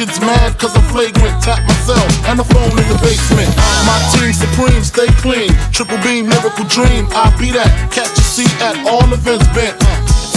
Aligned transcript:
agents 0.00 0.20
mad 0.20 0.58
cause 0.58 0.74
I'm 0.76 0.84
flagrant. 0.88 1.36
Tap 1.44 1.60
myself 1.68 2.08
and 2.24 2.38
the 2.38 2.44
phone 2.44 2.72
in 2.72 2.86
the 2.88 2.98
basement. 3.04 3.52
My 3.84 4.00
team 4.16 4.32
supreme, 4.32 4.82
stay 4.82 5.08
clean. 5.20 5.52
Triple 5.72 6.00
beam, 6.00 6.24
miracle 6.28 6.64
dream. 6.64 7.04
I 7.12 7.28
be 7.36 7.52
that. 7.52 7.68
Catch 7.92 8.16
a 8.16 8.24
seat 8.24 8.52
at 8.64 8.76
all 8.88 9.04
events 9.12 9.44
bent 9.52 9.76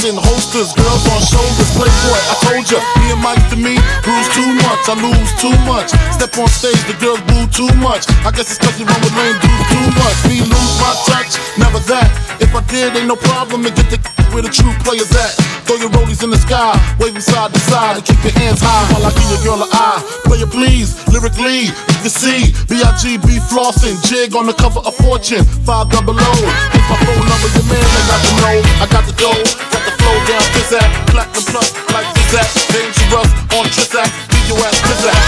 in 0.03 0.19
holsters, 0.19 0.75
girls 0.75 1.03
on 1.15 1.21
shoulders. 1.23 1.71
Playboy, 1.79 2.19
I 2.27 2.35
told 2.43 2.67
ya, 2.67 2.79
me 2.99 3.15
and 3.15 3.23
Mike 3.23 3.39
to 3.55 3.55
me, 3.55 3.79
bruise 4.03 4.27
too 4.35 4.51
much, 4.59 4.83
I 4.91 4.99
lose 4.99 5.31
too 5.39 5.55
much. 5.63 5.95
Step 6.11 6.35
on 6.35 6.51
stage, 6.51 6.83
the 6.91 6.95
girls 6.99 7.23
boo 7.23 7.47
too 7.47 7.71
much. 7.79 8.03
I 8.27 8.35
guess 8.35 8.51
it's 8.51 8.59
cause 8.59 8.75
you 8.75 8.83
run 8.83 8.99
with 8.99 9.15
lame 9.15 9.39
dudes 9.39 9.67
too 9.71 9.87
much. 9.95 10.17
Me 10.27 10.43
lose 10.43 10.75
my 10.83 10.91
touch, 11.07 11.39
never 11.55 11.79
that. 11.87 12.11
If 12.43 12.51
I 12.51 12.59
did, 12.67 12.99
ain't 12.99 13.07
no 13.07 13.15
problem 13.15 13.63
to 13.63 13.71
get 13.71 13.87
the 13.87 13.99
where 14.35 14.43
the 14.43 14.51
true 14.51 14.75
players 14.83 15.07
at. 15.15 15.52
Throw 15.73 15.89
your 15.89 15.97
rollies 15.97 16.21
in 16.21 16.29
the 16.29 16.37
sky, 16.37 16.77
waving 17.01 17.25
side 17.25 17.49
to 17.49 17.59
side, 17.65 17.97
and 17.97 18.05
keep 18.05 18.21
your 18.21 18.37
hands 18.37 18.61
high 18.61 18.85
while 18.93 19.09
I 19.09 19.11
give 19.17 19.25
your 19.25 19.41
girl 19.41 19.65
an 19.65 19.73
eye. 19.73 20.05
Player 20.21 20.45
please, 20.45 20.93
lyrically, 21.09 21.73
you 21.73 21.97
can 21.97 22.13
see 22.13 22.53
B.I.G.B. 22.69 23.41
flossing, 23.49 23.97
jig 24.05 24.37
on 24.37 24.45
the 24.45 24.53
cover 24.53 24.85
of 24.85 24.93
Fortune, 25.01 25.41
five 25.65 25.89
double 25.89 26.13
O. 26.13 26.29
Hit 26.77 26.85
my 26.85 26.97
phone 27.01 27.25
number, 27.25 27.49
your 27.57 27.65
man 27.65 27.81
ain't 27.81 28.05
got 28.05 28.21
to 28.21 28.31
know. 28.37 28.57
I 28.61 28.87
got 28.93 29.01
the 29.09 29.17
dough, 29.17 29.41
got 29.73 29.81
the 29.81 29.93
flow 29.97 30.17
down, 30.29 30.45
pizzazz, 30.53 30.93
platinum 31.09 31.41
plus, 31.49 31.73
like 31.89 32.05
Zizak, 32.21 32.53
dangerous 32.69 33.33
on 33.57 33.65
your 34.45 34.61
ass 34.61 34.77
pizzazz. 34.77 35.25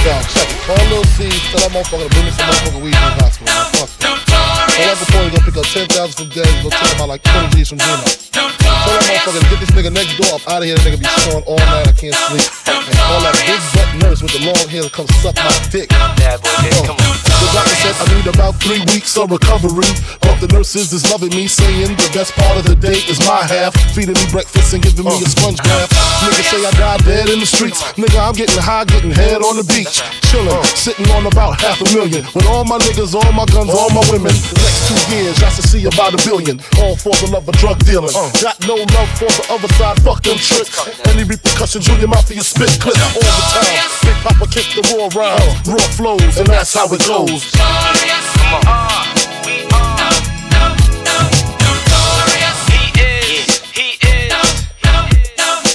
Yo, 0.00 0.16
check 0.32 0.48
it. 0.48 0.64
Call 0.64 0.80
Lil 0.88 1.04
C, 1.12 1.28
tell 1.52 1.68
that 1.68 2.08
bring 2.08 2.24
me 2.24 2.32
some 2.32 2.48
motherfucking 2.48 2.80
weed 2.80 2.96
in 2.96 3.04
the 3.04 3.20
hospital. 3.20 4.29
Man. 4.70 4.78
Fuck 4.78 4.78
it. 4.78 4.80
Tell 4.80 4.86
that 4.86 4.98
before 4.98 5.22
he 5.22 5.30
gonna 5.30 5.46
pick 5.46 5.56
up 5.56 5.66
10,000 5.66 6.14
from 6.14 6.28
Dez, 6.30 6.62
go 6.62 6.70
tell 6.70 6.94
about 6.94 7.08
like 7.08 7.22
20 7.22 7.56
G's 7.56 7.68
from 7.70 7.78
Gino. 7.78 8.30
Tell 8.30 8.48
that 8.48 9.04
motherfucker 9.04 9.40
to 9.42 9.48
get 9.50 9.60
this 9.60 9.72
nigga 9.74 9.92
next 9.92 10.14
door 10.16 10.32
up 10.38 10.44
out 10.48 10.62
of 10.62 10.66
here. 10.68 10.76
That 10.78 10.86
nigga 10.86 11.00
be 11.02 11.08
snoring 11.26 11.44
all 11.46 11.60
night. 11.68 11.88
I 11.88 11.94
can't 11.94 12.14
sleep. 12.14 12.46
And 12.70 12.96
call 13.06 13.20
that 13.26 13.36
big 13.44 13.60
butt 13.74 13.90
nurse 14.00 14.20
with 14.22 14.32
the 14.32 14.42
long 14.46 14.66
hair 14.70 14.86
come 14.88 15.06
suck 15.20 15.36
my 15.36 15.52
dick. 15.70 15.90
Bad 15.90 16.40
boy, 16.40 16.54
Yo, 16.64 16.94
come 16.94 16.98
on. 17.02 17.14
the 17.18 17.48
doctor 17.52 17.76
said 17.82 17.94
I 17.98 18.04
need 18.14 18.26
about 18.30 18.56
three 18.62 18.80
weeks 18.94 19.12
of 19.18 19.30
recovery. 19.30 19.90
But 20.24 20.40
the 20.40 20.48
nurses 20.48 20.92
is 20.92 21.04
loving 21.10 21.34
me, 21.34 21.46
saying 21.46 21.92
the 21.98 22.08
best 22.14 22.32
part 22.38 22.56
of 22.56 22.64
the 22.64 22.76
day 22.76 22.98
is 23.10 23.20
my 23.26 23.42
half. 23.44 23.74
Feeding 23.92 24.16
me 24.16 24.26
breakfast 24.30 24.72
and 24.72 24.82
giving 24.82 25.04
me 25.04 25.16
a 25.18 25.28
sponge 25.28 25.60
uh. 25.60 25.68
bath. 25.68 25.90
Niggas 26.24 26.48
say 26.48 26.60
I 26.64 26.72
died 26.78 27.04
dead 27.04 27.28
in 27.28 27.40
the 27.40 27.48
streets. 27.48 27.82
Nigga, 28.00 28.16
I'm 28.16 28.34
getting 28.34 28.60
high, 28.60 28.84
getting 28.84 29.12
head 29.12 29.42
on 29.42 29.56
the 29.60 29.66
beach. 29.66 30.00
Chillin', 30.30 30.50
uh. 30.50 30.62
sitting 30.78 31.08
on 31.12 31.26
about 31.26 31.60
half 31.60 31.80
a 31.82 31.86
million. 31.92 32.24
With 32.34 32.46
all 32.46 32.64
my 32.64 32.78
niggas, 32.78 33.14
all 33.14 33.32
my 33.32 33.44
guns, 33.46 33.70
all 33.70 33.90
my 33.90 34.04
women. 34.08 34.32
Next 34.70 34.86
two 34.86 35.16
years, 35.16 35.42
I 35.42 35.48
should 35.50 35.64
see 35.64 35.84
about 35.84 36.14
a 36.14 36.20
billion. 36.22 36.60
All 36.78 36.94
for 36.94 37.10
the 37.18 37.28
love 37.32 37.48
of 37.48 37.56
drug 37.56 37.82
dealing. 37.84 38.14
Uh. 38.14 38.30
Got 38.40 38.54
no 38.68 38.76
love 38.76 39.10
for 39.18 39.26
the 39.26 39.44
other 39.50 39.66
side, 39.74 40.00
fuck 40.02 40.22
them 40.22 40.38
tricks. 40.38 40.70
Any 41.10 41.24
repercussions, 41.24 41.86
Junior 41.86 42.06
Mafia 42.06 42.42
spit 42.42 42.70
clip 42.78 42.94
all 42.94 43.18
the 43.18 43.44
time. 43.50 43.66
Big 44.06 44.14
Poppa 44.22 44.46
kick 44.46 44.70
the 44.78 44.82
raw 44.94 45.10
rhymes, 45.10 45.66
raw 45.66 45.86
flows, 45.98 46.38
and 46.38 46.46
that's 46.46 46.72
how 46.72 46.86
it 46.86 47.02
goes. 47.04 47.50
Come 47.50 48.62
on. 48.68 49.79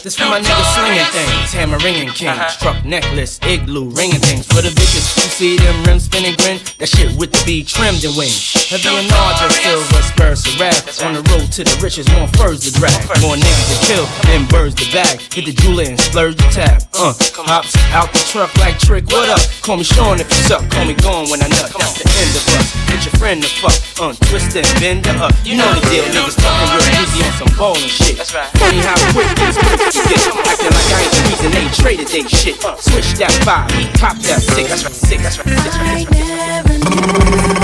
This 0.05 0.21
for 0.21 0.29
my 0.29 0.37
niggas 0.37 0.69
slinging 0.77 1.09
things, 1.17 1.49
hammer 1.49 1.81
ringing 1.81 2.13
kings, 2.13 2.37
truck 2.61 2.77
necklace, 2.85 3.41
igloo 3.41 3.89
ringing 3.89 4.21
things. 4.21 4.45
For 4.45 4.61
the 4.61 4.69
bitches 4.69 5.17
who 5.17 5.25
see 5.33 5.57
them 5.57 5.81
rims 5.81 6.05
spinning 6.05 6.37
grin, 6.45 6.61
that 6.77 6.93
shit 6.93 7.17
with 7.17 7.33
the 7.33 7.41
B 7.41 7.65
trimmed 7.65 8.05
and 8.05 8.13
wings. 8.13 8.53
Heavy 8.69 8.85
and 8.85 9.09
larger 9.09 9.49
silver 9.49 10.05
spurs 10.05 10.45
to 10.45 10.53
rap. 10.61 10.77
On 11.01 11.17
the 11.17 11.25
road 11.33 11.49
to 11.57 11.65
the 11.65 11.73
riches, 11.81 12.05
more 12.13 12.29
furs 12.37 12.69
to 12.69 12.71
drag. 12.77 12.93
More 13.17 13.33
niggas 13.33 13.65
to 13.73 13.77
kill 13.89 14.05
than 14.29 14.45
birds 14.45 14.77
to 14.77 14.85
bag. 14.93 15.25
Hit 15.33 15.49
the 15.49 15.57
jeweler 15.57 15.89
and 15.89 15.97
splurge 15.97 16.37
the 16.37 16.53
tab. 16.53 16.85
Uh, 16.93 17.17
hops 17.41 17.73
out 17.89 18.13
the 18.13 18.21
truck 18.29 18.53
like 18.61 18.77
trick. 18.77 19.09
What 19.09 19.25
up? 19.33 19.41
Call 19.65 19.81
me 19.81 19.89
Sean 19.89 20.21
if 20.21 20.29
you 20.29 20.41
suck. 20.45 20.69
Call 20.69 20.85
me 20.85 20.93
gone 21.01 21.33
when 21.33 21.41
I 21.41 21.49
nut. 21.49 21.73
That's 21.81 21.97
the 21.97 22.05
end 22.13 22.29
of 22.37 22.45
us. 22.53 22.77
Get 22.93 23.01
your 23.09 23.17
friend 23.17 23.41
to 23.41 23.49
fuck. 23.57 23.73
Uh, 23.97 24.13
twist 24.29 24.53
and 24.53 24.69
bend 24.77 25.09
her 25.09 25.17
up. 25.17 25.33
You 25.41 25.57
know 25.57 25.65
the 25.73 25.81
deal. 25.89 26.05
Niggas 26.13 26.37
talking 26.37 26.69
real 26.77 26.93
easy 26.93 27.25
on 27.25 27.33
some 27.41 27.51
ballin' 27.57 27.89
shit. 27.89 28.21
That's 28.21 28.37
right. 28.37 28.53
Funny 28.61 28.85
how 28.85 28.93
quick 29.09 29.33
these 29.41 29.57
get 30.03 30.19
acting 30.47 30.73
like 30.75 30.89
I 30.91 31.07
ain't 31.07 31.15
reason 31.29 31.51
they 31.51 31.67
traded 31.71 32.07
they 32.07 32.23
shit. 32.27 32.55
Switch 32.79 33.13
that 33.19 33.31
five, 33.45 33.71
he 33.71 33.87
pop 33.99 34.17
that 34.27 34.41
six. 34.41 34.69
That's 34.69 34.83
right, 34.83 34.93
six. 34.93 35.23
That's 35.23 35.37
right. 35.39 35.47
I 35.47 36.03
never 36.11 36.73
knew 36.73 37.05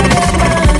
there 0.08 0.71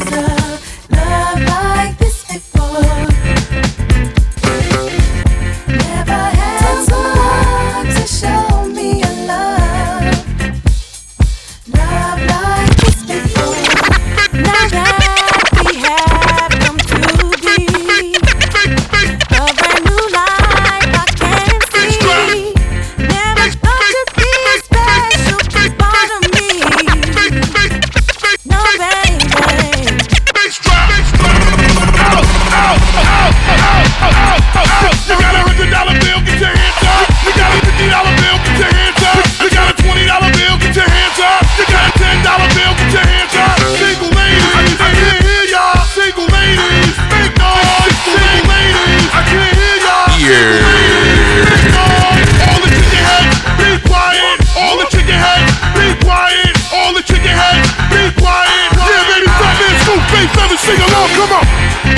this. 60.22 60.32
Scoop 60.32 60.58
sing 60.58 60.78
along. 60.78 61.08
Come 61.18 61.32
on. 61.34 61.44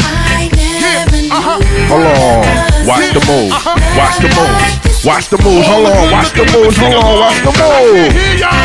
I 0.00 0.48
never 0.52 1.20
uh-huh. 1.28 1.60
Hold 1.90 2.06
on. 2.08 2.64
Watch 2.88 3.08
the 3.12 3.22
move. 3.28 3.50
Watch 3.96 4.16
the 4.20 4.30
moves. 4.32 5.04
Watch 5.04 5.26
the 5.28 5.38
moves. 5.44 5.66
Hold 5.68 5.86
on. 5.88 6.10
Watch 6.12 6.30
the 6.32 6.44
moves. 6.48 6.76
Hold 6.80 6.96
on. 6.96 7.18
Watch 7.20 7.40
the 7.44 7.52
moves. 7.52 8.14
Hear 8.14 8.34
y'all. 8.40 8.64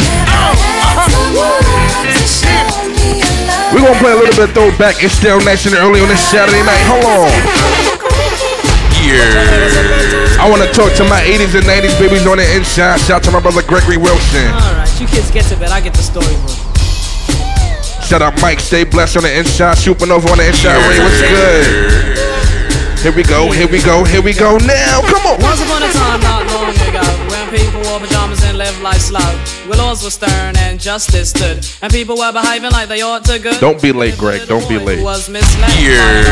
someone 1.09 1.63
to 2.07 2.23
show 2.23 2.87
me 2.87 3.19
a 3.19 3.31
love. 3.47 3.73
We're 3.75 3.83
gonna 3.83 3.99
play 3.99 4.13
a 4.13 4.19
little 4.19 4.35
bit 4.35 4.49
of 4.49 4.55
throwback. 4.55 5.03
It's 5.03 5.15
still 5.15 5.39
nation 5.43 5.75
early 5.75 5.99
on 6.01 6.07
this 6.07 6.23
Saturday 6.23 6.63
night. 6.63 6.83
Hold 6.87 7.05
on. 7.05 7.29
Yeah. 9.03 10.39
I 10.39 10.47
wanna 10.49 10.71
talk 10.71 10.93
to 10.95 11.03
my 11.03 11.21
80s 11.23 11.55
and 11.55 11.65
90s 11.65 11.97
babies 11.99 12.27
on 12.27 12.37
the 12.37 12.47
inside. 12.55 12.99
Shout 12.99 13.21
out 13.21 13.23
to 13.23 13.31
my 13.31 13.39
brother 13.39 13.63
Gregory 13.63 13.97
Wilson. 13.97 14.47
Alright, 14.51 14.87
you 14.99 15.07
kids 15.07 15.31
get 15.31 15.45
to 15.45 15.55
bed. 15.55 15.71
I 15.71 15.81
get 15.81 15.93
the 15.93 16.03
storybook. 16.03 16.68
Shout 18.09 18.23
out 18.23 18.41
Mike, 18.41 18.59
stay 18.59 18.85
blessed 18.85 19.17
on 19.17 19.23
the 19.23 19.37
inside. 19.37 19.77
Supernova 19.77 20.31
on 20.31 20.39
the 20.39 20.47
inside. 20.47 20.81
Ray, 20.89 20.97
what's 20.97 21.21
good? 21.21 22.97
Here 23.05 23.13
we 23.13 23.21
go, 23.21 23.51
here 23.51 23.67
we 23.69 23.77
go, 23.83 24.03
here 24.03 24.23
we 24.23 24.33
go 24.33 24.57
now. 24.57 25.01
Come 25.05 25.29
on. 25.29 25.39
Once 25.39 25.61
upon 25.61 25.83
a 25.83 25.93
time, 25.93 26.19
not 26.19 26.41
long 26.49 26.73
ago, 26.73 27.05
when 27.29 27.45
people 27.53 27.79
wore 27.85 27.99
pajamas 27.99 28.43
and 28.45 28.57
lived 28.57 28.81
life 28.81 28.97
slow, 28.97 29.21
where 29.69 29.77
laws 29.77 30.03
were 30.03 30.09
stern 30.09 30.57
and 30.57 30.79
justice 30.79 31.29
stood, 31.29 31.63
and 31.83 31.93
people 31.93 32.17
were 32.17 32.33
behaving 32.33 32.71
like 32.71 32.89
they 32.89 33.03
ought 33.03 33.23
to. 33.25 33.37
Good. 33.37 33.59
Don't 33.59 33.79
be 33.79 33.91
late, 33.91 34.17
Greg. 34.17 34.47
Don't 34.47 34.67
be 34.67 34.79
late. 34.79 35.03
Was 35.03 35.29
misled. 35.29 35.69
Yeah. 35.77 36.23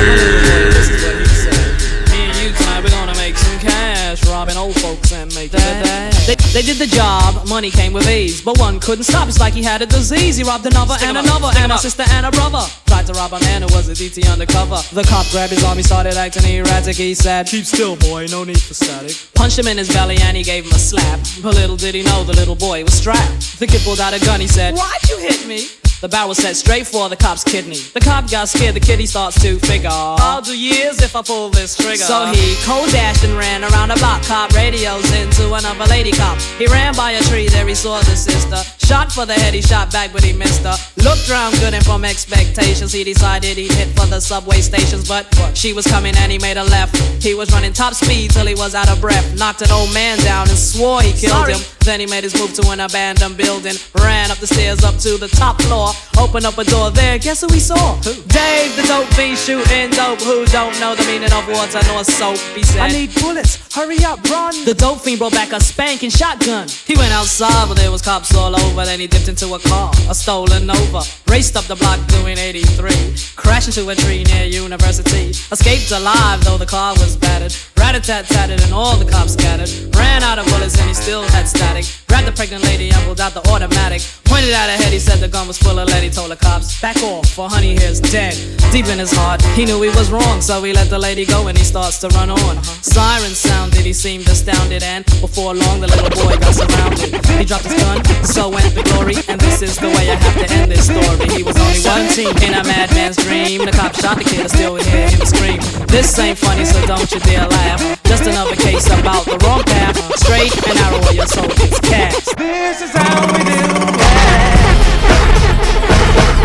This 0.74 0.90
is 0.90 1.04
what 1.06 1.16
he 1.16 1.26
said. 1.30 2.10
Me 2.10 2.26
and 2.26 2.38
you 2.42 2.58
tonight, 2.58 2.82
we're 2.84 2.90
gonna 2.90 3.14
make 3.18 3.38
some 3.38 3.60
cash, 3.60 4.26
robbing 4.26 4.58
old 4.58 4.74
folks 4.82 5.12
and 5.14 5.32
making 5.36 5.62
a 5.62 5.84
dash. 5.86 6.17
They, 6.28 6.36
they 6.52 6.62
did 6.62 6.76
the 6.76 6.88
job, 6.88 7.48
money 7.48 7.72
came 7.72 7.94
with 7.94 8.06
ease, 8.10 8.42
but 8.42 8.60
one 8.60 8.82
couldn't 8.82 9.06
stop. 9.06 9.30
It's 9.30 9.40
like 9.40 9.54
he 9.54 9.64
had 9.64 9.82
a 9.82 9.86
disease. 9.86 10.36
He 10.36 10.44
robbed 10.44 10.66
another 10.66 10.96
and 11.02 11.18
another, 11.18 11.48
and 11.56 11.72
a 11.72 11.78
sister 11.78 12.04
and 12.10 12.26
a 12.26 12.32
brother. 12.32 12.68
Tried 12.86 13.08
to 13.08 13.14
rob 13.14 13.32
a 13.32 13.40
man 13.40 13.62
who 13.62 13.74
was 13.74 13.88
a 13.88 13.94
DT 13.94 14.30
undercover. 14.30 14.76
The 14.94 15.04
cop 15.04 15.26
grabbed 15.32 15.54
his 15.54 15.64
arm, 15.64 15.78
he 15.78 15.84
started 15.84 16.16
acting 16.16 16.44
erratic. 16.44 16.98
He 16.98 17.16
said, 17.16 17.48
Keep 17.48 17.64
still, 17.64 17.96
boy, 17.96 18.28
no 18.30 18.44
need 18.44 18.62
for 18.62 18.74
static. 18.74 19.16
Punched 19.36 19.58
him 19.58 19.68
in 19.68 19.78
his 19.78 19.88
belly 19.88 20.18
and 20.18 20.36
he 20.36 20.44
gave 20.44 20.66
him 20.66 20.74
a 20.74 20.80
slap. 20.80 21.22
But 21.42 21.56
little 21.56 21.78
did 21.78 21.96
he 21.96 22.04
know 22.04 22.26
the 22.26 22.34
little 22.34 22.56
boy 22.56 22.84
was 22.84 22.96
strapped. 22.96 23.58
The 23.60 23.68
kid 23.68 23.80
pulled 23.84 24.02
out 24.02 24.14
a 24.14 24.20
gun, 24.20 24.42
he 24.42 24.50
said, 24.50 24.76
Why'd 24.76 25.10
you 25.10 25.20
hit 25.20 25.48
me? 25.48 25.87
The 26.00 26.08
barrel 26.08 26.36
set 26.36 26.56
straight 26.56 26.86
for 26.86 27.10
the 27.10 27.16
cop's 27.16 27.44
kidney. 27.44 27.80
The 27.94 28.00
cop 28.00 28.30
got 28.30 28.50
scared, 28.50 28.76
the 28.76 28.80
kitty 28.80 29.08
starts 29.08 29.42
to 29.42 29.58
figure. 29.58 29.90
I'll 29.92 30.44
do 30.44 30.56
years 30.56 31.02
if 31.02 31.16
I 31.16 31.24
pull 31.24 31.50
this 31.50 31.76
trigger. 31.76 31.98
So 31.98 32.28
he 32.28 32.56
cold 32.64 32.92
dashed 32.92 33.24
and 33.24 33.36
ran 33.36 33.64
around 33.64 33.90
a 33.90 33.96
block. 33.96 34.22
Cop 34.22 34.52
radios 34.54 35.12
into 35.14 35.54
another 35.54 35.86
lady 35.86 36.12
cop. 36.12 36.38
He 36.60 36.68
ran 36.68 36.96
by 36.96 37.14
a 37.14 37.22
tree, 37.22 37.48
there 37.50 37.68
he 37.68 37.74
saw 37.74 37.98
the 38.02 38.16
sister. 38.16 38.77
Shot 38.88 39.12
for 39.12 39.26
the 39.26 39.34
head, 39.34 39.54
he 39.54 39.62
shot 39.62 39.92
back, 39.92 40.14
but 40.14 40.24
he 40.24 40.32
missed 40.32 40.64
her. 40.64 40.78
Looked 41.04 41.28
round 41.30 41.54
good 41.60 41.74
and 41.74 41.86
from 41.86 42.06
expectations, 42.06 42.94
he 42.94 43.04
decided 43.04 43.58
he'd 43.58 43.74
hit 43.74 43.90
for 44.00 44.06
the 44.06 44.22
subway 44.22 44.62
stations. 44.62 45.06
But 45.06 45.28
she 45.54 45.74
was 45.74 45.86
coming 45.86 46.16
and 46.16 46.32
he 46.32 46.40
made 46.40 46.56
a 46.56 46.64
left. 46.64 46.96
He 47.22 47.34
was 47.34 47.52
running 47.52 47.74
top 47.74 47.96
speed 47.96 48.32
till 48.32 48.46
he 48.46 48.56
was 48.56 48.76
out 48.76 48.90
of 48.90 49.02
breath. 49.02 49.38
Knocked 49.38 49.62
an 49.62 49.72
old 49.72 49.94
man 49.94 50.18
down 50.20 50.48
and 50.48 50.58
swore 50.58 51.02
he 51.02 51.12
killed 51.12 51.34
Sorry. 51.34 51.54
him. 51.54 51.62
Then 51.84 52.00
he 52.00 52.06
made 52.06 52.24
his 52.24 52.36
move 52.36 52.54
to 52.56 52.70
an 52.72 52.80
abandoned 52.80 53.38
building. 53.38 53.76
Ran 53.96 54.32
up 54.32 54.38
the 54.40 54.48
stairs 54.48 54.84
up 54.84 54.96
to 55.00 55.18
the 55.18 55.28
top 55.28 55.62
floor. 55.62 55.92
Opened 56.18 56.46
up 56.46 56.58
a 56.58 56.64
door 56.64 56.92
there. 56.92 57.18
Guess 57.18 57.42
who 57.42 57.48
he 57.54 57.60
saw? 57.60 57.96
Dave, 58.02 58.76
the 58.76 58.84
dope 58.88 59.08
fiend 59.16 59.38
shooting 59.38 59.90
dope. 59.92 60.20
Who 60.22 60.46
don't 60.48 60.78
know 60.80 60.96
the 60.96 61.06
meaning 61.06 61.32
of 61.32 61.48
water 61.48 61.80
nor 61.88 62.04
soap? 62.04 62.38
He 62.56 62.64
said. 62.64 62.82
I 62.82 62.90
need 62.90 63.14
bullets. 63.16 63.74
Hurry 63.74 64.04
up, 64.04 64.24
run. 64.30 64.54
The 64.66 64.74
dope 64.74 65.00
fiend 65.00 65.20
brought 65.20 65.32
back 65.32 65.54
a 65.54 65.62
spanking 65.62 66.10
shotgun. 66.10 66.68
He 66.68 66.98
went 66.98 67.14
outside, 67.14 67.68
but 67.70 67.78
there 67.78 67.92
was 67.92 68.02
cops 68.02 68.36
all 68.36 68.54
over. 68.56 68.77
Then 68.86 69.00
he 69.02 69.08
dipped 69.08 69.28
into 69.28 69.54
a 69.54 69.60
car, 69.60 69.92
a 70.10 70.16
stolen 70.16 70.66
Nova. 70.66 71.02
Raced 71.30 71.58
up 71.58 71.66
the 71.66 71.76
block 71.76 72.00
doing 72.08 72.38
83. 72.38 72.90
Crashed 73.36 73.68
into 73.68 73.90
a 73.90 73.96
tree 73.96 74.24
near 74.24 74.46
University. 74.46 75.30
Escaped 75.52 75.92
alive, 75.92 76.44
though 76.46 76.58
the 76.58 76.66
car 76.66 76.94
was 76.94 77.16
battered. 77.18 77.54
Rat-a-tat-tatted 77.78 78.62
and 78.62 78.74
all 78.74 78.98
the 78.98 79.10
cops 79.10 79.34
scattered. 79.34 79.70
Ran 79.96 80.24
out 80.24 80.40
of 80.40 80.46
bullets 80.46 80.80
and 80.80 80.88
he 80.88 80.94
still 80.94 81.24
had 81.30 81.48
static. 81.48 81.86
Grabbed 82.08 82.28
the 82.28 82.32
pregnant 82.32 82.64
lady 82.64 82.90
and 82.90 83.04
pulled 83.04 83.20
out 83.20 83.34
the 83.34 83.48
automatic. 83.50 84.02
Pointed 84.26 84.52
at 84.52 84.70
her 84.70 84.84
head, 84.84 84.92
he 84.92 85.00
said 85.00 85.20
the 85.20 85.28
gun 85.28 85.48
was 85.48 85.58
full 85.58 85.78
of 85.78 85.88
lead. 85.88 86.04
He 86.04 86.10
told 86.10 86.32
the 86.32 86.36
cops, 86.36 86.82
back 86.82 86.98
off, 87.04 87.30
for 87.30 87.50
honey 87.50 87.76
here's 87.76 88.00
dead. 88.00 88.36
Deep 88.72 88.88
in 88.88 89.00
his 89.00 89.12
heart, 89.12 89.42
he 89.56 89.64
knew 89.66 89.82
he 89.82 89.90
was 89.90 90.12
wrong, 90.12 90.42
so 90.42 90.62
he 90.64 90.74
let 90.74 90.90
the 90.90 91.00
lady 91.00 91.26
go 91.26 91.48
and 91.48 91.58
he 91.58 91.64
starts 91.64 92.00
to 92.00 92.08
run 92.10 92.30
on. 92.30 92.64
Sirens 92.82 93.38
sounded, 93.38 93.86
he 93.86 93.94
seemed 93.94 94.28
astounded, 94.28 94.84
and 94.84 95.06
before 95.22 95.54
long 95.54 95.80
the 95.80 95.88
little 95.88 96.10
boy 96.10 96.36
got 96.38 96.56
surrounded. 96.56 97.26
He 97.40 97.46
dropped 97.46 97.66
his 97.66 97.82
gun, 97.82 98.04
so 98.26 98.50
went 98.50 98.67
the 98.74 98.84
glory, 98.84 99.16
and 99.28 99.40
this 99.40 99.62
is 99.62 99.78
the 99.78 99.88
way 99.88 100.10
I 100.10 100.16
have 100.16 100.36
to 100.40 100.48
end 100.54 100.72
this 100.72 100.88
story. 100.88 101.30
He 101.36 101.44
was 101.44 101.58
only 101.58 101.76
17 101.76 102.28
in 102.44 102.54
a 102.54 102.64
madman's 102.64 103.18
dream. 103.18 103.66
The 103.66 103.72
cop 103.72 103.96
shot 103.96 104.18
the 104.18 104.24
kid, 104.24 104.46
I 104.46 104.48
still 104.48 104.76
hear 104.76 105.10
him 105.10 105.26
scream. 105.26 105.60
This 105.88 106.18
ain't 106.20 106.38
funny, 106.38 106.66
so 106.66 106.80
don't 106.86 107.10
you 107.12 107.20
dare 107.22 107.48
laugh. 107.48 107.82
Just 108.04 108.26
another 108.26 108.56
case 108.56 108.88
about 108.88 109.26
the 109.26 109.38
wrong 109.46 109.64
path. 109.64 109.96
Straight 110.20 110.54
and 110.68 110.76
narrow 110.76 111.00
where 111.02 111.14
your 111.14 111.28
soul 111.28 111.48
gets 111.48 111.80
cast. 111.80 112.36
This 112.38 112.82
is 112.82 112.92
how 112.92 113.28
we 113.32 113.44
do 113.44 113.54
it. 113.54 113.98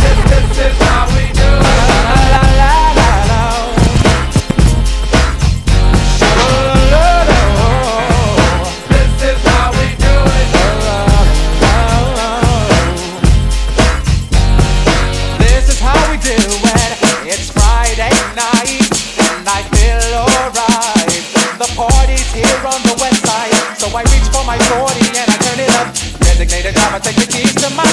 This, 0.02 0.18
this 0.30 0.58
is 0.58 0.76
how 0.86 1.06
we 1.14 1.21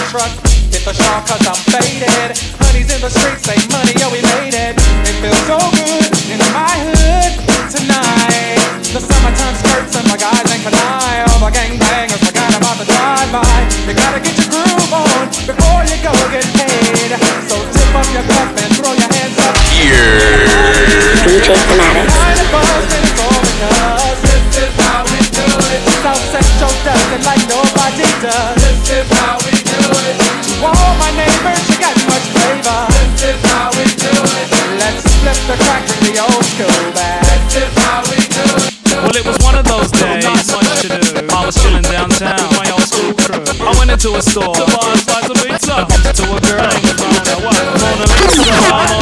keys 0.10 0.18
to 0.18 0.18
my. 0.18 0.30
Hit 0.70 0.86
the 0.86 0.94
shop 0.94 1.26
cause 1.28 1.46
I'm 1.46 1.58
faded. 1.70 2.38
Honey's 2.62 2.90
in 2.94 3.02
the 3.02 3.10
streets, 3.10 3.46
say 3.46 3.58
money, 3.70 3.94
yo, 3.98 4.10
we 4.10 4.22
made 4.22 4.54
it. 4.54 4.78
It 5.06 5.16
feels 5.22 5.38
so 5.46 5.58
good 5.74 6.10
in 6.30 6.40
my 6.54 6.74
hood 6.78 7.34
tonight. 7.70 8.62
The 8.90 9.02
summertime 9.02 9.56
skirts 9.62 9.96
and 9.98 10.08
my 10.10 10.18
guys 10.18 10.46
ain't 10.50 10.64
can 10.66 10.74
I. 10.74 11.26
All 11.30 11.40
the 11.46 11.52
gangbangers 11.54 12.22
forgot 12.26 12.54
about 12.58 12.78
the 12.78 12.86
drive-by. 12.86 13.46
You 13.86 13.94
gotta 13.94 14.20
get 14.22 14.34
your 14.38 14.50
groove 14.50 14.94
on 14.94 15.30
before 15.46 15.82
you 15.86 15.98
go 16.02 16.14
get 16.34 16.46
paid. 16.58 17.12
So 17.50 17.58
tip 17.74 17.94
up 17.94 18.08
your 18.14 18.26
cup 18.30 18.50
and 18.58 18.72
throw 18.78 18.94
your 18.94 19.10
hands 19.14 19.38
up. 19.42 19.54
DJ 21.26 21.54
Fanatics. 21.54 22.14
Kind 22.14 22.40
of 22.40 22.50
buzz 22.50 22.90
and 22.94 23.06
it's 23.06 23.22
all 23.22 23.42
because 23.42 24.18
this 24.26 24.46
is 24.58 24.74
how 24.86 25.02
we 25.06 25.20
do 25.34 25.46
it. 25.70 25.82
South 26.02 26.26
Central 26.34 26.74
does 26.86 27.08
it 27.14 27.22
like 27.26 27.44
nobody 27.50 28.06
does. 28.22 28.58
This 28.58 29.06
is 29.06 29.10
how 29.18 29.38
we 29.46 29.59
Let's 35.30 35.46
flip 35.46 35.60
the 35.60 35.64
crack, 35.64 35.86
bring 36.02 36.18
the 36.18 36.26
old 36.26 36.42
school 36.42 36.74
back. 36.98 37.22
This 37.54 37.62
is 37.62 37.70
how 37.86 38.02
we 38.10 38.18
do. 38.34 38.50
Well, 38.98 39.14
it 39.14 39.22
was 39.22 39.38
one 39.46 39.54
of 39.54 39.66
those 39.70 39.94
days. 39.94 40.26
Not 40.26 40.42
much 40.42 40.82
to 40.82 40.90
do. 40.90 41.06
I 41.30 41.46
was 41.46 41.54
chilling 41.54 41.86
downtown 41.86 42.42
with 42.50 42.58
my 42.58 42.66
old 42.74 42.82
school 42.90 43.14
crew. 43.14 43.38
I 43.62 43.78
went 43.78 43.94
into 43.94 44.18
a 44.18 44.26
store 44.26 44.58
to 44.58 44.66
buy 44.74 44.90
a 44.90 44.98
slice 44.98 45.30
of 45.30 45.38
pizza. 45.38 45.70
I 45.70 45.86
bumped 45.86 46.10
into 46.10 46.26
a 46.34 46.40
girl. 46.50 46.66
Mona, 46.66 47.46
what? 47.46 47.62
Mona 47.78 48.10
Lisa. 48.10 48.42
Mona 48.74 48.98
Lisa, 48.98 48.99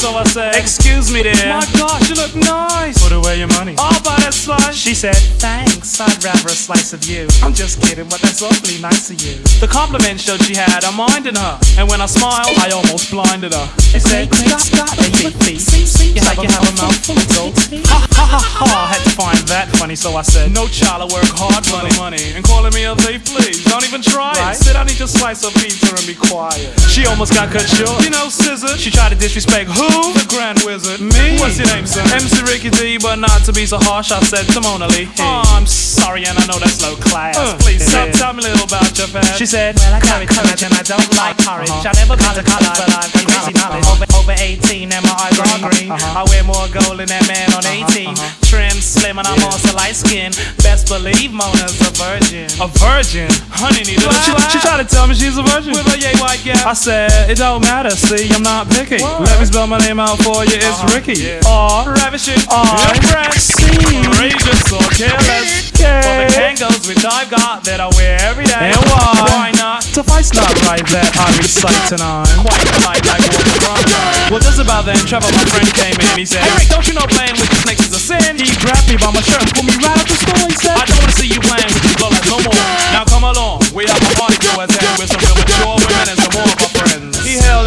So 0.00 0.16
I 0.16 0.24
said, 0.24 0.56
Excuse 0.56 1.12
me, 1.12 1.22
dear. 1.22 1.36
My 1.44 1.60
gosh, 1.76 2.08
you 2.08 2.16
look 2.16 2.34
nice. 2.34 2.96
Put 3.04 3.12
away 3.12 3.36
your 3.36 3.52
money. 3.52 3.76
I'll 3.76 4.00
buy 4.00 4.16
that 4.24 4.32
slice. 4.32 4.72
She 4.72 4.94
said, 4.94 5.12
Thanks. 5.36 6.00
I'd 6.00 6.24
rather 6.24 6.48
a 6.48 6.56
slice 6.56 6.94
of 6.96 7.04
you. 7.04 7.28
I'm 7.44 7.52
just 7.52 7.84
kidding, 7.84 8.08
but 8.08 8.16
that's 8.24 8.40
awfully 8.40 8.80
nice 8.80 9.12
of 9.12 9.20
you. 9.20 9.36
The 9.60 9.68
compliment 9.68 10.16
showed 10.16 10.40
she 10.40 10.56
had 10.56 10.88
a 10.88 10.92
mind 10.96 11.28
in 11.28 11.36
her, 11.36 11.60
and 11.76 11.84
when 11.84 12.00
I 12.00 12.08
smiled, 12.08 12.48
I 12.56 12.72
almost 12.72 13.12
blinded 13.12 13.52
her. 13.52 13.68
She 13.92 14.00
said, 14.00 14.32
Scott, 14.32 14.64
Scott, 14.72 14.96
you 15.20 15.36
It's 15.36 16.24
like 16.24 16.40
you 16.40 16.48
have 16.48 16.64
a 16.64 16.74
mouthful 16.80 17.20
of 17.20 17.28
gold. 17.36 17.52
Ha 17.92 18.00
ha 18.00 18.24
ha 18.24 18.40
ha! 18.40 18.64
I 18.64 18.96
had 18.96 19.04
to 19.04 19.12
find 19.12 19.36
that 19.52 19.68
funny, 19.76 20.00
so 20.00 20.16
I 20.16 20.24
said, 20.24 20.48
No 20.56 20.64
child, 20.64 21.04
I 21.04 21.08
work 21.12 21.28
hard 21.36 21.60
for 21.68 21.84
the 21.84 21.92
money. 22.00 22.32
And 22.32 22.40
calling 22.40 22.72
me 22.72 22.88
a 22.88 22.96
thief, 23.04 23.28
please, 23.28 23.68
don't 23.68 23.84
even 23.84 24.00
try 24.00 24.32
it. 24.32 24.56
Sit 24.56 24.80
down, 24.80 24.88
eat 24.88 24.96
your 24.96 25.12
slice 25.12 25.44
of 25.44 25.52
pizza, 25.60 25.92
and 25.92 26.08
be 26.08 26.16
quiet. 26.16 26.72
She 26.88 27.04
almost 27.04 27.36
got 27.36 27.52
cut 27.52 27.68
short. 27.68 28.00
You 28.00 28.08
know, 28.08 28.32
scissor. 28.32 28.80
She 28.80 28.88
tried 28.88 29.12
to 29.12 29.18
disrespect 29.20 29.68
who? 29.76 29.89
The 30.14 30.26
Grand 30.28 30.58
Wizard. 30.62 31.00
Me? 31.00 31.38
What's 31.40 31.58
your 31.58 31.66
name, 31.74 31.86
son? 31.86 32.06
MC 32.12 32.42
Ricky 32.46 32.70
D, 32.70 32.98
but 32.98 33.16
not 33.18 33.42
to 33.44 33.52
be 33.52 33.66
so 33.66 33.78
harsh, 33.78 34.12
I 34.12 34.20
said 34.20 34.46
to 34.54 34.60
Mona 34.60 34.86
Lee. 34.88 35.08
Oh, 35.18 35.42
I'm 35.56 35.66
sorry, 35.66 36.24
and 36.24 36.36
I 36.38 36.46
know 36.46 36.58
that's 36.58 36.80
low 36.82 36.96
class. 36.96 37.36
Uh, 37.36 37.56
please, 37.58 37.84
tell, 37.90 38.10
tell 38.12 38.32
me 38.32 38.44
a 38.44 38.50
little 38.50 38.66
about 38.66 38.96
your 38.98 39.08
past. 39.08 39.38
She 39.38 39.46
said, 39.46 39.76
Well, 39.76 39.94
I 39.94 40.00
got 40.00 40.22
courage, 40.28 40.62
and 40.62 40.74
I 40.74 40.82
don't 40.82 41.10
like 41.16 41.34
uh-huh. 41.40 41.64
porridge. 41.64 41.70
Uh-huh. 41.70 41.90
I 41.90 41.92
never 41.98 42.14
been 42.14 42.34
to 42.38 42.44
college, 42.44 42.76
but 42.78 42.88
I've 42.92 43.10
got 43.10 43.26
crazy 43.26 43.54
knowledge. 43.58 43.86
Over, 43.90 44.06
over 44.14 44.34
18, 44.38 44.92
and 44.92 45.02
my 45.02 45.16
eyes 45.18 45.36
are 45.38 45.58
green. 45.58 45.90
Uh-huh. 45.90 46.20
I 46.20 46.22
wear 46.30 46.44
more 46.46 46.68
gold 46.70 47.02
than 47.02 47.10
that 47.10 47.26
man 47.26 47.50
on 47.56 47.66
18. 47.66 48.14
Trim, 48.46 48.78
slim, 48.78 49.18
and 49.18 49.26
I'm 49.26 49.42
also 49.46 49.74
light 49.74 49.96
skinned. 49.96 50.38
Best 50.62 50.86
believe 50.86 51.32
Mona's 51.32 51.78
a 51.82 51.90
virgin. 51.98 52.46
A 52.62 52.68
virgin? 52.78 53.30
Honey, 53.50 53.82
need 53.82 53.98
a 53.98 54.10
she, 54.22 54.30
she 54.54 54.58
tried 54.62 54.82
to 54.82 54.88
tell 54.88 55.06
me 55.06 55.14
she's 55.14 55.38
a 55.38 55.42
virgin. 55.42 55.72
With 55.72 55.88
a 55.90 55.98
yay 55.98 56.14
white 56.20 56.42
gal. 56.44 56.60
I 56.66 56.74
said, 56.74 57.30
it 57.30 57.38
don't 57.38 57.62
matter, 57.62 57.90
see, 57.90 58.30
I'm 58.30 58.42
not 58.42 58.68
picky. 58.70 59.02
Let 59.02 59.40
me 59.40 59.46
spell 59.46 59.66
my 59.66 59.79
name 59.86 60.00
out 60.00 60.18
for 60.20 60.44
you, 60.44 60.56
it's 60.56 60.80
uh-huh. 60.80 60.94
Ricky. 60.94 61.40
R, 61.46 61.88
ravishing, 61.96 62.40
R, 62.50 62.64
impressive, 62.94 63.70
courageous, 64.04 64.62
or 64.72 64.84
careless. 64.92 65.70
For 65.80 66.14
the 66.20 66.28
Kangos, 66.28 66.84
which 66.84 67.04
I've 67.08 67.32
got 67.32 67.64
that 67.64 67.80
I 67.80 67.88
wear 67.96 68.20
every 68.20 68.44
day. 68.44 68.72
And 68.72 68.82
why? 68.92 69.16
Why 69.32 69.48
not? 69.56 69.80
Suffice 69.80 70.32
not 70.36 70.52
right 70.68 70.84
that 70.92 71.08
I 71.16 71.32
recite 71.40 71.76
tonight. 71.88 72.28
Quite 72.44 72.60
polite 72.76 73.04
like 73.08 73.24
water 73.32 73.56
from 73.64 73.80
Well, 74.28 74.42
just 74.44 74.60
about 74.60 74.84
then, 74.84 75.00
Trevor, 75.08 75.32
my 75.32 75.44
friend, 75.48 75.68
came 75.72 75.96
in. 75.96 76.12
He 76.20 76.28
said, 76.28 76.44
Eric, 76.44 76.68
don't 76.68 76.84
you 76.84 76.92
know 76.92 77.08
playing 77.08 77.32
with 77.40 77.48
the 77.48 77.58
snakes 77.64 77.88
is 77.88 77.96
a 77.96 78.02
sin? 78.02 78.36
He 78.36 78.52
grabbed 78.60 78.86
me 78.92 79.00
by 79.00 79.08
my 79.08 79.24
shirt 79.24 79.40
and 79.40 79.50
pulled 79.56 79.72
me 79.72 79.76
right 79.80 79.96
out 79.96 80.04
the 80.04 80.16
store. 80.20 80.44
He 80.44 80.56
said, 80.60 80.76
I 80.76 80.84
don't 80.84 81.00
want 81.00 81.10
to 81.10 81.16
see 81.16 81.30
you 81.32 81.40
playing 81.40 81.70
with 81.72 81.84
these 81.84 81.96
bullets 81.96 82.28
no 82.28 82.38
more. 82.44 82.64
Now 82.92 83.08
come 83.08 83.24
along, 83.24 83.64
we 83.72 83.88
have 83.88 84.00
a 84.00 84.12
party 84.20 84.36
to 84.36 84.50
attend 84.60 84.92
with 85.00 85.08
some 85.08 85.22
real 85.24 85.36
mature 85.40 85.74
women 85.80 86.06
and 86.12 86.18
some 86.20 86.32
more 86.36 86.48
of 86.48 86.60
our 86.60 86.72
friends. 86.76 87.19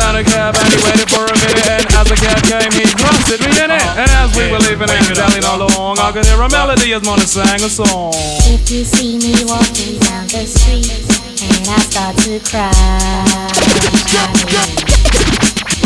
Down 0.04 0.20
a 0.20 0.24
cab 0.24 0.52
and 0.60 0.68
he 0.68 0.76
waited 0.84 1.08
for 1.16 1.24
a 1.24 1.32
minute, 1.32 1.64
and 1.64 1.88
as 1.96 2.08
the 2.12 2.20
cab 2.20 2.36
came, 2.44 2.72
he 2.76 2.84
trusted 2.84 3.40
me 3.40 3.56
in 3.56 3.72
it. 3.72 3.82
And 3.96 4.12
as 4.20 4.36
we 4.36 4.52
were 4.52 4.60
leaving 4.60 4.92
and 4.92 5.16
dallying 5.16 5.48
along, 5.48 5.98
I 5.98 6.12
could 6.12 6.26
hear 6.26 6.42
a 6.42 6.50
melody 6.50 6.92
as 6.92 7.04
Mona 7.06 7.24
sang 7.24 7.64
a 7.64 7.70
song. 7.72 8.12
If 8.52 8.70
you 8.70 8.84
see 8.84 9.18
me 9.18 9.32
walking 9.48 10.04
down 10.04 10.28
the 10.28 10.44
street 10.44 10.92
and 11.40 11.72
I 11.72 11.80
start 11.88 12.20
to 12.28 12.36
cry, 12.44 12.68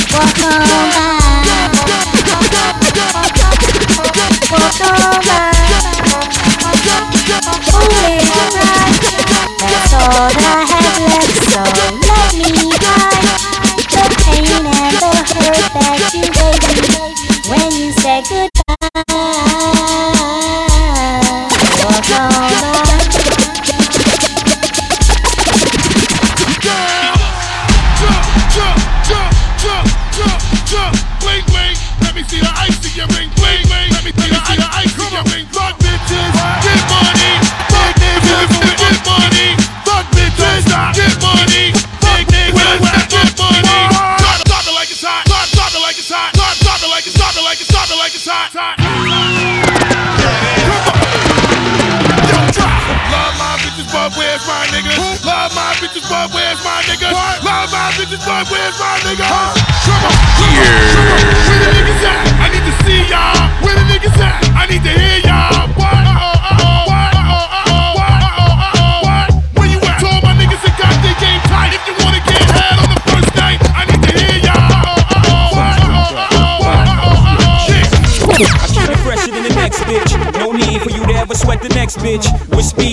walk 0.10 0.42
on 0.50 0.66
by, 0.66 1.22
walk 4.50 4.82
on 4.82 5.22
by. 5.30 5.54
Oh, 7.70 7.86
right. 7.86 8.98
That's 9.62 9.94
all 9.94 10.10
that 10.10 10.42
I 10.42 10.66
have 10.74 11.06
left, 11.06 11.38
so 11.54 11.62
let 12.02 12.34
me 12.34 12.50
and 12.66 13.17
that 15.54 16.12
you 16.14 16.28
me 16.68 17.50
when 17.50 17.72
you 17.80 17.92
said 17.94 18.24
goodbye. 18.30 19.77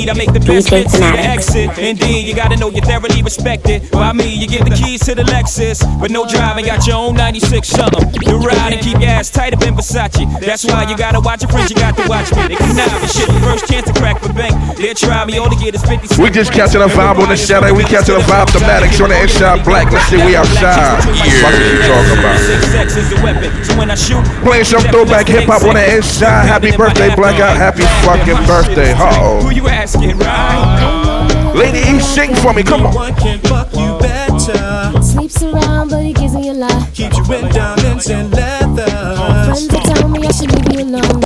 With 0.05 0.17
speed, 0.17 0.21
I 0.23 0.27
make 0.27 0.33
the 0.33 0.41
best 0.45 0.69
DJ 0.69 0.85
fit 0.85 0.89
to 0.91 0.99
the 0.99 1.19
exit. 1.19 1.79
Indeed, 1.79 2.29
you 2.29 2.35
gotta 2.35 2.57
know 2.57 2.69
you're 2.69 2.85
thoroughly 2.85 3.23
respected. 3.23 3.91
By 3.91 4.13
me, 4.13 4.35
you 4.35 4.47
get 4.47 4.65
the 4.65 4.75
keys 4.75 5.01
to 5.05 5.15
the 5.15 5.23
Lexus. 5.25 5.81
But 6.01 6.11
no 6.11 6.27
driving, 6.27 6.67
got 6.67 6.87
your 6.87 6.97
own 6.97 7.15
96 7.15 7.69
something. 7.69 8.13
You 8.23 8.39
ride 8.39 8.73
and 8.75 8.83
keep 8.83 9.01
your 9.01 9.11
ass 9.11 9.31
tight 9.31 9.55
up 9.55 9.63
in 9.63 9.75
Versace. 9.75 10.25
That's 10.41 10.65
why 10.65 10.89
you 10.89 10.97
gotta 10.97 11.21
watch 11.21 11.43
your 11.43 11.51
friends, 11.51 11.71
you 11.71 11.77
got 11.77 11.97
to 11.97 12.09
watch 12.09 12.33
me. 12.35 12.49
They 12.49 12.57
connive 12.57 13.01
and 13.01 13.11
shit. 13.11 13.29
The 13.29 13.41
first 13.41 13.67
chance 13.69 13.87
to 13.87 13.95
crack 13.95 14.21
the 14.21 14.33
bank. 14.33 14.55
They'll 14.77 14.95
try 14.95 15.25
me, 15.25 15.39
all 15.39 15.49
to 15.49 15.57
get 15.57 15.75
is 15.75 15.85
50 15.85 16.21
We 16.21 16.31
just 16.31 16.53
catching 16.53 16.83
a 16.83 16.89
vibe 16.89 17.19
on 17.19 17.29
the 17.29 17.37
Saturday. 17.37 17.73
We 17.73 17.85
catching 17.85 18.17
a 18.17 18.25
vibe. 18.25 18.53
The 18.53 18.61
Thematics 18.61 19.01
on 19.03 19.09
the 19.09 19.21
inside 19.21 19.65
black. 19.65 19.91
Let's 19.91 20.07
see, 20.07 20.21
we 20.21 20.37
outside. 20.37 21.01
What 21.05 21.17
you 21.17 21.81
talking 21.89 22.19
about? 22.19 22.39
Sex 22.71 22.97
is 22.97 23.13
a 23.13 23.19
weapon, 23.23 23.51
so 23.65 23.77
when 23.79 23.91
I 23.91 23.95
shoot, 23.95 24.25
Playing 24.45 24.65
some 24.65 24.83
throwback 24.93 25.27
hip 25.27 25.45
hop 25.49 25.63
on 25.65 25.75
the 25.75 25.97
inside. 25.97 26.47
Happy 26.47 26.77
birthday, 26.77 27.15
Blackout. 27.15 27.57
Happy 27.57 27.85
fucking 28.05 28.47
birthday. 28.47 28.93
Who 28.95 29.05
Uh-oh. 29.05 29.94
You 30.01 30.11
asking, 30.11 30.19
right? 30.19 31.55
Lady 31.55 31.79
E, 31.79 32.01
sing 32.01 32.35
for 32.37 32.53
me. 32.53 32.63
Come 32.63 32.87
on. 32.87 32.95
One 32.95 33.15
can 33.15 33.39
fuck 33.41 33.73
you 33.75 33.99
better. 33.99 35.03
Sleeps 35.03 35.43
around, 35.43 35.91
but 35.91 36.03
he 36.05 36.13
gives 36.13 36.35
me 36.35 36.49
a 36.49 36.55
lot. 36.55 36.93
Keeps 36.93 37.17
you 37.17 37.35
in 37.35 37.49
diamonds 37.53 38.11
and 38.11 38.31
leather. 38.33 38.87
Friends 39.47 39.69
that 39.69 39.85
tell 39.95 40.09
me 40.09 40.27
I 40.27 40.33
should 40.33 40.51
leave 40.53 40.73
you 40.73 40.85
alone. 40.85 41.21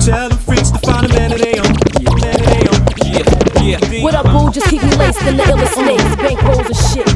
Tell 0.00 0.28
them 0.28 0.38
freaks 0.38 0.70
to 0.70 0.78
find 0.78 1.06
a 1.06 1.08
man 1.14 1.30
that 1.30 1.40
they 1.40 1.58
on. 1.58 1.72
Man 2.20 2.36
that 2.38 2.46
they 2.50 2.66
on. 2.68 2.82
Yeah, 3.62 3.78
yeah. 3.78 4.02
What 4.02 4.14
up, 4.14 4.26
boo? 4.26 4.50
Just 4.52 4.68
keep 4.68 4.82
me 4.82 4.94
laced 4.96 5.22
in 5.22 5.36
the 5.36 5.42
illest 5.44 5.74
snakes. 5.74 6.16
Bank 6.16 6.42
rolls 6.42 6.66
and 6.66 6.76
shit. 6.76 7.11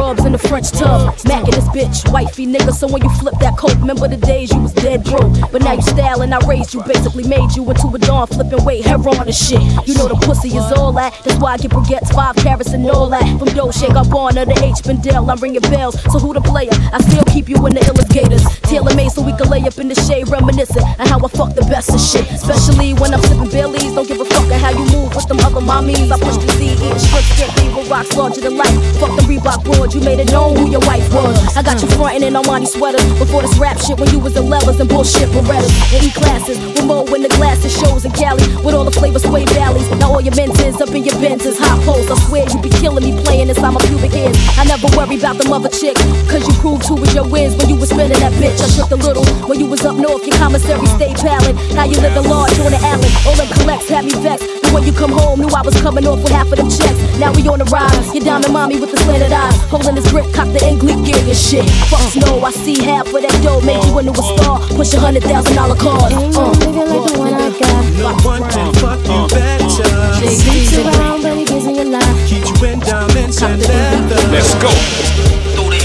In 0.00 0.32
the 0.32 0.38
French 0.38 0.72
tub. 0.72 1.14
Macking 1.28 1.54
this 1.54 1.68
bitch. 1.68 2.10
Wifey 2.10 2.46
nigga, 2.46 2.72
so 2.72 2.88
when 2.88 3.02
you 3.02 3.10
flip 3.20 3.34
that 3.38 3.58
coat, 3.58 3.76
remember 3.76 4.08
the 4.08 4.16
days 4.16 4.50
you 4.50 4.58
was 4.58 4.72
dead 4.72 5.04
broke. 5.04 5.28
But 5.52 5.62
now 5.62 5.74
you 5.74 5.82
styling, 5.82 6.32
I 6.32 6.38
raised 6.48 6.72
you. 6.72 6.82
Basically 6.82 7.28
made 7.28 7.54
you 7.54 7.68
into 7.68 7.86
a 7.86 7.98
dawn 7.98 8.26
flipping 8.26 8.64
weight, 8.64 8.84
heroin 8.86 9.28
and 9.28 9.34
shit. 9.34 9.60
You 9.86 9.92
know 9.94 10.08
the 10.08 10.16
pussy 10.24 10.48
is 10.48 10.72
all 10.72 10.92
that. 10.94 11.12
That's 11.22 11.38
why 11.38 11.52
I 11.52 11.56
get 11.58 11.70
baguettes, 11.72 12.14
five 12.14 12.34
carats 12.36 12.72
and 12.72 12.88
all 12.90 13.10
that. 13.10 13.22
From 13.38 13.48
Dolce 13.52 13.86
Gabbana 13.86 14.48
to 14.48 14.64
H. 14.64 14.82
Bendel, 14.82 15.30
I'm 15.30 15.38
ringing 15.38 15.60
bells. 15.68 16.00
So 16.10 16.18
who 16.18 16.32
the 16.32 16.40
player? 16.40 16.72
I 16.72 16.98
still 17.04 17.24
keep 17.26 17.48
you 17.48 17.60
in 17.66 17.74
the 17.74 17.80
illest 17.80 18.08
gators. 18.08 18.42
Tailor 18.66 18.94
made 18.96 19.12
so 19.12 19.20
we 19.20 19.36
can 19.36 19.50
lay 19.50 19.60
up 19.68 19.76
in 19.78 19.88
the 19.88 19.94
shade, 20.08 20.28
reminiscing 20.28 20.82
on 20.98 21.06
how 21.06 21.20
I 21.20 21.28
fuck 21.28 21.54
the 21.54 21.62
best 21.68 21.92
of 21.92 22.00
shit. 22.00 22.24
Especially 22.32 22.94
when 22.94 23.12
I'm 23.12 23.20
sipping 23.28 23.52
Baileys. 23.52 23.92
Don't 23.94 24.08
give 24.08 24.18
a 24.18 24.24
fuck 24.24 24.48
at 24.48 24.64
how 24.64 24.70
you 24.70 24.86
move 24.96 25.14
with 25.14 25.28
them 25.28 25.38
other 25.40 25.60
mommies. 25.60 26.10
I 26.10 26.18
push 26.18 26.40
the 26.40 26.48
Z, 26.56 26.72
eating 26.72 26.98
strips, 26.98 27.30
can't 27.36 27.52
leave 27.60 27.76
with 27.76 27.90
rocks 27.92 28.16
larger 28.16 28.40
than 28.40 28.56
life. 28.56 28.74
Fuck 28.98 29.14
the 29.14 29.28
Reebok 29.28 29.60
you 29.94 30.00
made 30.00 30.20
it 30.20 30.30
known 30.30 30.56
who 30.56 30.70
your 30.70 30.84
wife 30.86 31.06
was. 31.14 31.56
I 31.56 31.62
got 31.62 31.80
you 31.80 31.88
frontin' 31.88 32.22
in 32.22 32.34
Armani 32.34 32.66
sweaters 32.66 33.02
before 33.18 33.42
this 33.42 33.56
rap 33.58 33.78
shit 33.78 33.98
when 33.98 34.10
you 34.10 34.18
was 34.18 34.36
in 34.36 34.48
levers 34.48 34.78
and 34.78 34.88
bullshit 34.88 35.28
Berettas 35.30 35.72
and 35.96 36.04
E 36.04 36.10
classes. 36.10 36.58
With 36.60 36.84
Mo 36.84 37.04
when 37.10 37.22
the 37.22 37.32
glasses 37.40 37.72
shows 37.72 38.04
in 38.04 38.12
Cali 38.12 38.44
with 38.62 38.74
all 38.74 38.84
the 38.84 38.92
flavors 38.92 39.24
sway 39.24 39.44
valleys. 39.56 39.88
Now 39.96 40.12
all 40.12 40.20
your 40.20 40.36
mentions 40.36 40.80
up 40.80 40.90
in 40.90 41.04
your 41.04 41.16
Benzes, 41.16 41.56
hot 41.58 41.80
poles. 41.84 42.10
I 42.10 42.16
swear 42.28 42.44
you 42.44 42.60
be 42.60 42.68
killing 42.68 43.02
me 43.02 43.16
playing 43.24 43.48
this. 43.48 43.58
I'm 43.58 43.76
a 43.76 43.80
pubic 43.80 44.12
hairs. 44.12 44.36
I 44.60 44.64
never 44.64 44.88
worry 44.96 45.16
about 45.16 45.38
the 45.38 45.48
mother 45.48 45.70
chick, 45.70 45.96
cause 46.28 46.44
you 46.46 46.54
proved 46.60 46.84
who 46.86 46.96
was 47.00 47.14
your 47.14 47.26
wins 47.26 47.56
when 47.56 47.68
you 47.68 47.76
was 47.76 47.88
spinning 47.88 48.20
that 48.20 48.32
bitch. 48.36 48.60
I 48.60 48.68
tripped 48.76 48.92
a 48.92 49.00
little 49.00 49.24
when 49.48 49.58
you 49.58 49.66
was 49.66 49.84
up 49.84 49.96
north, 49.96 50.26
your 50.26 50.36
commissary 50.36 50.86
stayed 51.00 51.16
pallid. 51.16 51.56
Now 51.74 51.84
you 51.84 51.96
live 52.00 52.10
living 52.10 52.30
large 52.30 52.58
on 52.60 52.72
the 52.72 52.78
island. 52.78 53.12
All 53.26 53.36
them 53.36 53.48
collects 53.58 53.88
had 53.88 54.04
me 54.04 54.12
vexed. 54.12 54.46
But 54.62 54.72
when 54.72 54.84
you 54.84 54.92
come 54.92 55.12
home, 55.12 55.40
knew 55.40 55.48
I 55.48 55.62
was 55.62 55.74
coming 55.80 56.06
off 56.06 56.22
with 56.22 56.32
half 56.32 56.50
of 56.50 56.56
them 56.58 56.70
checks. 56.70 56.98
Now 57.18 57.32
we 57.32 57.46
on 57.48 57.58
the 57.58 57.64
rise. 57.66 58.14
Your 58.14 58.24
diamond 58.24 58.52
mommy 58.52 58.80
with 58.80 58.90
the 58.90 58.98
slanted 58.98 59.32
eyes. 59.32 59.58
Holding 59.70 59.94
this 59.94 60.10
grip, 60.10 60.26
cock 60.34 60.48
the 60.52 60.58
English 60.66 60.98
gear 61.06 61.16
and 61.22 61.36
shit. 61.36 61.64
Fuck 61.88 62.00
snow, 62.10 62.42
I 62.42 62.50
see 62.50 62.82
half 62.82 63.06
of 63.06 63.22
that 63.22 63.40
dough. 63.42 63.60
Made 63.62 63.84
you 63.86 63.98
into 64.00 64.10
a 64.10 64.22
star. 64.22 64.58
Push 64.74 64.94
a 64.94 64.98
hundred 65.00 65.22
thousand 65.22 65.54
dollar 65.54 65.76
cars. 65.76 66.12
Ain't 66.12 66.34
no 66.34 66.50
Uh. 66.50 66.54
nigga 66.58 66.84
like 66.90 67.12
the 67.12 67.18
one 67.18 67.34
I 67.34 67.50
got. 67.54 67.84
No 68.02 68.10
one 68.26 68.42
can 68.50 68.74
fuck 68.74 68.98
you 69.06 69.22
better. 69.30 70.26
Sleeps 70.26 70.74
around, 70.76 71.22
but 71.22 71.36
he 71.38 71.44
gives 71.44 71.66
me 71.66 71.78
a 71.80 71.84
lot. 71.84 72.02
Keeps 72.26 72.50
you 72.50 72.66
in 72.68 72.80
diamonds 72.80 73.40
and 73.42 73.60
leather. 73.62 74.20
Let's 74.34 74.54
go. 74.58 75.79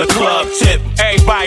The 0.00 0.06
club 0.06 0.46
tip. 0.58 0.80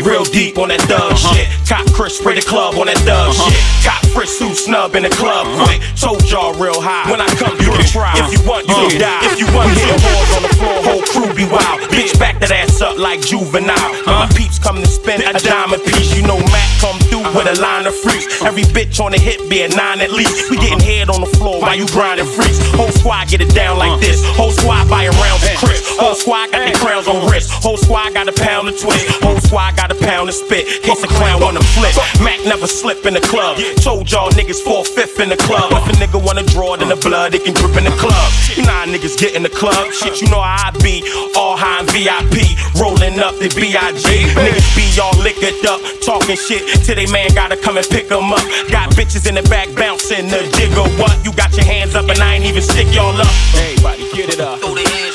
Real 0.01 0.25
deep 0.25 0.57
on 0.57 0.69
that 0.69 0.81
thug 0.89 1.13
uh-huh. 1.13 1.35
shit. 1.37 1.45
Cop 1.69 1.85
Chris 1.93 2.17
spray 2.17 2.33
the 2.33 2.41
club 2.41 2.75
on 2.81 2.87
that 2.89 2.97
thug 3.05 3.29
uh-huh. 3.29 3.45
shit. 3.45 3.61
Cop 3.85 4.01
Chris 4.09 4.39
who 4.41 4.49
snub 4.57 4.95
in 4.95 5.03
the 5.03 5.13
club 5.13 5.45
uh-huh. 5.45 5.69
quick. 5.69 5.79
Told 5.93 6.25
y'all 6.25 6.57
real 6.57 6.81
high. 6.81 7.05
When 7.11 7.21
I 7.21 7.29
come 7.37 7.53
through, 7.61 7.77
if 7.77 7.93
you 7.93 8.41
want, 8.49 8.65
you 8.65 8.73
can 8.73 8.97
die. 8.97 9.21
If 9.29 9.37
you 9.37 9.45
want, 9.53 9.69
hit 9.77 9.85
the 9.85 9.99
balls 10.01 10.31
on 10.33 10.41
the 10.41 10.53
floor, 10.57 10.77
whole 10.81 11.03
crew 11.05 11.29
be 11.37 11.45
wild. 11.45 11.85
Bitch, 11.93 12.17
back 12.17 12.41
that 12.41 12.51
ass 12.51 12.81
up 12.81 12.97
like 12.97 13.21
juvenile. 13.21 13.77
When 14.03 14.17
my 14.17 14.29
peeps 14.33 14.57
come 14.57 14.81
to 14.81 14.89
spend 14.89 15.21
a 15.23 15.37
diamond 15.39 15.83
piece, 15.85 16.15
you 16.17 16.25
know 16.25 16.41
Mac 16.49 16.67
come 16.81 16.97
through 17.07 17.23
with 17.37 17.47
a 17.47 17.55
line 17.61 17.85
of 17.85 17.95
freaks. 17.95 18.41
Every 18.41 18.63
bitch 18.73 18.99
on 18.99 19.11
the 19.11 19.19
hit 19.19 19.45
be 19.49 19.61
a 19.63 19.69
nine 19.69 20.01
at 20.01 20.11
least. 20.11 20.49
We 20.49 20.57
getting 20.57 20.81
head 20.81 21.09
on 21.09 21.21
the 21.21 21.31
floor 21.37 21.61
while 21.61 21.75
you 21.75 21.87
grinding 21.93 22.27
freaks. 22.27 22.59
Whole 22.73 22.91
squad 22.91 23.29
get 23.29 23.41
it 23.41 23.53
down 23.53 23.77
like 23.77 23.99
this. 24.01 24.19
Whole 24.35 24.51
squad 24.51 24.89
buying 24.89 25.13
rounds 25.21 25.43
of 25.43 25.55
Chris. 25.57 25.81
Whole 25.97 26.15
squad 26.15 26.51
got 26.51 26.65
their 26.65 26.75
crowns 26.75 27.07
on 27.07 27.29
wrist. 27.29 27.51
Whole 27.51 27.77
squad 27.77 28.13
got 28.13 28.27
a 28.27 28.33
pound 28.33 28.67
of 28.69 28.79
twist. 28.79 29.07
Whole 29.21 29.39
squad 29.39 29.75
got 29.75 29.82
a 29.91 29.95
pound 29.95 30.29
of 30.29 30.35
spit. 30.35 30.67
Case 30.83 31.03
a 31.03 31.07
clown 31.07 31.41
wanna 31.41 31.63
flip. 31.75 31.95
Mac 32.21 32.39
never 32.45 32.67
slip 32.67 33.05
in 33.05 33.13
the 33.13 33.21
club. 33.21 33.57
Told 33.81 34.11
y'all 34.11 34.29
niggas 34.31 34.61
four 34.61 34.85
fifth 34.85 35.19
in 35.19 35.29
the 35.29 35.37
club. 35.37 35.71
If 35.71 35.89
a 35.89 35.93
nigga 35.99 36.23
wanna 36.23 36.43
draw, 36.43 36.75
it 36.75 36.81
in 36.81 36.89
the 36.89 36.95
blood 36.95 37.33
it 37.33 37.43
can 37.43 37.53
drip 37.53 37.75
in 37.77 37.83
the 37.83 37.95
club. 37.97 38.27
You 38.55 38.63
know 38.63 38.71
how 38.71 38.85
niggas 38.85 39.17
get 39.17 39.35
in 39.35 39.43
the 39.43 39.49
club. 39.49 39.91
Shit, 39.91 40.21
you 40.21 40.29
know 40.29 40.41
how 40.41 40.69
I 40.69 40.71
be. 40.83 41.03
All 41.35 41.57
high 41.57 41.81
in 41.81 41.87
VIP. 41.91 42.55
Rolling 42.79 43.19
up 43.19 43.35
the 43.39 43.49
B.I.G. 43.53 44.07
Niggas 44.33 44.69
be 44.75 44.85
all 45.01 45.15
liquored 45.21 45.65
up. 45.65 45.81
Talking 46.05 46.37
shit 46.37 46.63
till 46.85 46.95
they 46.95 47.07
man 47.11 47.33
gotta 47.33 47.57
come 47.57 47.77
and 47.77 47.87
pick 47.87 48.11
'em 48.11 48.31
up. 48.31 48.43
Got 48.69 48.91
bitches 48.95 49.27
in 49.27 49.35
the 49.35 49.43
back 49.49 49.67
bouncing 49.75 50.27
the 50.27 50.43
jigger. 50.57 50.87
What? 50.99 51.23
You 51.25 51.33
got 51.33 51.55
your 51.55 51.65
hands 51.65 51.95
up 51.95 52.09
and 52.09 52.19
I 52.19 52.35
ain't 52.35 52.45
even 52.45 52.61
stick 52.61 52.87
y'all 52.93 53.15
up. 53.15 53.33
Everybody 53.55 54.09
get 54.13 54.29
it 54.29 54.39
up. 54.39 54.59
Throw 54.59 54.75
the 54.75 54.87
hands 54.87 55.12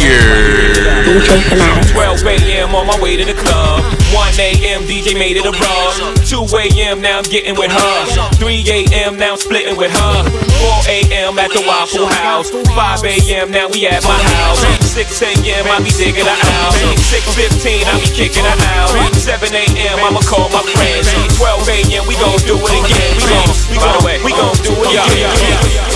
DJ 0.00 1.42
Fanatic. 1.44 1.92
12 1.92 2.24
a.m. 2.24 2.74
on 2.74 2.86
my 2.86 2.96
way 3.00 3.16
to 3.16 3.24
the 3.24 3.34
club. 3.34 3.84
1 4.14 4.40
a.m. 4.40 4.82
DJ 4.88 5.12
made 5.12 5.36
it 5.36 5.44
a 5.44 5.52
rub. 5.52 5.92
2 6.24 6.46
a.m. 6.56 7.00
now 7.02 7.18
I'm 7.18 7.28
getting 7.28 7.54
with 7.56 7.70
her. 7.70 8.30
3 8.40 8.64
a.m. 8.66 9.18
now 9.18 9.32
I'm 9.32 9.38
splitting 9.38 9.76
with 9.76 9.92
her. 9.92 10.14
4 10.24 10.88
a.m. 10.88 11.38
at 11.38 11.52
the 11.52 11.62
Waffle 11.66 12.06
House. 12.08 12.50
5 12.50 13.04
a.m. 13.04 13.50
now 13.50 13.68
we 13.68 13.86
at 13.86 14.02
my 14.04 14.16
house. 14.40 14.64
6 14.88 15.22
a.m. 15.22 15.64
I 15.68 15.78
be 15.84 15.90
digging 15.92 16.24
her 16.24 16.40
out. 16.64 16.72
6:15 16.72 17.84
I 17.84 18.00
be 18.00 18.08
kicking 18.14 18.44
her 18.44 18.58
out. 18.80 18.90
7 19.14 19.52
a.m. 19.52 19.98
I'ma 20.00 20.20
call 20.24 20.48
my 20.50 20.62
friends. 20.74 21.12
12 21.36 21.68
a.m. 21.68 22.06
we 22.08 22.16
gon' 22.16 22.40
do 22.48 22.56
it 22.56 22.74
again. 22.80 23.12
We 23.20 23.28
gon' 23.28 23.50
we 23.68 23.76
gon' 23.76 24.24
we 24.24 24.32
gon' 24.32 24.56
do 24.64 24.72
it 24.80 24.96
again. 24.96 25.89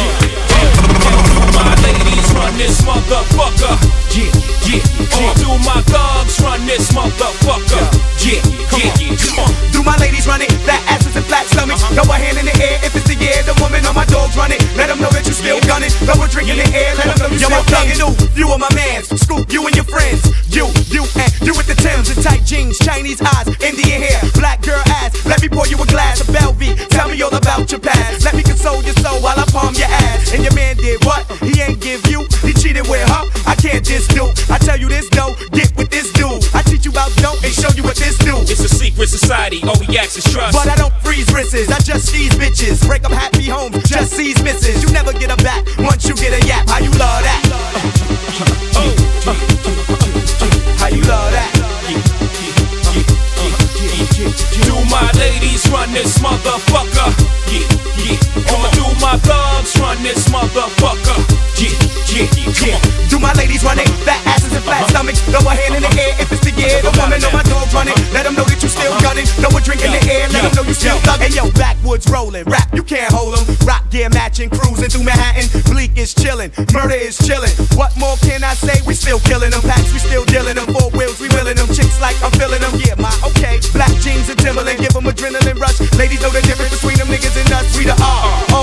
Run 2.54 2.62
this 2.62 2.82
motherfucker. 2.86 3.74
Yeah, 4.14 4.30
yeah, 4.70 5.26
All 5.26 5.34
do 5.42 5.50
my 5.66 5.82
thugs 5.90 6.38
run 6.38 6.62
this 6.70 6.86
motherfucker. 6.94 7.82
Yeah, 8.22 8.38
yeah, 8.78 8.94
yeah. 8.94 9.16
Come 9.18 9.42
on. 9.42 9.50
Do 9.74 9.82
my 9.82 9.98
ladies 9.98 10.22
run 10.22 10.38
it? 10.38 10.54
Flat 10.62 10.78
asses 10.86 11.18
and 11.18 11.26
flat 11.26 11.50
stomachs. 11.50 11.82
Uh-huh. 11.82 11.98
Throw 11.98 12.14
a 12.14 12.14
hand 12.14 12.38
in 12.38 12.46
the 12.46 12.54
air 12.62 12.78
if 12.86 12.94
it's 12.94 13.10
the 13.10 13.18
year. 13.18 13.34
The 13.42 13.58
woman 13.58 13.82
on 13.90 13.98
my 13.98 14.06
dogs 14.06 14.38
run 14.38 14.54
it. 14.54 14.62
Let 14.78 14.86
them 14.86 15.02
know 15.02 15.10
that 15.10 15.26
you 15.26 15.34
still 15.34 15.58
gunning. 15.66 15.90
Throw 16.06 16.14
a 16.14 16.30
drink 16.30 16.46
in 16.46 16.62
the 16.62 16.68
air. 16.70 16.94
Let 16.94 17.18
them 17.18 17.26
know 17.26 17.34
you 17.34 17.42
Yo, 17.42 17.50
still 17.50 17.58
my 17.58 17.66
thugging. 17.66 18.38
You 18.38 18.46
are 18.54 18.62
my 18.62 18.70
mans. 18.70 19.10
Scoop 19.10 19.50
you 19.50 19.66
and 19.66 19.74
your 19.74 19.90
friends. 19.90 20.22
You, 20.54 20.70
you, 20.94 21.02
and 21.18 21.30
you 21.42 21.58
with 21.58 21.66
the 21.66 21.74
Timbs 21.74 22.14
and 22.14 22.22
tight 22.22 22.46
jeans. 22.46 22.78
Chinese 22.78 23.18
eyes, 23.18 23.50
Indian 23.66 23.98
hair, 23.98 24.13
tell 34.74 34.80
you 34.80 34.88
this 34.88 35.08
though. 35.10 35.34
Get 35.52 35.70
with 35.76 35.90
this 35.90 36.10
dude. 36.12 36.42
I 36.54 36.62
teach 36.62 36.84
you 36.84 36.90
about 36.90 37.14
dope 37.16 37.42
and 37.42 37.52
show 37.52 37.70
you 37.76 37.82
what 37.82 37.96
this 37.96 38.18
do. 38.18 38.34
It's 38.42 38.60
a 38.60 38.68
secret 38.68 39.08
society, 39.08 39.62
all 39.62 39.78
we 39.78 39.98
ask 39.98 40.18
is 40.18 40.24
trust. 40.24 40.56
But 40.56 40.68
I 40.68 40.76
don't 40.76 40.94
freeze 41.02 41.32
wrists. 41.32 41.70
I 41.70 41.78
just 41.78 42.06
seize 42.10 42.32
bitches. 42.32 42.86
Break 42.86 43.04
up 43.04 43.12
happy 43.12 43.44
homes, 43.44 43.76
just 43.88 44.12
seize 44.12 44.42
misses. 44.42 44.82
You 44.82 44.90
never 44.92 45.12
get 45.12 45.30
a 45.30 45.36
back 45.42 45.64
once 45.78 46.08
you 46.08 46.14
get 46.14 46.32
a 46.32 46.46
yap. 46.46 46.68
How 46.68 46.78
you 46.78 46.90
love 46.90 47.22
that? 47.22 47.42
Uh, 48.34 48.80
oh, 48.80 49.30
uh, 49.30 49.34
how 50.78 50.88
you 50.88 51.02
love 51.02 51.30
that? 51.32 51.50
Do 54.64 54.74
my 54.90 55.10
ladies 55.18 55.68
run 55.70 55.92
this 55.92 56.18
motherfucker? 56.18 57.33
My 59.14 59.20
thugs 59.22 59.78
run 59.78 60.02
this 60.02 60.26
motherfucker? 60.28 61.18
Yeah, 61.54 61.70
yeah, 62.10 62.26
yeah. 62.66 62.78
Do 63.08 63.18
my 63.18 63.32
ladies 63.34 63.62
run 63.62 63.78
it? 63.78 63.86
Fat 64.02 64.18
asses 64.26 64.50
and 64.50 64.64
flat 64.66 64.82
uh-huh. 64.82 65.06
stomachs. 65.06 65.22
Throw 65.30 65.38
a 65.46 65.54
hand 65.54 65.78
in 65.78 65.82
the 65.86 65.92
air 65.94 66.14
if 66.18 66.32
it's 66.34 66.42
the 66.42 66.50
year. 66.58 66.82
The 66.82 66.90
woman 66.98 67.22
know 67.22 67.30
my 67.30 67.46
dog 67.46 67.70
running. 67.70 67.94
Uh-huh. 67.94 68.14
Let 68.14 68.26
them 68.26 68.34
know 68.34 68.42
that 68.42 68.58
you 68.58 68.66
still 68.66 68.90
uh-huh. 68.90 69.14
gunning. 69.14 69.26
Throw 69.38 69.54
a 69.54 69.60
drink 69.62 69.86
in 69.86 69.94
the 69.94 70.02
air. 70.10 70.26
Let 70.34 70.50
them 70.50 70.52
know 70.58 70.64
you 70.66 70.74
still 70.74 70.98
thugging. 71.06 71.30
Hey 71.30 71.38
yo, 71.38 71.46
backwoods 71.54 72.10
rolling. 72.10 72.42
Rap, 72.50 72.74
you 72.74 72.82
can't 72.82 73.06
hold 73.14 73.38
them. 73.38 73.46
Rock 73.62 73.86
gear 73.94 74.10
matching. 74.10 74.50
Cruising 74.50 74.90
through 74.90 75.06
Manhattan. 75.06 75.46
Bleak 75.70 75.94
is 75.94 76.10
chilling. 76.10 76.50
Murder 76.74 76.98
is 76.98 77.14
chilling. 77.22 77.54
What 77.78 77.94
more 77.94 78.18
can 78.18 78.42
I 78.42 78.58
say? 78.58 78.82
We 78.82 78.98
still 78.98 79.22
killing 79.22 79.54
them. 79.54 79.62
Packs, 79.62 79.94
we 79.94 80.02
still 80.02 80.26
dealing 80.26 80.58
them. 80.58 80.66
Four 80.74 80.90
wheels, 80.90 81.22
we 81.22 81.30
willing 81.30 81.54
them. 81.54 81.70
Chicks 81.70 82.02
like 82.02 82.18
I'm 82.18 82.34
feeling 82.34 82.60
them. 82.60 82.74
Yeah, 82.82 82.98
my 82.98 83.14
okay. 83.30 83.62
Black 83.70 83.94
jeans 84.02 84.26
and 84.26 84.38
Timberland. 84.42 84.82
Give 84.82 84.90
them 84.90 85.06
adrenaline 85.06 85.62
rush. 85.62 85.78
Ladies 85.94 86.18
know 86.18 86.34
the 86.34 86.42
difference 86.42 86.74
between 86.74 86.98
them 86.98 87.08
niggas 87.14 87.38
and 87.38 87.50
us. 87.54 87.70
We 87.78 87.86
the 87.86 87.94
R 88.02 88.53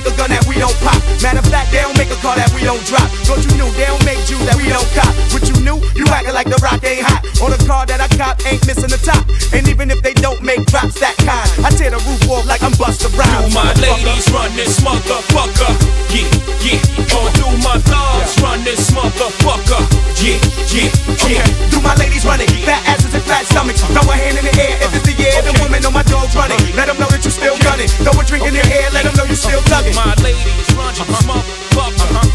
make 0.00 0.12
a 0.12 0.16
gun 0.16 0.30
that 0.32 0.44
we 0.48 0.56
don't 0.56 0.74
pop. 0.80 0.96
Matter 1.20 1.44
of 1.44 1.48
fact, 1.52 1.72
they 1.72 1.84
don't 1.84 1.96
make 2.00 2.08
a 2.08 2.16
car 2.24 2.32
that 2.36 2.48
we 2.56 2.64
don't 2.64 2.80
drop. 2.88 3.04
Don't 3.28 3.44
you 3.44 3.52
knew 3.60 3.68
they 3.76 3.84
don't 3.84 4.00
make 4.08 4.16
Jews 4.24 4.40
that 4.48 4.56
we 4.56 4.72
don't 4.72 4.86
cop. 4.96 5.12
What 5.36 5.44
you 5.44 5.56
knew? 5.60 5.76
You 5.92 6.08
acting 6.08 6.32
like 6.32 6.48
the 6.48 6.56
rock 6.64 6.80
ain't 6.84 7.04
hot. 7.04 7.20
On 7.44 7.52
a 7.52 7.60
car 7.68 7.84
that 7.84 8.00
I 8.00 8.08
cop 8.16 8.40
ain't 8.48 8.64
missing 8.64 8.88
the 8.88 9.00
top. 9.00 9.20
And 9.52 9.68
even 9.68 9.92
if 9.92 10.00
they 10.00 10.16
don't 10.16 10.40
make 10.40 10.64
drops 10.72 10.96
that 11.04 11.16
kind, 11.20 11.48
I 11.60 11.68
tear 11.76 11.92
the 11.92 12.00
roof 12.08 12.24
off 12.32 12.48
like 12.48 12.64
I'm 12.64 12.72
Busta 12.80 13.12
Do 13.12 13.52
my 13.52 13.68
ladies 13.76 14.24
run 14.32 14.48
this 14.56 14.80
motherfucker? 14.80 15.72
Yeah, 16.08 16.24
yeah. 16.64 16.80
I'ma 17.12 17.30
do 17.36 17.46
my 17.60 17.76
thugs 17.84 18.34
run 18.40 18.64
this 18.64 18.88
motherfucker? 18.96 19.84
Yeah, 20.16 20.40
yeah, 20.72 20.88
yeah. 21.28 21.44
Do 21.68 21.80
my 21.84 21.92
ladies 22.00 22.24
running? 22.24 22.48
Fat 22.64 22.80
asses 22.88 23.12
and 23.12 23.24
flat 23.28 23.44
stomachs. 23.44 23.84
Throw 23.84 24.04
a 24.08 24.16
hand 24.16 24.40
in 24.40 24.44
the 24.48 24.54
air 24.56 24.80
if 24.80 24.96
it's 24.96 25.04
the 25.04 25.14
year. 25.16 25.36
The 25.44 25.52
woman 25.60 25.84
on 25.84 25.92
my 25.92 26.04
dog's 26.08 26.32
running. 26.32 26.60
Let 26.72 26.88
them 26.88 26.96
know 26.96 27.08
that 27.12 27.20
you 27.24 27.30
still 27.30 27.59
gunning. 27.80 28.04
Throw 28.04 28.20
a 28.20 28.24
drink 28.24 28.44
in 28.46 28.54
the 28.54 28.60
air. 28.72 28.90
Let 28.92 29.04
them 29.04 29.14
know 29.16 29.24
you 29.24 29.34
still 29.34 29.60
thugging. 29.62 29.94
My 29.94 30.14
ladies 30.22 30.72
run 30.76 30.94
this 30.94 31.08
motherfucker. 31.24 32.28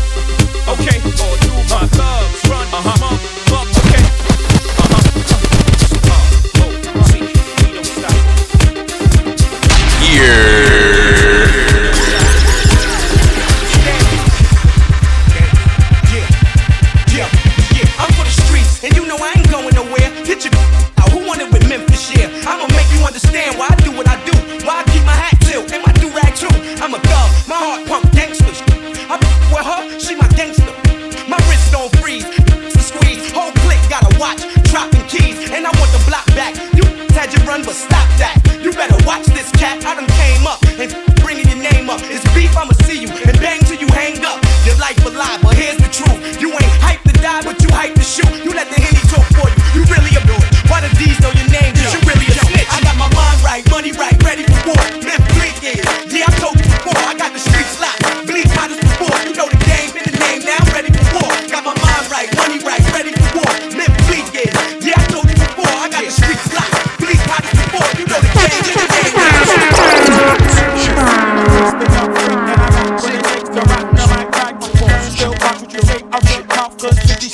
Okay, 0.74 0.98
or 0.98 1.38
do 1.42 1.52
my 1.70 1.75
uh-huh. 1.75 1.88
thugs 1.98 2.42
run 2.50 2.66
this 2.66 2.86
uh-huh. 2.86 2.98
motherfucker? 3.04 3.86
Okay. 3.86 4.04
Uh-huh. 4.82 5.02
Oh, 6.58 6.72
yeah, 10.16 10.64
back. 36.36 36.54
You 36.76 36.84
had 37.15 37.32
your 37.32 37.41
run, 37.48 37.63
but 37.63 37.74
stop 37.74 38.06
that. 38.19 38.43
You 38.60 38.76
better 38.76 39.00
watch 39.08 39.26
this 39.32 39.50
cat. 39.56 39.82
I 39.88 39.95
done 39.95 40.12
came 40.19 40.43
up 40.45 40.60
and 40.78 40.91
bringing 41.24 41.48
your 41.48 41.58
name 41.58 41.89
up. 41.89 42.04
It's 42.12 42.28
beef, 42.36 42.52
I'ma 42.54 42.76
see 42.84 43.08
you 43.08 43.10
and 43.10 43.34
bang 43.39 43.63
till 43.63 43.80
you 43.80 43.88
hang 43.95 44.19
up. 44.28 44.43
Your 44.67 44.76
life 44.78 45.00
a 45.08 45.10
lie, 45.15 45.39
but 45.41 45.56
here's 45.56 45.80
the 45.80 45.89
truth. 45.89 46.19
You 46.38 46.52
ain't 46.52 46.76
hype 46.84 47.02
to 47.08 47.15
die, 47.24 47.41
but 47.41 47.58
you 47.63 47.71
hype 47.71 47.95
to 47.95 48.04
shoot. 48.04 48.30
You 48.43 48.52
let 48.52 48.67
the 48.67 48.78
henny 48.78 49.02
talk 49.08 49.26
for 49.34 49.48
you. 49.48 49.58
You 49.80 49.82
really 49.88 50.12
a 50.19 50.21
it. 50.28 50.52
Why 50.67 50.84
the 50.84 50.91
D's 51.00 51.17
know 51.24 51.32
your 51.32 51.50
name? 51.50 51.71
Cause 51.74 51.95
you 51.95 52.04
really 52.04 52.28
a 52.28 52.36
snitch. 52.36 52.67
I 52.69 52.84
got 52.84 53.00
my 53.00 53.10
mind 53.15 53.39
right, 53.41 53.63
money 53.71 53.95
right, 53.95 54.17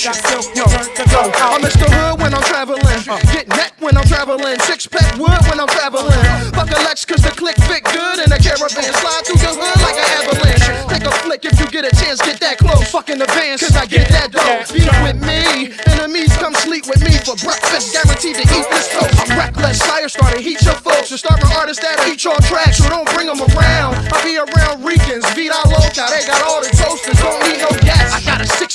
I'm 0.02 1.62
Mr. 1.62 1.86
Hood 1.86 2.18
when 2.18 2.34
I'm 2.34 2.42
traveling. 2.50 2.82
Uh. 3.06 3.22
Get 3.30 3.46
neck 3.54 3.78
when 3.78 3.94
I'm 3.94 4.06
traveling. 4.10 4.58
Six 4.66 4.88
pack 4.90 5.14
wood 5.14 5.38
when 5.46 5.62
I'm 5.62 5.70
traveling. 5.70 6.10
Fuck 6.58 6.74
a 6.74 6.82
Lex 6.90 7.06
cause 7.06 7.22
the 7.22 7.30
click 7.30 7.54
fit 7.70 7.86
good 7.86 8.18
and 8.18 8.34
the 8.34 8.42
caravan 8.42 8.90
slide 8.98 9.22
through 9.30 9.38
your 9.46 9.54
hood 9.54 9.78
like 9.86 10.02
an 10.02 10.10
avalanche. 10.26 10.66
Take 10.90 11.06
a 11.06 11.14
flick 11.22 11.46
if 11.46 11.54
you 11.62 11.70
get 11.70 11.86
a 11.86 11.94
chance, 11.94 12.18
get 12.18 12.42
that 12.42 12.58
close. 12.58 12.90
Fucking 12.90 13.22
advance 13.22 13.62
cause 13.62 13.78
I 13.78 13.86
get 13.86 14.10
that 14.10 14.34
dough. 14.34 14.66
Beat 14.74 14.90
with 15.06 15.22
me. 15.22 15.70
Enemies 15.94 16.34
come 16.42 16.58
sleep 16.58 16.90
with 16.90 17.06
me 17.06 17.22
for 17.22 17.38
breakfast. 17.38 17.94
Guaranteed 17.94 18.42
to 18.42 18.46
eat 18.58 18.68
this 18.74 18.90
toast. 18.90 19.30
I'm 19.30 19.38
reckless. 19.38 19.86
Fire 19.86 20.10
starter, 20.10 20.42
heat 20.42 20.66
your 20.66 20.82
folks. 20.82 21.14
And 21.14 21.22
start 21.22 21.38
starving 21.38 21.54
artists 21.62 21.86
that'll 21.86 22.10
eat 22.10 22.26
your 22.26 22.42
tracks. 22.50 22.82
So 22.82 22.90
don't 22.90 23.06
bring 23.14 23.30
them 23.30 23.38
around. 23.54 24.02
I 24.10 24.18
be 24.26 24.34
around 24.34 24.82
Ricans. 24.82 25.30
Vida 25.38 25.62
Loca. 25.70 26.10
They 26.10 26.26
got 26.26 26.42
all 26.42 26.58
the 26.58 26.74
toasters. 26.74 27.22
Don't 27.22 27.38
need 27.46 27.62
no 27.62 27.81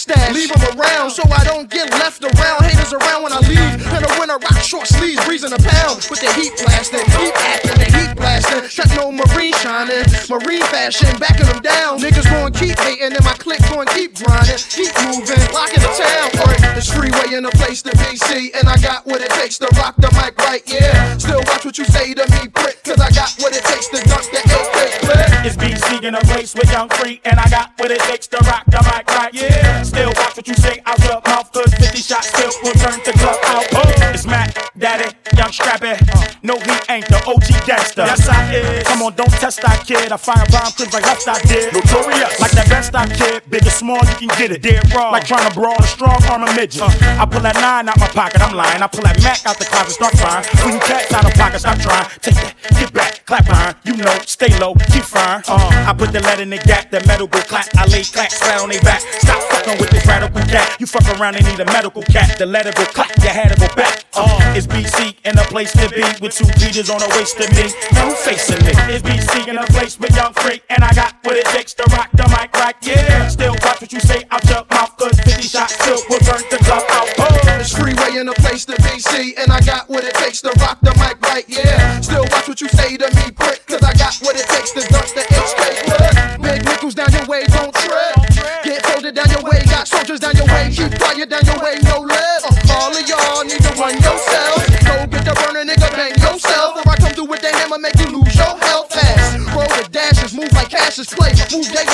gas. 0.05 0.13
I 0.13 0.21
got 0.21 0.29
a 0.29 0.29
six 0.29 0.29
stash. 0.29 0.35
Leave 0.35 0.53
them 0.53 0.79
around 0.79 1.11
so 1.11 1.23
I 1.31 1.45
don't 1.45 1.71
get 1.71 1.91
left 1.93 2.23
around. 2.25 2.65
Haters 2.65 2.93
around 2.93 3.23
when 3.23 3.33
I 3.33 3.41
leave. 3.49 3.81
In 3.87 4.03
the 4.03 4.17
winter, 4.19 4.39
rock 4.39 4.61
short 4.63 4.87
sleeves, 4.87 5.25
breezing 5.25 5.53
a 5.53 5.59
pound. 5.59 6.07
With 6.11 6.21
the 6.21 6.33
heat 6.33 6.53
blasting, 6.65 7.05
heat 7.17 7.35
acting, 7.37 7.79
the 7.79 7.89
heat 7.97 8.17
blasting. 8.17 8.63
TechnoMarine 8.69 9.55
shining, 9.63 10.05
marine 10.29 10.63
fashion, 10.69 11.09
backing 11.19 11.47
them 11.47 11.63
down. 11.63 11.99
Niggas 11.99 12.29
going 12.29 12.53
keep 12.53 12.79
hating, 12.79 13.13
and 13.13 13.25
my 13.25 13.35
clique 13.39 13.63
going 13.71 13.89
keep 13.89 14.15
grinding. 14.17 14.59
Keep 14.71 14.93
moving, 15.07 15.41
locking 15.53 15.81
the 15.81 15.93
town. 15.97 16.29
Alright, 16.41 16.77
it's 16.77 16.91
freeway 16.93 17.37
in 17.37 17.45
the 17.45 17.55
place 17.57 17.83
to 17.83 17.93
be. 17.97 18.17
See, 18.17 18.53
and 18.53 18.69
I 18.69 18.77
got 18.79 19.07
what 19.07 19.21
it 19.21 19.31
takes 19.31 19.59
to 19.59 19.69
rock 19.79 19.97
the 19.97 20.11
mic 20.19 20.37
right, 20.39 20.63
yeah. 20.67 21.17
Still 21.19 21.43
watch 21.47 21.65
what 21.65 21.79
you 21.79 21.85
say 21.85 22.15
to 22.15 22.25
me, 22.33 22.49
prick, 22.49 22.83
cause 22.85 23.01
I 23.01 23.11
got 23.11 23.33
what 23.39 23.57
it 23.57 23.65
takes 23.65 23.89
to 23.89 24.01
dunk 24.05 24.27
the 24.31 24.41
AK 24.45 25.01
clip. 25.01 25.47
It's 25.47 25.57
BC 25.57 25.76
in 26.07 26.15
a 26.15 26.21
place 26.21 26.55
with 26.55 26.71
Young 26.71 26.89
Free, 26.89 27.21
and 27.25 27.39
I 27.41 27.51
got 27.51 27.73
what 27.79 27.91
it 27.91 27.99
takes 28.01 28.29
to 28.29 28.39
rock 28.47 28.65
the 28.67 28.79
mic 28.87 29.09
right. 29.11 29.35
Yeah. 29.35 29.83
Still 29.83 30.13
watch 30.15 30.37
what 30.37 30.47
you 30.47 30.55
say 30.55 30.81
out 30.87 30.99
your 31.03 31.21
mouth, 31.27 31.51
cause 31.53 31.75
50 31.75 31.99
shots 31.99 32.29
still 32.29 32.53
will 32.63 32.79
turn 32.79 33.01
the 33.05 33.13
club 33.13 33.37
out. 33.43 33.67
Oh, 33.73 34.16
it's 34.27 34.31
Mac, 34.31 34.73
Daddy, 34.79 35.17
Young 35.37 35.53
Scrappy. 35.53 35.95
No, 36.43 36.55
he 36.59 36.75
ain't 36.91 37.07
the 37.09 37.19
OG 37.27 37.67
gangster. 37.67 38.03
Yes, 38.03 38.29
I 38.29 38.55
is. 38.55 38.87
Come 38.87 39.03
on, 39.03 39.15
don't 39.15 39.31
test 39.31 39.63
that 39.63 39.85
kid. 39.87 40.13
I 40.13 40.17
fire 40.17 40.45
bomb 40.51 40.73
clips 40.73 40.93
like 40.93 41.05
left 41.05 41.27
I 41.29 41.41
did. 41.43 41.73
Notorious. 41.73 42.39
Like 42.41 42.53
that 42.53 42.69
best 42.69 42.95
I 42.95 43.07
kid. 43.07 43.43
Big 43.51 43.67
or 43.67 43.71
small, 43.71 44.01
you 44.21 44.29
can 44.29 44.31
get 44.39 44.51
it. 44.53 44.63
Dead 44.63 44.83
raw. 44.95 45.11
Like 45.11 45.27
trying 45.27 45.49
to 45.49 45.55
brawl 45.55 45.77
a 45.79 45.87
strong 45.87 46.23
armor 46.31 46.53
midget. 46.55 46.83
I 46.83 47.27
pull 47.27 47.41
that 47.43 47.57
nine 47.57 47.89
out 47.89 47.99
my 47.99 48.09
pocket, 48.09 48.41
I'm 48.43 48.55
lying. 48.55 48.83
I 48.83 48.87
pull 48.87 49.03
that 49.03 49.19
Mac 49.23 49.45
out 49.47 49.59
the 49.59 49.65
closet, 49.67 49.95
start 49.95 50.15
firing. 50.19 50.47
When 50.63 50.75
you 50.75 50.81
cats 50.81 51.13
out 51.13 51.25
of 51.25 51.35
pocket, 51.35 51.61
stop 51.61 51.79
trying. 51.79 52.07
Take 52.21 52.39
that, 52.39 52.55
get 52.79 52.93
back, 52.93 53.27
clap 53.27 53.49
iron. 53.51 53.75
You 53.85 53.97
know, 53.97 54.15
stay 54.27 54.53
low, 54.59 54.75
keep 54.93 55.05
firing. 55.05 55.43
Uh, 55.49 55.91
I 55.91 55.95
put 55.97 56.13
the 56.13 56.21
lead 56.21 56.41
in 56.41 56.51
the 56.51 56.59
gap, 56.59 56.91
the 56.91 57.03
metal 57.07 57.27
go 57.27 57.41
clap. 57.41 57.67
I 57.77 57.87
lay 57.87 58.03
clack, 58.03 58.31
flat 58.31 58.63
on 58.63 58.71
they 58.71 58.81
back. 58.81 59.01
Stop 59.23 59.43
fucking 59.51 59.79
with 59.81 59.91
this 59.91 60.07
radical 60.07 60.43
cat. 60.47 60.79
You 60.81 60.87
fuck 60.87 61.07
around 61.19 61.37
and 61.37 61.45
need 61.47 61.61
a 61.61 61.67
medical 61.67 62.03
cat. 62.03 62.39
The 62.39 62.47
letter 62.47 62.73
go 62.73 62.85
clap, 62.87 63.11
you 63.19 63.31
had 63.31 63.51
to 63.51 63.59
go 63.59 63.69
back. 63.75 64.07
Uh, 64.17 64.57
it's 64.57 64.67
BC 64.67 65.15
in 65.29 65.37
a 65.37 65.45
place 65.53 65.73
to 65.73 65.89
be 65.93 66.01
with 66.25 66.33
two 66.33 66.49
beaters 66.57 66.89
on 66.89 66.99
the 66.99 67.09
waist 67.13 67.37
of 67.37 67.53
me. 67.53 67.69
Now 67.93 68.09
who 68.09 68.15
facing 68.17 68.65
me? 68.65 68.73
It's 68.89 69.05
BC 69.05 69.49
in 69.49 69.59
a 69.59 69.67
place 69.69 70.01
with 70.01 70.17
young 70.17 70.33
freak, 70.33 70.65
and 70.71 70.83
I 70.83 70.93
got 70.95 71.21
what 71.23 71.37
it 71.37 71.45
takes 71.53 71.75
to 71.75 71.85
rock 71.93 72.09
the 72.17 72.25
mic 72.33 72.49
right. 72.57 72.75
Yeah, 72.81 73.29
still 73.29 73.53
watch 73.61 73.81
what 73.81 73.93
you 73.93 74.01
say 74.01 74.25
out 74.31 74.45
your 74.49 74.65
mouth, 74.73 74.97
cause 74.97 75.21
50 75.21 75.43
shots 75.43 75.75
still 75.75 76.01
will 76.09 76.21
turn 76.25 76.41
the 76.49 76.57
club 76.65 76.85
out. 76.97 77.09
Oh. 77.19 77.61
It's 77.61 77.77
freeway 77.77 78.17
in 78.17 78.29
a 78.29 78.37
place 78.41 78.65
to 78.67 78.77
be. 78.77 78.99
See, 79.01 79.35
and 79.37 79.53
I 79.53 79.61
got 79.61 79.89
what 79.91 80.05
it 80.05 80.15
takes 80.15 80.41
to 80.43 80.53
rock 80.61 80.79
the 80.81 80.95
mic 80.97 81.21
right, 81.21 81.45
yeah. 81.49 82.01
Still 82.01 82.25
watch 82.33 82.49
what 82.49 82.61
you 82.61 82.69
say 82.69 82.97
to 82.97 83.09
me, 83.17 83.33
prick, 83.33 83.67
cause 83.67 83.83
I 83.83 83.93
got 84.01 84.17
what 84.23 84.37
it 84.37 84.47
takes 84.49 84.73
to 84.73 84.81
dunk 84.89 85.13
the 85.13 85.25
HK. 85.29 86.41
Big 86.41 86.65
nickels 86.65 86.95
down 86.95 87.13
your 87.13 87.27
way, 87.27 87.45
don't 87.53 87.75
trip. 87.75 88.17
Get 88.65 88.87
folded 88.87 89.15
down 89.15 89.29
your 89.29 89.43
way, 89.43 89.61
got 89.67 89.89
soldiers 89.89 90.21
down 90.21 90.37
your 90.37 90.47
way, 90.47 90.71
keep 90.73 90.97
quiet 90.97 91.29
down 91.29 91.45
your 91.45 91.61
way, 91.61 91.77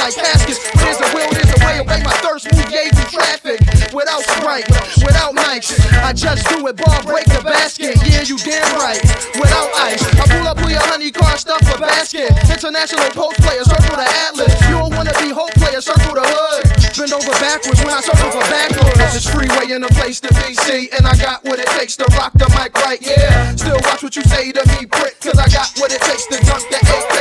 like 0.02 0.18
caskets. 0.18 0.58
There's 0.82 0.98
a 0.98 1.08
will, 1.14 1.30
there's 1.30 1.52
a 1.54 1.58
way. 1.62 1.78
away 1.78 2.02
my 2.02 2.16
thirst, 2.18 2.50
move 2.50 2.66
gauge 2.66 2.90
in 2.90 3.06
traffic. 3.06 3.62
Without 3.94 4.22
Sprite, 4.26 4.66
without 5.06 5.32
mics. 5.38 5.78
I 6.02 6.12
just 6.12 6.42
do 6.50 6.66
it, 6.66 6.76
ball 6.76 7.02
break 7.06 7.26
the 7.30 7.42
basket. 7.46 7.94
Yeah, 8.02 8.26
you 8.26 8.36
damn 8.42 8.66
right. 8.74 8.98
Without 9.38 9.70
ice, 9.78 10.02
I 10.18 10.26
pull 10.26 10.46
up 10.48 10.58
with 10.58 10.74
a 10.74 10.82
honey 10.90 11.10
car, 11.10 11.38
stuff 11.38 11.62
a 11.70 11.78
basket. 11.78 12.34
International 12.50 13.06
post 13.14 13.38
player, 13.46 13.62
circle 13.62 13.96
the 13.96 14.08
atlas. 14.26 14.52
You 14.66 14.82
don't 14.82 14.94
wanna 14.94 15.14
be 15.22 15.30
hope 15.30 15.54
player, 15.54 15.80
circle 15.80 16.18
the 16.18 16.26
hood. 16.26 16.66
Bend 16.98 17.12
over 17.14 17.32
backwards 17.38 17.78
when 17.80 17.94
I 17.94 18.00
circle 18.02 18.30
for 18.34 18.46
backwards. 18.50 19.14
It's 19.14 19.28
freeway 19.30 19.70
in 19.70 19.82
the 19.82 19.92
place 19.94 20.20
to 20.20 20.30
be. 20.42 20.54
See, 20.66 20.90
and 20.98 21.06
I 21.06 21.14
got 21.16 21.44
what 21.44 21.58
it 21.58 21.68
takes 21.78 21.96
to 21.96 22.06
rock 22.18 22.32
the 22.34 22.50
mic 22.58 22.74
right. 22.82 23.00
Yeah, 23.00 23.54
still 23.54 23.78
watch 23.86 24.02
what 24.02 24.16
you 24.16 24.22
say 24.24 24.52
to 24.52 24.62
me, 24.74 24.86
prick, 24.86 25.20
cause 25.20 25.38
I 25.38 25.48
got 25.48 25.70
what 25.78 25.92
it 25.92 26.00
takes 26.02 26.26
to 26.26 26.36
dunk 26.42 26.66
the 26.68 26.80
clip. 26.82 27.11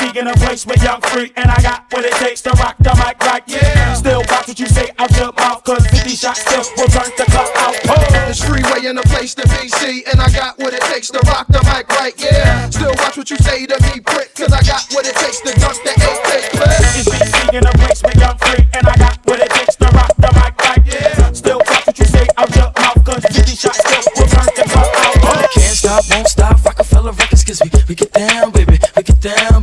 It's 0.00 0.12
BC 0.12 0.20
in 0.20 0.26
a 0.28 0.34
place 0.34 0.66
with 0.66 0.82
young 0.82 1.00
free, 1.00 1.32
and 1.36 1.50
I 1.50 1.60
got 1.62 1.84
what 1.90 2.04
it 2.04 2.12
takes 2.14 2.40
to 2.42 2.50
rock 2.50 2.76
the 2.78 2.94
mic 3.02 3.18
right. 3.26 3.42
Yeah, 3.46 3.94
still 3.94 4.22
watch 4.30 4.46
what 4.46 4.58
you 4.58 4.66
say 4.66 4.90
out 4.98 5.10
your 5.16 5.32
mouth, 5.32 5.64
cause 5.64 5.86
50 5.86 6.10
shots 6.14 6.40
still 6.40 6.62
will 6.76 6.86
turn 6.86 7.10
the 7.16 7.26
clock 7.26 7.50
out. 7.56 7.74
Oh. 7.88 8.30
It's 8.30 8.44
freeway 8.44 8.86
in 8.86 8.96
the 8.96 9.02
place 9.10 9.34
to 9.34 9.42
be. 9.48 9.68
See, 9.68 10.04
and 10.10 10.20
I 10.20 10.30
got 10.30 10.58
what 10.58 10.74
it 10.74 10.82
takes 10.82 11.10
to 11.10 11.20
rock 11.26 11.46
the 11.48 11.62
mic 11.74 11.88
right. 11.98 12.14
Yeah, 12.16 12.70
still 12.70 12.94
watch 12.98 13.16
what 13.16 13.30
you 13.30 13.38
say 13.38 13.66
to 13.66 13.76
me, 13.90 14.00
prick, 14.00 14.34
cause 14.34 14.52
I 14.52 14.62
got 14.62 14.86
what 14.92 15.06
it 15.06 15.16
takes 15.16 15.40
to 15.42 15.52
dunk 15.58 15.82
the 15.82 15.90
AK 15.90 16.42
clip. 16.54 16.78
It's 16.94 17.08
BC 17.08 17.58
in 17.58 17.66
a 17.66 17.72
place 17.82 18.02
with 18.02 18.16
young 18.16 18.38
free, 18.38 18.66
and 18.74 18.86
I 18.86 18.94
got 18.96 19.18
what 19.24 19.40
it 19.40 19.50
takes 19.50 19.74
to 19.82 19.86
rock 19.98 20.14
the 20.14 20.30
mic 20.38 20.54
right. 20.62 20.82
Yeah, 20.86 21.32
still 21.32 21.58
watch 21.58 21.86
what 21.86 21.98
you 21.98 22.06
say 22.06 22.26
out 22.36 22.50
your 22.54 22.70
mouth, 22.70 23.02
cause 23.02 23.24
50 23.34 23.56
shots 23.56 23.82
still 23.82 24.04
will 24.14 24.30
turn 24.30 24.46
the 24.54 24.64
clock 24.70 24.92
out. 24.94 25.16
Oh. 25.26 25.46
Can't 25.54 25.74
stop, 25.74 26.04
won't 26.10 26.28
stop, 26.28 26.64
Roc-A-Fella 26.64 27.12
Records, 27.12 27.42
cause 27.42 27.60
we, 27.64 27.70
we 27.88 27.94
get 27.94 28.12
down, 28.12 28.52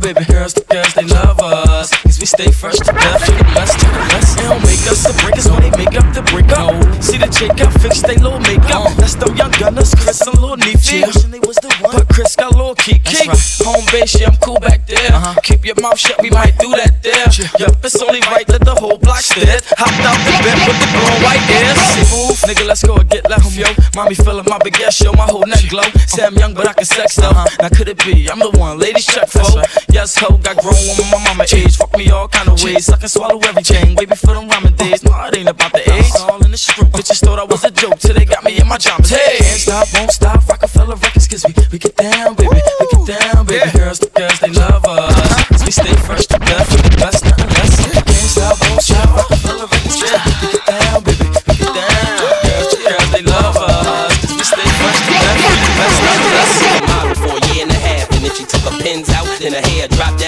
baby, 0.06 0.20
we 0.20 0.26
get 0.26 0.26
down, 0.26 0.26
baby. 0.26 0.32
Girls, 0.32 0.54
the 0.54 0.64
girls, 0.64 0.94
they 0.94 1.04
love 1.04 1.40
us, 1.40 1.90
cause 2.02 2.18
we 2.18 2.26
stay 2.26 2.50
fresh 2.52 2.76
to 2.76 2.92
death, 2.92 3.24
to 3.26 3.32
the 3.32 3.44
best, 3.54 3.78
to 3.80 3.86
the 3.86 3.92
best. 4.10 4.36
They 4.36 4.42
don't 4.44 4.62
make 4.62 4.86
us 4.86 5.02
the 5.02 5.14
breakers 5.22 5.48
when 5.50 5.62
they 5.62 5.70
make 5.76 5.94
up 5.98 6.14
the 6.14 6.22
break 6.30 6.52
up. 6.52 6.74
See 7.02 7.18
the 7.18 7.26
J 7.26 7.48
got 7.48 7.72
fixed, 7.80 8.06
they 8.06 8.16
little 8.16 8.40
makeup. 8.40 8.86
Uh. 8.86 8.94
That's 8.94 9.14
them 9.14 9.34
young 9.36 9.52
gunners, 9.52 9.94
Chris 9.94 10.20
and 10.26 10.38
Lil 10.38 10.56
Neefy. 10.56 11.06
Wishing 11.06 11.30
they 11.30 11.40
was 11.40 11.56
the. 11.56 11.75
But 11.96 12.08
Chris 12.12 12.36
got 12.36 12.52
Lil 12.54 12.74
Kiki. 12.74 13.24
Home 13.64 13.84
base, 13.90 14.20
yeah, 14.20 14.28
I'm 14.28 14.36
cool 14.36 14.60
back 14.60 14.86
there. 14.86 15.08
Keep 15.42 15.64
your 15.64 15.80
mouth 15.80 15.98
shut, 15.98 16.20
we 16.20 16.28
might 16.28 16.58
do 16.58 16.68
that 16.76 17.00
there. 17.00 17.24
Yup, 17.56 17.80
it's 17.80 17.96
only 18.02 18.20
right 18.28 18.46
that 18.48 18.60
the 18.60 18.74
whole 18.74 18.98
block 18.98 19.24
stares. 19.24 19.64
Hopped 19.80 20.04
out 20.04 20.20
the 20.28 20.32
bed 20.44 20.60
with 20.68 20.76
the 20.76 20.88
and 20.92 21.20
white 21.24 21.40
ears. 21.56 21.80
Move, 22.12 22.36
nigga, 22.44 22.66
let's 22.68 22.84
go 22.84 22.96
and 22.96 23.08
get 23.08 23.24
left, 23.30 23.48
yo. 23.56 23.64
Mommy 23.96 24.14
feeling 24.14 24.44
my 24.46 24.58
big 24.62 24.76
ass, 24.84 24.96
show 24.96 25.12
my 25.12 25.24
whole 25.24 25.46
neck 25.46 25.64
glow. 25.68 25.88
Say 26.06 26.24
I'm 26.24 26.34
young, 26.36 26.52
but 26.52 26.68
I 26.68 26.74
can 26.74 26.84
sex 26.84 27.16
though. 27.16 27.32
Now 27.32 27.68
could 27.72 27.88
it 27.88 28.04
be? 28.04 28.28
I'm 28.28 28.40
the 28.40 28.50
one, 28.50 28.78
ladies 28.78 29.06
check 29.06 29.28
for. 29.28 29.64
Yes, 29.88 30.16
ho, 30.18 30.36
got 30.36 30.60
grown 30.60 30.76
when 31.00 31.08
my 31.10 31.18
mama 31.24 31.44
age. 31.48 31.76
Fuck 31.76 31.96
me 31.96 32.10
all 32.10 32.28
kind 32.28 32.48
of 32.48 32.62
ways. 32.62 32.90
I 32.90 32.98
can 32.98 33.08
swallow 33.08 33.40
everything. 33.40 33.96
Wait 33.96 34.08
before 34.08 34.34
them 34.34 34.48
ramen 34.48 34.76
days. 34.76 35.02
No, 35.02 35.12
it 35.26 35.36
ain't 35.36 35.48
about 35.48 35.72
the 35.72 35.80
age. 35.80 36.12
It's 36.56 36.72
all 36.72 36.86
in 36.86 36.90
the 36.90 36.96
street. 36.96 37.04
Bitches 37.04 37.20
thought 37.20 37.38
I 37.38 37.44
was 37.44 37.64
a 37.64 37.70
joke 37.70 37.98
till 38.00 38.14
they 38.14 38.24
got 38.24 38.42
me 38.42 38.56
in 38.56 38.66
my 38.66 38.78
jammers. 38.78 39.10
Hey, 39.10 39.44
can't 39.44 39.60
stop, 39.60 39.86
won't 39.92 40.10
stop. 40.10 40.48
Roc-A-Fella 40.48 40.96
Records, 40.96 41.28
cause 41.28 41.44
we, 41.44 41.52
we 41.68 41.78
get 41.78 41.96
down, 41.96 42.32
baby. 42.32 42.56
We 42.80 42.86
get 42.96 43.20
down, 43.20 43.44
baby. 43.44 43.68
Girls, 43.76 44.00
the 44.00 44.08
girls, 44.08 44.40
they 44.40 44.48
love 44.48 44.80
us. 44.88 45.44
Cause 45.52 45.64
we 45.68 45.70
stay 45.70 45.92
fresh 46.08 46.24
to 46.32 46.38
death 46.40 46.72
with 46.72 46.80
the 46.88 46.96
best, 46.96 47.24
nothing 47.28 47.52
less. 47.60 47.76
Can't 47.76 48.08
stop, 48.08 48.56
won't 48.64 48.80
stop. 48.80 49.04
Roc-A-Fella 49.04 49.68
Records, 49.68 50.00
yeah. 50.00 50.16
We 50.40 50.48
get 50.56 50.64
down, 50.64 51.04
baby. 51.04 51.28
We 51.28 51.54
get 51.60 51.76
down. 51.76 52.24
Girls, 52.24 52.68
the 52.72 52.78
girls, 52.88 53.10
they 53.12 53.20
love 53.20 53.56
us. 53.60 54.16
Cause 54.16 54.32
we 54.32 54.44
stay 54.48 54.68
fresh 54.80 55.00
to 55.04 55.12
death 55.12 55.36
with 55.44 55.60
the 55.60 55.72
best, 55.76 56.00
nothing 56.08 56.32
less. 56.40 56.56
model 56.88 57.16
for 57.20 57.36
a 57.36 57.40
year 57.52 57.68
and 57.68 57.72
a 57.72 57.80
half, 57.84 58.08
and 58.16 58.24
then 58.24 58.32
she 58.32 58.44
took 58.48 58.64
her 58.64 58.72
pins 58.80 59.12
out, 59.12 59.28
then 59.44 59.52
her 59.52 59.60
hair 59.60 59.88
dropped 59.92 59.92
down 59.92 60.16
to 60.16 60.24
a 60.24 60.24
calf. 60.24 60.24
I 60.24 60.25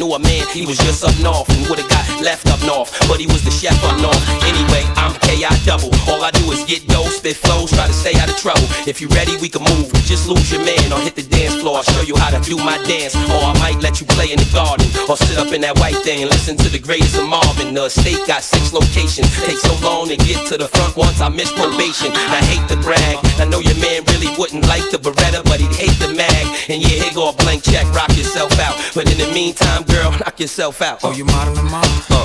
knew 0.00 0.16
a 0.16 0.18
man, 0.18 0.48
he 0.48 0.64
was 0.64 0.78
just 0.78 1.04
up 1.04 1.12
north, 1.20 1.44
and 1.52 1.68
would've 1.68 1.84
got 1.92 2.00
left 2.24 2.48
up 2.48 2.60
north, 2.64 2.88
but 3.04 3.20
he 3.20 3.26
was 3.28 3.44
the 3.44 3.52
chef 3.52 3.76
up 3.84 4.00
north. 4.00 4.16
Anyway, 4.48 4.80
I'm 4.96 5.12
KI 5.20 5.52
double. 5.68 5.92
All 6.08 6.24
I 6.24 6.32
do 6.32 6.40
is 6.56 6.64
get 6.64 6.88
dough, 6.88 7.04
spit 7.12 7.36
flows, 7.36 7.68
try 7.68 7.86
to 7.86 7.92
stay 7.92 8.16
out 8.16 8.32
of 8.32 8.36
trouble. 8.40 8.64
If 8.88 9.00
you 9.00 9.08
ready, 9.12 9.36
we 9.36 9.52
can 9.52 9.60
move. 9.68 9.92
Just 10.08 10.24
lose 10.26 10.48
your 10.50 10.64
man 10.64 10.88
or 10.88 11.00
hit 11.04 11.16
the 11.20 11.22
dance 11.22 11.60
floor. 11.60 11.76
I'll 11.76 11.84
show 11.84 12.00
you 12.00 12.16
how 12.16 12.32
to 12.32 12.40
do 12.40 12.56
my 12.56 12.80
dance, 12.88 13.14
or 13.28 13.40
I 13.44 13.52
might 13.60 13.78
let 13.84 14.00
you 14.00 14.06
play 14.16 14.32
in 14.32 14.40
the 14.40 14.48
garden, 14.56 14.88
or 15.04 15.20
sit 15.20 15.36
up 15.36 15.52
in 15.52 15.60
that 15.68 15.76
white 15.78 16.00
thing 16.00 16.24
and 16.24 16.30
listen 16.32 16.56
to 16.64 16.68
the 16.72 16.80
greatest 16.80 17.20
of 17.20 17.28
Marvin. 17.28 17.74
The 17.74 17.88
state 17.90 18.24
got 18.26 18.42
six 18.42 18.72
locations. 18.72 19.28
Take 19.44 19.60
so 19.60 19.76
long 19.84 20.08
to 20.08 20.16
get 20.16 20.48
to 20.48 20.56
the 20.56 20.68
front 20.68 20.96
once 20.96 21.20
I 21.20 21.28
miss 21.28 21.52
probation. 21.52 22.08
I 22.12 22.40
hate 22.48 22.64
to 22.72 22.76
brag. 22.80 23.20
I 23.36 23.44
know 23.44 23.60
your 23.60 23.76
man 23.84 24.00
really 24.08 24.32
wouldn't 24.40 24.64
like 24.64 24.88
the 24.88 24.96
Beretta, 24.96 25.44
but 25.44 25.60
he'd 25.60 25.76
hate 25.76 25.98
the 26.00 26.08
mag. 26.16 26.46
And 26.72 26.80
yeah, 26.80 27.04
here 27.04 27.12
go 27.12 27.28
a 27.28 27.32
blank 27.44 27.64
check, 27.64 27.84
rock 27.92 28.08
yourself 28.16 28.56
out. 28.60 28.80
But 28.94 29.12
in 29.12 29.18
the 29.18 29.28
meantime, 29.36 29.84
girl, 29.92 30.10
knock 30.12 30.38
yourself 30.40 30.82
out. 30.82 31.00
Oh, 31.02 31.12
you 31.12 31.24
modeling, 31.24 31.70
mom? 31.70 31.84
Uh, 32.10 32.24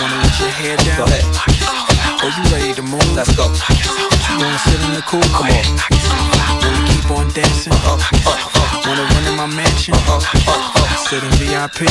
Wanna 0.00 0.16
let 0.22 0.40
your 0.40 0.48
hair 0.48 0.76
down? 0.78 0.98
Go 0.98 1.04
ahead. 1.04 1.24
Oh, 2.24 2.30
you 2.36 2.42
ready 2.52 2.72
to 2.74 2.82
move? 2.82 3.04
Let's 3.14 3.34
go. 3.36 3.44
You 3.46 4.38
wanna 4.40 4.58
sit 4.58 4.80
in 4.80 4.92
the 4.94 5.02
cool? 5.06 5.22
Come 5.34 5.46
on. 5.46 5.64
Wanna 6.62 6.88
keep 6.88 7.10
on 7.10 7.28
dancing? 7.32 7.72
Uh, 7.72 7.98
uh, 8.00 8.50
uh, 8.56 8.73
Wanna 8.86 9.02
run 9.02 9.24
in 9.26 9.36
my 9.36 9.46
mansion? 9.46 9.94
Sit 11.08 11.22
in 11.22 11.30
VIP? 11.40 11.88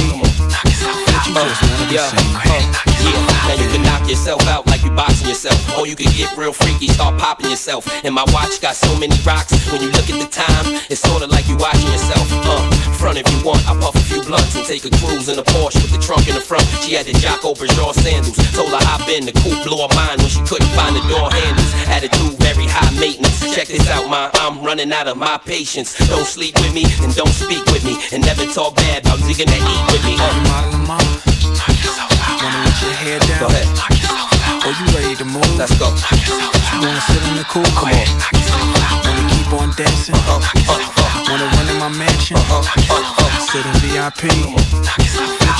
But 1.33 1.45
you 1.45 1.49
just 1.49 1.61
wanna 1.63 1.87
be 1.89 1.95
Yeah, 1.95 2.07
seen. 2.09 2.35
uh, 2.35 2.41
yeah. 2.45 3.47
Now 3.47 3.55
you 3.55 3.67
can 3.71 3.81
knock 3.83 4.07
yourself 4.07 4.45
out 4.47 4.67
like 4.67 4.83
you 4.83 4.91
boxing 4.91 5.27
yourself, 5.27 5.57
or 5.77 5.87
you 5.87 5.95
can 5.95 6.11
get 6.13 6.35
real 6.37 6.53
freaky, 6.53 6.87
start 6.89 7.17
popping 7.17 7.49
yourself. 7.49 7.87
And 8.03 8.13
my 8.13 8.23
watch 8.31 8.61
got 8.61 8.75
so 8.75 8.95
many 8.97 9.15
rocks. 9.25 9.51
When 9.71 9.81
you 9.81 9.89
look 9.89 10.09
at 10.09 10.19
the 10.19 10.27
time, 10.29 10.65
it's 10.89 11.01
sorta 11.01 11.25
like 11.27 11.47
you 11.47 11.57
watching 11.57 11.89
yourself. 11.91 12.27
Uh, 12.45 12.69
front 12.99 13.17
if 13.17 13.25
you 13.31 13.43
want, 13.43 13.59
I 13.69 13.73
puff 13.79 13.95
a 13.95 13.99
few 13.99 14.21
blunts 14.21 14.55
and 14.55 14.65
take 14.65 14.85
a 14.85 14.91
cruise 15.01 15.27
in 15.29 15.39
a 15.39 15.43
Porsche 15.43 15.81
with 15.81 15.91
the 15.91 15.99
trunk 15.99 16.27
in 16.27 16.35
the 16.35 16.41
front. 16.41 16.63
She 16.83 16.93
had 16.93 17.05
the 17.05 17.13
Jocko 17.13 17.53
Bergeron 17.55 17.93
sandals. 17.95 18.37
Told 18.53 18.69
her 18.69 18.83
hop 18.85 19.07
in, 19.09 19.25
the 19.25 19.33
coupe 19.33 19.63
blew 19.65 19.77
her 19.81 19.91
mind 19.95 20.21
when 20.21 20.29
she 20.29 20.41
couldn't 20.45 20.69
find 20.77 20.95
the 20.95 21.01
door 21.09 21.31
handles. 21.31 21.73
Attitude 21.89 22.37
very 22.39 22.67
high 22.67 22.91
maintenance. 22.99 23.41
Check 23.55 23.67
this 23.67 23.89
out, 23.89 24.07
ma, 24.09 24.29
I'm 24.35 24.63
running 24.63 24.91
out 24.93 25.07
of 25.07 25.17
my 25.17 25.37
patience. 25.37 25.97
Don't 26.07 26.25
sleep 26.25 26.55
with 26.61 26.73
me 26.73 26.82
and 27.03 27.13
don't 27.15 27.33
speak 27.33 27.65
with 27.71 27.83
me, 27.85 27.97
and 28.11 28.23
never 28.25 28.45
talk 28.45 28.75
bad 28.75 29.05
about 29.05 29.19
nigga 29.19 29.45
that 29.45 29.61
eat 29.61 29.83
with 29.91 30.03
me. 30.05 30.15
Uh, 30.19 30.27
Modeling, 30.47 30.87
mom? 30.87 31.05
Wanna 32.41 32.59
let 32.65 32.77
your 32.81 32.93
hair 32.93 33.19
down? 33.19 33.39
Go 33.39 33.47
ahead. 33.47 33.67
Oh, 34.65 34.71
you 34.71 34.85
ready 34.95 35.15
to 35.15 35.25
move? 35.25 35.57
Let's 35.57 35.75
go. 35.79 35.87
You 35.89 36.87
wanna 36.87 37.01
sit 37.07 37.21
in 37.27 37.35
the 37.39 37.45
cool? 37.47 37.67
Come 37.75 37.91
on. 37.91 38.07
Wanna 39.03 39.22
keep 39.43 39.53
on 39.59 39.69
dancing? 39.75 40.15
Wanna 41.29 41.45
run 41.45 41.67
in 41.69 41.79
my 41.79 41.89
mansion? 41.89 42.37
Sit 43.49 43.65
in 43.65 43.75
VIP? 43.83 44.29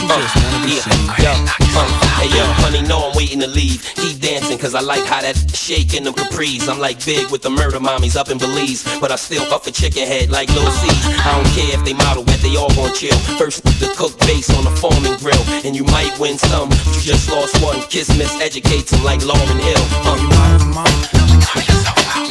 But 0.08 0.20
you 0.20 0.20
just 0.20 0.36
wanna 0.36 0.66
be 0.66 0.80
uh, 0.80 1.88
hey 2.20 2.30
yo, 2.30 2.44
honey, 2.60 2.82
know 2.82 3.10
I'm 3.10 3.16
waiting 3.16 3.40
to 3.40 3.48
leave. 3.48 3.82
Keep 3.96 4.20
dancing, 4.20 4.58
cause 4.58 4.76
I 4.76 4.82
like 4.82 5.06
how 5.06 5.22
that 5.22 5.36
shake 5.56 5.94
in 5.94 6.04
them 6.04 6.14
capris. 6.14 6.68
I'm 6.68 6.80
like 6.80 7.04
big 7.06 7.32
with 7.32 7.42
the 7.42 7.50
murder 7.50 7.80
mommies 7.80 8.16
up 8.16 8.30
in 8.30 8.38
Belize. 8.38 8.84
But 9.00 9.12
I 9.12 9.16
still 9.16 9.44
up 9.54 9.66
a 9.66 9.72
chicken 9.72 10.06
head 10.08 10.30
like 10.30 10.50
Lil 10.54 10.70
C. 10.70 10.88
I 11.24 11.32
don't 11.36 11.50
care 11.56 11.74
if 11.78 11.86
they 11.86 11.94
model, 11.94 12.24
bet 12.24 12.40
they 12.42 12.56
all 12.56 12.74
gon' 12.76 12.94
chill. 12.94 13.18
First, 13.40 13.64
the 13.64 13.92
cook 13.98 14.18
base 14.22 14.50
on 14.58 14.66
the 14.66 14.72
foreman 14.72 15.18
grill. 15.20 15.44
And 15.66 15.76
you 15.76 15.84
might 15.86 16.18
win 16.20 16.38
some, 16.38 16.70
but 16.70 16.86
you 16.88 17.02
just 17.02 17.32
lost 17.32 17.62
one. 17.64 17.80
Kiss 17.90 18.10
miseducates 18.12 18.92
them 18.92 19.04
like 19.04 19.22
Lauryn 19.22 19.60
Hill. 19.60 19.84
Uh, 20.04 21.68
You? 21.68 21.73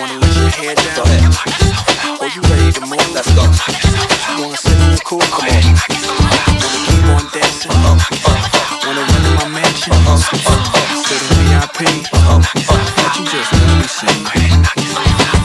Wanna 0.02 0.18
let 0.18 0.34
your 0.34 0.50
hair 0.50 0.74
down? 0.74 0.96
Go 0.96 1.02
ahead. 1.06 1.30
Oh, 2.18 2.26
you 2.26 2.42
ready 2.50 2.74
to 2.74 2.80
move? 2.90 3.06
Let's 3.14 3.30
go. 3.38 3.46
You 4.34 4.42
wanna 4.42 4.58
sit 4.58 4.74
in 4.74 4.98
the 4.98 5.02
cool? 5.06 5.22
Come 5.30 5.46
on. 5.46 5.62
Wanna 6.58 6.82
keep 6.90 7.06
on 7.06 7.22
dancing? 7.30 7.70
Uh-huh. 7.70 8.82
Wanna 8.82 9.06
run 9.06 9.22
in 9.30 9.34
my 9.38 9.46
mansion? 9.62 9.94
Sit 11.06 11.22
in 11.22 11.38
VIP? 11.46 11.86
But 12.18 13.14
you 13.14 13.30
just 13.30 13.46
wanna 13.54 13.78
be 13.78 13.86
seen. 13.86 14.26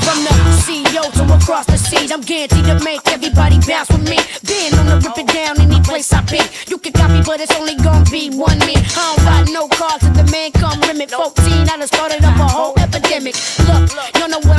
From 0.02 0.26
the 0.26 0.34
CEO 0.66 1.06
to 1.06 1.22
across 1.38 1.68
the 1.68 1.78
seas, 1.78 2.12
I'm 2.12 2.22
guaranteed 2.22 2.66
to 2.66 2.82
make 2.84 3.06
everybody 3.14 3.60
bounce 3.62 3.90
with 3.94 4.10
me. 4.10 4.18
Being 4.42 4.74
on 4.74 4.88
the 4.88 4.98
rip 5.06 5.20
it 5.20 5.28
down 5.28 5.62
any 5.62 5.80
place 5.82 6.12
I 6.12 6.22
be. 6.26 6.42
You 6.66 6.80
can 6.80 6.94
copy, 6.94 7.22
but 7.22 7.42
it's 7.42 7.54
only 7.54 7.76
gonna 7.76 8.10
be 8.10 8.32
one 8.32 8.58
me. 8.66 8.74
I 8.74 9.14
don't 9.14 9.22
ride 9.24 9.50
no 9.54 9.68
cars 9.68 10.02
till 10.02 10.18
the 10.18 10.26
man 10.32 10.52
come 10.54 10.80
limit. 10.82 11.12
14, 11.12 11.70
I 11.70 11.78
done 11.78 11.86
started 11.86 12.26
up 12.26 12.40
a 12.42 12.48
whole 12.50 12.74
epidemic. 12.80 13.36
Look, 13.70 13.86
you 13.86 13.96
know 13.96 14.02
what 14.02 14.17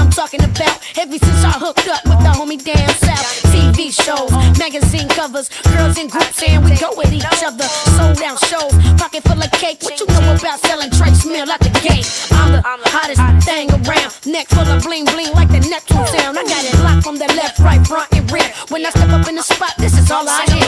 I'm 0.09 0.17
talking 0.17 0.41
about. 0.41 0.81
Ever 0.97 1.21
since 1.21 1.45
I 1.45 1.53
hooked 1.61 1.85
up 1.85 2.01
with 2.09 2.17
the 2.25 2.33
homie 2.33 2.57
down 2.57 2.89
south. 2.97 3.29
TV 3.53 3.93
shows, 3.93 4.33
magazine 4.57 5.07
covers, 5.07 5.53
girls 5.77 6.01
in 6.01 6.09
groups 6.09 6.41
and 6.49 6.65
we 6.65 6.73
go 6.81 6.97
with 6.97 7.13
each 7.13 7.29
other. 7.45 7.69
Sold 7.93 8.17
out 8.25 8.41
shows, 8.49 8.73
pocket 8.97 9.21
full 9.29 9.37
of 9.37 9.53
cake. 9.53 9.85
What 9.85 10.01
you 10.01 10.07
know 10.09 10.33
about 10.33 10.65
selling 10.65 10.89
Trace 10.97 11.27
Mill 11.29 11.53
at 11.53 11.61
the 11.61 11.69
gate? 11.85 12.09
I'm 12.33 12.81
the 12.81 12.89
hottest 12.89 13.21
thing 13.45 13.69
around. 13.69 14.17
Neck 14.25 14.49
full 14.49 14.65
of 14.65 14.81
bling 14.83 15.05
bling 15.13 15.37
like 15.37 15.53
the 15.53 15.61
Neptune 15.69 16.09
sound. 16.09 16.41
I 16.41 16.43
got 16.49 16.65
it 16.65 16.81
locked 16.81 17.05
from 17.05 17.21
the 17.21 17.29
left, 17.37 17.59
right, 17.61 17.85
front, 17.87 18.09
and 18.17 18.25
rear. 18.33 18.49
When 18.73 18.87
I 18.87 18.91
step 18.97 19.13
up 19.13 19.29
in 19.29 19.37
the 19.37 19.45
spot, 19.45 19.77
this 19.77 19.93
is 19.93 20.11
all 20.11 20.25
I 20.25 20.49
hear. 20.49 20.68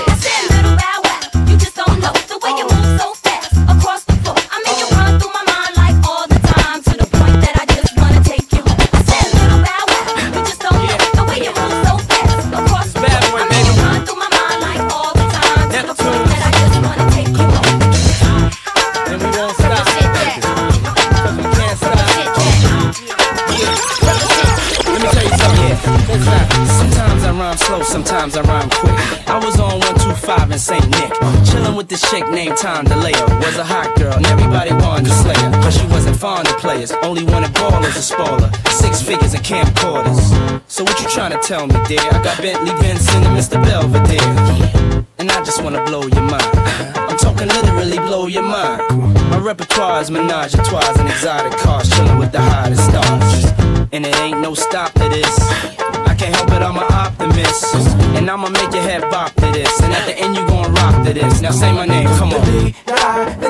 Sometimes 28.20 28.36
I 28.36 28.52
rhyme 28.52 28.70
quick. 28.70 29.28
I 29.28 29.38
was 29.38 29.58
on 29.58 29.80
125 29.80 30.50
in 30.52 30.58
St. 30.58 30.86
Nick. 30.90 31.12
Chillin' 31.48 31.74
with 31.74 31.88
this 31.88 32.02
chick 32.10 32.28
named 32.28 32.56
Tom 32.58 32.84
DeLeo. 32.84 33.24
Was 33.40 33.56
a 33.56 33.64
hot 33.64 33.96
girl, 33.96 34.12
and 34.12 34.26
everybody 34.26 34.72
wanted 34.72 35.06
to 35.06 35.14
slay 35.24 35.38
her. 35.40 35.50
But 35.50 35.70
she 35.70 35.86
wasn't 35.86 36.16
fond 36.18 36.46
of 36.46 36.58
players, 36.58 36.92
only 37.02 37.24
wanted 37.24 37.50
ballers 37.52 37.94
to 37.94 38.02
spoil 38.02 38.38
her. 38.40 38.52
Six 38.70 39.00
figures 39.00 39.32
and 39.32 39.42
camcorders. 39.42 40.20
So 40.68 40.84
what 40.84 41.00
you 41.00 41.08
trying 41.08 41.32
to 41.32 41.40
tell 41.40 41.66
me, 41.66 41.76
dear? 41.88 42.00
I 42.00 42.22
got 42.22 42.36
Bentley 42.42 42.72
Benson 42.82 43.24
and 43.24 43.34
Mr. 43.38 43.56
Belvedere. 43.64 45.04
And 45.18 45.30
I 45.30 45.42
just 45.42 45.62
wanna 45.62 45.82
blow 45.86 46.02
your 46.02 46.26
mind. 46.34 46.52
I'm 46.96 47.16
talking 47.16 47.48
literally 47.48 47.98
blow 47.98 48.26
your 48.26 48.42
mind. 48.42 48.82
My 49.30 49.38
repertoire 49.38 50.02
is 50.02 50.10
menage 50.10 50.52
a 50.54 50.58
trois 50.68 50.92
and 50.98 51.08
exotic 51.08 51.52
cars, 51.52 51.88
chillin' 51.88 52.18
with 52.18 52.32
the 52.32 52.40
hottest 52.42 52.84
stars. 52.84 53.88
And 53.92 54.04
it 54.04 54.14
ain't 54.20 54.40
no 54.40 54.52
stop 54.54 54.92
to 54.92 55.08
this. 55.08 55.79
I 56.20 56.24
can't 56.24 56.36
help 56.36 56.50
it, 56.50 56.60
I'm 56.60 56.76
an 56.76 56.84
optimist. 56.92 57.74
And 58.14 58.30
I'ma 58.30 58.50
make 58.50 58.74
your 58.74 58.82
head 58.82 59.00
bop 59.10 59.32
to 59.36 59.46
this. 59.52 59.80
And 59.80 59.90
at 59.94 60.04
the 60.04 60.18
end, 60.18 60.36
you 60.36 60.46
gon' 60.48 60.70
rock 60.74 61.02
to 61.06 61.14
this. 61.14 61.40
Now 61.40 61.50
say 61.50 61.72
my 61.72 61.86
name, 61.86 62.08
come 62.18 62.34
on. 62.34 62.44
The 62.44 62.74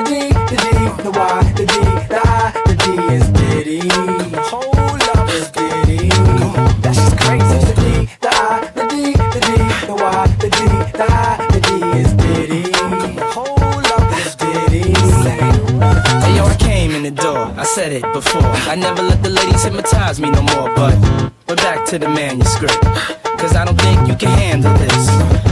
D, 0.07 0.31
the 0.31 0.55
D, 0.55 0.71
the 1.03 1.11
Y, 1.11 1.53
the 1.57 1.65
D, 1.65 1.75
the 2.07 2.21
I, 2.23 2.53
the 2.67 2.75
D 2.79 2.85
is 3.11 3.27
Diddy. 3.35 3.89
Hold 4.47 5.03
up, 5.03 5.27
it's 5.35 5.51
Diddy. 5.51 6.07
That's 6.79 6.95
just 6.95 7.17
crazy. 7.19 7.59
The 7.59 7.75
D, 7.75 8.07
the 8.21 8.29
I, 8.31 8.71
the 8.73 8.83
D, 8.87 9.19
the 9.19 9.39
D, 9.43 9.51
the 9.87 9.95
Y, 9.99 10.27
the 10.39 10.49
D, 10.49 10.57
the 10.95 11.05
I, 11.11 11.35
the 11.51 11.59
D 11.59 11.69
is 11.99 12.13
Diddy. 12.23 12.71
Hold 13.35 13.85
up, 13.91 14.07
it's 14.15 14.35
Diddy. 14.39 14.95
Hey 16.23 16.35
yo, 16.37 16.45
I 16.45 16.55
came 16.57 16.91
in 16.91 17.03
the 17.03 17.11
door, 17.11 17.51
I 17.57 17.65
said 17.65 17.91
it 17.91 18.03
before. 18.13 18.47
I 18.71 18.75
never 18.75 19.03
let 19.03 19.21
the 19.23 19.29
ladies 19.29 19.61
hypnotize 19.61 20.21
me 20.21 20.31
no 20.31 20.41
more, 20.41 20.73
but 20.73 20.95
back 21.75 21.87
to 21.87 21.97
the 21.97 22.09
manuscript. 22.09 22.81
Cause 23.39 23.55
I 23.55 23.63
don't 23.63 23.79
think 23.79 24.05
you 24.09 24.15
can 24.15 24.33
handle 24.45 24.73
this. 24.73 25.03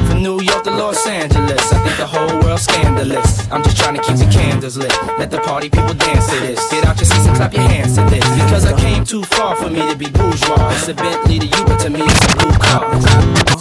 From 0.08 0.22
New 0.22 0.42
York 0.42 0.64
to 0.66 0.72
Los 0.72 1.08
Angeles, 1.08 1.64
I 1.72 1.78
think 1.84 1.96
the 1.96 2.10
whole 2.14 2.34
world's 2.44 2.64
scandalous. 2.64 3.50
I'm 3.50 3.64
just 3.64 3.78
trying 3.78 3.96
to 3.96 4.02
keep 4.04 4.18
the 4.18 4.28
candles 4.28 4.76
lit. 4.76 4.92
Let 5.18 5.32
the 5.32 5.40
party 5.40 5.70
people 5.70 5.94
dance 5.94 6.28
to 6.32 6.38
this. 6.42 6.60
Get 6.72 6.84
out 6.86 6.98
your 6.98 7.06
seats 7.06 7.26
and 7.26 7.36
clap 7.38 7.54
your 7.54 7.64
hands 7.64 7.96
to 7.96 8.04
this. 8.12 8.26
Because 8.36 8.66
I 8.66 8.76
came 8.78 9.06
too 9.06 9.24
far 9.36 9.56
for 9.56 9.70
me 9.70 9.80
to 9.90 9.96
be 9.96 10.10
bourgeois. 10.12 10.60
It's 10.76 10.90
a 10.90 10.94
Bentley 10.94 11.40
to 11.40 11.46
you, 11.46 11.64
but 11.64 11.80
to 11.84 11.90
me 11.90 12.02
it's 12.04 12.26
a 12.28 12.36
blue 12.36 12.58
car. 12.68 12.84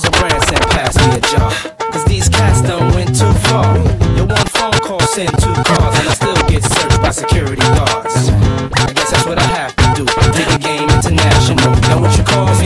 So 0.03 0.11
Branson, 0.19 0.63
pass 0.75 0.99
me 0.99 1.15
a 1.15 1.21
jar. 1.31 1.51
Cause 1.93 2.05
these 2.07 2.29
cats 2.29 2.63
done 2.63 2.91
went 2.97 3.15
too 3.15 3.35
far. 3.47 3.71
Your 4.19 4.27
one 4.27 4.49
phone 4.59 4.79
call 4.83 5.01
sent 5.15 5.31
two 5.39 5.55
cars, 5.63 5.95
and 6.01 6.09
I 6.11 6.15
still 6.21 6.41
get 6.51 6.65
searched 6.65 7.01
by 7.03 7.13
security 7.13 7.63
guards. 7.79 8.48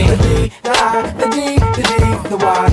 The 0.03 0.17
D, 0.17 0.51
the 0.61 0.69
I, 0.69 1.11
the 1.13 1.27
D, 1.29 1.57
the 1.59 1.83
D, 1.83 2.29
the 2.29 2.37
Y, 2.37 2.72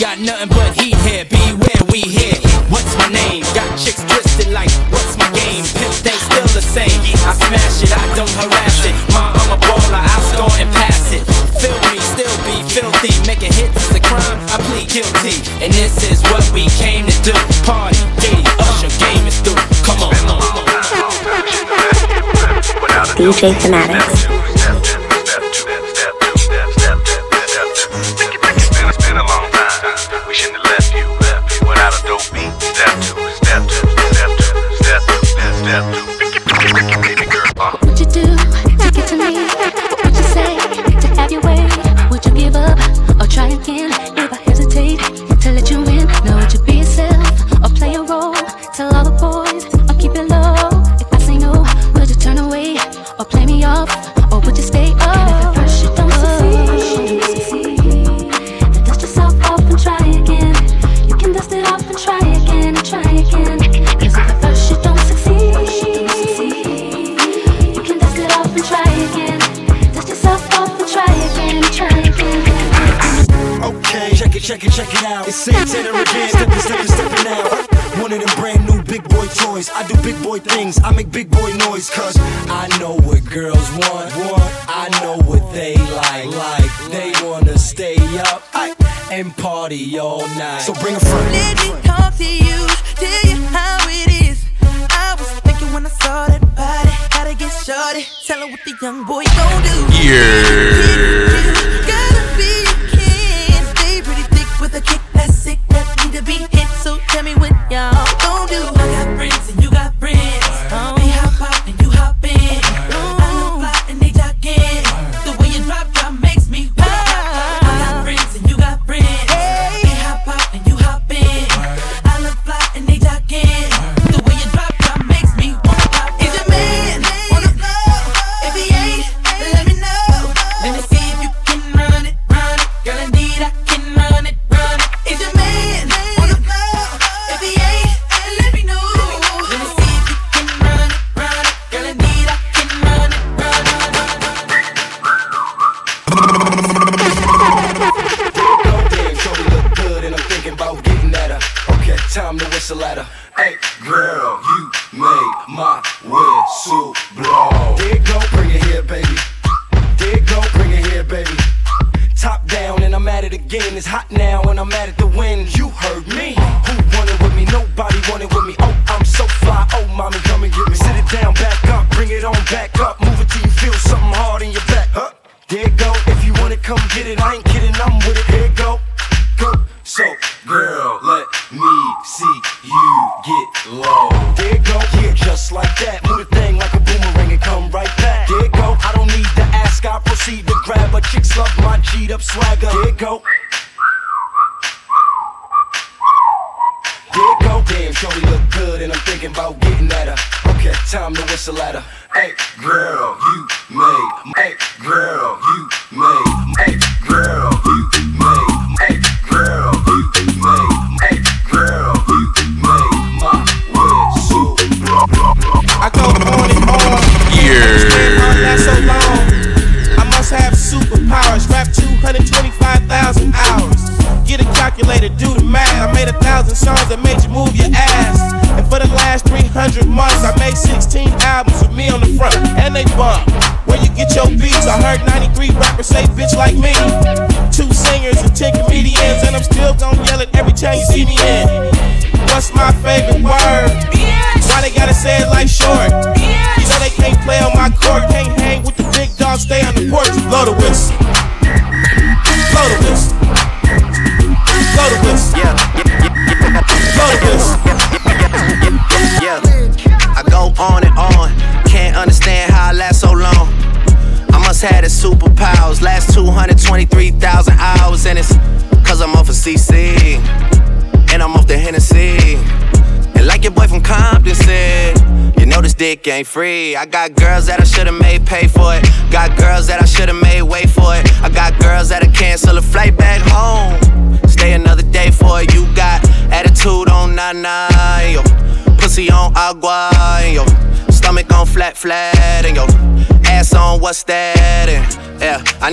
got 0.00 0.18
nothing 0.18 0.48
but 0.48 0.72
heat 0.80 0.96
here. 1.04 1.28
Beware, 1.28 1.84
we 1.92 2.00
here. 2.00 2.40
What's 2.72 2.88
my 2.96 3.12
name? 3.12 3.44
Got 3.52 3.68
chicks 3.76 4.00
twisted 4.08 4.48
like, 4.48 4.72
what's 4.88 5.20
my 5.20 5.28
game? 5.36 5.60
Pimp 5.76 5.92
they 6.00 6.16
still 6.16 6.48
the 6.56 6.64
same. 6.64 6.88
I 7.28 7.36
smash 7.36 7.84
it, 7.84 7.92
I 7.92 8.00
don't 8.16 8.32
harass 8.40 8.80
it. 8.88 8.96
Ma, 9.12 9.28
I'm 9.36 9.52
a 9.52 9.58
baller, 9.60 10.00
I 10.00 10.16
score 10.32 10.56
and 10.56 10.72
pass 10.72 11.12
it. 11.12 11.20
Feel 11.60 11.76
me, 11.92 12.00
still 12.00 12.32
be 12.48 12.64
filthy. 12.72 13.12
Making 13.28 13.52
hits 13.52 13.76
is 13.76 13.96
a 13.96 14.00
crime, 14.00 14.40
I 14.48 14.56
plead 14.72 14.88
guilty. 14.88 15.36
And 15.60 15.70
this 15.76 16.00
is 16.08 16.24
what 16.32 16.48
we 16.56 16.64
came 16.80 17.04
to 17.04 17.16
do. 17.20 17.36
Party, 17.68 18.00
giddy, 18.24 18.40
usher, 18.56 18.88
game 19.04 19.28
is 19.28 19.36
through. 19.44 19.60
Come 19.84 20.00
on. 20.00 20.16
DJ 23.20 23.52
Fanatics. 23.60 24.29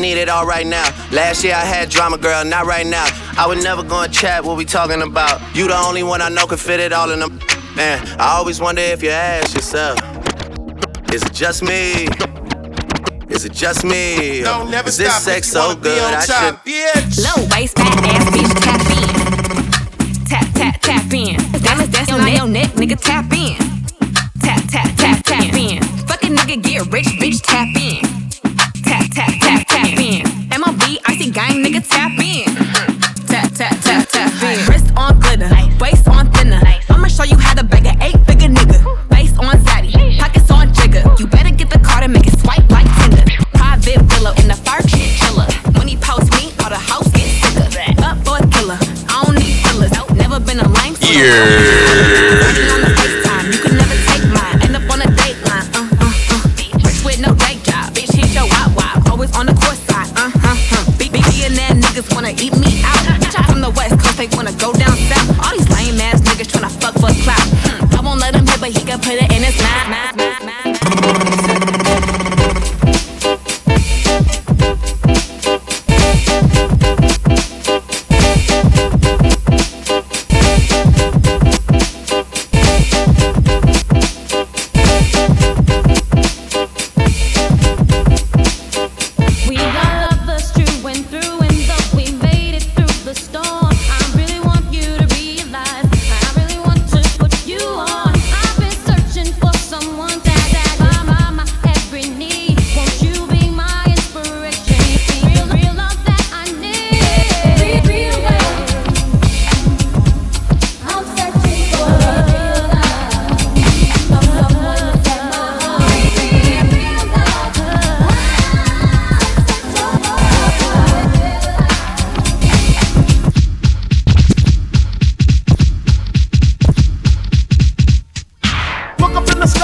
need 0.07 0.17
it 0.17 0.29
all 0.29 0.45
right 0.45 0.65
now. 0.65 0.87
Last 1.11 1.43
year 1.43 1.53
I 1.53 1.65
had 1.65 1.89
drama, 1.89 2.17
girl, 2.17 2.45
not 2.45 2.65
right 2.65 2.85
now. 2.85 3.05
I 3.37 3.45
would 3.45 3.61
never 3.61 3.83
go 3.83 4.01
and 4.03 4.13
chat 4.13 4.43
what 4.43 4.55
we 4.55 4.63
talking 4.63 5.01
about. 5.01 5.41
You 5.53 5.67
the 5.67 5.77
only 5.77 6.03
one 6.03 6.21
I 6.21 6.29
know 6.29 6.47
can 6.47 6.57
fit 6.57 6.79
it 6.79 6.93
all 6.93 7.11
in 7.11 7.19
them. 7.19 7.39
Man, 7.75 7.99
I 8.17 8.37
always 8.37 8.61
wonder 8.61 8.81
if 8.81 9.03
you 9.03 9.09
ask 9.09 9.53
yourself, 9.53 9.99
is 11.13 11.23
it 11.23 11.33
just 11.33 11.61
me? 11.61 12.07
Is 13.27 13.43
it 13.43 13.51
just 13.51 13.83
me? 13.83 14.41
Don't 14.43 14.71
never 14.71 14.87
Is 14.87 14.97
this 14.97 15.09
stop 15.09 15.21
sex 15.21 15.49
so 15.49 15.75
good? 15.75 16.01
I 16.01 16.23
should. 16.23 16.55
Bitch. 16.63 17.19
Low 17.25 17.43
waist, 17.51 17.75
fat 17.75 18.03
ass, 18.07 18.29
bitch, 18.31 18.53
tap 18.63 18.81
in. 18.95 20.25
Tap, 20.25 20.47
tap, 20.53 20.81
tap 20.81 21.13
in. 21.13 21.35
Diamonds 21.61 21.91
dancing 21.91 22.15
on 22.15 22.33
your 22.33 22.47
neck, 22.47 22.71
nigga, 22.79 22.97
tap 22.97 23.26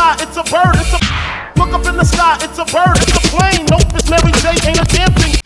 sky, 0.03 0.23
it's 0.23 0.35
a 0.35 0.43
bird, 0.51 0.75
it's 0.75 0.93
a 0.93 0.99
Look 1.55 1.71
up 1.71 1.85
in 1.87 1.95
the 1.95 2.03
sky, 2.03 2.35
it's 2.43 2.59
a 2.59 2.65
bird, 2.67 2.97
it's 2.99 3.15
a 3.15 3.23
plane. 3.31 3.63
Nope, 3.71 3.87
it's 3.95 4.09
Mary 4.09 4.33
J, 4.43 4.51
ain't 4.67 4.81
a 4.81 4.87
damn 4.89 5.13
thing. 5.15 5.37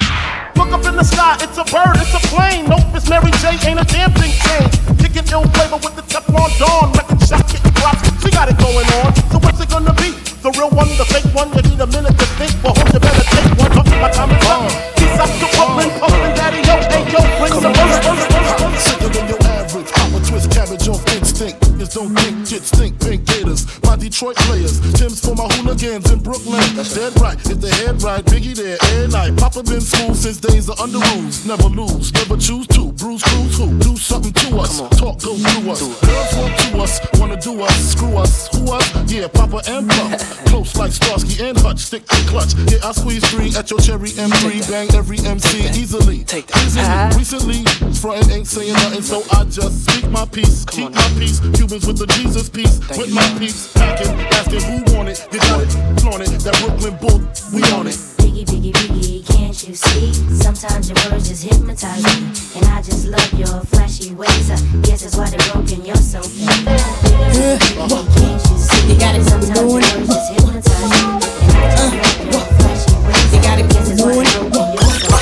Look 0.55 0.71
up 0.73 0.81
in 0.87 0.95
the 0.95 1.03
sky, 1.03 1.37
it's 1.43 1.59
a 1.59 1.65
bird, 1.67 1.99
it's 1.99 2.15
a 2.15 2.21
plane. 2.31 2.65
Nope, 2.65 2.89
it's 2.95 3.05
Mary 3.05 3.29
J, 3.43 3.53
ain't 3.67 3.77
a 3.77 3.85
damn 3.85 4.09
thing 4.17 4.33
Change. 4.33 4.73
Kicking 4.97 5.27
ill 5.29 5.45
flavor 5.53 5.77
with 5.83 5.93
the 5.93 6.01
Teflon 6.09 6.49
Don, 6.57 6.89
wrecking 6.95 7.21
shots 7.21 7.53
getting 7.53 7.75
drops. 7.77 8.01
She 8.23 8.31
got 8.31 8.49
it 8.49 8.57
going 8.57 8.87
on. 9.03 9.13
So 9.29 9.37
what's 9.43 9.61
it 9.61 9.69
gonna 9.69 9.93
be? 10.01 10.15
The 10.41 10.49
real 10.57 10.71
one, 10.73 10.89
the 10.97 11.05
fake 11.05 11.29
one. 11.37 11.53
You 11.53 11.61
need 11.67 11.81
a 11.83 11.89
minute 11.93 12.17
to 12.17 12.27
think, 12.39 12.55
but 12.63 12.73
hope 12.73 12.89
you 12.89 13.01
better 13.03 13.25
take 13.29 13.51
one. 13.61 13.71
Up, 13.77 13.85
my 14.01 14.09
time 14.09 14.31
is 14.31 14.41
up. 14.47 14.63
Peace 14.97 15.19
out 15.21 15.29
to 15.37 15.47
Brooklyn, 15.53 15.89
Brooklyn, 16.01 16.33
Daddy, 16.33 16.61
yo, 16.65 16.75
hey 16.89 17.03
yo, 17.13 17.21
bring 17.37 17.53
the 17.53 17.71
first, 17.77 17.99
first, 18.01 18.25
first, 18.31 18.53
first. 18.57 18.77
Sicker 18.89 19.09
than 19.11 19.25
your 19.29 19.41
average, 19.53 19.91
pop 19.91 20.15
a 20.15 20.19
twist, 20.23 20.49
cabbage 20.49 20.87
off 20.87 21.03
instinct. 21.13 21.61
Just 21.77 21.93
don't 21.93 22.15
think 22.15 22.36
Stink, 22.63 22.99
pink 22.99 23.25
gators. 23.25 23.65
My 23.83 23.95
Detroit 23.95 24.35
players, 24.47 24.79
Timbs 24.93 25.19
for 25.23 25.35
my 25.35 25.47
hooligans 25.55 26.11
in 26.11 26.19
Brooklyn. 26.19 26.63
That's 26.75 26.93
Dead 26.93 27.13
right, 27.21 27.37
if 27.45 27.59
they 27.61 27.69
head 27.85 28.01
right, 28.01 28.23
Biggie 28.25 28.55
there, 28.55 28.77
and 29.01 29.13
I. 29.13 29.31
Papa 29.31 29.63
been 29.63 29.81
school 29.81 30.15
since 30.15 30.37
days 30.37 30.69
of 30.69 30.79
under 30.79 30.99
rules. 31.13 31.45
Never 31.45 31.69
lose, 31.69 32.13
never 32.13 32.37
choose 32.37 32.67
to. 32.67 32.91
Bruise, 32.93 33.23
Cruz, 33.23 33.57
who? 33.57 33.77
Do 33.79 33.97
something 33.97 34.33
to 34.33 34.59
us. 34.59 34.79
Talk, 34.97 35.21
go 35.21 35.35
through 35.35 35.71
us. 35.71 35.81
Girls 35.81 36.35
want 36.35 36.57
to 36.57 36.77
us, 36.79 37.19
wanna 37.19 37.37
do 37.37 37.61
us. 37.61 37.91
Screw 37.91 38.17
us, 38.17 38.47
who 38.55 38.71
us? 38.71 39.11
Yeah, 39.11 39.27
Papa 39.27 39.61
and 39.67 39.89
Puff. 39.89 40.45
Close 40.47 40.75
like 40.75 40.91
Starsky 40.91 41.43
and 41.43 41.57
Hutch, 41.57 41.79
stick 41.79 42.05
to 42.07 42.15
clutch. 42.27 42.53
Yeah, 42.71 42.79
I 42.83 42.91
squeeze 42.91 43.27
three 43.29 43.53
at 43.55 43.69
your 43.69 43.79
cherry 43.79 44.09
M3. 44.09 44.69
Bang 44.69 44.89
every 44.95 45.19
MC 45.19 45.61
Take 45.61 45.77
easily. 45.77 46.23
Take 46.23 46.47
that. 46.47 46.65
Easily. 46.65 46.83
Uh-huh. 46.85 47.17
Recently, 47.17 47.63
frontin' 47.93 48.31
ain't 48.31 48.47
saying 48.47 48.73
nothing, 48.73 49.01
so 49.01 49.23
I 49.31 49.43
just 49.45 49.85
speak 49.85 50.09
my 50.09 50.25
peace. 50.25 50.65
Keep 50.65 50.93
my 50.93 51.09
peace. 51.19 51.39
Cubans 51.39 51.85
with 51.85 51.97
the 51.97 52.07
Jesus 52.07 52.46
peace. 52.49 52.79
With 52.97 53.13
my 53.13 53.23
peace. 53.37 53.73
Packing, 53.73 54.13
asking 54.37 54.61
who 54.61 54.95
want 54.95 55.09
it. 55.09 55.27
You 55.31 55.39
got 55.39 55.61
it, 55.61 55.71
flaunt 56.01 56.21
it. 56.21 56.29
That 56.43 56.55
Brooklyn 56.61 56.95
bull, 57.01 57.19
we 57.53 57.63
on 57.73 57.87
it. 57.87 57.97
Biggie, 58.19 58.45
biggie, 58.45 58.73
biggie, 58.73 59.25
can't 59.27 59.57
you 59.67 59.75
see? 59.75 60.13
Sometimes 60.35 60.89
your 60.89 60.97
words 61.09 61.29
just 61.29 61.43
hypnotize 61.43 62.03
me. 62.03 62.27
And 62.59 62.65
I 62.73 62.81
just 62.81 63.07
love 63.07 63.33
your 63.33 63.61
flashy 63.71 64.13
ways. 64.13 64.51
I 64.51 64.57
guess 64.81 65.01
that's 65.03 65.17
why 65.17 65.29
they're 65.29 65.39
broken, 65.51 65.85
you're 65.85 65.95
so 65.95 66.21
fake. 66.21 66.67
Biggie, 67.03 67.57
biggie, 67.59 68.05
can't 68.15 68.43
you 68.49 68.57
see? 68.57 68.93
You 68.93 68.99
got 68.99 69.15
it, 69.15 69.23
Sometimes 69.23 69.57
your 69.57 69.67
words 69.67 70.07
just 70.07 70.31
hypnotize 70.33 70.91
me. 70.91 71.01
And 71.41 71.51
I 71.53 71.71
just 71.71 71.89
love 71.97 72.31
your 72.31 72.41
uh. 72.41 72.57
flashy 72.59 72.93
ways. 73.07 73.33
You 73.33 73.41
got 73.41 73.59
it, 73.59 73.69
guess 73.69 73.87
that's 73.89 74.01
why 74.03 74.23
they're 74.23 74.49
broken, 74.49 74.71
you're 74.73 74.85
so 74.85 75.17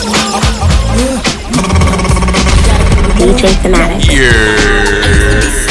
DJ 3.17 3.61
Fanatic. 3.61 4.03
Scared 4.03 5.64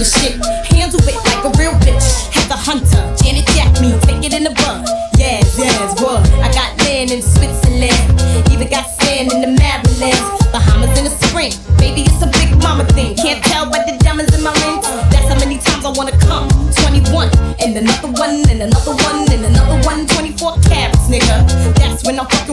the 0.00 0.08
shit. 0.08 0.40
Handle 0.72 1.04
it 1.04 1.20
like 1.28 1.44
a 1.44 1.52
real 1.60 1.76
bitch. 1.84 2.32
Have 2.32 2.48
the 2.48 2.56
hunter. 2.56 3.04
Janet 3.20 3.44
Jack 3.52 3.68
me. 3.84 3.92
Take 4.00 4.24
it 4.24 4.32
in 4.32 4.48
the 4.48 4.54
bun. 4.64 4.80
Yes, 5.20 5.60
yes, 5.60 6.00
what? 6.00 6.24
I 6.40 6.48
got 6.56 6.72
land 6.88 7.12
in 7.12 7.20
Switzerland. 7.20 7.92
Even 8.48 8.72
got 8.72 8.88
sand 8.96 9.28
in 9.28 9.44
the 9.44 9.52
Maryland. 9.60 10.24
Bahamas 10.56 10.96
in 10.96 11.04
the 11.04 11.12
spring. 11.12 11.52
Baby, 11.76 12.08
it's 12.08 12.24
a 12.24 12.32
big 12.40 12.48
mama 12.64 12.88
thing. 12.96 13.12
Can't 13.12 13.44
tell 13.44 13.68
by 13.68 13.84
the 13.84 14.00
diamonds 14.00 14.32
in 14.32 14.40
my 14.40 14.56
rings. 14.64 14.88
That's 15.12 15.28
how 15.28 15.36
many 15.36 15.60
times 15.60 15.84
I 15.84 15.92
wanna 15.92 16.16
come. 16.16 16.48
21. 16.80 17.28
And 17.60 17.76
another 17.76 18.08
one, 18.16 18.40
and 18.48 18.72
another 18.72 18.96
one, 19.04 19.28
and 19.28 19.44
another 19.44 19.84
one. 19.84 20.08
24 20.16 20.64
carats, 20.64 21.12
nigga. 21.12 21.44
That's 21.76 22.08
when 22.08 22.16
I'm 22.16 22.24
fucking 22.24 22.49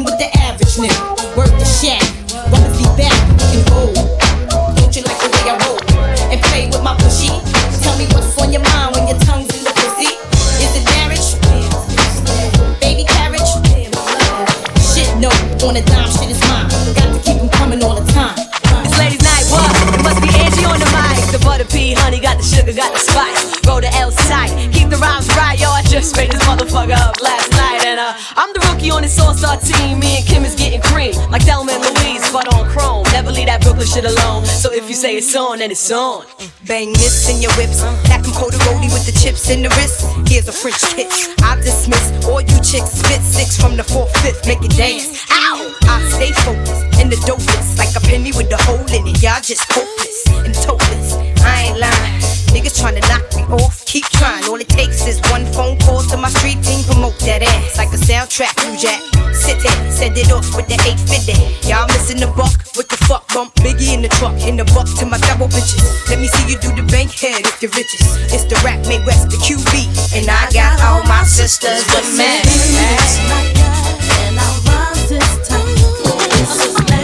got 22.78 22.94
the 22.94 23.00
spice. 23.02 23.42
Roll 23.66 23.82
the 23.82 23.90
L 23.98 24.12
side, 24.12 24.54
keep 24.72 24.90
the 24.90 24.98
rhymes 25.02 25.28
right, 25.36 25.60
yo. 25.60 25.68
I 25.68 25.82
just 25.82 26.16
made 26.16 26.32
this 26.32 26.42
motherfucker 26.46 26.94
up 26.94 27.20
last 27.20 27.50
night, 27.52 27.84
and 27.84 28.00
uh, 28.00 28.14
I'm 28.38 28.54
the 28.54 28.62
rookie 28.70 28.92
on 28.92 29.02
this 29.02 29.20
all-star 29.20 29.58
team. 29.58 30.00
Me 30.00 30.22
and 30.22 30.26
Kim 30.26 30.46
is 30.46 30.54
getting 30.54 30.80
cream, 30.82 31.18
like 31.34 31.42
Thelma 31.42 31.74
and 31.74 31.84
Louise, 31.84 32.24
but 32.32 32.46
on 32.54 32.70
chrome. 32.70 33.04
Never 33.12 33.32
leave 33.34 33.48
that 33.48 33.62
Brooklyn 33.62 33.88
shit 33.88 34.06
alone. 34.06 34.46
So 34.46 34.72
if 34.72 34.88
you 34.88 34.96
say 34.96 35.18
it's 35.18 35.36
on, 35.36 35.60
then 35.60 35.72
it's 35.72 35.92
on. 35.92 36.26
Bang 36.70 36.94
this 36.94 37.28
in 37.28 37.42
your 37.42 37.52
whips. 37.58 37.82
Pack 38.06 38.22
them 38.22 38.32
cold 38.38 38.54
roly 38.70 38.88
with 38.94 39.10
the 39.10 39.16
chips 39.18 39.50
in 39.50 39.66
the 39.66 39.70
wrist. 39.82 40.06
Here's 40.30 40.48
a 40.48 40.54
French 40.54 40.80
kiss. 40.94 41.34
I 41.42 41.58
dismiss 41.58 42.14
all 42.30 42.42
you 42.42 42.58
chicks. 42.62 43.02
Spit 43.02 43.22
six 43.26 43.58
from 43.58 43.76
the 43.76 43.84
fourth, 43.84 44.14
fifth. 44.22 44.46
Make 44.46 44.62
it 44.62 44.78
dance. 44.78 45.26
Ow! 45.34 45.74
I 45.90 45.98
stay 46.14 46.32
focused 46.46 47.02
in 47.02 47.10
the 47.10 47.18
dopest. 47.26 47.82
Like 47.82 47.92
a 47.98 48.02
penny 48.06 48.32
with 48.38 48.54
a 48.54 48.62
hole 48.70 48.86
in 48.94 49.10
it. 49.10 49.18
Y'all 49.26 49.42
just 49.42 49.66
hopeless 49.66 50.30
and 50.46 50.54
topless. 50.54 51.18
I 51.42 51.74
ain't 51.74 51.80
lying. 51.80 52.07
Niggas 52.54 52.80
tryna 52.80 53.02
knock 53.10 53.24
me 53.36 53.44
off. 53.54 53.86
Keep 53.86 54.06
trying. 54.16 54.44
All 54.46 54.60
it 54.60 54.70
takes 54.70 55.06
is 55.08 55.20
one 55.32 55.46
phone 55.54 55.78
call 55.80 56.02
to 56.04 56.18
my 56.18 56.30
street 56.30 56.64
team. 56.64 56.84
Promote 56.86 57.18
that 57.26 57.44
ass 57.44 57.78
like 57.78 57.90
a 57.90 58.00
soundtrack. 58.00 58.54
New 58.66 58.78
Jack. 58.78 59.02
Sit 59.34 59.62
there. 59.64 59.92
Send 59.92 60.18
it 60.18 60.32
off 60.32 60.56
with 60.56 60.68
the 60.68 60.76
850. 60.76 61.68
Y'all 61.68 61.88
missing 61.88 62.20
the 62.20 62.28
buck. 62.36 62.54
What 62.76 62.90
the 62.90 62.98
fuck? 63.08 63.28
Bump 63.34 63.54
Biggie 63.56 63.94
in 63.94 64.02
the 64.02 64.10
truck. 64.10 64.36
In 64.44 64.58
the 64.58 64.66
buck 64.76 64.88
to 65.00 65.06
my 65.06 65.18
double 65.30 65.48
bitches. 65.48 65.84
Let 66.10 66.20
me 66.20 66.28
see 66.28 66.52
you 66.52 66.58
do 66.60 66.74
the 66.76 66.84
bank 66.92 67.12
head 67.12 67.46
if 67.46 67.62
you're 67.62 67.72
riches. 67.72 68.02
It's 68.34 68.46
the 68.46 68.56
rap 68.64 68.80
made 68.88 69.06
West, 69.06 69.30
the 69.30 69.38
QB. 69.38 70.18
And 70.18 70.30
I 70.30 70.50
got 70.52 70.80
all 70.82 71.04
my 71.04 71.24
sisters 71.24 71.86
with 71.94 72.10
me. 72.18 72.28
You 76.88 76.97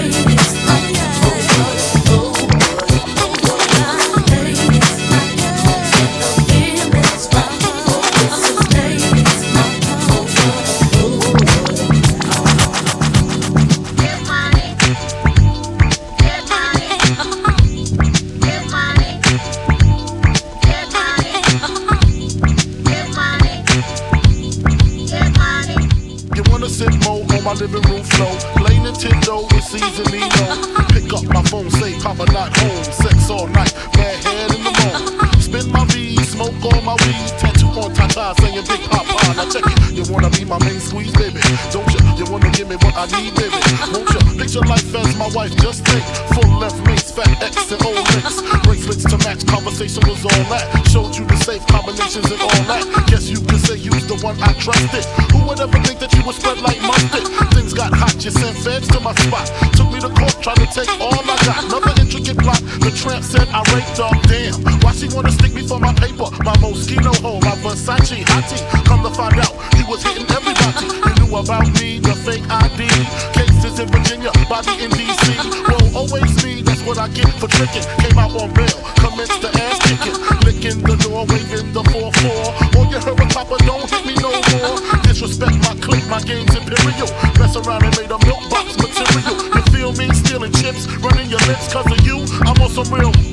my 27.44 27.54
living 27.54 27.82
room 27.92 28.04
floor? 28.04 28.34
Play 28.56 28.80
Nintendo 28.80 29.44
with 29.52 29.64
season 29.64 30.08
Nino. 30.12 30.56
Pick 30.96 31.12
up 31.14 31.24
my 31.28 31.44
phone, 31.44 31.70
say 31.70 32.00
Papa 32.00 32.26
not 32.32 32.56
home. 32.58 32.84
Sex 32.84 33.30
all 33.30 33.48
night, 33.48 33.74
bad 33.94 34.24
head 34.24 34.52
in 34.56 34.64
the 34.64 34.72
morning. 34.72 35.42
Spin 35.42 35.72
my 35.72 35.86
V, 35.92 36.16
smoke 36.24 36.56
all 36.64 36.82
my 36.82 36.96
weed. 37.04 37.28
Tattoo 37.38 37.68
on 37.68 37.94
Tata 37.94 38.34
saying 38.42 38.64
Big 38.66 38.82
Poppa. 38.90 39.36
Now 39.36 39.50
check 39.50 39.64
it. 39.68 39.92
You 39.92 40.04
wanna 40.12 40.30
be 40.30 40.46
my 40.46 40.58
main 40.60 40.80
squeeze, 40.80 41.12
baby? 41.14 41.40
Don't 41.72 41.88
you? 41.94 42.02
You 42.18 42.32
wanna 42.32 42.43
me 42.74 42.86
what 42.86 42.96
I 42.98 43.06
need, 43.22 43.34
baby? 43.36 43.60
Won't 43.94 44.10
you? 44.10 44.22
Picture 44.38 44.66
life 44.66 44.96
as 44.96 45.16
my 45.18 45.30
wife, 45.34 45.54
just 45.62 45.86
think. 45.86 46.04
Full 46.34 46.58
left 46.58 46.82
mates, 46.86 47.12
fat 47.12 47.30
X 47.42 47.72
and 47.72 47.82
old 47.86 48.02
links. 48.02 48.42
Bracelets 48.66 49.06
to 49.06 49.18
match, 49.22 49.46
conversation 49.46 50.02
was 50.10 50.26
all 50.26 50.44
that. 50.50 50.66
Showed 50.90 51.14
you 51.16 51.26
the 51.26 51.38
safe 51.38 51.66
combinations 51.68 52.26
and 52.32 52.42
all 52.42 52.64
that. 52.70 52.84
Guess 53.08 53.30
you 53.30 53.40
could 53.46 53.62
say 53.62 53.78
you's 53.78 54.08
the 54.08 54.18
one 54.26 54.38
I 54.42 54.54
trusted. 54.58 55.06
Who 55.32 55.46
would 55.48 55.60
ever 55.62 55.78
think 55.86 56.00
that 56.00 56.14
you 56.14 56.24
would 56.26 56.36
spread 56.36 56.62
like 56.62 56.82
mustard? 56.82 57.28
Things 57.54 57.74
got 57.74 57.94
hot, 57.94 58.18
you 58.24 58.32
sent 58.32 58.58
feds 58.58 58.88
to 58.90 59.00
my 59.00 59.14
spot. 59.22 59.48
Took 59.78 59.94
me 59.94 60.00
to 60.02 60.10
court, 60.10 60.36
tried 60.42 60.62
to 60.64 60.68
take 60.74 60.90
all 60.98 61.14
I 61.14 61.38
got. 61.46 61.70
Another 61.70 61.94
intricate 62.02 62.40
plot. 62.42 62.62
The 62.82 62.90
tramp 62.98 63.24
said 63.24 63.48
I 63.54 63.62
raped 63.70 64.02
her. 64.02 64.10
Damn, 64.26 64.58
why 64.82 64.94
she 64.98 65.08
wanna 65.14 65.32
stick 65.32 65.54
me 65.54 65.68
for 65.68 65.80
my 65.80 65.94
paper? 65.94 66.30
My 66.42 66.56
Moschino 66.58 67.14
hole, 67.22 67.42
my 67.42 67.54
Versace 67.62 68.26
hottie. 68.26 68.62
Come 68.86 69.04
to 69.04 69.12
find 69.14 69.38
out, 69.38 69.54
he 69.78 69.84
was 69.86 70.02
hitting 70.02 70.26
everybody. 70.32 71.03
About 71.34 71.66
me, 71.82 71.98
the 71.98 72.14
fake 72.14 72.46
ID. 72.46 72.86
Cases 73.34 73.80
in 73.80 73.90
Virginia, 73.90 74.30
body 74.48 74.86
in 74.86 74.92
DC. 74.94 75.34
Whoa, 75.66 76.06
always 76.06 76.30
me, 76.46 76.62
that's 76.62 76.86
what 76.86 77.00
I 77.00 77.10
get 77.10 77.28
for 77.42 77.50
tricking. 77.50 77.82
Came 78.06 78.18
out 78.22 78.38
on 78.38 78.54
bail, 78.54 78.78
commenced 79.02 79.42
the 79.42 79.50
ass 79.58 79.82
kicking. 79.82 80.14
Licking 80.46 80.80
the 80.86 80.96
door, 81.02 81.26
waving 81.26 81.74
the 81.74 81.82
4-4. 81.90 82.78
All 82.78 82.86
you 82.86 83.02
heard 83.02 83.18
was 83.18 83.34
Papa, 83.34 83.58
don't 83.66 83.90
hit 83.90 84.06
me 84.06 84.14
no 84.22 84.30
more. 84.30 84.78
Disrespect 85.02 85.58
my 85.66 85.74
clique, 85.82 86.08
my 86.08 86.22
game's 86.22 86.54
imperial. 86.54 87.10
Mess 87.42 87.58
around 87.58 87.82
and 87.82 87.98
made 87.98 88.14
a 88.14 88.20
milk 88.30 88.46
box 88.54 88.78
material. 88.78 89.34
You 89.58 89.62
feel 89.74 89.92
me? 89.98 90.14
Stealing 90.14 90.54
chips, 90.54 90.86
running 91.02 91.34
your 91.34 91.42
lips 91.50 91.74
cause 91.74 91.90
of 91.90 92.00
you. 92.06 92.24
I'm 92.46 92.62
on 92.62 92.70
some 92.70 92.88
real. 92.94 93.33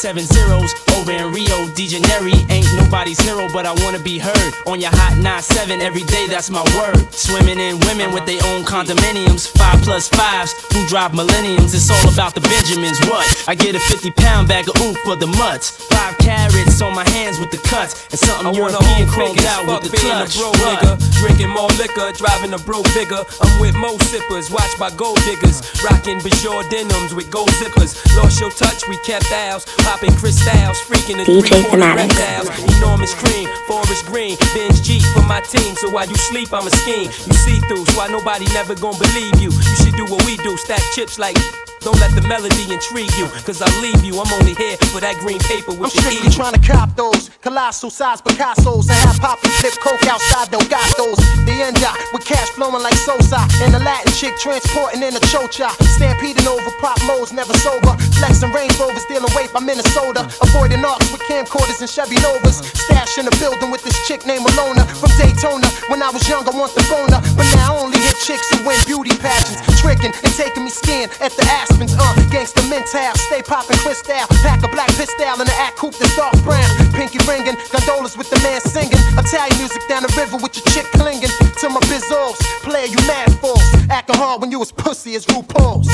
Seven 0.00 0.24
zeros 0.24 0.72
over 0.96 1.12
in 1.12 1.30
Rio 1.30 1.68
de 1.74 1.86
Janeiro. 1.86 2.32
Ain't 2.48 2.66
nobody's 2.74 3.20
hero, 3.20 3.48
but 3.52 3.66
I 3.66 3.72
wanna 3.84 3.98
be 3.98 4.18
heard 4.18 4.52
on 4.66 4.80
your 4.80 4.90
hot 4.90 5.12
9-7 5.20 5.82
every 5.82 6.04
day. 6.04 6.26
That's 6.26 6.48
my 6.48 6.64
word. 6.80 7.12
Swimming 7.12 7.60
in 7.60 7.78
women 7.80 8.14
with 8.14 8.24
their 8.24 8.40
own 8.48 8.64
condominiums, 8.64 9.46
five 9.46 9.82
plus 9.82 10.08
fives 10.08 10.54
who 10.72 10.86
drive 10.88 11.12
millenniums. 11.12 11.74
It's 11.74 11.90
all 11.90 12.08
about 12.10 12.34
the 12.34 12.40
Benjamins. 12.40 12.98
What? 13.10 13.26
I 13.46 13.54
get 13.54 13.74
a 13.74 13.80
50 13.80 14.10
pound 14.12 14.48
bag 14.48 14.68
of 14.68 14.80
oof 14.80 14.96
for 15.04 15.16
the 15.16 15.26
mutts. 15.26 15.79
Five 16.00 16.16
carrots 16.16 16.80
on 16.80 16.94
my 16.96 17.04
hands 17.12 17.36
with 17.38 17.50
the 17.52 17.60
cuts, 17.68 18.08
and 18.08 18.16
something 18.16 18.48
I 18.48 18.56
wanna 18.56 18.80
European 18.80 19.04
hold 19.04 19.36
chromed 19.36 19.36
figures, 19.36 19.52
out 19.52 19.68
fuck 19.68 19.82
with 19.84 19.92
the 19.92 20.00
being 20.00 20.16
clutch. 20.16 20.32
a 20.32 20.38
bro 20.40 20.50
nigga, 20.64 20.92
drinking 21.20 21.52
more 21.52 21.68
liquor, 21.76 22.08
driving 22.16 22.56
a 22.56 22.60
bro 22.64 22.80
bigger. 22.96 23.20
I'm 23.44 23.52
with 23.60 23.76
mo 23.76 24.00
sippers, 24.08 24.48
watched 24.48 24.80
by 24.80 24.88
gold 24.96 25.20
diggers, 25.28 25.60
rocking 25.84 26.16
Bajor 26.24 26.64
denims 26.72 27.12
with 27.12 27.28
gold 27.30 27.52
zippers. 27.60 27.92
Lost 28.16 28.40
your 28.40 28.48
touch, 28.50 28.88
we 28.88 28.96
kept 29.04 29.28
ours, 29.28 29.68
popping 29.84 30.16
crystals, 30.16 30.80
freaking 30.88 31.20
the 31.20 31.28
DJ 31.28 31.52
three 31.52 31.68
corner 31.68 31.92
Thematic. 31.92 32.16
reptiles. 32.16 32.48
Enormous 32.80 33.12
cream, 33.12 33.46
forest 33.68 34.06
green, 34.08 34.40
binge 34.56 34.80
G 34.80 35.00
for 35.12 35.22
my 35.28 35.44
team. 35.52 35.76
So 35.76 35.90
while 35.92 36.08
you 36.08 36.16
sleep, 36.16 36.48
I'm 36.56 36.66
a 36.66 36.72
scheme. 36.80 37.12
You 37.28 37.36
see 37.44 37.60
through, 37.68 37.84
so 37.84 38.00
why 38.00 38.08
nobody 38.08 38.46
never 38.56 38.74
gonna 38.74 38.96
believe 38.96 39.36
you. 39.36 39.52
You 39.52 39.76
should 39.84 39.96
do 40.00 40.06
what 40.08 40.24
we 40.24 40.38
do, 40.38 40.56
stack 40.56 40.80
chips 40.96 41.18
like. 41.18 41.36
Don't 41.80 41.96
let 41.96 42.12
the 42.12 42.20
melody 42.28 42.68
intrigue 42.68 43.08
you, 43.16 43.24
cause 43.48 43.62
I'll 43.64 43.80
leave 43.80 44.04
you. 44.04 44.20
I'm 44.20 44.28
only 44.36 44.52
here 44.52 44.76
for 44.92 45.00
that 45.00 45.16
green 45.24 45.40
paper 45.48 45.72
with 45.72 45.88
I'm 45.88 45.96
the 45.96 46.04
strictly 46.04 46.28
trying 46.28 46.52
to 46.52 46.60
cop 46.60 46.92
those 46.92 47.32
colossal 47.40 47.88
size 47.88 48.20
Picassos 48.20 48.84
and 48.84 49.00
have 49.08 49.16
Poppy 49.16 49.48
flip 49.60 49.72
coke 49.80 50.04
outside 50.04 50.52
Delgados. 50.52 51.16
The 51.48 51.56
end 51.64 51.80
up 51.80 51.96
with 52.12 52.28
cash 52.28 52.52
flowing 52.52 52.84
like 52.84 52.96
Sosa 53.00 53.40
and 53.64 53.72
the 53.72 53.80
Latin 53.80 54.12
chick 54.12 54.36
transporting 54.36 55.00
in 55.00 55.16
a 55.16 55.22
chocha. 55.32 55.72
Stampeding 55.96 56.46
over 56.46 56.68
pop 56.84 57.00
modes, 57.08 57.32
never 57.32 57.56
sober. 57.64 57.96
Flexing 58.20 58.52
Range 58.52 58.76
Rovers, 58.76 59.04
dealing 59.08 59.32
weight 59.32 59.48
by 59.52 59.60
Minnesota. 59.64 60.28
Avoiding 60.44 60.84
arcs 60.84 61.08
with 61.08 61.24
camcorders 61.32 61.80
and 61.80 61.88
Chevy 61.88 62.20
Novas. 62.20 62.60
Stash 62.76 63.16
in 63.16 63.24
the 63.24 63.32
building 63.40 63.72
with 63.72 63.82
this 63.84 63.96
chick 64.04 64.28
named 64.28 64.44
Alona 64.52 64.84
from 65.00 65.08
Daytona. 65.16 65.68
When 65.88 66.04
I 66.04 66.12
was 66.12 66.28
young, 66.28 66.44
I 66.44 66.52
want 66.52 66.76
the 66.76 66.84
boner, 66.92 67.24
but 67.40 67.48
now 67.56 67.76
I 67.76 67.80
only 67.80 67.98
hit 67.98 68.20
chicks 68.20 68.52
who 68.52 68.68
win 68.68 68.76
beauty 68.84 69.16
pageants. 69.16 69.64
Tricking 69.80 70.12
and 70.12 70.32
taking 70.36 70.64
me 70.64 70.70
skin 70.70 71.08
at 71.24 71.32
the 71.32 71.44
Aspens. 71.70 71.94
Uh, 71.94 72.14
gangsta 72.30 72.62
mental, 72.68 73.14
stay 73.16 73.42
popping 73.42 73.78
crystal. 73.78 74.26
Pack 74.42 74.62
a 74.62 74.68
black 74.68 74.88
pistol 74.98 75.40
in 75.40 75.46
the 75.46 75.56
act 75.58 75.76
coupe 75.76 75.94
that's 75.96 76.16
dark 76.16 76.34
brown. 76.42 76.68
Pinky 76.92 77.18
ringin', 77.26 77.56
gondolas 77.70 78.16
with 78.16 78.30
the 78.30 78.38
man 78.42 78.60
singin', 78.60 78.98
Italian 79.18 79.56
music 79.58 79.82
down 79.88 80.02
the 80.02 80.12
river 80.16 80.36
with 80.36 80.54
your 80.56 80.64
chick 80.74 80.86
clingin' 80.92 81.30
To 81.60 81.68
my 81.68 81.80
bizzos, 81.90 82.36
player 82.62 82.86
you 82.86 82.98
mad 83.06 83.32
false. 83.40 83.62
Acting 83.90 84.16
hard 84.16 84.40
when 84.40 84.50
you 84.50 84.58
was 84.58 84.72
pussy 84.72 85.14
as 85.14 85.26
RuPaul's. 85.26 85.86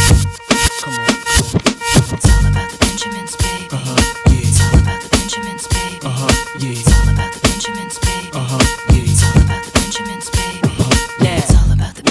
It's 2.13 2.27
all 2.31 2.47
about 2.47 2.71
Uh-huh, 3.73 3.97
yeah. 4.31 4.47
It's 4.47 4.61
all 4.63 4.79
about 4.79 5.01
the 5.03 5.09
Benjamins, 5.11 6.96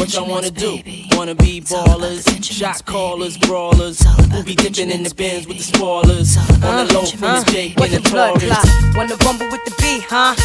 what 0.06 0.14
y'all 0.14 0.30
wanna 0.30 0.52
do? 0.52 0.80
Wanna 1.18 1.34
be 1.34 1.62
ballers, 1.62 2.26
shot 2.44 2.86
callers, 2.86 3.38
brawlers, 3.38 4.00
who 4.32 4.44
be 4.44 4.54
dipping 4.54 4.92
in 4.92 5.02
the 5.02 5.14
bins 5.16 5.48
with 5.48 5.58
the 5.58 5.64
spoilers. 5.64 6.38
On 6.38 6.86
the 6.86 6.94
low 6.94 7.06
from 7.06 7.42
the 7.42 7.52
Jake 7.52 7.80
and 7.82 7.92
the 7.92 8.02
Taurus. 8.10 8.96
Wanna 8.96 9.16
rumble 9.26 9.50
with 9.50 9.66
the 9.66 9.74
B, 9.82 10.06
huh? 10.08 10.36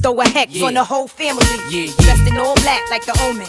Throw 0.00 0.20
a 0.20 0.28
hex 0.28 0.62
on 0.62 0.74
the 0.74 0.84
whole 0.84 1.08
family. 1.08 1.42
Yeah, 1.70 1.90
Dressed 1.98 2.28
in 2.28 2.36
all 2.36 2.54
black 2.62 2.88
like 2.90 3.04
the 3.04 3.18
omen. 3.26 3.48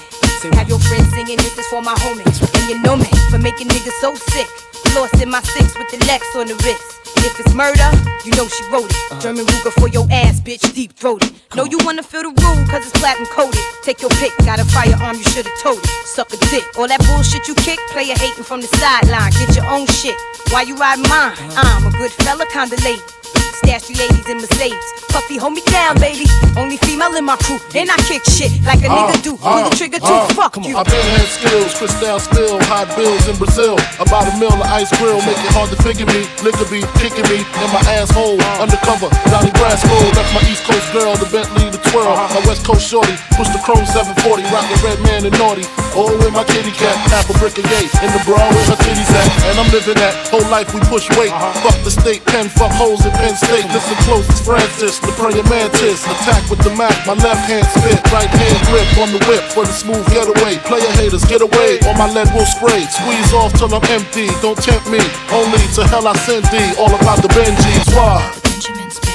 Have 0.58 0.68
your 0.68 0.80
friends 0.80 1.14
singing, 1.14 1.38
this 1.38 1.58
is 1.58 1.68
for 1.68 1.82
my 1.82 1.94
homies. 1.94 2.42
And 2.58 2.70
you 2.70 2.82
know 2.82 2.96
me 2.96 3.10
for 3.30 3.38
making 3.38 3.68
niggas 3.68 4.00
so 4.02 4.16
sick. 4.16 4.48
Lost 4.96 5.22
in 5.22 5.30
my 5.30 5.42
six 5.42 5.78
with 5.78 5.92
the 5.92 6.04
Lex 6.08 6.26
on 6.36 6.48
the 6.48 6.56
wrist. 6.66 6.99
If 7.20 7.40
it's 7.40 7.54
murder, 7.54 7.90
you 8.26 8.32
know 8.38 8.48
she 8.48 8.64
wrote 8.72 8.90
it. 8.90 8.96
Uh-huh. 9.12 9.20
German 9.20 9.46
Ruger 9.46 9.72
for 9.80 9.90
your 9.90 10.08
ass, 10.12 10.40
bitch, 10.40 10.74
deep 10.74 10.94
throated. 10.94 11.34
Know 11.56 11.66
you 11.66 11.78
wanna 11.84 12.04
feel 12.04 12.24
the 12.24 12.30
rule, 12.30 12.62
cause 12.68 12.86
it's 12.88 12.98
platinum 13.00 13.28
coated. 13.28 13.62
Take 13.84 14.02
your 14.02 14.12
pick, 14.22 14.32
got 14.46 14.60
a 14.60 14.66
firearm, 14.66 15.18
you 15.18 15.24
should've 15.24 15.52
told 15.62 15.80
it. 15.80 15.90
Suck 16.06 16.32
a 16.34 16.38
dick. 16.52 16.66
All 16.78 16.88
that 16.88 17.00
bullshit 17.08 17.48
you 17.48 17.56
kick, 17.56 17.80
player 17.92 18.16
hating 18.16 18.44
from 18.44 18.62
the 18.62 18.68
sideline. 18.68 19.32
Get 19.32 19.56
your 19.56 19.66
own 19.66 19.88
shit. 19.88 20.16
Why 20.52 20.64
you 20.64 20.76
ride 20.76 21.00
mine? 21.00 21.34
Uh-huh. 21.34 21.78
I'm 21.78 21.86
a 21.88 21.92
good 21.98 22.12
fella, 22.12 22.46
kinda 22.48 22.76
lady. 22.84 23.02
Stash 23.60 23.88
the 23.92 23.96
ladies 24.00 24.28
in 24.30 24.38
Mercedes. 24.40 24.88
Puffy, 25.10 25.38
hold 25.38 25.54
me 25.54 25.62
down, 25.68 25.98
baby. 26.00 26.26
Only 26.56 26.78
female 26.78 27.12
in 27.18 27.26
my 27.26 27.36
crew. 27.44 27.58
And 27.76 27.90
I 27.92 27.98
kick 28.08 28.24
shit 28.30 28.52
like 28.64 28.80
a 28.86 28.88
uh, 28.88 29.10
nigga 29.10 29.18
do. 29.24 29.34
Pull 29.36 29.68
the 29.68 29.74
uh, 29.74 29.76
trigger 29.76 30.00
too. 30.00 30.08
uh, 30.08 30.30
Fuck 30.38 30.58
you. 30.64 30.78
I've 30.78 30.86
been 30.88 31.02
had 31.18 31.28
skills, 31.28 31.72
crystal 31.76 32.20
still, 32.22 32.58
hot 32.72 32.88
bills 32.96 33.26
in 33.28 33.36
Brazil. 33.36 33.76
About 34.00 34.30
a 34.30 34.34
mill 34.40 34.54
of 34.54 34.64
ice 34.70 34.90
grill, 35.02 35.20
make 35.28 35.38
it 35.42 35.52
hard 35.58 35.70
to 35.74 35.78
figure 35.84 36.06
me. 36.08 36.24
Liquor 36.46 36.64
be 36.72 36.86
kicking 37.02 37.26
me 37.28 37.42
in 37.44 37.70
my 37.76 37.82
asshole. 38.00 38.38
Undercover, 38.62 39.10
Johnny 39.28 39.52
Brasco. 39.60 39.92
That's 40.16 40.32
my 40.32 40.44
East 40.48 40.64
Coast 40.64 40.88
girl, 40.96 41.12
the 41.20 41.28
Bentley, 41.34 41.68
the 41.74 41.82
twirl. 41.92 42.08
Uh-huh. 42.16 42.40
My 42.40 42.42
West 42.48 42.64
Coast 42.64 42.86
shorty, 42.88 43.18
push 43.36 43.50
the 43.52 43.60
chrome 43.66 43.84
740, 43.90 44.46
rockin' 44.54 44.80
red 44.86 45.00
man 45.04 45.22
and 45.28 45.36
naughty. 45.42 45.66
Oh, 45.98 46.14
with 46.22 46.32
my 46.32 46.46
kitty 46.48 46.72
cat, 46.72 46.96
half 47.12 47.28
a 47.28 47.36
brick 47.42 47.58
of 47.60 47.66
gate. 47.68 47.90
In 48.06 48.10
the 48.14 48.22
bra 48.24 48.40
with 48.54 48.70
her 48.72 48.78
titties 48.80 49.10
at. 49.10 49.28
And 49.52 49.58
I'm 49.60 49.70
living 49.74 49.98
that 50.00 50.14
whole 50.30 50.46
life 50.54 50.70
we 50.72 50.80
push 50.88 51.10
weight. 51.18 51.34
Uh-huh. 51.34 51.66
Fuck 51.68 51.78
the 51.84 51.92
state, 51.92 52.22
pen, 52.30 52.48
fuck 52.48 52.72
hoes 52.78 53.04
in 53.04 53.12
Penn 53.20 53.34
State. 53.36 53.49
Listen 53.50 53.98
close, 54.06 54.30
it's 54.30 54.46
Francis, 54.46 55.00
the 55.00 55.10
praying 55.18 55.48
mantis. 55.50 56.06
Attack 56.06 56.50
with 56.52 56.62
the 56.62 56.70
Mac, 56.78 56.94
my 57.08 57.18
left 57.18 57.50
hand 57.50 57.66
spit, 57.66 57.98
right 58.14 58.30
hand 58.30 58.60
grip 58.70 58.86
on 59.02 59.10
the 59.10 59.18
whip 59.26 59.42
for 59.50 59.66
the 59.66 59.74
smooth 59.74 60.06
getaway. 60.14 60.62
Player 60.70 60.92
haters, 61.02 61.26
get 61.26 61.42
away, 61.42 61.82
or 61.90 61.98
my 61.98 62.06
lead 62.14 62.30
will 62.38 62.46
spray. 62.46 62.86
Squeeze 62.86 63.34
off 63.34 63.52
till 63.58 63.74
I'm 63.74 63.82
empty, 63.90 64.30
don't 64.46 64.58
tempt 64.62 64.86
me. 64.90 65.02
Only 65.34 65.66
to 65.74 65.82
hell 65.90 66.06
I 66.08 66.14
send 66.30 66.46
thee, 66.54 66.78
all 66.78 66.94
about 66.94 67.26
the 67.26 67.30
Benjis. 67.34 67.90
Why? 67.98 68.22
Well, 68.22 69.09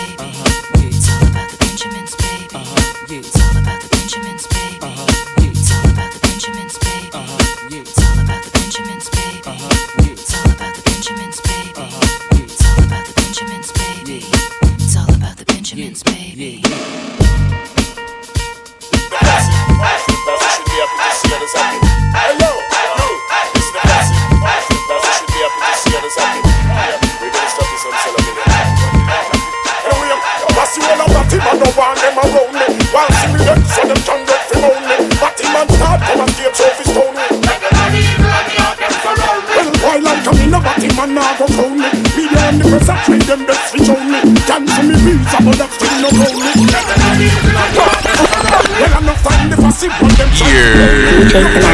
Jason 51.28 51.73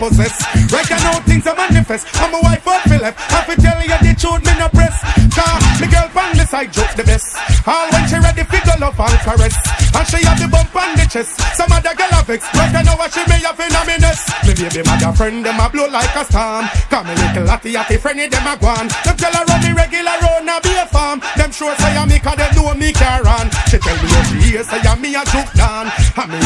possess. 0.00 0.40
Right 0.72 0.88
now 1.04 1.20
things 1.28 1.46
are 1.46 1.54
manifest. 1.54 2.08
I'm 2.16 2.32
a 2.32 2.40
wife 2.40 2.64
for 2.64 2.80
left. 2.96 3.20
I 3.28 3.44
fi 3.44 3.54
tell 3.60 3.80
you 3.84 3.98
the 4.00 4.12
truth, 4.16 4.40
me 4.40 4.56
no 4.56 4.72
press. 4.72 4.96
Cause 5.36 5.64
me 5.76 5.86
girl 5.92 6.08
pan 6.16 6.32
the 6.40 6.48
side 6.48 6.72
joke 6.72 6.96
the 6.96 7.04
best. 7.04 7.36
All 7.68 7.84
when 7.92 8.08
she 8.08 8.16
ready 8.16 8.42
fi 8.48 8.64
go 8.64 8.72
love 8.80 8.96
and 8.96 9.20
caress. 9.20 9.56
And 9.92 10.06
she 10.08 10.24
have 10.24 10.40
the 10.40 10.48
bump 10.48 10.72
on 10.72 10.96
the 10.96 11.04
chest. 11.04 11.36
Some 11.52 11.68
other 11.68 11.92
girl 11.92 12.08
have 12.16 12.26
vex. 12.26 12.48
Right 12.56 12.72
now 12.72 12.96
what 12.96 13.12
she 13.12 13.20
may 13.28 13.44
in 13.44 13.76
a 13.76 13.82
minute. 13.84 14.20
Me 14.48 14.52
baby 14.56 14.80
mother 14.88 15.12
friend 15.12 15.44
them 15.44 15.60
a 15.60 15.68
blow 15.68 15.86
like 15.92 16.16
a 16.16 16.24
storm. 16.24 16.64
Come 16.88 17.06
me 17.06 17.14
little 17.20 17.50
atty 17.52 17.76
atty 17.76 17.96
friendly 18.00 18.28
them 18.32 18.48
a 18.48 18.56
gone. 18.56 18.88
Them 19.04 19.16
tell 19.20 19.34
her 19.36 19.44
run 19.44 19.60
me 19.60 19.70
regular 19.76 20.16
round 20.24 20.48
a 20.48 20.56
be 20.64 20.72
a 20.80 20.86
farm. 20.88 21.20
Them 21.36 21.52
sure 21.52 21.76
say 21.76 21.92
I 21.92 22.08
me 22.08 22.18
cause 22.18 22.40
they 22.40 22.48
know 22.56 22.72
me 22.72 22.92
care 22.96 23.26
on. 23.28 23.52
She 23.68 23.76
tell 23.76 23.96
me 24.00 24.08
what 24.08 24.24
she 24.32 24.36
hear 24.48 24.64
say 24.64 24.80
I 24.80 24.96
me 24.96 25.12
a 25.12 25.22
juke 25.28 25.52
down. 25.52 25.92
And 26.16 26.28
me 26.32 26.38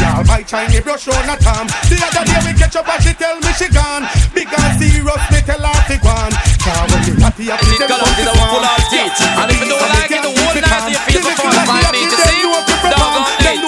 all 0.45 0.61
buy 0.61 0.66
Chinese 0.66 0.80
brush 0.80 1.09
on 1.09 1.28
a 1.28 1.36
tom. 1.36 1.66
The 1.88 1.97
other 2.05 2.24
day 2.24 2.40
we 2.45 2.53
catch 2.59 2.76
up 2.76 2.88
and 2.88 3.03
she 3.03 3.12
tell 3.14 3.36
me 3.40 3.53
she 3.57 3.68
gone. 3.72 4.05
Big 4.34 4.49
and 4.49 4.76
serious 4.76 5.24
me 5.32 5.40
tell 5.40 5.61
her 5.61 5.80
fi 5.88 5.97
gone. 5.97 6.32
Cause 6.61 6.84
when 6.92 7.01
the 7.05 7.24
atty 7.24 7.51
atty 7.51 7.66
It 7.72 7.88
got 7.88 8.01
out 8.01 8.18
in 8.18 8.28
a 8.28 8.34
full 8.53 8.64
of 8.64 8.80
teeth. 8.92 9.20
And 9.24 9.51
if 9.51 9.61
you 9.61 9.68
don't 9.72 9.88
like 9.88 10.11
it, 10.11 10.22
the 10.22 10.28
whole 10.28 10.53
night 10.53 10.92
you 10.92 11.01
feel 11.09 11.22
before 11.24 11.53
you 11.53 11.62
find 11.64 11.88
me 11.92 12.03
to 12.09 12.16
see. 12.20 12.45
Doggone 12.84 13.24
it. 13.40 13.64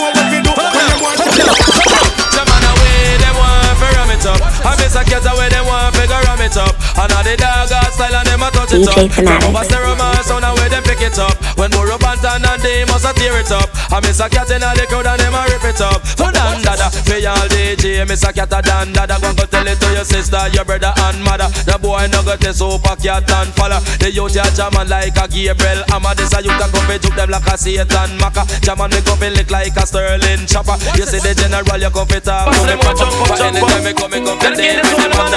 Some 2.36 2.44
man 2.44 2.64
away, 2.68 3.16
they 3.16 3.32
want 3.32 3.80
to 3.80 3.86
ram 3.96 4.10
it 4.12 4.26
up. 4.28 4.40
I 4.66 4.76
miss 4.76 4.96
a 4.96 5.02
cat 5.04 5.24
away, 5.24 5.48
they 5.48 5.64
want 5.64 5.94
to 5.94 6.00
figure 6.00 6.20
ram 6.28 6.40
it 6.44 6.56
up. 6.56 6.74
And 7.00 7.08
now 7.08 7.22
the 7.24 7.36
dog 7.36 7.68
got 7.68 7.92
style 7.92 8.16
and 8.16 8.26
them 8.28 8.42
a 8.44 8.48
touch 8.52 8.72
it 8.76 8.84
DJ 8.84 9.08
up. 9.08 9.12
Fanatic. 9.12 9.48
Over 9.48 9.64
Steroma, 9.64 10.08
sound 10.24 10.44
away, 10.44 10.68
them 10.68 10.84
pick 10.84 11.00
it 11.00 11.16
up. 11.16 11.36
When 11.56 11.70
more 11.72 11.88
up 11.92 12.04
and 12.04 12.20
down 12.20 12.44
and 12.44 12.60
they 12.60 12.84
must 12.84 13.08
a 13.08 13.12
tear 13.16 13.36
it 13.40 13.52
up. 13.52 13.68
I 13.88 14.00
miss 14.04 14.20
a 14.20 14.28
cat 14.28 14.50
in 14.52 14.60
the 14.60 14.84
crowd 14.88 15.06
and 15.06 15.20
them 15.20 15.32
a 15.32 15.42
rip 15.48 15.64
it 15.64 15.80
up. 15.80 16.00
Dan 16.36 16.60
dada, 16.60 16.92
for 16.92 17.16
y'all 17.16 17.48
DJ, 17.48 18.04
miss 18.04 18.20
a 18.24 18.32
cat 18.32 18.52
a 18.52 18.60
dada. 18.60 19.16
Go 19.24 19.32
go 19.32 19.48
tell 19.48 19.64
it 19.66 19.80
to 19.80 19.88
your 19.96 20.04
sister, 20.04 20.36
your 20.52 20.68
brother 20.68 20.92
and 21.08 21.24
mother. 21.24 21.48
The 21.64 21.80
boy 21.80 22.04
no 22.12 22.20
got 22.20 22.44
this 22.44 22.60
super 22.60 22.92
cat 23.00 23.24
and 23.24 23.48
follow. 23.56 23.80
The 23.96 24.12
youth 24.12 24.36
ya 24.36 24.44
jamming 24.52 24.92
like 24.92 25.16
a 25.16 25.24
Gabriel. 25.24 25.80
I'm 25.88 26.04
a 26.04 26.12
this 26.12 26.36
a 26.36 26.44
youth 26.44 26.60
a 26.60 26.68
come 26.68 26.84
fi 26.84 27.00
them 27.00 27.30
like 27.32 27.48
a 27.48 27.56
Satan 27.56 28.20
Maka. 28.20 28.44
Jamming 28.60 28.92
me 28.92 29.00
come 29.00 29.16
fi 29.16 29.32
lick 29.32 29.48
like 29.48 29.76
a 29.80 29.88
Sterling 29.88 30.44
chopper. 30.44 30.76
You 30.92 31.08
see 31.08 31.24
the 31.24 31.32
general, 31.32 31.80
you 31.80 31.88
come 31.88 32.04
fi 32.04 32.20
talk 32.20 32.52
to 32.52 32.60
me 32.68 32.76
proper. 32.84 33.08
But 33.32 33.40
anytime 33.40 33.80
me 33.80 33.92
come, 33.96 34.12
me 34.12 34.20
come 34.20 34.36
fi 34.36 34.52
deal 34.52 34.84
with 34.84 35.00
them 35.00 35.16
and 35.16 35.32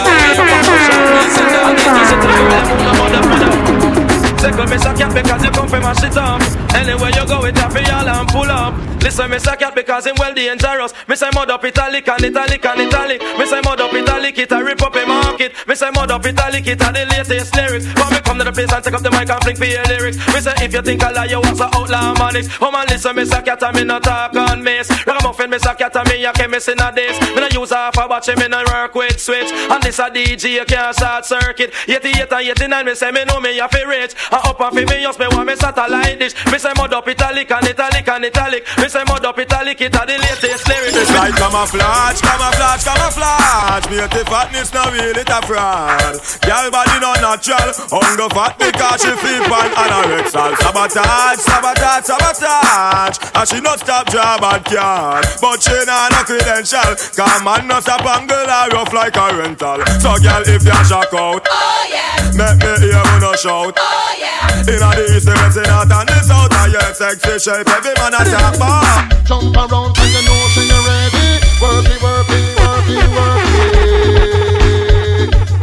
Second, 4.40 4.70
me 4.70 4.78
suck 4.78 5.00
cat 5.00 5.16
because 5.16 5.44
you 5.44 5.52
come 5.52 5.68
from 5.68 5.84
my 5.84 5.94
shit 5.96 6.16
up. 6.20 6.69
Anywhere 6.76 7.12
you 7.12 7.26
go, 7.26 7.46
it 7.46 7.58
have 7.58 7.76
y'all 7.76 8.08
and 8.08 8.30
pull 8.30 8.50
up. 8.50 8.74
Listen, 9.02 9.32
me 9.32 9.40
suck 9.40 9.60
cat 9.60 9.74
because 9.74 10.06
him 10.06 10.16
well 10.20 10.34
dangerous. 10.34 10.94
Me 11.08 11.16
say 11.16 11.30
mud 11.34 11.50
up 11.50 11.64
italic 11.64 12.08
and 12.08 12.24
italic 12.24 12.66
and 12.66 12.82
italic. 12.82 13.22
Me 13.40 13.46
say 13.46 13.62
mud 13.64 13.80
up 13.80 13.94
italic, 13.94 14.38
it 14.38 14.52
a 14.52 14.64
rip 14.64 14.82
up 14.82 14.96
a 14.96 15.06
market. 15.06 15.54
Me 15.68 15.76
say 15.76 15.90
mud 15.92 16.12
up 16.12 16.26
italic, 16.26 16.68
it 16.68 16.82
a 16.82 16.92
the 16.92 17.06
latest 17.10 17.56
lyrics. 17.56 17.86
But 17.96 18.12
me 18.12 18.20
come 18.20 18.38
to 18.40 18.44
the 18.44 18.52
place 18.52 18.72
and 18.72 18.84
take 18.84 18.94
up 18.94 19.02
the 19.02 19.12
mic 19.12 19.30
and 19.30 19.42
fling 19.42 19.56
for 19.56 19.66
your 19.66 19.84
lyrics. 19.86 20.18
Me 20.28 20.40
say 20.42 20.54
if 20.60 20.74
you 20.74 20.82
think 20.82 21.04
I 21.04 21.12
lie, 21.12 21.26
you 21.26 21.40
was 21.40 21.60
a 21.60 21.70
outlaw 21.74 22.14
manics. 22.20 22.50
Oh 22.62 22.72
man, 22.72 22.88
listen, 22.90 23.16
me 23.16 23.26
suck 23.26 23.46
cat 23.46 23.64
and 23.64 23.76
me 23.76 23.84
not 23.84 24.04
talk 24.04 24.36
on 24.36 24.62
mace. 24.62 24.92
Ragamuffin, 25.08 25.50
me 25.50 25.60
suck 25.60 25.80
cat 25.80 25.96
and 25.96 26.08
me 26.10 26.26
a 26.26 26.34
chemist 26.34 26.68
in 26.68 26.80
a 26.80 26.92
days. 26.94 27.20
Me 27.34 27.40
no 27.40 27.48
use 27.52 27.72
half 27.72 27.98
a 27.98 28.08
batch, 28.08 28.28
me 28.36 28.48
no 28.48 28.64
work 28.68 28.94
with 28.96 29.20
switch. 29.20 29.50
And 29.52 29.82
this 29.82 30.00
a 30.00 30.12
DJ, 30.12 30.60
you 30.60 30.66
can't 30.66 30.96
short 30.96 31.26
circuit. 31.26 31.74
88 31.88 32.32
and 32.32 32.50
89, 32.62 32.86
me 32.86 32.96
say 32.96 33.12
me 33.12 33.24
know 33.24 33.40
me 33.40 33.58
a 33.60 33.68
fi 33.70 33.84
rich. 33.84 34.14
And 34.32 34.44
up 34.44 34.60
and 34.60 34.76
fi 34.76 34.84
me 34.86 35.02
just 35.02 35.20
me 35.20 35.28
want 35.32 35.48
me 35.48 35.56
satellite 35.56 36.20
dish. 36.20 36.36
Me 36.52 36.59
say 36.60 36.74
mud 36.76 36.94
up 36.94 37.08
italic 37.08 37.50
and 37.50 37.68
italic 37.68 38.08
and 38.08 38.26
italic. 38.26 38.68
Me 38.78 38.88
say 38.90 39.04
mud 39.08 39.26
up 39.26 39.40
italic, 39.40 39.80
it 39.82 39.96
a 39.96 40.04
the 40.06 40.18
latest 40.20 40.68
lyrics. 40.68 40.96
It's 40.96 41.12
like 41.16 41.36
camouflage, 41.40 42.20
camouflage, 42.22 42.84
camouflage. 42.84 43.86
Beauty 43.88 44.24
fatness 44.28 44.74
no 44.76 44.84
real, 44.92 45.16
it 45.16 45.30
a 45.32 45.40
fraud. 45.48 46.20
Girl 46.44 46.68
body 46.70 46.98
no 47.00 47.16
natural, 47.24 47.72
hunger 47.90 48.30
fat 48.36 48.60
because 48.60 49.00
she 49.02 49.14
feel 49.24 49.42
pan 49.48 49.72
anorexal. 49.74 50.52
Sabotage, 50.60 51.40
sabotage, 51.40 52.06
sabotage. 52.06 53.18
And 53.34 53.48
she 53.48 53.60
not 53.62 53.80
stop 53.80 54.12
job 54.12 54.44
and 54.44 54.66
card, 54.66 55.26
but 55.40 55.64
she 55.64 55.78
not 55.88 56.12
no 56.12 56.22
credential. 56.28 56.92
Come 57.16 57.44
man 57.48 57.68
no 57.68 57.80
stop 57.80 58.04
angle 58.06 58.36
her 58.36 58.68
rough 58.76 58.94
like 58.94 59.16
a 59.16 59.32
rental. 59.32 59.80
So 60.04 60.20
girl 60.20 60.44
if 60.44 60.68
you 60.68 60.84
shock 60.84 61.14
out, 61.16 61.48
oh 61.48 61.88
yeah, 61.88 62.20
make 62.36 62.60
me 62.60 62.72
hear 62.84 63.00
you 63.00 63.20
no 63.24 63.34
shout, 63.40 63.74
oh 63.80 64.16
yeah. 64.20 64.68
Inna 64.70 64.92
the 64.92 65.16
east, 65.16 65.26
the 65.26 65.34
west, 65.40 65.56
the 65.56 65.64
north 65.66 65.90
and 65.90 66.10
the 66.10 66.20
south, 66.22 66.49
out 66.54 66.68
of 66.68 66.74
your 66.74 66.94
sexy 66.94 67.40
shape. 67.40 67.68
Every 67.68 67.94
man 67.96 68.14
a 68.14 68.24
talk 68.26 68.58
bar. 68.60 69.08
Jump 69.26 69.56
around 69.56 69.94
till 69.96 70.08
you 70.08 70.22
know 70.26 70.48
till 70.54 70.66
you're 70.66 70.84
ready. 70.86 71.40
Worky, 71.62 71.96
worky, 72.00 72.40
worky, 72.58 72.98
worky. 73.16 73.66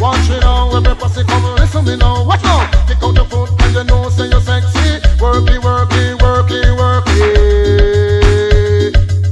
Watch 0.00 0.28
it 0.30 0.40
now, 0.40 0.76
every 0.76 0.94
pussy 0.94 1.24
come 1.24 1.54
listen 1.56 1.84
me 1.84 1.96
now. 1.96 2.24
Watch 2.24 2.42
now, 2.44 2.66
kick 2.86 3.02
out 3.02 3.14
your 3.16 3.24
foot 3.26 3.50
till 3.58 3.72
you 3.72 3.84
know 3.84 4.08
say 4.10 4.28
you're 4.28 4.40
sexy. 4.40 5.00
Worky, 5.18 5.58
worky, 5.58 6.14
worky, 6.18 6.60
worky. 6.78 7.32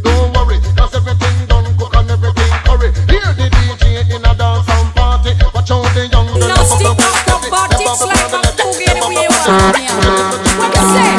Don't 0.03 0.33
worry, 0.35 0.59
cause 0.77 0.95
everything 0.95 1.47
done 1.47 1.77
cook 1.79 1.95
and 1.97 2.11
everything 2.11 2.51
curry. 2.65 2.91
Hear 3.13 3.29
the 3.37 3.47
DJ 3.53 3.85
in 4.11 4.25
a 4.25 4.35
dance 4.35 4.69
and 4.69 4.95
party. 4.95 5.33
Watch 5.55 5.71
out 5.71 5.85
the 5.95 6.09
young 6.11 6.27
girls. 6.27 6.49
No, 6.49 6.55
stick 6.65 6.89
up 6.89 6.97
the 7.43 7.49
butt, 7.51 7.71
it's 7.79 8.03
like 8.03 8.33
a 8.33 8.41
boogie, 8.57 8.89
we 9.09 9.29
want 9.29 10.74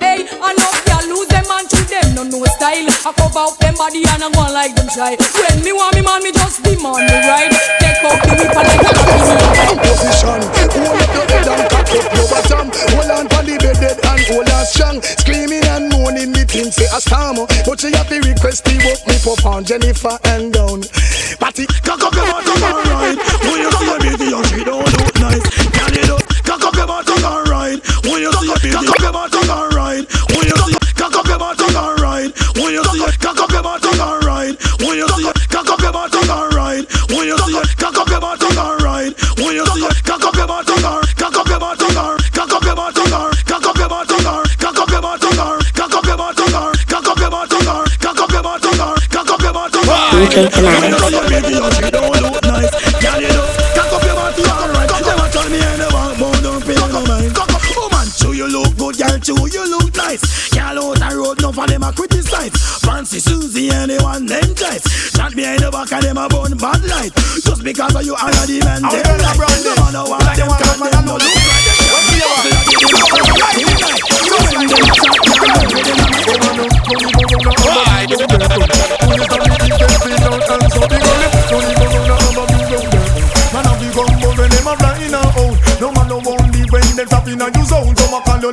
Hey, 0.00 0.28
I 0.28 0.52
know 0.54 0.72
you 0.86 1.14
lose 1.14 1.28
them 1.28 1.44
and 1.48 1.66
treat 1.70 1.88
them 1.88 2.14
no 2.14 2.22
no 2.24 2.44
style. 2.56 2.88
I 2.88 3.12
cover 3.12 3.38
up 3.38 3.56
them 3.58 3.74
body 3.76 4.04
and 4.04 4.22
I 4.24 4.28
go 4.32 4.44
like 4.52 4.74
them 4.76 4.88
shy. 4.88 5.16
When 5.16 5.64
me 5.64 5.72
want 5.72 5.94
me 5.94 6.02
man, 6.02 6.22
me 6.22 6.32
just 6.32 6.62
demand 6.64 7.06
me 7.06 7.16
right. 7.28 7.52
Take 7.80 8.00
out 8.04 8.20
the 8.24 8.32
whip 8.36 8.56
and 8.56 8.66
like 8.66 8.84
a 8.84 9.76
Position, 9.76 10.40
hold 10.72 11.00
up 11.00 11.12
your 11.12 11.26
head 11.28 11.48
and 11.48 11.64
cock 11.70 11.90
up 11.92 12.06
your 12.12 12.26
bottom. 12.28 12.66
Hold 12.92 13.10
on 13.12 13.24
for 13.28 13.42
the 13.44 13.54
bed 13.60 13.78
dead 13.80 13.98
and 14.00 14.22
hold 14.28 14.50
on 14.50 14.64
strong. 14.66 14.96
Screaming 15.02 15.64
and 15.72 15.88
moaning, 15.92 16.32
me 16.32 16.42
think 16.44 16.72
say 16.72 16.88
a 16.90 17.00
storm. 17.00 17.46
But 17.64 17.80
she 17.80 17.92
have 17.92 18.08
to 18.08 18.18
request 18.24 18.64
the 18.64 18.76
work 18.84 19.00
me 19.06 19.16
pop 19.22 19.44
on 19.46 19.64
Jennifer 19.64 20.18
and 20.32 20.52
down. 20.52 20.82
Patty, 21.38 21.66
cock 21.84 22.02
up 22.02 22.14
your 22.14 22.26
bottom 22.26 22.62
alright. 22.64 23.18
When 23.44 23.58
you 23.60 23.70
see 23.76 23.88
a 23.92 23.96
and 23.96 24.46
she 24.48 24.64
don't 24.64 24.88
look 24.98 25.14
nice, 25.20 25.44
can 25.70 25.92
you 25.94 26.04
do? 26.04 26.16
Cock 26.44 26.64
up 26.64 26.74
your 26.74 26.86
bottom 26.86 27.24
alright. 27.24 27.78
When 28.04 28.20
you 28.22 28.32
see 28.40 28.50
a 28.50 28.56
baby, 28.60 29.05
Man, 57.92 58.08
chew 58.16 58.32
you 58.32 58.48
look 58.48 58.76
good, 58.78 58.96
girl, 58.96 59.18
chew 59.20 59.36
you 59.52 59.68
look 59.68 59.94
nice. 59.94 60.48
Girl 60.48 60.78
out 60.80 60.96
the 60.96 61.16
road, 61.16 61.42
no 61.42 61.52
for 61.52 61.66
them 61.66 61.82
a 61.82 61.92
criticize. 61.92 62.48
Fancy 62.80 63.20
Susie, 63.20 63.68
anyone 63.68 64.24
them 64.24 64.54
choice. 64.54 65.12
Chat 65.12 65.36
behind 65.36 65.60
the 65.60 65.70
back 65.70 65.92
of 65.92 66.00
them 66.00 66.16
a 66.16 66.28
burn 66.28 66.56
bad 66.56 66.80
light. 66.88 67.12
Just 67.44 67.62
because 67.62 67.94
of 67.94 68.02
you 68.02 68.16
already 68.16 68.64
man, 68.64 68.80
them 68.88 69.04
right. 69.36 69.60
No 69.68 69.74
matter 69.76 70.04
what 70.08 70.20
them 70.20 70.25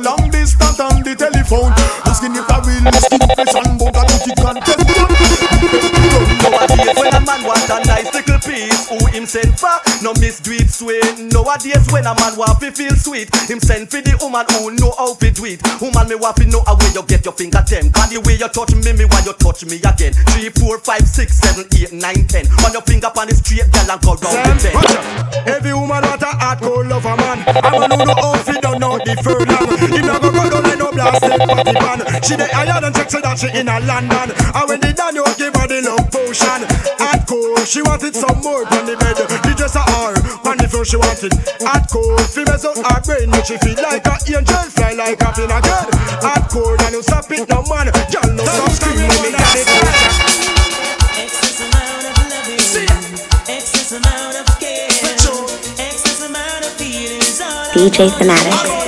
long 0.00 0.30
distance 0.30 0.80
on 0.80 1.02
the 1.02 1.14
telephone. 1.14 1.72
Asking 2.06 2.34
if 2.34 2.50
I 2.50 2.58
will 2.58 2.92
skin 2.98 3.22
fish 3.36 3.54
and 3.54 3.78
bug 3.78 3.96
a 3.96 4.02
ticket 4.06 4.38
contest 4.42 4.84
Nowadays 6.42 6.94
when 6.98 7.14
a 7.14 7.20
man 7.20 7.42
want 7.44 7.68
a 7.70 7.78
nice 7.86 8.12
little 8.12 8.38
piece 8.40 8.88
Who 8.88 8.98
him 9.10 9.26
send 9.26 9.58
for? 9.58 9.74
No 10.02 10.12
miss 10.20 10.40
do 10.40 10.52
it 10.52 10.70
sweet. 10.70 11.18
Nowadays 11.32 11.86
when 11.92 12.06
a 12.06 12.14
man 12.14 12.36
want 12.36 12.60
to 12.60 12.70
feel 12.72 12.94
sweet 12.96 13.28
Him 13.48 13.60
send 13.60 13.90
for 13.90 14.00
the 14.00 14.16
woman 14.20 14.46
who 14.58 14.72
know 14.76 14.92
how 14.98 15.14
to 15.14 15.30
do 15.30 15.44
it. 15.44 15.60
Woman 15.80 16.08
me 16.08 16.14
want 16.16 16.36
to 16.36 16.46
know 16.46 16.62
how 16.66 16.76
where 16.76 16.92
you 16.92 17.02
get 17.06 17.24
your 17.24 17.34
finger 17.34 17.62
them. 17.64 17.90
Cause 17.90 18.10
the 18.10 18.20
way 18.20 18.36
you 18.36 18.48
touch 18.48 18.74
me, 18.74 18.92
me 18.92 19.04
want 19.06 19.26
you 19.26 19.34
touch 19.34 19.64
me 19.66 19.76
again. 19.80 20.12
Three, 20.34 20.50
four, 20.50 20.78
five, 20.78 21.06
six, 21.06 21.38
seven, 21.40 21.66
eight, 21.76 21.92
nine, 21.92 22.26
ten. 22.28 22.46
On 22.64 22.72
your 22.72 22.84
finger 22.84 23.10
on 23.14 23.28
the 23.28 23.34
straight 23.34 23.68
girl 23.72 23.90
and 23.90 24.00
go 24.02 24.12
down 24.16 24.36
the 24.44 24.54
ten 24.60 24.74
Every 25.48 25.72
woman 25.74 26.02
want 26.02 26.22
a 26.22 26.30
hardcore 26.36 26.88
love 26.88 27.06
a 27.06 27.16
man. 27.16 27.38
I'm 27.64 27.82
a 27.82 27.88
no 27.88 27.96
no 28.04 28.14
oh, 28.16 28.34
outfit 28.34 28.60
don't 28.62 28.80
know 28.80 28.98
the 28.98 29.16
furlong 29.22 29.53
down 31.04 31.20
like 31.20 31.38
no 31.38 31.46
blasted 31.46 31.76
party 31.76 32.00
pan 32.00 32.00
She 32.24 32.34
the 32.36 32.46
iron 32.56 32.84
and 32.84 32.94
check 32.94 33.10
say 33.10 33.20
that 33.20 33.38
she 33.38 33.48
in 33.52 33.68
a 33.68 33.76
London. 33.84 34.32
And 34.32 34.64
when 34.68 34.80
the 34.80 34.92
Daniel 34.92 35.28
give 35.36 35.54
her 35.54 35.66
the 35.68 35.84
love 35.84 36.08
potion 36.08 36.64
Hardcore, 36.96 37.64
she 37.68 37.82
wanted 37.82 38.14
some 38.16 38.40
more 38.40 38.64
on 38.64 38.84
the 38.88 38.96
bed. 38.96 39.16
The 39.20 39.52
dress 39.56 39.76
a 39.76 39.82
her, 39.84 40.14
on 40.48 40.56
the 40.56 40.68
floor 40.68 40.84
she 40.84 40.96
wanted 40.96 41.32
Hardcore, 41.60 42.20
females 42.32 42.64
out 42.64 42.80
her 42.80 43.00
brain 43.04 43.28
Make 43.30 43.44
she 43.44 43.56
feel 43.60 43.76
like 43.82 44.06
a 44.06 44.16
angel, 44.32 44.64
fly 44.72 44.92
like 44.96 45.20
a 45.20 45.28
pin 45.32 45.50
again 45.52 45.88
Hardcore, 46.24 46.80
and 46.88 46.94
you 46.96 47.02
stop 47.02 47.30
it 47.30 47.48
no 47.48 47.60
man. 47.68 47.92
Girl 48.08 48.28
no 48.32 48.44
stop 48.44 48.72
screaming 48.72 49.08
when 49.08 49.20
me 49.20 49.30
got 49.32 49.56
it 49.56 49.68
Excess 51.14 51.60
amount 51.60 52.04
of 52.10 52.16
loving, 52.32 52.58
excess 53.46 53.92
amount 53.92 54.36
of 54.36 54.46
care, 54.58 54.88
excess 55.78 56.26
amount 56.26 56.64
of 56.66 56.72
feelings. 56.72 57.40
DJ 57.72 58.10
Fanatic. 58.18 58.83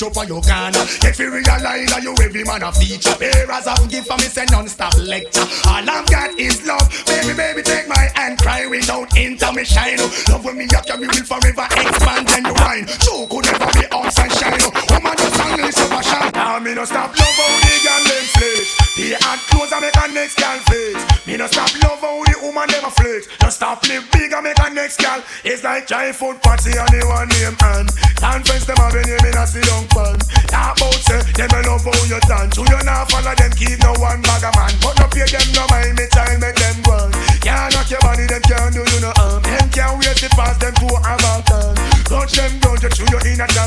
Man 0.00 0.06
and 0.06 0.06
me 0.06 0.06
see 0.06 0.06
each 0.06 0.06
up 0.06 0.16
on 0.16 0.28
your 0.28 0.42
corner. 0.42 0.84
Get 1.00 1.16
fi 1.16 1.24
realize 1.24 1.90
that 1.90 2.02
you 2.02 2.14
every 2.22 2.44
man 2.44 2.62
a 2.62 2.72
feature. 2.72 3.16
Bearers 3.18 3.66
have 3.66 3.88
give 3.90 4.06
for 4.06 4.16
me 4.16 4.28
say 4.28 4.44
non-stop 4.50 4.94
lecture. 4.98 5.46
All 5.66 5.82
I've 5.82 6.06
got 6.06 6.38
is 6.38 6.66
love. 6.66 6.86
Baby, 7.06 7.34
baby, 7.34 7.62
take 7.62 7.88
my 7.88 8.10
hand, 8.14 8.38
cry 8.38 8.66
without 8.66 9.10
intermission. 9.16 9.98
Love 10.30 10.44
when 10.44 10.58
me 10.58 10.66
up, 10.76 10.86
you 10.86 11.08
will 11.08 11.26
forever 11.26 11.66
expand 11.70 12.28
and 12.30 12.46
you 12.46 12.54
wine. 12.62 12.86
True 13.02 13.26
could 13.26 13.44
never 13.46 13.70
be 13.74 13.86
all 13.90 14.10
sunshine. 14.10 14.62
Woman 14.90 15.14
just 15.18 15.40
only 15.42 15.72
so 15.72 15.86
passion. 15.88 16.30
Now 16.34 16.58
me 16.58 16.74
no 16.74 16.84
stop 16.84 17.10
love 17.18 17.38
how 17.38 17.50
the 17.58 17.74
girl 17.82 18.02
them 18.06 18.26
flex. 18.38 18.66
The 18.94 19.06
hard 19.22 19.40
clothes 19.50 19.72
I 19.72 19.80
make 19.80 19.96
a 19.96 20.06
next 20.14 20.36
girl 20.38 20.58
flex. 20.68 21.26
Me 21.26 21.36
no 21.36 21.46
stop 21.46 21.70
love 21.82 22.00
how 22.00 22.22
the 22.24 22.36
woman 22.42 22.70
a 22.70 22.90
flex. 22.90 23.26
Just 23.40 23.56
stop 23.56 23.82
live 23.88 24.06
big 24.12 24.32
and 24.32 24.44
make 24.44 24.58
a 24.58 24.70
next 24.70 25.00
girl. 25.00 25.22
It's 25.44 25.64
like 25.64 25.86
giant 25.86 26.16
food 26.16 26.40
party 26.42 26.76
and 26.76 26.88
the 26.88 27.02
one 27.06 27.28
name 27.28 27.56
and 27.58 27.88
conference 28.16 28.66
them 28.66 28.76
have 28.76 28.94
a 28.94 29.02
name 29.02 29.26
in 29.26 29.38
a 29.38 29.46
sit 29.46 29.64
down 29.64 29.87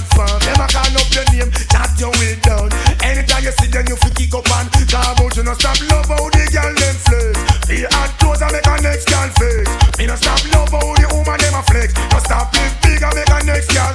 chew 0.01 0.21
you 0.21 0.25
a. 0.25 0.39
Them 0.39 0.61
a 0.61 0.67
call 0.67 0.97
up 0.97 1.09
your 1.13 1.25
name, 1.31 1.51
chat 1.69 1.91
your 1.99 2.11
way 2.17 2.35
down. 2.41 2.69
Anytime 3.03 3.43
you 3.43 3.51
see 3.51 3.67
them 3.67 3.85
you 3.87 3.95
fi 3.95 4.09
kick 4.11 4.33
up 4.33 4.49
and 4.49 4.69
talk 4.89 5.17
about 5.17 5.35
you 5.35 5.43
no 5.43 5.53
stop 5.53 5.77
love 5.89 6.07
how 6.07 6.29
the 6.29 6.43
girl 6.51 6.73
them 6.73 6.95
flex. 6.95 7.37
The 7.67 7.87
hot 7.91 8.11
clothes 8.19 8.41
and 8.41 8.51
make 8.51 8.65
a 8.65 8.81
next 8.81 9.05
girl 9.09 9.29
flex. 9.37 9.97
Me 9.97 10.05
no 10.07 10.15
stop 10.15 10.41
love 10.53 10.71
how 10.71 10.93
the 10.95 11.07
woman 11.13 11.37
them 11.39 11.55
a 11.55 11.61
flex. 11.63 11.93
No 12.11 12.19
stop 12.19 12.53
live 12.53 12.75
big 12.81 13.03
and 13.03 13.15
make 13.15 13.29
a 13.29 13.39
next 13.45 13.69
girl. 13.73 13.93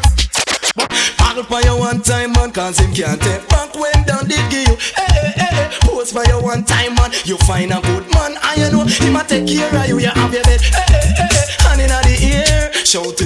Paddle 1.18 1.44
for 1.44 1.60
you 1.62 1.76
one 1.76 2.00
time, 2.02 2.32
man, 2.32 2.50
cause 2.52 2.78
him 2.78 2.92
can't 2.92 3.20
take 3.20 3.48
back 3.48 3.74
when 3.74 3.96
down 4.04 4.26
did 4.28 4.42
give 4.50 4.68
you. 4.68 4.76
Hey, 4.96 5.32
hey, 5.36 5.54
hey, 5.54 5.68
post 5.82 6.12
for 6.12 6.24
you 6.26 6.38
one 6.42 6.64
time, 6.64 6.94
man. 6.94 7.10
You 7.24 7.36
find 7.48 7.72
a 7.72 7.80
good 7.80 8.06
man, 8.12 8.36
and 8.36 8.56
you 8.60 8.70
know 8.70 8.84
him 8.84 9.16
a 9.16 9.24
take 9.24 9.46
care 9.46 9.74
of 9.74 9.88
you. 9.88 9.98
You 9.98 10.12
have 10.12 10.32
your 10.32 10.44
bed, 10.44 10.60
hey, 10.60 10.84
hey, 10.88 11.26
hey, 11.28 11.46
hand 11.64 11.80
in 11.80 11.88
the 11.88 12.14
air. 12.36 12.72
Shout 12.84 13.20
you 13.20 13.25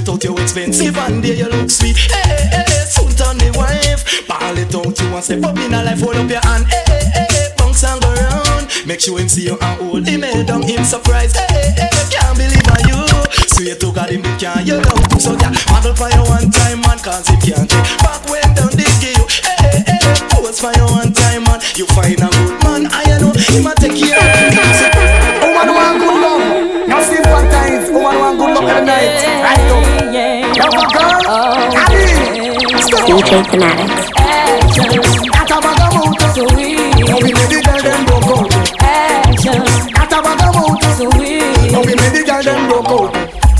expensive, 0.50 0.98
and 0.98 1.22
there 1.22 1.36
you 1.36 1.46
look 1.46 1.70
sweet. 1.70 1.96
Hey, 2.10 2.50
hey, 2.50 2.66
hey, 2.66 2.82
turn 3.14 3.38
the 3.38 3.54
wife. 3.54 4.02
Ball 4.26 4.58
it 4.58 4.74
out, 4.74 4.98
you 4.98 5.06
want 5.14 5.22
step 5.22 5.44
up 5.46 5.54
in 5.54 5.70
a 5.70 5.78
life, 5.78 6.02
hold 6.02 6.18
up 6.18 6.26
your 6.26 6.42
hand. 6.42 6.66
Hey, 6.66 6.82
hey, 6.90 7.06
hey, 7.14 7.26
hey, 7.30 7.46
bounce 7.54 7.86
and 7.86 8.02
go 8.02 8.10
round. 8.10 8.66
Make 8.82 8.98
sure 8.98 9.20
him 9.20 9.28
see 9.30 9.46
you 9.46 9.54
and 9.54 9.78
hold 9.78 10.02
him 10.02 10.22
head 10.22 10.50
down, 10.50 10.62
him 10.62 10.82
surprised. 10.82 11.38
Hey, 11.38 11.70
hey, 11.78 11.86
hey, 11.86 12.04
can't 12.10 12.34
believe 12.34 12.66
on 12.66 12.82
you. 12.82 12.98
Swear 13.46 13.78
to 13.78 13.94
God, 13.94 14.10
him 14.10 14.26
can't 14.42 14.66
you 14.66 14.82
down. 14.82 14.98
So 15.22 15.38
yeah, 15.38 15.54
paddle 15.70 15.94
for 15.94 16.10
you 16.10 16.22
one 16.26 16.50
time, 16.50 16.82
man, 16.82 16.98
cause 16.98 17.30
him 17.30 17.38
can't 17.38 17.70
take 17.70 17.86
back 18.02 18.18
when 18.26 18.42
down 18.58 18.74
this 18.74 18.90
give 18.98 19.14
you. 19.22 19.26
Hey, 19.46 19.86
hey, 19.86 20.02
hey, 20.02 20.18
pose 20.34 20.58
for 20.58 20.74
you 20.74 20.86
one 20.90 21.14
time, 21.14 21.46
man. 21.46 21.62
You 21.78 21.86
find 21.94 22.18
a 22.18 22.26
good 22.26 22.58
man, 22.66 22.90
I 22.90 23.06
know 23.22 23.30
him 23.38 23.70
a 23.70 23.72
take 23.78 23.94
care 23.94 24.18
of 24.18 24.98
you. 24.98 25.09
Broke 33.30 33.54
out. 42.88 43.14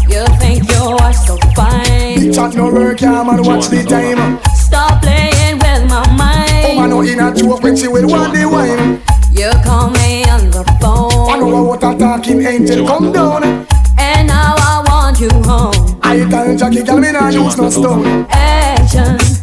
You 0.09 0.27
think 0.39 0.69
you 0.71 0.83
are 0.83 1.13
so 1.13 1.37
fine. 1.55 2.19
Big 2.19 2.35
chat 2.35 2.55
no 2.55 2.73
work, 2.73 3.01
yeah, 3.01 3.23
man, 3.23 3.43
watch 3.43 3.69
the 3.69 3.85
time. 3.85 4.41
Stop 4.55 5.03
playing 5.03 5.59
with 5.59 5.89
my 5.89 6.05
mind. 6.17 6.67
Oh, 6.67 6.75
man, 6.77 6.91
no 6.91 7.01
in 7.03 7.21
a 7.21 7.35
joke 7.35 7.63
when 7.63 7.77
she 7.77 7.89
will 7.89 8.09
want 8.09 8.35
the 8.35 8.47
wine. 8.47 9.01
You 9.31 9.51
call 9.65 9.91
me 9.91 10.25
on 10.25 10.51
the 10.51 10.65
phone. 10.81 11.31
I 11.31 11.39
know 11.39 11.63
what 11.63 11.83
a 11.85 11.97
talking 11.97 12.43
angel 12.43 12.87
come 12.87 13.13
down. 13.13 13.45
And 13.99 14.27
now 14.27 14.55
I 14.59 14.83
want 14.87 15.21
you 15.21 15.31
home. 15.45 16.01
I 16.03 16.29
tell 16.29 16.57
Jackie, 16.57 16.83
girl, 16.83 16.99
me 16.99 17.13
not 17.13 17.33
use 17.33 17.57
no 17.57 17.71
stone. 17.71 18.27
Action. 18.31 19.40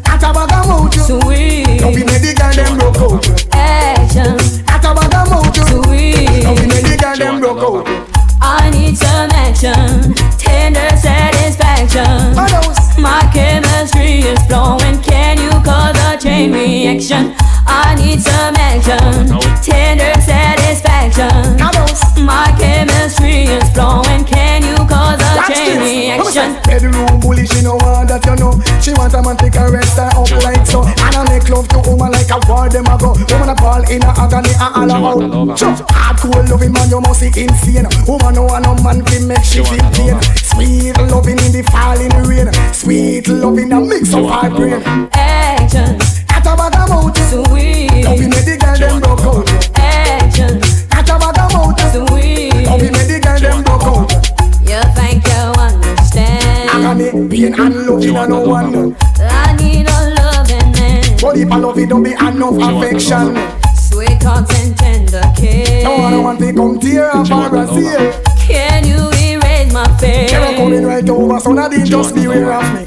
Sweet. 1.07 1.79
Don't 1.79 1.95
be 1.95 2.03
make 2.03 2.19
the 2.19 2.35
girl 2.35 2.51
them 2.51 2.77
broke 2.77 2.97
out. 2.97 3.23
Eh, 3.55 3.95
action. 3.95 4.35
At 4.67 4.83
a 4.83 4.91
bag 4.91 5.15
of 5.15 5.31
mouth, 5.31 5.55
Sweet. 5.55 6.43
Don't 6.43 6.59
be 6.59 6.67
make 6.67 6.83
the 6.83 6.97
girl 6.99 7.15
them 7.15 7.39
broke 7.39 7.63
out. 7.63 7.87
I 8.41 8.69
need 8.71 8.97
some 8.97 9.31
action, 9.31 10.13
tender 10.37 10.91
satisfaction. 10.99 12.35
My 13.01 13.23
chemistry 13.31 14.19
is 14.19 14.39
flowing. 14.47 15.01
Can 15.01 15.37
you 15.39 15.51
cause 15.63 15.95
a 15.95 16.19
chain 16.21 16.51
reaction? 16.51 17.33
I 17.65 17.95
need 17.95 18.19
some 18.19 18.55
action, 18.55 19.31
tender 19.63 20.11
satisfaction. 20.19 21.55
My 22.25 22.53
chemistry 22.59 23.43
is 23.43 23.69
flowing. 23.71 24.25
Can 24.25 24.61
you 24.61 24.75
cause 24.75 24.75
a 24.75 24.76
Watch 24.76 24.76
chain 25.53 25.79
reaction? 25.79 26.59
Bedroom 26.67 27.19
bully, 27.19 27.45
she 27.47 27.61
know 27.63 27.75
want 27.79 28.09
that 28.09 28.23
you 28.25 28.35
know. 28.35 28.53
She 28.83 28.91
want 28.93 29.13
a 29.13 29.21
man 29.21 29.37
take 29.37 29.55
her 29.55 29.71
rest 29.71 29.97
her 29.97 30.09
up 30.11 30.29
like 30.43 30.65
so. 30.67 30.83
And 30.83 31.15
I 31.15 31.21
make 31.29 31.47
love 31.49 31.67
to 31.71 31.79
woman 31.87 32.11
like 32.11 32.29
a 32.31 32.39
war 32.47 32.67
them 32.69 32.87
a 32.87 32.95
go. 32.97 33.15
Woman 33.15 33.49
a 33.51 33.55
ball 33.55 33.83
in 33.87 34.03
a 34.03 34.11
agony 34.17 34.53
and 34.59 34.91
all 34.91 35.51
out. 35.51 35.59
Sure, 35.59 35.73
hardcore 35.91 36.43
loving 36.49 36.71
man 36.71 36.89
you 36.89 37.01
must 37.01 37.21
be 37.21 37.29
insane. 37.35 37.87
Woman 38.07 38.35
no 38.35 38.43
want 38.49 38.65
no 38.65 38.75
man 38.83 39.03
fi 39.05 39.19
make 39.25 39.43
she 39.43 39.63
feel 39.63 39.87
pain. 39.95 40.17
Sweet 40.35 40.97
loving 41.11 41.37
in 41.39 41.51
the 41.53 41.61
falling 41.71 42.13
rain. 42.27 42.49
Sweet 42.73 43.27
loving 43.27 43.71
a 43.71 43.79
mix 43.81 44.13
of 44.13 44.25
hard 44.25 44.55
brain. 44.55 44.81
Action, 45.13 45.97
At 46.29 46.45
a 46.45 46.55
bag 46.55 46.75
of 46.89 47.15
sweet. 47.29 48.03
don't 48.03 48.17
be 48.19 48.27
make 48.27 48.45
the 48.45 48.57
girl 48.57 48.77
them 48.77 48.99
broke 49.01 49.21
out. 49.21 49.45
Action, 49.77 50.57
At 50.91 51.09
a 51.09 51.15
bag 51.19 51.37
of 51.37 51.53
mouth, 51.53 51.79
sweet. 51.93 52.65
don't 52.65 52.79
be 52.79 52.89
make 52.89 53.07
the 53.07 53.16
Agony, 56.87 57.27
pain 57.29 57.53
and 57.59 57.85
loving 57.85 58.15
and 58.15 58.29
no 58.29 58.41
one. 58.41 58.95
I 59.19 59.55
need 59.57 59.87
a 59.87 60.15
loving 60.21 60.71
man. 60.71 61.17
But 61.21 61.37
if 61.37 61.51
I 61.51 61.57
love 61.57 61.77
it, 61.77 61.89
don't 61.89 62.01
be 62.01 62.13
enough 62.13 62.55
affection. 62.55 63.35
Sweet 63.75 64.21
talks 64.21 64.55
and 64.63 64.77
tender 64.77 65.21
kiss. 65.35 65.83
No 65.83 65.97
one 65.97 66.11
don't 66.13 66.23
want 66.23 66.39
to 66.39 66.53
come 66.53 66.79
tear 66.79 67.09
up 67.13 67.29
or 67.29 67.49
Brazil. 67.49 68.13
Can 68.39 68.85
you 68.85 69.09
erase 69.19 69.73
my 69.73 69.85
face? 69.97 70.29
Carol 70.29 70.55
coming 70.55 70.85
right 70.85 71.09
over, 71.09 71.39
so 71.41 71.51
now 71.51 71.67
they 71.67 71.83
just 71.83 72.15
beware 72.15 72.53
of 72.53 72.73
me. 72.73 72.85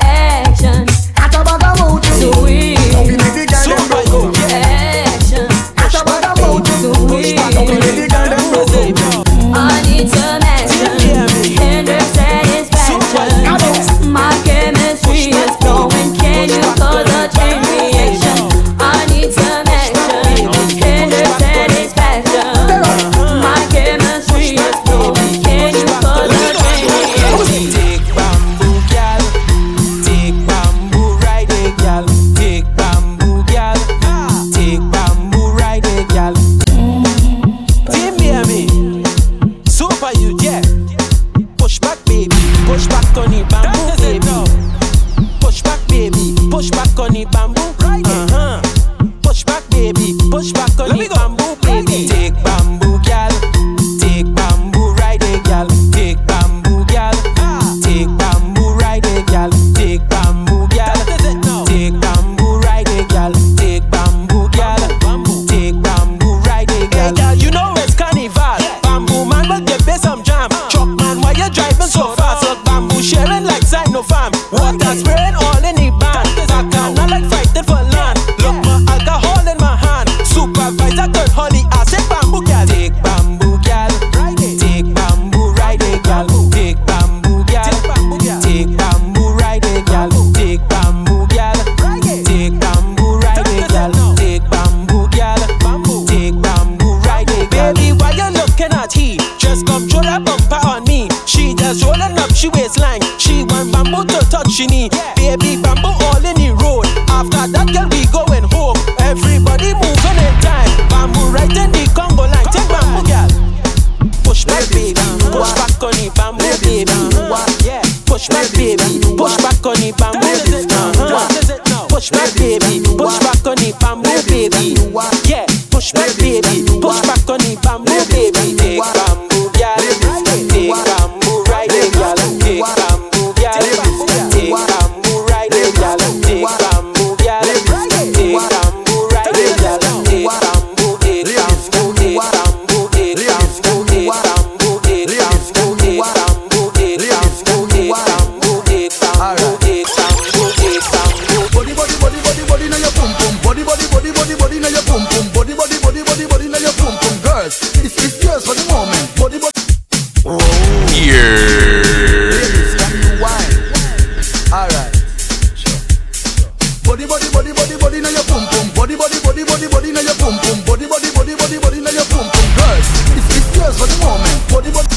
Yours 173.71 173.79
for 173.79 173.87
the 173.87 173.99
moment. 174.03 174.35
Body, 174.51 174.71
body. 174.73 174.89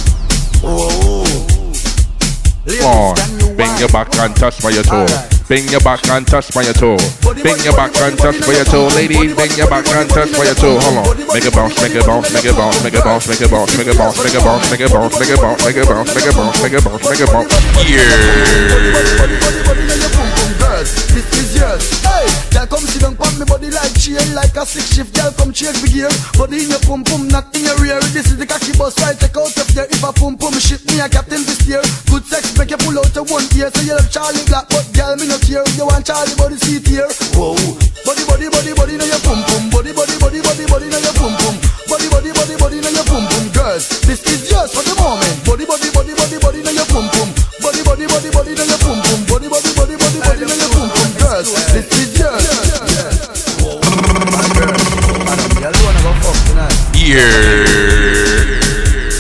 Oh. 0.64 1.26
Come 2.66 2.86
on. 2.88 3.16
Bring 3.56 3.78
your 3.78 3.90
back 3.90 4.16
and 4.18 4.36
touch 4.36 4.62
by 4.64 4.70
your 4.70 4.84
toe. 4.84 5.06
Bring 5.48 5.68
your 5.68 5.82
back 5.82 6.08
and 6.10 6.26
touch 6.26 6.54
by 6.54 6.64
your 6.64 6.74
toe. 6.74 6.98
Bring 7.22 7.60
your 7.62 7.76
back 7.76 7.94
and 8.02 8.18
touch 8.18 8.40
by 8.48 8.54
your 8.54 8.66
toe. 8.66 8.88
Ladies, 8.96 9.36
bring 9.36 9.52
your 9.58 9.70
back 9.70 9.86
and 9.88 10.10
touch 10.10 10.32
by 10.32 10.46
your 10.46 10.56
toe. 10.56 10.80
Hold 10.80 10.98
on. 11.06 11.18
Make 11.34 11.46
a 11.46 11.52
bounce, 11.52 11.82
make 11.82 11.94
a 11.96 12.02
bounce, 12.08 12.34
make 12.34 12.46
a 12.46 12.54
bounce, 12.54 12.84
make 12.84 12.96
a 12.96 13.02
bounce, 13.04 13.28
make 13.28 13.42
a 13.42 13.50
bounce, 13.50 13.78
make 13.78 13.90
a 13.90 13.94
bounce, 13.94 14.22
make 14.24 14.34
a 14.34 14.42
bounce, 14.42 14.72
make 14.72 14.80
a 14.80 14.90
bounce, 14.90 15.20
make 15.20 15.30
a 15.30 15.36
bounce, 15.36 15.66
make 15.66 15.78
a 15.78 15.86
bounce, 15.86 16.16
make 16.16 16.26
a 16.26 16.34
bounce, 16.34 16.64
make 16.64 16.74
a 16.74 16.82
bounce, 16.82 17.04
make 17.10 17.20
a 17.20 17.28
bounce. 17.28 17.52
Yeah. 19.94 20.03
Girls, 20.84 21.08
this 21.16 21.28
is 21.40 21.56
yours. 21.56 21.84
Hey, 22.04 22.28
girl, 22.52 22.68
come 22.68 22.84
sit 22.84 23.00
down 23.00 23.16
on 23.16 23.34
me 23.40 23.48
body 23.48 23.72
like 23.72 23.96
chain, 23.96 24.20
like 24.36 24.52
a 24.60 24.68
six 24.68 24.92
shift. 24.92 25.16
Girl, 25.16 25.32
come 25.32 25.56
check 25.56 25.72
the 25.80 25.88
gear. 25.88 26.12
Body 26.36 26.68
in 26.68 26.76
your 26.76 26.84
pum 26.84 27.08
pum, 27.08 27.32
not 27.32 27.48
in 27.56 27.64
your 27.64 27.80
rear. 27.80 28.04
This 28.12 28.28
is 28.28 28.36
the 28.36 28.44
cocky 28.44 28.76
bus 28.76 29.00
right. 29.00 29.16
Take 29.16 29.38
out 29.40 29.56
of 29.56 29.68
there. 29.72 29.88
If 29.88 30.04
a 30.04 30.12
pum 30.12 30.36
pum 30.36 30.52
shit 30.60 30.84
me, 30.92 31.00
a 31.00 31.08
captain 31.08 31.48
this 31.48 31.64
year. 31.64 31.80
Good 32.12 32.28
sex, 32.28 32.52
make 32.60 32.76
you 32.76 32.80
pull 32.84 33.00
out 33.00 33.08
the 33.16 33.24
one 33.32 33.48
ear. 33.56 33.72
So 33.72 33.80
you 33.80 33.96
love 33.96 34.12
Charly 34.12 34.44
Black, 34.52 34.68
but 34.68 34.84
girl, 34.92 35.16
me 35.16 35.32
no 35.32 35.40
care. 35.40 35.64
You 35.80 35.88
want 35.88 36.04
Charlie 36.04 36.36
body 36.36 36.60
seat 36.60 36.84
here? 36.84 37.08
Whoa, 37.32 37.56
body, 38.04 38.28
body, 38.28 38.52
body, 38.52 38.76
body, 38.76 39.00
now 39.00 39.08
your 39.08 39.24
pum 39.24 39.40
pum. 39.40 39.72
Body, 39.72 39.96
body, 39.96 40.20
body, 40.20 40.44
body, 40.44 40.68
body, 40.68 40.88
now 40.92 41.00
your 41.00 41.16
pum 41.16 41.32
pum. 41.40 41.56
Body, 41.88 42.12
body, 42.12 42.32
body, 42.36 42.56
body, 42.60 42.78
now 42.84 42.92
your 42.92 43.08
pum 43.08 43.24
pum. 43.24 43.46
Girls, 43.56 43.88
this 44.04 44.20
is 44.28 44.52
yours 44.52 44.76
for 44.76 44.84
the 44.84 44.92
moment. 45.00 45.32
Body, 45.48 45.64
body, 45.64 45.88
body, 45.96 46.12
body, 46.12 46.38
body, 46.44 46.60
now 46.60 46.76
your 46.76 46.88
pum 46.92 47.08
pum. 47.16 47.32
Body, 47.64 47.80
body, 47.88 48.04
body, 48.12 48.30
body, 48.36 48.52
now 48.52 48.68
your 48.68 48.83
Yeah. 57.14 57.30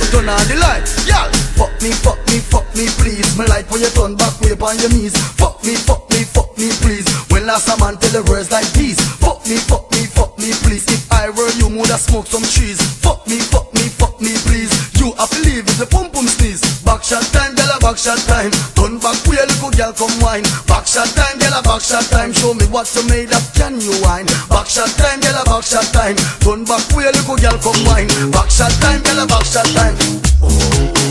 Turn 0.09 0.25
on 0.25 0.41
the 0.49 0.57
light, 0.57 0.81
y'all. 1.05 1.29
Fuck 1.53 1.77
me, 1.77 1.93
fuck 1.93 2.17
me, 2.25 2.41
fuck 2.41 2.65
me, 2.73 2.89
please. 2.97 3.37
Me 3.37 3.45
like 3.45 3.69
when 3.69 3.85
you 3.85 3.89
turn 3.93 4.17
back 4.17 4.33
way 4.41 4.57
on 4.57 4.81
your 4.81 4.89
knees. 4.89 5.13
Fuck 5.37 5.61
me, 5.61 5.77
fuck 5.77 6.09
me, 6.09 6.25
fuck 6.25 6.57
me, 6.57 6.73
please. 6.81 7.05
When 7.29 7.45
last 7.45 7.69
a 7.69 7.77
man 7.77 8.01
tell 8.01 8.09
the 8.09 8.25
words 8.25 8.49
like 8.49 8.65
these. 8.73 8.97
Fuck 9.21 9.45
me, 9.45 9.61
fuck 9.69 9.85
me, 9.93 10.09
fuck 10.09 10.33
me, 10.41 10.49
please. 10.65 10.89
If 10.89 11.05
I 11.13 11.29
were 11.29 11.53
you, 11.61 11.69
woulda 11.69 12.01
smoke 12.01 12.25
some 12.25 12.41
trees. 12.41 12.81
Fuck 12.81 13.27
me, 13.27 13.37
fuck 13.37 13.69
me, 13.77 13.85
fuck 13.93 14.17
me, 14.17 14.33
please. 14.49 14.73
You 14.97 15.13
have 15.21 15.29
to 15.29 15.39
leave 15.45 15.69
if 15.69 15.77
the 15.77 15.85
pum 15.85 16.09
pum 16.09 16.25
sneeze. 16.25 16.65
Back 16.81 17.03
shot 17.05 17.21
time, 17.29 17.53
gyal 17.83 18.15
a 18.15 18.27
time. 18.27 18.51
Turn 18.75 18.97
back 18.99 19.19
way, 19.27 19.43
little 19.43 19.71
girl 19.71 19.91
come 19.93 20.15
wine. 20.21 20.43
Back 20.67 20.87
shot 20.87 21.07
time, 21.11 21.39
gyal 21.39 21.59
a 21.59 21.63
back 21.63 21.81
shot 21.81 22.05
time. 22.07 22.31
Show 22.31 22.53
me 22.53 22.65
what 22.71 22.87
you 22.95 23.03
made 23.09 23.33
up, 23.33 23.43
can 23.53 23.79
you 23.79 23.91
wine? 24.01 24.25
Back 24.47 24.67
shot 24.67 24.89
time, 24.95 25.19
gyal 25.19 25.41
a 25.41 25.43
back 25.43 25.63
shot 25.63 25.85
time. 25.91 26.15
Turn 26.39 26.63
back 26.63 26.87
way, 26.95 27.11
little 27.11 27.35
girl 27.35 27.57
come 27.59 27.83
wine. 27.85 28.07
Back 28.31 28.49
shot 28.49 28.71
time, 28.79 29.01
gyal 29.03 29.23
a 29.23 29.27
back 29.27 29.43
shot 29.43 29.67
time. 29.75 29.95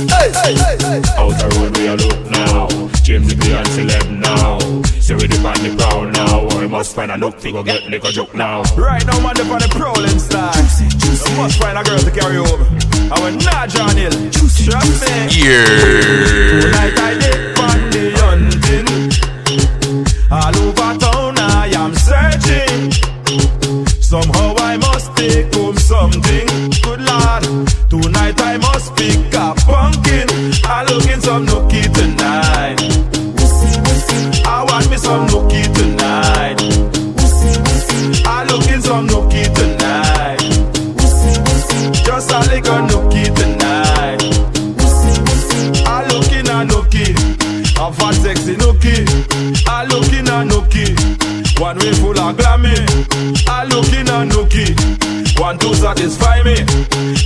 Hey, 0.09 0.33
hey, 0.33 0.55
hey, 0.57 0.77
hey. 0.81 1.01
Out 1.20 1.37
the 1.37 1.47
road 1.57 1.77
we 1.77 1.87
a 1.87 1.95
look 1.95 2.31
now 2.31 2.68
James 3.03 3.29
the 3.29 3.57
and 3.57 3.66
celeb 3.68 4.20
now 4.20 4.59
Say 5.01 5.14
we 5.14 5.27
dip 5.27 5.45
on 5.45 5.55
the 5.62 5.75
ground 5.77 6.14
now 6.14 6.59
We 6.59 6.66
must 6.66 6.95
find 6.95 7.11
a 7.11 7.16
look 7.16 7.39
to 7.41 7.53
go 7.53 7.62
get 7.62 7.85
liquor 7.89 8.11
joke 8.11 8.35
now 8.35 8.62
Right 8.77 9.05
now, 9.07 9.20
man, 9.20 9.41
up 9.41 9.51
on 9.51 9.61
the 9.61 9.68
prowling 9.70 10.18
style. 10.18 10.55
You 10.81 11.37
must 11.37 11.61
find 11.61 11.79
a 11.79 11.85
girl 11.85 11.99
to 11.99 12.11
carry 12.11 12.39
over. 12.39 13.01
I 13.12 13.20
went 13.20 13.44
not 13.44 13.68
John 13.68 13.94
Hill. 13.94 14.10
Trust 14.10 15.02
me. 15.04 15.14
Yeah. 15.44 15.66
Tonight 16.62 16.96
I 16.96 17.12
did 17.20 17.58
on 17.60 17.78
the 17.92 18.04
hunting. 18.20 18.88
All 20.30 20.56
over 20.64 20.92
town 20.98 21.36
I 21.38 21.66
am 21.76 21.92
searching. 21.94 22.90
Somehow 24.00 24.54
I 24.56 24.78
must 24.78 25.14
take 25.16 25.52
home 25.54 25.76
something. 25.76 26.46
Good 26.84 27.00
lord. 27.10 27.42
Tonight 27.90 28.40
I 28.40 28.56
must 28.56 28.96
pick 28.96 29.34
a 29.34 29.52
pumpkin. 29.68 30.28
I 30.64 30.84
looking 30.88 31.20
some 31.20 31.44
nookie 31.46 31.92
tonight. 31.92 32.80
I 34.46 34.64
want 34.68 34.88
me 34.90 34.96
some 34.96 35.26
nookie 35.26 35.68
tonight. 35.74 36.56
I 38.24 38.44
looking 38.44 38.80
some 38.80 39.06
nookie 39.06 39.32
One 51.73 51.81
way 51.87 51.93
full 51.95 52.20
of 52.20 52.37
glammy. 52.37 52.77
I 53.49 53.64
looking 53.64 54.07
a 54.07 54.29
nookie. 54.29 54.77
One 55.41 55.57
to 55.61 55.75
satisfy 55.75 56.43
me. 56.43 56.57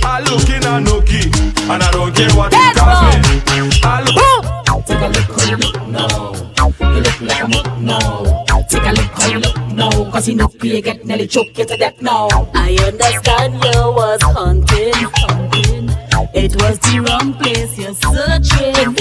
I 0.01 0.21
looking 0.21 0.63
a 0.63 0.79
nookie. 0.79 1.27
And 1.69 1.83
I 1.83 1.91
don't 1.91 2.15
care 2.15 2.31
what 2.31 2.53
it 2.55 2.75
cost 2.77 3.03
me. 3.03 3.69
I 3.83 4.03
look. 4.07 4.85
Take 4.85 5.01
a 5.01 5.07
look 5.07 5.27
how 5.35 5.49
you 5.49 5.57
look 5.57 5.87
now. 5.89 6.31
You 6.79 7.01
look 7.01 7.19
like 7.19 7.43
a 7.43 7.47
muck 7.49 7.77
now. 7.81 8.63
Take 8.69 8.83
a 8.83 8.91
look 8.93 9.11
how 9.19 9.27
you 9.27 9.39
look 9.39 9.57
now. 9.73 10.11
Cause 10.11 10.29
you 10.29 10.35
know 10.35 10.49
you 10.63 10.81
get 10.81 11.05
nearly 11.05 11.27
choked 11.27 11.57
you 11.57 11.65
to 11.65 11.75
death 11.75 12.01
now. 12.01 12.29
I 12.53 12.77
understand 12.85 13.55
you 13.55 13.81
was 13.99 14.21
hunting, 14.21 14.93
hunting. 14.95 15.89
It 16.33 16.55
was 16.61 16.79
the 16.79 17.03
wrong 17.05 17.33
place 17.33 17.77
you're 17.77 17.93
searching. 17.95 18.95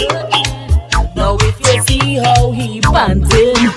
Now 1.14 1.36
if 1.40 1.60
you 1.60 1.82
see 1.84 2.16
how 2.16 2.50
he 2.50 2.80
panting, 2.80 3.70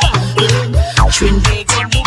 Trinidad 1.12 1.93
he 1.93 2.03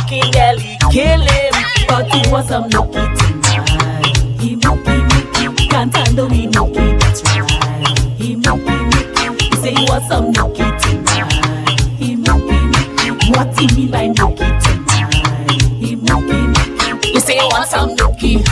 kill 0.90 1.20
him. 1.20 1.52
But 1.88 2.06
he 2.06 2.30
was 2.30 2.48
some 2.48 2.70
nookie 2.70 3.06
tonight. 3.18 4.16
He 4.40 4.56
nookie, 4.56 5.08
nookie, 5.08 5.70
can't 5.70 5.94
handle 5.94 6.28
he 6.28 6.46
nookie, 6.46 6.98
that's 7.00 7.22
right. 7.22 7.98
He 8.16 8.36
nookie, 8.36 8.90
nookie, 8.90 9.54
say 9.60 9.74
he 9.74 9.84
was 9.90 10.06
some 10.08 10.32
nookie 10.32 10.70
tonight. 10.80 11.80
He 11.98 12.16
nookie, 12.16 12.70
nookie, 12.72 13.36
what 13.36 13.58
he 13.58 13.66
mean 13.76 13.90
by 13.90 14.08
nookie 14.08 14.52
tonight? 14.62 15.62
He 15.80 15.96
nookie, 15.96 16.54
nookie, 16.54 17.04
he 17.04 17.20
say 17.20 17.38
he 17.38 17.46
want 17.46 17.68
some 17.68 17.96
nookie, 17.96 18.46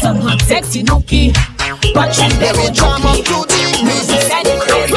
some 0.00 0.20
hot 0.20 0.40
sexy 0.40 0.82
nookie. 0.82 1.34
But 1.94 2.16
you 2.16 2.28
never 2.40 2.72
to 2.72 3.84
music 3.84 4.20
said 4.22 4.46
crazy. 4.62 4.94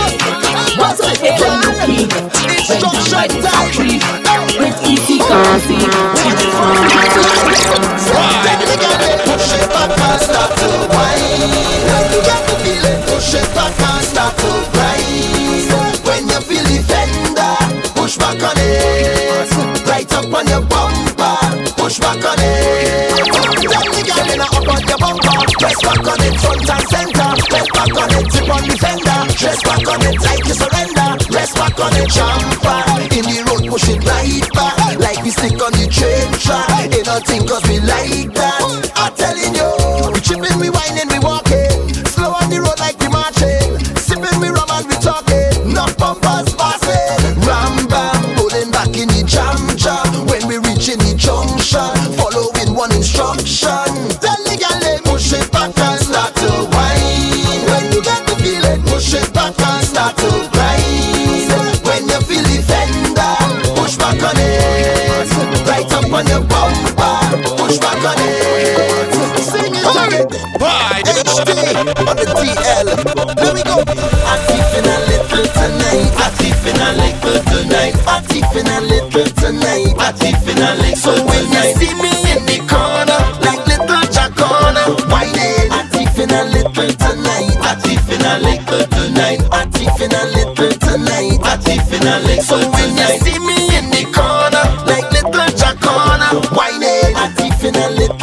What's 0.80 1.02
my 1.02 1.14
favorite 1.14 1.60
nookie? 1.62 2.43
Instruction 2.64 3.28
time. 3.44 3.68
With 4.56 4.80
easy 4.88 5.20
it 5.20 5.28
back. 5.28 5.84
You 12.08 12.22
got 12.24 12.40
to 12.48 12.56
feel 12.64 12.86
it. 12.88 13.04
Push 13.04 13.36
back 13.52 13.76
and 13.84 14.32
to 14.40 14.50
grind. 14.72 15.68
When 16.08 16.24
you 16.24 16.40
feel 16.40 16.64
the 16.64 16.80
push 17.96 18.16
back 18.18 18.42
on 18.42 18.56
it. 18.56 19.52
Right 19.86 20.14
up 20.14 20.32
on 20.32 20.48
your 20.48 20.62
bumper, 20.62 21.36
push 21.76 22.00
back 22.00 22.24
on 22.24 22.40
it. 22.40 23.12
The 23.60 24.24
in 24.34 24.40
up 24.40 24.56
on 24.56 24.88
your 24.88 24.98
bumper, 25.00 25.36
press 25.60 25.82
back 25.84 26.08
on 26.08 26.22
it 26.24 26.40
front 26.40 26.70
and 26.70 26.88
center. 26.88 27.30
Press 27.50 27.68
back 27.76 27.92
on 27.92 28.10
it, 28.16 28.32
tip 28.32 28.50
on 28.50 28.64
the 28.64 28.76
fender. 28.80 29.20
Press 29.36 29.60
back 29.64 29.88
on 29.88 30.02
it 30.02 30.22
like 30.22 30.48
you 30.48 30.54
surrender. 30.54 30.93
On 31.84 31.92
it, 31.96 32.08
jumper. 32.08 32.80
In 33.12 33.26
the 33.28 33.44
road, 33.50 33.68
push 33.70 33.90
it 33.90 34.00
right 34.08 34.54
back. 34.54 34.98
Like 35.00 35.22
we 35.22 35.32
stick 35.32 35.62
on 35.62 35.74
the 35.74 35.88
train 35.92 36.32
track. 36.40 36.70
Ain't 36.80 37.06
nothing 37.06 37.46
cause 37.46 37.68
we 37.68 37.80
like 37.80 38.34
that. 38.36 38.83
On 66.24 66.30
your 66.30 66.48
bumper, 66.48 67.56
push 67.58 67.78
back 67.78 68.04
on 68.06 68.16
it. 68.20 69.14
Sing 69.44 69.76
it. 69.76 70.60
Bye. 70.60 71.02
HD 71.04 71.76
on 71.76 72.16
the 72.16 72.26
TL. 72.40 72.88
Let 73.36 73.54
me 73.56 73.64
go. 73.64 73.84
I'm 73.84 74.40
tipping 74.48 74.88
a 74.88 74.98
little 75.10 75.46
tonight. 75.52 76.12
I'm 76.16 76.32
tipping 76.38 76.80
a 76.80 76.92
little 76.96 77.40
tonight. 77.52 77.96
I'm 78.08 78.24
tipping 78.26 78.68
a 78.68 78.80
little 78.82 79.28
tonight. 79.36 79.94
I'm 80.00 80.14
tipping 80.16 80.62
a 80.62 80.76
little 80.76 80.96
So 80.96 81.12
when 81.26 81.44
you 81.52 81.64
see 81.76 81.94
me 82.00 82.12
in 82.32 82.46
the 82.46 82.58
corner, 82.68 83.20
like 83.44 83.66
little 83.68 84.04
Jack 84.12 84.36
corner, 84.36 84.96
whine 85.12 85.36
it. 85.36 85.72
I'm 85.72 85.90
tipping 85.92 86.32
a 86.32 86.44
little 86.46 86.92
tonight. 86.96 87.58
I'm 87.60 87.80
tipping 87.82 88.24
a 88.24 88.40
little 88.40 88.88
tonight. 88.88 89.42
I'm 89.52 89.72
tipping 89.72 90.14
a 90.14 90.24
little 90.32 90.72
tonight. 90.80 91.40
I'm 91.44 91.60
tipping 91.60 92.08
a 92.08 92.20
little 92.20 92.44
So 92.44 92.58
when 92.72 92.98
you 92.98 93.08
see 93.20 93.40
me 93.40 93.43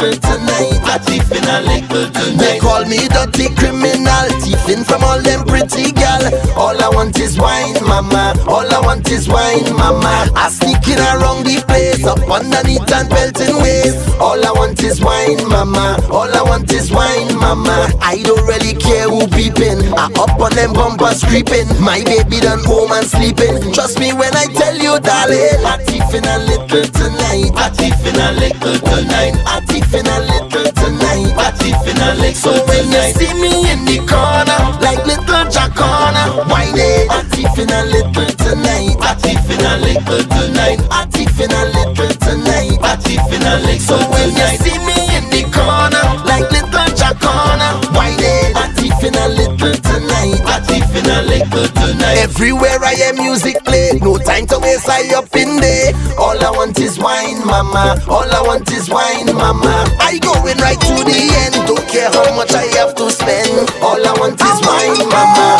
little 0.01 0.19
tonight. 0.21 0.79
I'm 0.83 0.99
tipping 1.05 1.45
a 1.45 1.61
little 1.61 2.09
tonight. 2.11 2.37
They 2.37 2.59
call 2.59 2.85
me 2.85 3.07
dirty 3.07 3.53
criminal, 3.55 4.25
thieving 4.41 4.83
from 4.83 5.03
all 5.03 5.21
them 5.21 5.45
pretty 5.45 5.91
gal. 5.91 6.21
All 6.57 6.77
I 6.81 6.89
want 6.89 7.17
is 7.19 7.37
wine, 7.37 7.77
mama. 7.85 8.33
All 8.47 8.65
I 8.65 8.79
want 8.81 9.09
is 9.09 9.27
wine, 9.27 9.73
mama. 9.75 10.29
I 10.35 10.49
sneaking 10.49 10.99
around 10.99 11.45
the 11.45 11.61
place, 11.67 12.05
up 12.05 12.19
underneath 12.29 12.89
and 12.91 13.09
belting 13.09 13.61
waist. 13.61 14.17
All 14.19 14.41
I 14.43 14.51
want 14.51 14.81
is 14.83 15.01
wine, 15.01 15.47
mama. 15.47 15.99
All 16.11 16.29
I 16.33 16.41
want 16.41 16.71
is 16.73 16.91
wine, 16.91 17.35
mama. 17.37 17.89
I 18.01 18.21
don't 18.23 18.45
really 18.47 18.73
care 18.73 19.09
who 19.09 19.27
beeping. 19.27 19.93
I 19.97 20.05
up 20.17 20.39
on 20.39 20.53
them 20.55 20.73
bumpers 20.73 21.23
creeping. 21.23 21.67
My 21.81 22.01
baby 22.03 22.41
done 22.41 22.63
home 22.63 22.91
and 22.91 23.05
sleeping. 23.05 23.73
Trust 23.73 23.99
me 23.99 24.13
when 24.13 24.33
I 24.35 24.45
tell 24.45 24.75
you, 24.75 24.99
darling. 24.99 25.61
I 25.65 25.77
tiffin 25.85 26.25
a 26.25 26.37
little 26.39 26.85
tonight. 26.89 27.53
I 27.55 27.69
tiffin 27.69 28.17
a 28.17 28.31
little 28.33 28.77
tonight. 28.81 29.37
I 29.45 29.61
in 29.93 30.07
a 30.07 30.19
little 30.19 30.71
tonight. 30.73 31.35
Laughing 31.35 31.99
a 31.99 32.15
little 32.15 32.33
so 32.33 32.51
when 32.65 32.91
you 32.91 33.03
see 33.13 33.33
me 33.33 33.71
in 33.71 33.85
the 33.85 33.99
corner, 34.07 34.59
like 34.81 35.05
little 35.05 35.43
Jack 35.51 35.71
Jacona, 35.75 36.47
whine 36.49 36.73
it. 36.75 37.09
in 37.57 37.69
a 37.69 37.83
little 37.85 38.31
tonight. 38.37 38.95
Laughing 38.99 39.61
a 39.61 39.77
little 39.77 40.23
tonight. 40.31 40.79
Laughing 40.89 41.51
a 41.51 41.63
little 41.75 42.13
tonight. 42.19 42.81
Laughing 42.81 43.43
a 43.43 43.57
little. 43.65 43.79
So 43.79 43.97
when 44.11 44.29
you 44.35 44.57
see 44.57 44.77
me. 44.85 45.00
Everywhere 52.31 52.79
I 52.81 52.93
am, 53.11 53.15
music 53.17 53.61
play, 53.65 53.99
no 54.01 54.17
time 54.17 54.47
to 54.47 54.57
waste. 54.59 54.87
I 54.87 55.03
up 55.13 55.35
in 55.35 55.59
there. 55.59 55.91
All 56.17 56.39
I 56.39 56.49
want 56.49 56.79
is 56.79 56.97
wine, 56.97 57.45
mama. 57.45 57.99
All 58.07 58.23
I 58.23 58.41
want 58.47 58.71
is 58.71 58.89
wine, 58.89 59.27
mama. 59.35 59.85
I 59.99 60.17
going 60.23 60.57
right 60.63 60.79
to 60.79 60.95
the 61.03 61.19
end. 61.43 61.67
Don't 61.67 61.85
care 61.91 62.09
how 62.09 62.33
much 62.33 62.53
I 62.55 62.63
have 62.79 62.95
to 62.95 63.11
spend. 63.11 63.69
All 63.83 63.99
I 63.99 64.13
want 64.15 64.39
is 64.39 64.57
wine, 64.63 65.11
mama. 65.11 65.50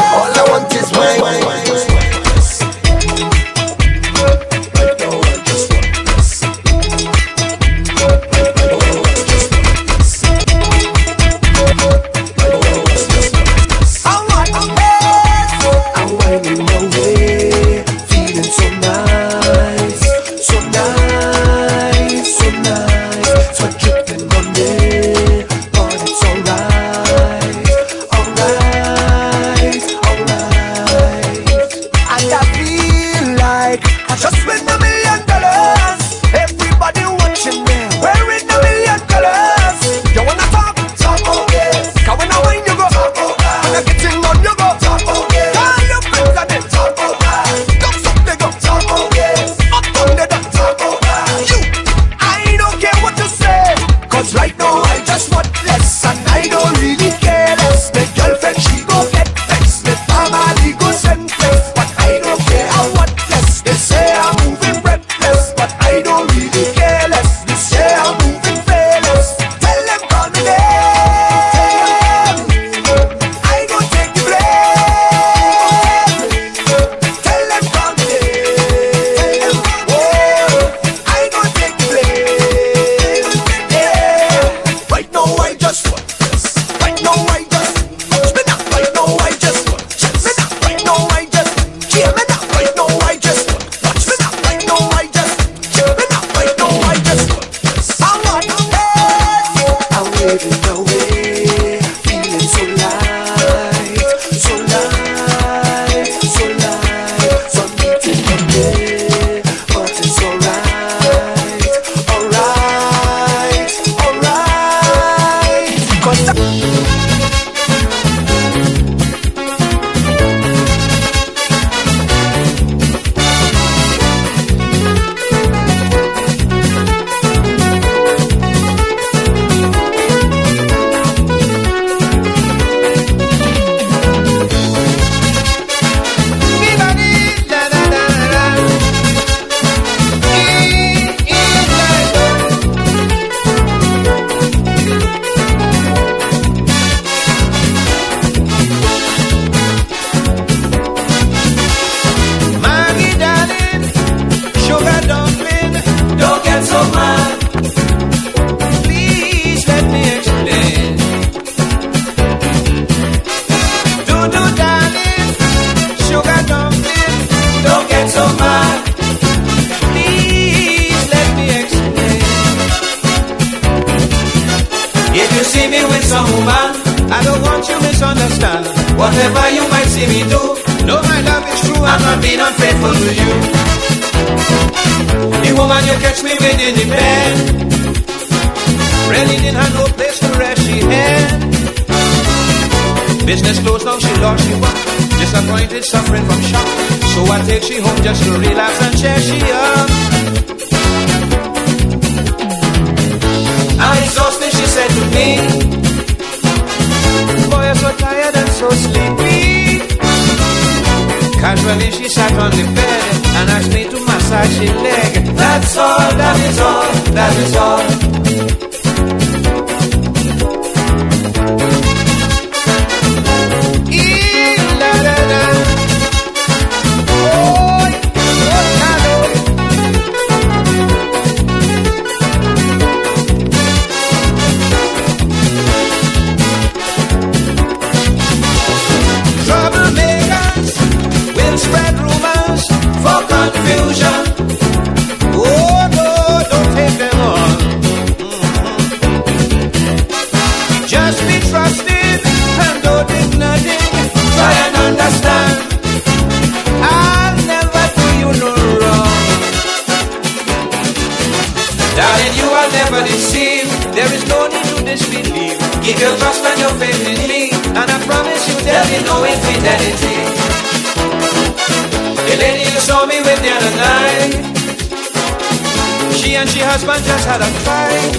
husband 276.72 277.04
just 277.04 277.28
had 277.28 277.42
a 277.44 277.52
fight. 277.68 278.16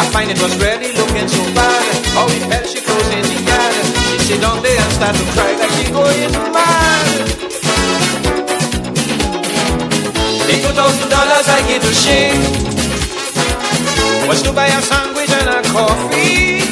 I 0.00 0.04
find 0.16 0.30
it 0.32 0.40
was 0.40 0.56
really 0.64 0.96
looking 0.96 1.28
so 1.28 1.44
bad. 1.52 1.84
Oh, 2.16 2.24
he 2.32 2.40
felt 2.48 2.64
she 2.72 2.80
goes 2.80 3.08
in 3.12 3.20
the 3.20 3.38
yard. 3.44 3.74
She 4.08 4.16
sit 4.24 4.40
down 4.40 4.64
there 4.64 4.80
and 4.80 4.92
start 4.96 5.12
to 5.12 5.24
cry 5.36 5.52
like 5.60 5.72
she 5.76 5.84
going 5.92 6.32
mad. 6.56 7.04
The 10.48 10.54
two 10.56 10.72
thousand 10.72 11.08
dollars 11.12 11.46
I 11.52 11.60
gave 11.68 11.84
to 11.84 11.92
she 11.92 12.32
was 14.24 14.40
to 14.40 14.50
buy 14.56 14.72
a 14.72 14.80
sandwich 14.80 15.32
and 15.36 15.48
a 15.52 15.60
coffee. 15.76 16.64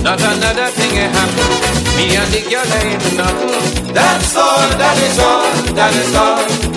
Not 0.00 0.24
another 0.24 0.72
thing 0.72 0.96
happened. 0.96 1.56
Me 2.00 2.16
and 2.16 2.30
the 2.32 2.40
girl 2.48 2.64
ain't 2.80 3.04
nothing. 3.12 3.92
That's 3.92 4.32
all. 4.40 4.68
That 4.80 4.96
is 5.04 5.18
all. 5.20 5.52
That 5.76 5.92
is 6.00 6.14
all. 6.16 6.67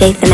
Yeah. 0.00 0.29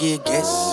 get 0.00 0.24
guests. 0.24 0.69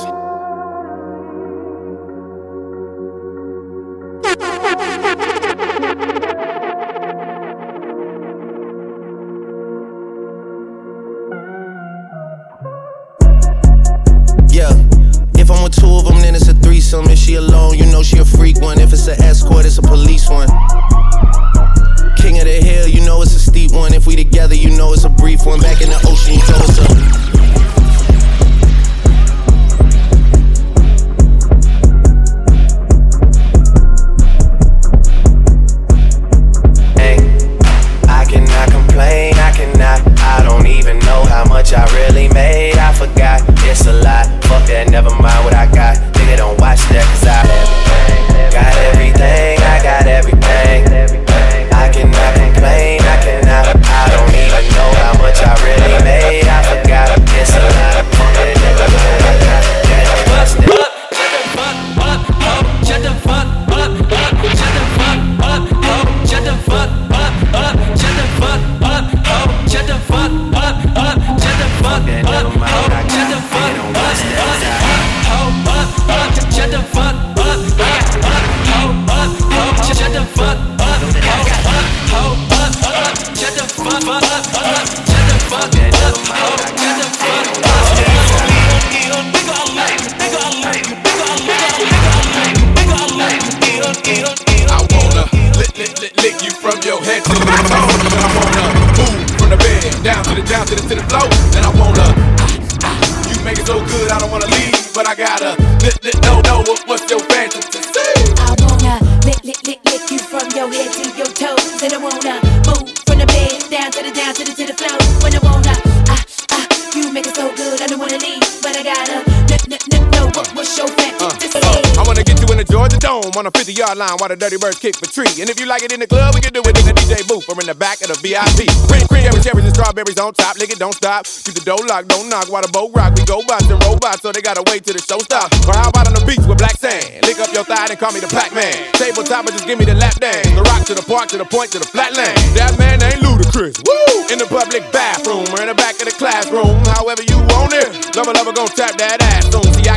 Dirty 124.48 124.64
Birds 124.64 124.80
kick 124.80 124.96
for 124.96 125.12
tree. 125.12 125.28
And 125.44 125.52
if 125.52 125.60
you 125.60 125.68
like 125.68 125.84
it 125.84 125.92
in 125.92 126.00
the 126.00 126.08
club, 126.08 126.32
we 126.32 126.40
can 126.40 126.56
do 126.56 126.64
it 126.64 126.72
in 126.72 126.88
the 126.88 126.96
DJ 126.96 127.20
booth 127.28 127.44
or 127.52 127.60
in 127.60 127.68
the 127.68 127.76
back 127.76 128.00
of 128.00 128.08
the 128.08 128.16
VIP. 128.24 128.72
Cream, 128.88 129.04
cream, 129.12 129.28
with 129.36 129.44
cherries 129.44 129.68
and 129.68 129.76
strawberries 129.76 130.16
on 130.24 130.32
top. 130.32 130.56
Lick 130.56 130.72
it, 130.72 130.80
don't 130.80 130.96
stop. 130.96 131.28
Keep 131.28 131.60
the 131.60 131.66
door 131.68 131.84
locked, 131.84 132.08
don't 132.08 132.32
knock 132.32 132.48
while 132.48 132.64
the 132.64 132.72
boat 132.72 132.96
rock. 132.96 133.12
We 133.20 133.28
go 133.28 133.44
bots 133.44 133.68
and 133.68 133.76
robots, 133.84 134.24
so 134.24 134.32
they 134.32 134.40
gotta 134.40 134.64
wait 134.72 134.88
till 134.88 134.96
the 134.96 135.04
show 135.04 135.20
stop. 135.20 135.52
Or 135.68 135.76
how 135.76 135.92
about 135.92 136.08
on 136.08 136.16
the 136.16 136.24
beach 136.24 136.40
with 136.48 136.64
black 136.64 136.80
sand? 136.80 137.28
Lick 137.28 137.44
up 137.44 137.52
your 137.52 137.68
thigh 137.68 137.92
and 137.92 138.00
call 138.00 138.16
me 138.16 138.24
the 138.24 138.32
Pac 138.32 138.56
Man. 138.56 138.72
Tabletop 138.96 139.44
and 139.44 139.52
just 139.52 139.68
give 139.68 139.84
me 139.84 139.84
the 139.84 140.00
lap 140.00 140.16
dance. 140.16 140.48
The 140.48 140.64
rock 140.64 140.88
to 140.88 140.96
the 140.96 141.04
park 141.04 141.28
to 141.36 141.38
the 141.44 141.50
point 141.52 141.76
to 141.76 141.80
the 141.84 141.90
flatland. 141.92 142.40
That 142.56 142.72
man 142.80 143.04
ain't 143.04 143.20
ludicrous. 143.20 143.76
Woo! 143.84 144.32
In 144.32 144.40
the 144.40 144.48
public 144.48 144.88
bathroom 144.96 145.44
or 145.52 145.60
in 145.60 145.68
the 145.68 145.76
back 145.76 146.00
of 146.00 146.08
the 146.08 146.16
classroom. 146.16 146.80
However 146.96 147.20
you 147.28 147.36
want 147.52 147.76
it. 147.76 148.16
Lover, 148.16 148.32
lover, 148.32 148.56
gon' 148.56 148.72
tap 148.72 148.96
that 148.96 149.20
ass 149.20 149.52
on. 149.52 149.68
See, 149.76 149.92
I 149.92 149.97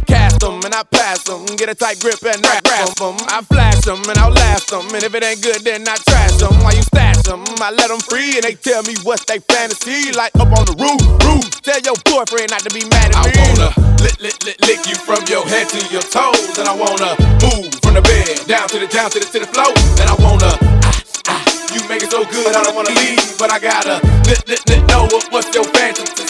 them. 1.31 1.47
Get 1.57 1.70
a 1.70 1.74
tight 1.74 2.02
grip 2.02 2.19
and 2.27 2.43
I 2.43 2.61
grasp 2.66 2.98
them. 2.98 3.15
I 3.31 3.40
flash 3.47 3.86
them 3.86 4.02
and 4.11 4.19
I'll 4.19 4.35
last 4.35 4.70
them. 4.70 4.85
And 4.90 5.02
if 5.02 5.15
it 5.15 5.23
ain't 5.23 5.43
good, 5.43 5.62
then 5.62 5.86
I 5.86 5.97
trash 6.11 6.35
them. 6.43 6.59
While 6.61 6.74
you 6.74 6.82
stash 6.82 7.23
them, 7.23 7.47
I 7.62 7.70
let 7.70 7.89
them 7.89 8.02
free 8.02 8.35
and 8.35 8.43
they 8.43 8.59
tell 8.59 8.82
me 8.82 8.98
what's 9.07 9.24
they 9.24 9.39
fantasy. 9.39 10.11
Like 10.12 10.35
up 10.43 10.51
on 10.51 10.66
the 10.66 10.74
roof, 10.77 11.01
roof. 11.23 11.47
Tell 11.62 11.78
your 11.86 11.97
boyfriend 12.05 12.51
not 12.51 12.66
to 12.66 12.70
be 12.74 12.82
mad 12.90 13.15
at 13.15 13.31
me. 13.31 13.39
I 13.39 13.47
wanna 13.47 13.70
lick, 14.02 14.19
lick, 14.19 14.36
lick, 14.43 14.59
lick 14.66 14.81
you 14.90 14.98
from 14.98 15.23
your 15.31 15.47
head 15.47 15.70
to 15.70 15.81
your 15.94 16.02
toes. 16.02 16.59
And 16.59 16.66
I 16.66 16.74
wanna 16.74 17.15
move 17.47 17.70
from 17.81 17.94
the 17.94 18.02
bed 18.02 18.43
down 18.51 18.66
to 18.74 18.82
the 18.82 18.90
down 18.90 19.11
to 19.15 19.19
the 19.23 19.28
to 19.31 19.39
the 19.47 19.48
floor. 19.55 19.70
And 20.02 20.11
I 20.11 20.16
wanna 20.19 20.51
ah, 20.82 20.98
ah, 21.31 21.43
you 21.70 21.81
make 21.86 22.02
it 22.02 22.11
so 22.11 22.27
good, 22.27 22.52
I 22.59 22.66
don't 22.66 22.74
wanna 22.74 22.94
leave, 22.98 23.23
but 23.39 23.55
I 23.55 23.62
gotta 23.62 24.02
lick, 24.27 24.43
lick, 24.51 24.62
lick, 24.66 24.82
know 24.90 25.07
what, 25.15 25.31
what's 25.31 25.55
your 25.55 25.65
fantasy. 25.70 26.27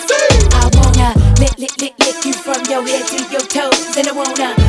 I 0.53 0.69
wanna 0.77 1.17
lick, 1.41 1.57
lick, 1.57 1.75
lick, 1.81 1.95
lick 2.05 2.19
you 2.29 2.35
from 2.37 2.61
your 2.69 2.85
head 2.85 3.07
to 3.17 3.19
your 3.33 3.45
toes. 3.49 3.97
And 3.97 4.09
I 4.09 4.13
wanna 4.13 4.60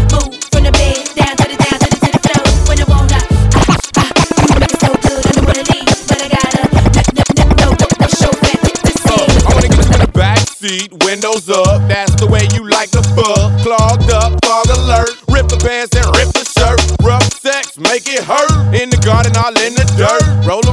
seat, 10.61 10.93
windows 11.05 11.49
up. 11.49 11.81
That's 11.89 12.13
the 12.21 12.27
way 12.29 12.45
you 12.53 12.69
like 12.69 12.93
to 12.93 13.01
fuck. 13.17 13.49
Clogged 13.65 14.13
up, 14.13 14.37
fog 14.45 14.69
alert. 14.69 15.09
Rip 15.27 15.49
the 15.49 15.57
pants 15.57 15.97
and 15.97 16.05
rip 16.13 16.29
the 16.37 16.45
shirt. 16.45 16.77
Rough 17.01 17.25
sex, 17.41 17.81
make 17.81 18.05
it 18.05 18.21
hurt. 18.21 18.53
In 18.77 18.93
the 18.93 19.01
garden, 19.01 19.33
all 19.41 19.57
in 19.65 19.73
the 19.73 19.85
dirt. 19.97 20.21
Rollin' 20.45 20.70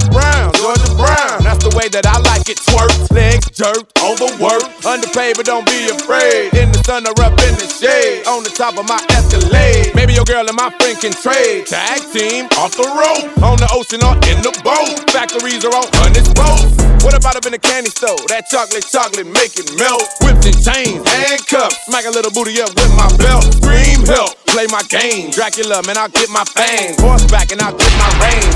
way 1.89 2.01
that 2.01 2.07
I 2.07 2.21
like 2.29 2.49
it. 2.49 2.61
Twerk, 2.69 2.93
legs 3.11 3.49
jerked, 3.51 3.97
overworked. 4.01 4.85
Underpaid, 4.85 5.37
but 5.37 5.47
don't 5.47 5.65
be 5.65 5.89
afraid. 5.89 6.53
In 6.55 6.73
the 6.73 6.81
sun 6.85 7.07
or 7.09 7.17
up 7.25 7.37
in 7.41 7.55
the 7.57 7.69
shade. 7.69 8.27
On 8.29 8.45
the 8.45 8.53
top 8.53 8.77
of 8.77 8.87
my 8.89 9.01
Escalade. 9.11 9.95
Maybe 9.95 10.13
your 10.13 10.25
girl 10.25 10.45
and 10.45 10.57
my 10.57 10.71
friend 10.79 10.97
can 11.01 11.13
trade. 11.13 11.67
Tag 11.67 12.01
team 12.13 12.47
off 12.61 12.77
the 12.77 12.85
road. 12.85 13.33
On 13.43 13.57
the 13.57 13.69
ocean 13.73 14.05
or 14.05 14.15
in 14.29 14.39
the 14.45 14.53
boat. 14.61 15.09
Factories 15.11 15.65
are 15.65 15.75
on 15.75 15.89
hundreds 15.97 16.29
boats. 16.37 16.77
What 17.05 17.15
about 17.15 17.37
up 17.37 17.47
in 17.47 17.53
the 17.53 17.63
candy 17.63 17.91
store? 17.91 18.19
That 18.29 18.51
chocolate, 18.51 18.85
chocolate, 18.85 19.27
make 19.27 19.57
it 19.57 19.71
melt. 19.79 20.05
Whipped 20.21 20.45
and 20.45 20.59
chains, 20.59 21.01
handcuffs. 21.07 21.87
Smack 21.87 22.05
a 22.05 22.13
little 22.13 22.33
booty 22.35 22.61
up 22.61 22.75
with 22.75 22.93
my 22.99 23.09
belt. 23.17 23.47
Scream 23.55 24.03
help, 24.05 24.35
play 24.51 24.67
my 24.69 24.83
game. 24.91 25.31
Dracula, 25.31 25.81
man, 25.87 25.97
I'll 25.97 26.11
get 26.11 26.29
my 26.29 26.45
fangs. 26.45 26.99
Horseback 26.99 27.53
and 27.55 27.63
I'll 27.63 27.77
get 27.77 27.93
my 27.97 28.11
my 28.19 28.49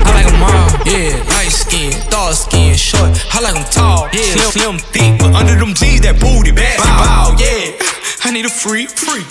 I 0.00 0.10
like 0.16 0.26
them 0.26 0.42
all, 0.42 0.68
yeah. 0.88 1.12
Light 1.28 1.52
skin, 1.52 1.92
dark 2.08 2.34
skin, 2.34 2.74
short. 2.76 3.10
I 3.34 3.40
like 3.40 3.54
them 3.54 3.64
tall, 3.70 4.08
yeah. 4.12 4.50
Slim, 4.50 4.50
slim, 4.50 4.78
thick, 4.78 5.18
but 5.20 5.34
under 5.34 5.54
them 5.54 5.74
jeans, 5.74 6.00
that 6.02 6.20
booty 6.20 6.52
basketball, 6.52 7.36
yeah. 7.36 7.76
I 8.24 8.30
need 8.32 8.46
a 8.46 8.48
free, 8.48 8.86
free. 8.86 9.24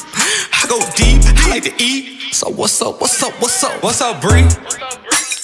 I 0.53 0.65
go 0.67 0.77
deep, 0.95 1.23
I 1.39 1.49
like 1.49 1.63
to 1.63 1.73
eat. 1.81 2.33
So 2.33 2.49
what's 2.49 2.81
up, 2.81 3.01
what's 3.01 3.21
up, 3.23 3.33
what's 3.41 3.63
up? 3.63 3.81
What's 3.81 4.01
up, 4.01 4.21
Bree? 4.21 4.43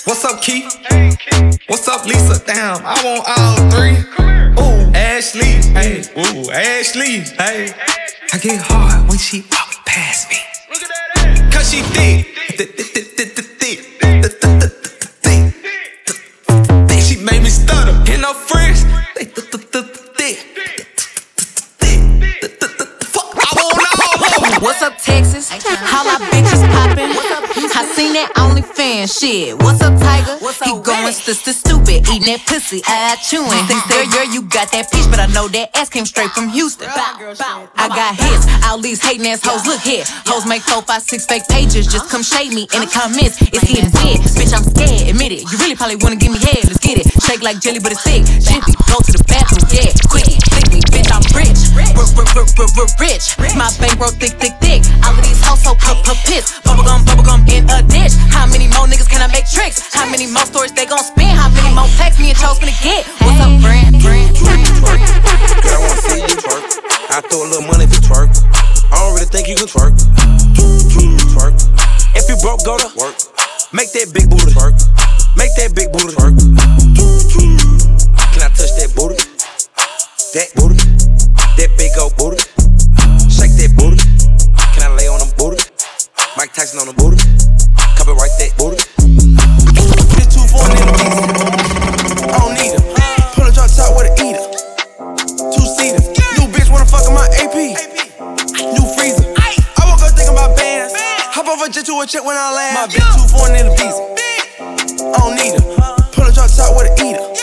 What's 0.06 0.24
up, 0.24 0.42
Keith? 0.42 0.70
What's 1.68 1.88
up, 1.88 2.06
Lisa? 2.06 2.44
Damn, 2.46 2.78
I 2.86 3.02
want 3.04 3.26
all 3.26 3.58
three. 3.72 3.98
Ooh, 4.62 4.92
Ashley, 4.94 5.62
hey, 5.74 6.04
ooh, 6.18 6.52
Ashley, 6.52 7.22
hey. 7.42 7.74
I 8.34 8.38
get 8.38 8.62
hard 8.62 9.10
when 9.10 9.18
she 9.18 9.42
walk 9.52 9.86
past 9.86 10.30
me. 10.30 10.38
Cause 11.52 11.72
she 11.72 11.82
thick, 11.82 12.36
And 18.28 18.36
friends, 18.36 18.84
they 19.16 19.26
th- 19.26 19.52
th- 19.52 19.72
th- 19.72 19.85
What's 24.66 24.82
up, 24.82 24.98
Texas? 24.98 25.46
How 25.54 26.02
our 26.10 26.18
bitches 26.34 26.66
poppin'? 26.74 27.14
I 27.14 27.86
seen 27.94 28.18
that 28.18 28.34
OnlyFans 28.34 29.14
shit. 29.14 29.54
What's 29.62 29.78
up, 29.86 29.94
Tiger? 30.02 30.42
What's 30.42 30.58
He 30.58 30.74
going 30.82 31.14
sister 31.14 31.54
stupid, 31.54 32.02
eating 32.10 32.34
that 32.34 32.42
pussy, 32.50 32.82
I 32.82 33.14
chewing. 33.22 33.46
Think 33.70 33.86
there, 33.86 34.10
girl, 34.10 34.26
you 34.26 34.42
got 34.50 34.74
that 34.74 34.90
peach, 34.90 35.06
but 35.14 35.22
I 35.22 35.30
know 35.38 35.46
that 35.54 35.70
ass 35.78 35.94
came 35.94 36.10
straight 36.10 36.34
from 36.34 36.50
Houston. 36.50 36.90
I 36.90 37.86
got 37.94 38.18
hits, 38.18 38.50
all 38.66 38.82
these 38.82 38.98
hating 39.06 39.30
ass 39.30 39.46
hoes. 39.46 39.70
Look 39.70 39.86
here, 39.86 40.02
hoes 40.26 40.50
make 40.50 40.66
four, 40.66 40.82
five, 40.82 41.06
six 41.06 41.30
fake 41.30 41.46
pages. 41.46 41.86
Just 41.86 42.10
come 42.10 42.26
shade 42.26 42.50
me 42.50 42.66
in 42.74 42.82
the 42.82 42.90
comments. 42.90 43.38
It's 43.54 43.70
getting 43.70 43.94
dead, 43.94 44.18
bitch. 44.34 44.50
I'm 44.50 44.66
scared, 44.66 45.14
admit 45.14 45.30
it. 45.30 45.46
You 45.46 45.62
really 45.62 45.78
probably 45.78 46.02
wanna 46.02 46.18
give 46.18 46.34
me 46.34 46.42
head. 46.42 46.66
Let's 46.66 46.82
get 46.82 46.98
it. 46.98 47.06
Shake 47.22 47.46
like 47.46 47.62
jelly, 47.62 47.78
but 47.78 47.94
it's 47.94 48.02
thick. 48.02 48.26
Jiffy, 48.42 48.74
go 48.90 48.98
to 48.98 49.14
the 49.14 49.22
bathroom, 49.30 49.62
yeah, 49.70 49.94
quick. 50.10 50.45
Flick 50.66 50.82
me, 50.82 50.82
bitch. 50.90 51.10
I'm 51.14 51.22
rich, 51.38 51.62
rich. 53.00 53.56
My 53.56 53.70
bankroll 53.80 54.12
thick, 54.18 54.34
thick, 54.42 54.54
thick. 54.62 54.82
All 55.06 55.14
of 55.14 55.22
these 55.22 55.42
hoes 55.46 55.62
so 55.62 55.76
pup, 55.76 56.04
pup, 56.04 56.18
piss. 56.26 56.58
Bubblegum, 56.66 57.06
bubblegum 57.06 57.46
in 57.50 57.70
a 57.70 57.84
ditch. 57.86 58.14
How 58.34 58.46
many 58.50 58.68
more 58.74 58.88
niggas 58.90 59.10
can 59.10 59.22
I 59.22 59.28
make 59.28 59.46
tricks? 59.46 59.94
How 59.94 60.10
many 60.10 60.26
more 60.28 60.46
stories 60.46 60.72
they 60.74 60.86
gon' 60.86 61.04
spin? 61.04 61.30
How 61.30 61.50
many 61.50 61.74
more 61.74 61.88
texts 61.98 62.20
me 62.20 62.30
and 62.30 62.38
Cho's 62.38 62.58
gonna 62.58 62.74
get? 62.82 63.06
What's 63.22 63.40
up, 63.42 63.54
friend, 63.62 64.02
friend. 64.02 64.34
Girl, 65.62 65.74
I 65.74 65.80
wanna 65.86 66.02
see 66.02 66.22
you 66.22 66.38
twerk. 66.42 66.66
I 67.14 67.22
throw 67.30 67.46
a 67.46 67.48
little 67.48 67.68
money 67.70 67.86
for 67.86 68.02
twerk. 68.02 68.34
I 68.92 68.98
don't 69.00 69.14
really 69.14 69.30
think 69.30 69.48
you 69.48 69.56
can 69.56 69.68
twerk. 69.68 69.94
Twerk. 71.38 71.54
If 72.16 72.28
you 72.30 72.38
broke, 72.42 72.66
go 72.66 72.78
to 72.78 72.90
work. 72.98 73.16
Make 73.72 73.92
that 73.94 74.14
big 74.14 74.30
booty 74.30 74.50
twerk. 74.50 74.74
Make 75.38 75.54
that 75.62 75.76
big 75.76 75.92
booty 75.92 76.16
twerk. 76.16 76.36
Can 78.34 78.42
I 78.42 78.50
touch 78.50 78.74
that 78.82 78.94
booty? 78.96 79.35
That 80.36 80.52
booty. 80.52 80.76
That 81.56 81.72
big 81.80 81.96
old 81.96 82.12
booty. 82.20 82.44
Shake 83.32 83.56
that 83.56 83.72
booty. 83.72 84.04
Can 84.76 84.84
I 84.84 84.92
lay 84.92 85.08
on 85.08 85.24
them 85.24 85.32
booty? 85.40 85.64
Mike 86.36 86.52
Tyson 86.52 86.76
on 86.84 86.92
the 86.92 86.96
booty. 87.00 87.16
Copyright 87.96 88.36
that 88.44 88.52
booty. 88.60 88.84
This 90.20 90.28
two 90.28 90.44
four 90.52 90.60
in 90.68 90.76
the 90.76 90.84
I 92.20 92.36
don't 92.36 92.52
need 92.52 92.76
'em. 92.76 92.84
Pull 93.32 93.48
a 93.48 93.52
drop 93.56 93.72
top 93.72 93.96
with 93.96 94.12
a 94.12 94.14
eater. 94.20 94.44
Two 95.56 95.64
seater. 95.72 96.04
New 96.04 96.52
bitch 96.52 96.68
wanna 96.68 96.84
fuck 96.84 97.08
in 97.08 97.16
my 97.16 97.32
AP. 97.40 97.72
New 98.76 98.84
freezer. 98.92 99.24
I 99.40 99.88
woke 99.88 100.04
up 100.04 100.12
thinking 100.20 100.36
about 100.36 100.52
bands. 100.60 100.92
Hop 101.32 101.48
off 101.48 101.64
a 101.64 101.72
jet 101.72 101.88
to 101.88 101.96
a 101.96 102.04
check 102.04 102.28
when 102.28 102.36
I 102.36 102.52
land. 102.52 102.76
My 102.76 102.92
bitch 102.92 103.08
two 103.16 103.24
foreign 103.32 103.56
in 103.56 103.72
the 103.72 103.76
visa. 103.80 104.04
I 105.00 105.16
don't 105.16 105.40
need 105.40 105.56
'em. 105.56 105.64
Pull 106.12 106.28
a 106.28 106.32
drop 106.36 106.52
top 106.52 106.76
with 106.76 106.92
a 106.92 106.94
eater. 107.08 107.35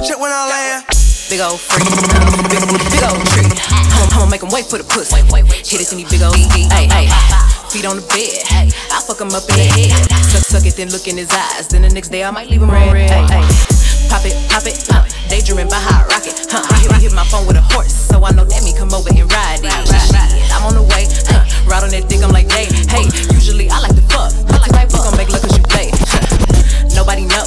Off 0.00 0.06
a 0.06 0.08
jet 0.08 0.14
check 0.14 0.20
when 0.20 0.32
I 0.32 0.48
land. 0.48 0.84
Big 1.28 1.40
old 1.40 1.60
freak. 1.60 1.86
Big, 2.48 2.62
big 2.90 3.04
old 3.04 3.22
treat. 3.30 3.52
I'ma, 3.70 4.16
I'ma 4.16 4.26
make 4.26 4.42
him 4.42 4.50
wait 4.50 4.66
for 4.66 4.78
the 4.78 4.84
pussy. 4.84 5.20
Hit 5.20 5.80
it 5.80 5.92
in 5.92 5.98
these 5.98 6.10
big 6.10 6.22
old 6.22 6.34
Ay, 6.72 6.88
ay. 6.90 7.06
Feet 7.70 7.86
on 7.86 7.96
the 7.96 8.06
bed. 8.10 8.42
I 8.90 8.98
fuck 9.04 9.20
him 9.20 9.30
up 9.30 9.46
in 9.46 9.56
the 9.60 9.68
head. 9.70 9.92
Suck, 10.26 10.42
suck 10.42 10.66
it, 10.66 10.74
then 10.74 10.90
look 10.90 11.06
in 11.06 11.16
his 11.16 11.30
eyes. 11.30 11.68
Then 11.68 11.82
the 11.82 11.90
next 11.90 12.08
day 12.08 12.24
I 12.24 12.30
might 12.30 12.48
leave 12.50 12.62
him 12.62 12.70
red. 12.70 13.10
Ay, 13.10 13.26
ay. 13.30 13.46
Pop 14.10 14.26
it, 14.26 14.34
pop 14.50 14.66
it, 14.66 14.74
uh, 14.90 15.06
daydreaming 15.30 15.70
by 15.70 15.78
hot 15.78 16.10
rocket. 16.10 16.34
Huh. 16.50 16.66
I 16.66 16.82
hit, 16.82 16.90
I 16.90 16.98
hit 16.98 17.14
my 17.14 17.22
phone 17.30 17.46
with 17.46 17.54
a 17.54 17.62
horse, 17.62 17.94
so 17.94 18.18
I 18.24 18.34
know 18.34 18.42
that 18.42 18.58
me 18.66 18.74
come 18.74 18.90
over 18.90 19.06
and 19.06 19.22
ride 19.30 19.62
it. 19.62 19.70
Shit, 19.86 20.50
I'm 20.50 20.66
on 20.66 20.74
the 20.74 20.82
way, 20.82 21.06
huh. 21.30 21.46
ride 21.70 21.86
on 21.86 21.94
that 21.94 22.10
dick, 22.10 22.18
I'm 22.18 22.34
like, 22.34 22.50
hey, 22.50 22.66
hey. 22.90 23.06
Usually 23.30 23.70
I 23.70 23.78
like 23.78 23.94
to 23.94 24.02
fuck, 24.10 24.34
but 24.50 24.66
tonight 24.66 24.90
we 24.90 24.98
gon' 24.98 25.14
make 25.14 25.30
love 25.30 25.46
'cause 25.46 25.54
you 25.54 25.62
play. 25.62 25.94
Nobody 26.90 27.22
know, 27.22 27.46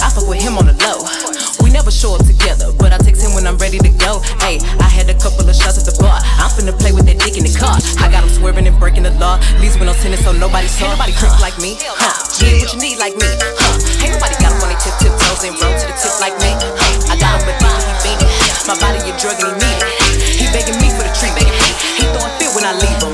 I 0.00 0.08
fuck 0.08 0.24
with 0.24 0.40
him 0.40 0.56
on 0.56 0.72
the 0.72 0.76
low. 0.88 1.59
We 1.70 1.78
never 1.78 1.94
show 1.94 2.18
up 2.18 2.26
together, 2.26 2.74
but 2.82 2.90
I 2.90 2.98
text 2.98 3.22
him 3.22 3.30
when 3.30 3.46
I'm 3.46 3.54
ready 3.62 3.78
to 3.78 3.94
go. 4.02 4.18
Hey, 4.42 4.58
I 4.82 4.90
had 4.90 5.06
a 5.06 5.14
couple 5.14 5.46
of 5.46 5.54
shots 5.54 5.78
at 5.78 5.86
the 5.86 5.94
bar. 6.02 6.18
I'm 6.42 6.50
finna 6.50 6.74
play 6.74 6.90
with 6.90 7.06
that 7.06 7.22
dick 7.22 7.38
in 7.38 7.46
the 7.46 7.54
car. 7.54 7.78
I 8.02 8.10
got 8.10 8.26
him 8.26 8.32
swerving 8.34 8.66
and 8.66 8.74
breaking 8.74 9.06
the 9.06 9.14
law. 9.22 9.38
Least 9.62 9.78
when 9.78 9.86
I'm 9.86 9.94
tennis, 10.02 10.18
so 10.26 10.34
nobody 10.34 10.66
saw. 10.66 10.90
Ain't 10.90 10.98
nobody 10.98 11.14
creep 11.14 11.30
like 11.38 11.54
me, 11.62 11.78
huh? 11.78 12.10
Yeah, 12.42 12.58
what 12.58 12.74
you 12.74 12.82
need 12.82 12.98
like 12.98 13.14
me, 13.14 13.30
huh? 13.38 14.02
Ain't 14.02 14.18
nobody 14.18 14.34
got 14.42 14.50
him 14.50 14.66
on 14.66 14.74
their 14.74 14.82
tip, 14.82 14.98
tip 14.98 15.14
toes 15.14 15.46
and 15.46 15.54
roll 15.62 15.70
to 15.70 15.86
the 15.86 15.94
tip 15.94 16.18
like 16.18 16.34
me, 16.42 16.50
huh? 16.58 17.14
I 17.14 17.14
got 17.22 17.38
him, 17.38 17.46
but 17.46 17.54
he. 18.02 18.18
My 18.66 18.74
body 18.82 18.98
a 19.06 19.14
drug 19.14 19.38
and 19.38 19.54
he 19.54 19.62
need 19.62 19.78
it. 19.78 20.42
He 20.42 20.44
begging 20.50 20.74
me 20.82 20.90
for 20.90 21.06
the 21.06 21.14
treatment. 21.14 21.46
He 21.94 22.02
throwing 22.10 22.34
fit 22.42 22.50
when 22.50 22.66
I 22.66 22.74
leave 22.82 22.98
him. 22.98 23.09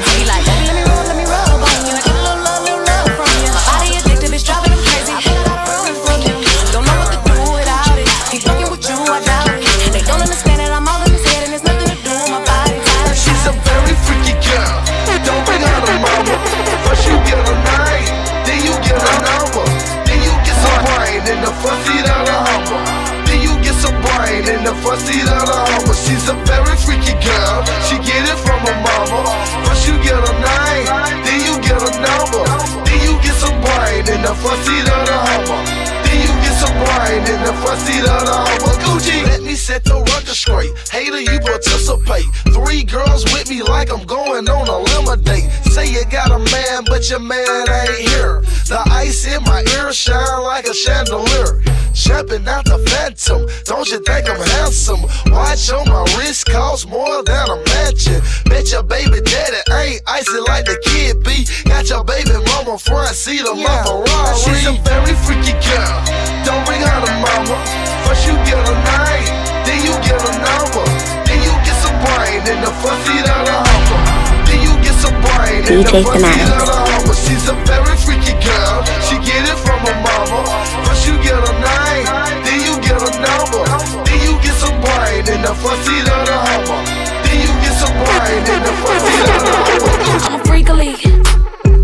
Seat 24.95 25.27
of 25.27 25.43
the 25.51 25.59
Hummer. 25.59 25.99
She's 25.99 26.31
a 26.31 26.37
very 26.47 26.77
freaky 26.79 27.19
girl. 27.19 27.59
She 27.91 27.99
get 27.99 28.23
it 28.23 28.39
from 28.39 28.63
her 28.63 28.79
mama. 28.79 29.27
First 29.67 29.91
you 29.91 29.99
get 29.99 30.23
a 30.23 30.35
night, 30.39 30.87
then 31.27 31.39
you 31.43 31.59
get 31.59 31.83
a 31.83 31.91
number. 31.99 32.47
Then 32.87 32.99
you 33.03 33.19
get 33.19 33.35
some 33.35 33.59
brain 33.59 34.07
in 34.07 34.23
the 34.23 34.35
front 34.39 34.63
seat 34.63 34.87
of 34.87 35.03
the 35.03 35.17
Hummer. 35.19 35.61
Then 36.07 36.19
you 36.23 36.33
get 36.39 36.55
some 36.63 36.77
brain 36.79 37.23
in 37.27 37.41
the 37.43 37.55
front 37.59 37.81
seat 37.83 38.07
of 38.07 38.21
the 38.23 38.37
Hummer. 38.47 38.75
Gucci, 38.87 39.46
set 39.57 39.85
the 39.85 39.97
record 39.97 40.37
straight. 40.37 40.71
Hater, 40.91 41.21
you 41.21 41.41
participate. 41.41 42.27
Three 42.53 42.85
girls 42.85 43.25
with 43.33 43.49
me 43.49 43.63
like 43.63 43.91
I'm 43.91 44.05
going 44.07 44.49
on 44.49 44.69
a 44.69 44.79
limo 44.79 45.17
date. 45.17 45.51
Say 45.73 45.91
you 45.91 46.05
got 46.07 46.31
a 46.31 46.39
man, 46.39 46.85
but 46.85 47.09
your 47.09 47.21
man 47.21 47.65
ain't 47.69 48.09
here. 48.09 48.41
The 48.69 48.83
ice 48.91 49.27
in 49.27 49.43
my 49.45 49.65
ear 49.77 49.93
shine 49.93 50.43
like 50.43 50.67
a 50.67 50.75
chandelier. 50.75 51.63
Jumping 51.97 52.47
out 52.47 52.65
the 52.67 52.77
phantom, 52.93 53.49
don't 53.65 53.89
you 53.89 53.99
think 54.05 54.29
I'm 54.29 54.37
handsome? 54.61 55.01
Watch 55.33 55.73
on 55.73 55.89
my 55.89 56.05
wrist 56.19 56.45
cost 56.45 56.87
more 56.89 57.25
than 57.25 57.49
a 57.49 57.57
mansion. 57.73 58.21
Bet 58.45 58.71
your 58.71 58.83
baby 58.83 59.25
daddy 59.25 59.63
ain't 59.73 60.03
icy 60.07 60.39
like 60.45 60.67
the 60.67 60.77
kid 60.85 61.25
be. 61.25 61.49
Got 61.65 61.89
your 61.89 62.05
baby 62.05 62.37
mama 62.53 62.79
front 62.79 63.17
seat 63.17 63.41
of 63.49 63.57
my 63.57 63.83
Ferrari. 63.89 64.37
She's 64.37 64.69
a 64.69 64.77
very 64.85 65.17
freaky 65.25 65.57
girl. 65.65 65.97
Don't 66.45 66.63
bring 66.69 66.85
her 66.85 66.99
to 67.01 67.13
mama. 67.17 67.57
First 68.05 68.29
you 68.29 68.37
get 68.45 68.61
a 68.61 68.77
night, 68.93 69.46
you 69.87 69.95
get 70.03 70.19
a 70.19 70.33
number. 70.43 70.85
Then 71.27 71.39
you 71.47 71.55
get 71.63 71.77
some 71.79 71.95
brain 72.03 72.43
in 72.43 72.59
the 72.59 72.73
front 72.83 72.99
seat 73.07 73.23
of 73.23 73.43
the 73.47 73.55
Hummer. 73.55 74.03
Then 74.51 74.59
you 74.67 74.75
get 74.83 74.97
some 74.99 75.15
brain 75.23 75.63
in 75.63 75.79
the 75.79 75.87
DJ 75.87 76.03
front 76.03 76.27
seat 76.27 76.51
of 76.51 76.67
the 76.67 76.79
Hummer. 76.91 77.15
She's 77.15 77.47
a 77.47 77.55
very 77.71 77.97
freaky 78.03 78.35
girl. 78.43 78.83
She 79.07 79.15
get 79.23 79.47
it 79.47 79.59
from 79.63 79.79
her 79.87 79.97
mama. 80.03 80.43
First 80.87 81.07
you 81.07 81.15
get 81.23 81.39
a 81.39 81.55
night, 81.63 82.07
then 82.43 82.59
you 82.67 82.75
get 82.83 82.99
a 82.99 83.13
number. 83.23 83.63
Then 84.03 84.19
you 84.27 84.35
get 84.43 84.57
some 84.59 84.75
brain 84.83 85.23
in 85.31 85.41
the 85.47 85.55
front 85.63 85.79
seat 85.87 86.07
of 86.11 86.21
the 86.27 86.37
Hummer. 86.47 86.81
Then 87.23 87.37
you 87.47 87.53
get 87.63 87.75
some 87.79 87.95
brain 87.95 88.43
in 88.43 88.61
the 88.67 88.75
front 88.83 89.01
seat 89.07 89.23
of 89.23 89.41
the 89.47 89.55
Hummer. 89.55 90.27
I'm 90.27 90.35
a 90.41 90.45
freak 90.51 90.69
of 90.69 90.77
league, 90.83 91.03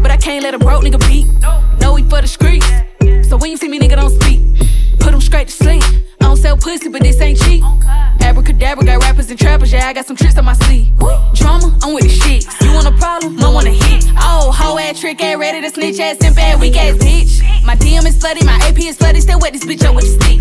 but 0.03 0.11
I 0.11 0.19
can't 0.19 0.43
let 0.43 0.55
a 0.55 0.59
broke 0.59 0.83
nigga 0.83 0.99
beat. 1.07 1.27
No, 1.81 1.95
we 1.95 2.03
for 2.03 2.21
the 2.21 2.27
streets. 2.27 2.67
So 3.29 3.37
when 3.39 3.51
you 3.51 3.57
see 3.57 3.69
me, 3.69 3.79
nigga, 3.79 3.97
don't 3.97 4.11
speak. 4.11 4.41
Put 4.99 5.15
'em 5.15 5.21
straight 5.21 5.49
to 5.49 5.55
sleep. 5.55 5.83
Pussy, 6.63 6.89
but 6.89 7.03
this 7.03 7.21
ain't 7.21 7.39
cheap. 7.39 7.65
Abracadabra, 8.63 8.85
got 8.87 9.09
rappers 9.09 9.31
and 9.31 9.39
trappers, 9.39 9.73
yeah, 9.73 9.89
I 9.89 9.93
got 9.93 10.07
some 10.07 10.15
tricks 10.15 10.39
on 10.39 10.45
my 10.45 10.53
sleeve. 10.53 10.87
Drama, 11.35 11.77
I'm 11.83 11.95
with 11.95 12.05
the 12.05 12.15
shit. 12.15 12.47
You 12.63 12.73
want 12.73 12.87
a 12.87 12.93
problem? 12.93 13.43
I 13.43 13.51
want 13.51 13.67
a 13.67 13.75
hit. 13.75 14.07
Oh, 14.17 14.55
hoe 14.55 14.79
ass 14.79 15.01
trick, 15.01 15.21
ass 15.21 15.37
ready 15.37 15.61
to 15.61 15.71
snitch 15.71 15.99
ass, 15.99 16.19
simp 16.19 16.39
ass, 16.39 16.61
weak 16.61 16.77
ass 16.77 16.97
bitch. 16.97 17.43
My 17.67 17.75
DM 17.75 18.07
is 18.07 18.17
flooded, 18.19 18.47
my 18.47 18.55
AP 18.63 18.79
is 18.79 18.97
flooded, 18.97 19.21
still 19.23 19.41
wet 19.41 19.53
this 19.53 19.65
bitch 19.65 19.85
up 19.85 19.97
with 19.97 20.07
the 20.07 20.15
stick. 20.15 20.41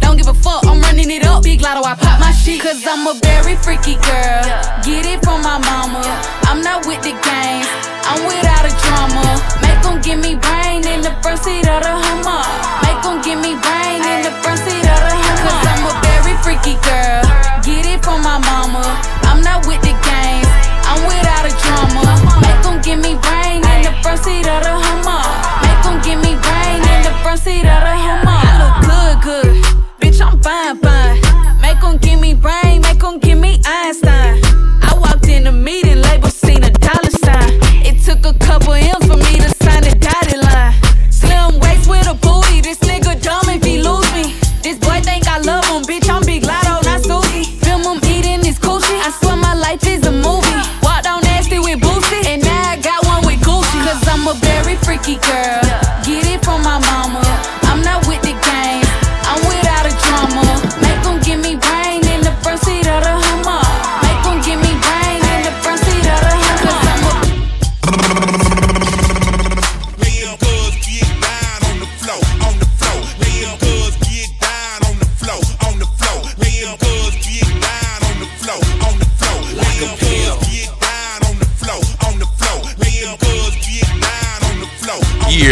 Don't 0.00 0.18
give 0.18 0.28
a 0.28 0.34
fuck, 0.34 0.66
I'm 0.66 0.78
running 0.80 1.10
it 1.10 1.24
up. 1.24 1.42
Big 1.42 1.62
lotto, 1.62 1.80
I 1.88 1.94
pop 1.94 2.20
my 2.20 2.32
shit. 2.32 2.60
Cause 2.60 2.84
I'm 2.84 3.06
a 3.08 3.16
very 3.24 3.56
freaky 3.56 3.96
girl. 3.96 4.44
Get 4.84 5.08
it 5.08 5.24
from 5.24 5.40
my 5.40 5.56
mama. 5.56 6.04
I'm 6.44 6.60
not 6.60 6.84
with 6.84 7.00
the 7.00 7.16
games, 7.16 7.68
I'm 8.04 8.20
without 8.28 8.68
a 8.68 8.72
drama. 8.84 9.24
Make 9.64 9.80
'em 9.88 10.04
give 10.04 10.20
me 10.20 10.36
brain 10.36 10.84
in 10.84 11.00
the 11.00 11.16
front 11.24 11.40
seat 11.40 11.64
of 11.64 11.80
the 11.80 11.96
Hummer. 11.96 12.44
Make 12.84 13.00
'em 13.08 13.24
give 13.24 13.40
me 13.40 13.56
brain 13.56 14.04
in 14.04 14.20
the 14.20 14.32
front 14.44 14.60
seat 14.60 14.84
of 14.84 15.00
the 15.00 15.16
Hummer. 15.16 15.48
Cause 15.48 15.64
I'm 15.72 15.84
a 15.88 15.94
very 16.04 16.36
freaky 16.44 16.76
girl. 16.84 17.23
It 18.04 18.06
from 18.06 18.22
my 18.22 18.38
mama. 18.38 18.84
I'm 19.24 19.40
not 19.40 19.66
with 19.66 19.80
the 19.80 19.92
games, 19.92 20.48
I'm 20.84 21.00
without 21.06 21.46
a 21.46 21.52
drama. 21.62 22.04
Make 22.40 22.66
'em 22.66 22.80
give 22.82 22.98
me 22.98 23.14
brain 23.14 23.64
in 23.64 23.82
the 23.82 23.94
front 24.02 24.22
seat 24.24 24.46
of 24.46 24.62
the 24.62 24.74
Hummer. 24.84 25.24
Make 25.62 25.86
'em 25.86 26.00
give 26.02 26.18
me 26.18 26.36
brain 26.36 26.82
in 26.82 27.02
the 27.02 27.14
front 27.22 27.40
seat 27.40 27.64
of 27.64 27.80
the 27.86 27.96
Hummer. 28.06 28.43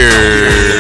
Cheers. 0.03 0.72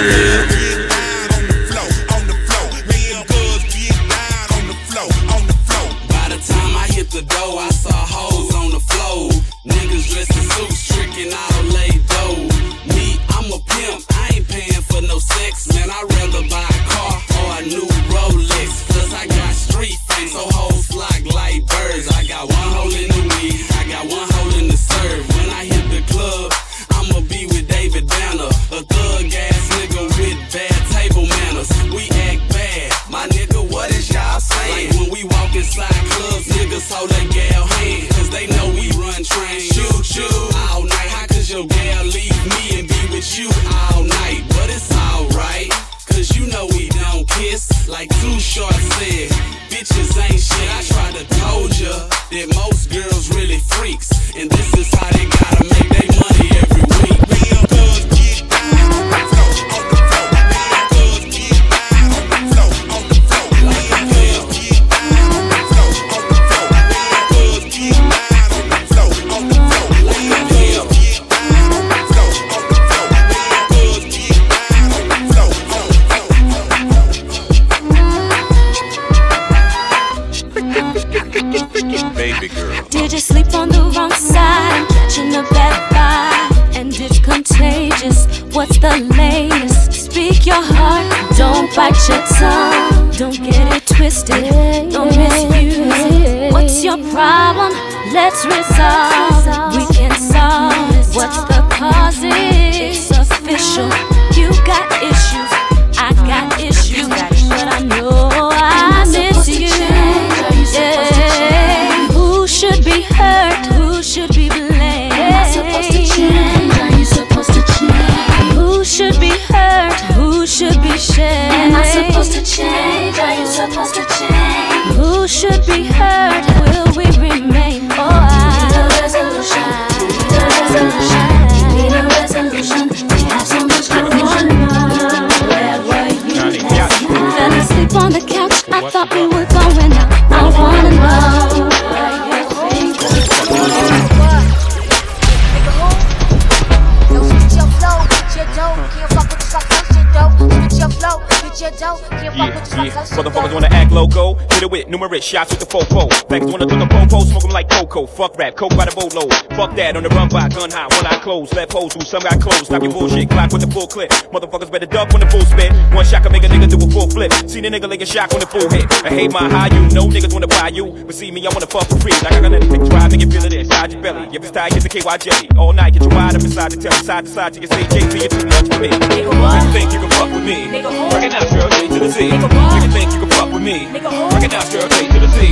Numerous 154.93 155.25
shots 155.25 155.51
with 155.51 155.59
the 155.59 155.67
fofo. 155.67 156.07
Backers 156.29 156.53
wanna 156.53 156.67
do 156.67 156.77
the 156.79 156.87
popo, 156.87 157.25
smoke 157.25 157.45
'em 157.45 157.51
like 157.51 157.69
cocoa. 157.71 158.07
Fuck 158.07 158.39
rap, 158.39 158.55
coke 158.57 158.77
by 158.77 158.85
the 158.85 158.93
bolo. 158.93 159.27
Fuck 159.57 159.75
that 159.77 159.97
on 159.97 160.03
the 160.03 160.11
run 160.11 160.29
by, 160.29 160.49
gun 160.49 160.71
high, 160.71 160.87
one 160.87 161.07
eye 161.07 161.19
closed. 161.25 161.57
Left 161.57 161.73
holes 161.73 161.93
through, 161.95 162.05
some 162.05 162.23
got 162.23 162.39
closed. 162.41 162.67
Stop 162.67 162.83
your 162.83 162.93
bullshit, 162.93 163.31
clock 163.31 163.51
with 163.53 163.63
the 163.65 163.71
full 163.73 163.87
clip. 163.87 164.11
Motherfuckers 164.31 164.71
better 164.71 164.87
duck 164.87 165.09
when 165.13 165.21
the 165.21 165.31
full 165.33 165.45
spit. 165.47 165.73
One 165.97 166.05
shot 166.05 166.23
can 166.23 166.33
make 166.33 166.45
a 166.45 166.49
nigga 166.49 166.69
do 166.69 166.77
a 166.77 166.89
full 166.93 167.09
flip. 167.09 167.33
See 167.49 167.61
the 167.61 167.71
nigga 167.71 167.89
laying 167.89 168.05
shock 168.05 168.35
on 168.35 168.41
the 168.41 168.47
full 168.47 168.69
hit. 168.69 168.85
I 169.03 169.09
hate 169.09 169.33
my 169.33 169.49
high, 169.49 169.73
you 169.73 169.81
know 169.97 170.07
niggas 170.07 170.33
wanna 170.33 170.47
buy 170.47 170.69
you. 170.69 170.87
But 171.07 171.15
see 171.15 171.31
me, 171.31 171.41
I 171.47 171.51
wanna 171.51 171.67
fuck 171.67 171.89
for 171.89 171.97
free. 171.97 172.13
Like 172.23 172.33
I 172.33 172.41
got 172.41 172.53
anything 172.53 172.89
try, 172.91 173.09
make 173.09 173.21
you 173.25 173.31
feel 173.31 173.45
it 173.45 173.53
inside 173.55 173.93
your 173.93 174.03
belly. 174.03 174.29
If 174.37 174.43
it's 174.45 174.51
tight, 174.51 174.73
get 174.75 174.83
the 174.83 174.91
KY 174.91 175.17
jelly. 175.17 175.49
All 175.57 175.73
night, 175.73 175.95
get 175.95 176.03
you 176.03 176.11
wide 176.11 176.37
up 176.37 176.43
inside 176.43 176.73
the 176.73 176.77
tail, 176.77 176.93
side 176.93 177.25
to 177.25 177.31
side 177.33 177.55
till 177.55 177.63
you 177.63 177.69
say 177.69 177.83
JP, 177.89 178.15
it's 178.27 178.37
too 178.37 178.47
much 178.47 178.69
for 178.69 178.79
me. 178.79 178.89
You 178.93 179.73
think 179.73 179.89
you 179.93 180.01
can 180.05 180.11
fuck 180.11 180.31
with 180.31 180.45
me? 180.45 180.69
Recognize 180.69 181.51
girl, 181.51 181.73
A 181.73 181.89
to 181.89 181.99
the 182.05 182.11
Z. 182.11 182.25
You 182.29 182.89
think 182.93 183.09
you 183.15 183.21
can 183.21 183.32
with 183.63 183.73
me? 183.73 183.87
Recognize 183.93 184.73
girl, 184.73 184.85
A 184.85 185.13
to 185.13 185.21
the 185.21 185.29
Z. 185.29 185.47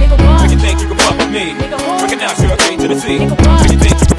You 0.50 0.58
think 0.58 0.80
you 0.80 0.88
can 0.88 0.96
fuck 0.98 1.16
with 1.18 1.30
me? 1.30 1.54
Recognize 1.54 2.40
girl, 2.40 2.52
A 2.52 2.76
to 2.76 2.88
the 2.88 2.94
Z. 2.94 3.12
You 3.12 3.78
think 3.78 4.09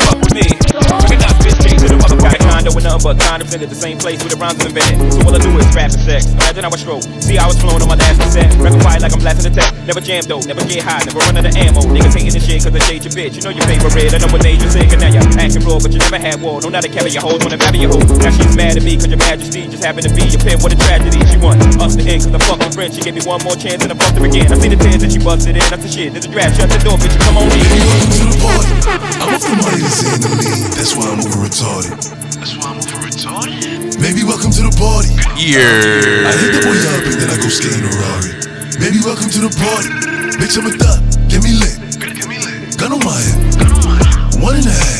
but 3.03 3.17
condoms 3.17 3.53
it, 3.57 3.65
the 3.65 3.75
same 3.75 3.97
place 3.97 4.21
with 4.21 4.31
the 4.33 4.39
rhymes 4.39 4.61
embedded. 4.61 4.97
So 5.13 5.25
all 5.25 5.33
I 5.33 5.41
do 5.41 5.49
is 5.57 5.65
rap 5.73 5.89
and 5.89 6.01
sex. 6.01 6.29
Imagine 6.29 6.63
how 6.63 6.71
I 6.71 6.77
stroll. 6.77 7.01
See 7.21 7.35
how 7.35 7.45
I 7.45 7.53
was 7.53 7.57
flowing 7.57 7.81
on 7.81 7.89
my 7.89 7.97
last 7.97 8.21
cassette. 8.21 8.53
Record 8.61 8.81
fire 8.85 9.01
like 9.01 9.13
I'm 9.13 9.21
blasting 9.21 9.49
the 9.49 9.53
tech. 9.57 9.73
Never 9.89 10.01
jam 10.01 10.23
though, 10.29 10.41
never 10.45 10.61
get 10.65 10.85
high, 10.85 11.01
never 11.03 11.19
run 11.25 11.37
out 11.37 11.49
of 11.49 11.55
ammo. 11.57 11.81
Niggas 11.89 12.13
hating 12.13 12.33
this 12.37 12.45
shit 12.45 12.61
cause 12.61 12.73
I 12.73 12.81
shade 12.85 13.03
your 13.03 13.13
bitch. 13.13 13.35
You 13.37 13.41
know 13.41 13.53
your 13.53 13.65
favorite 13.65 13.93
red. 13.97 14.13
I 14.13 14.21
know 14.21 14.29
what 14.29 14.45
age 14.45 14.61
you're 14.61 14.69
sick, 14.69 14.93
and 14.93 15.01
now 15.01 15.09
you're 15.09 15.25
acting 15.41 15.65
raw, 15.65 15.81
but 15.81 15.91
you 15.91 15.99
never 15.99 16.21
had 16.21 16.37
war. 16.41 16.61
Know 16.61 16.69
how 16.69 16.85
to 16.85 16.91
carry 16.91 17.09
your 17.09 17.25
hoes, 17.25 17.41
wanna 17.41 17.57
marry 17.57 17.81
your 17.81 17.91
hoe. 17.91 18.05
Now 18.21 18.29
she's 18.29 18.53
mad 18.53 18.77
at 18.77 18.83
me 18.85 18.95
cause 18.95 19.09
your 19.09 19.19
majesty 19.19 19.65
just 19.67 19.83
happened 19.83 20.05
to 20.05 20.13
be 20.13 20.29
your 20.29 20.41
pin. 20.41 20.61
What 20.61 20.73
a 20.73 20.77
tragedy. 20.77 21.19
She 21.25 21.37
wants 21.41 21.65
us 21.81 21.97
to 21.97 22.03
end 22.05 22.21
cause 22.21 22.33
I 22.33 22.39
fucked 22.45 22.61
my 22.61 22.71
friend. 22.71 22.93
She 22.93 23.01
gave 23.01 23.17
me 23.17 23.23
one 23.25 23.41
more 23.41 23.57
chance 23.57 23.81
and 23.81 23.91
I 23.91 23.97
fucked 23.97 24.21
her 24.21 24.25
again. 24.25 24.51
I 24.51 24.55
seen 24.61 24.71
the 24.71 24.79
tears 24.79 25.01
and 25.01 25.11
she 25.11 25.19
busted 25.19 25.57
in. 25.57 25.65
That's 25.65 25.81
the 25.81 25.89
shit. 25.89 26.13
There's 26.13 26.25
a 26.25 26.31
draft. 26.31 26.59
Shut 26.59 26.69
the 26.69 26.77
door, 26.85 27.01
bitch. 27.01 27.17
Come 27.25 27.41
on 27.41 27.49
in. 27.49 27.65
I'm 29.21 29.33
off 29.33 29.41
the 29.41 29.51
that's 29.57 30.03
in 30.03 30.21
the 30.21 30.29
lean. 30.37 30.69
That's 30.75 30.95
why 30.95 31.09
I'm 31.09 31.19
over 31.19 31.47
retarded. 31.47 32.30
Baby, 34.01 34.23
welcome 34.23 34.49
to 34.49 34.63
the 34.63 34.73
party. 34.81 35.13
Yeah. 35.37 35.61
I 36.25 36.33
hit 36.33 36.57
the 36.57 36.61
boy 36.65 36.73
up 36.89 37.05
and 37.05 37.21
then 37.21 37.29
I 37.29 37.37
go 37.37 37.47
skate 37.49 37.77
in 37.77 37.85
a 37.85 37.91
Rari. 38.01 38.33
Baby, 38.81 38.97
welcome 39.05 39.29
to 39.29 39.39
the 39.45 39.53
party. 39.61 39.93
Bitch, 40.41 40.57
I'm 40.57 40.65
a 40.65 40.73
thot. 40.73 41.05
Get 41.29 41.43
me 41.43 41.53
lit. 41.53 41.77
Gun 42.79 42.93
on 42.93 43.05
my 43.05 43.21
hip. 43.21 44.41
One 44.41 44.55
and 44.55 44.65
a 44.65 44.71
half. 44.71 44.90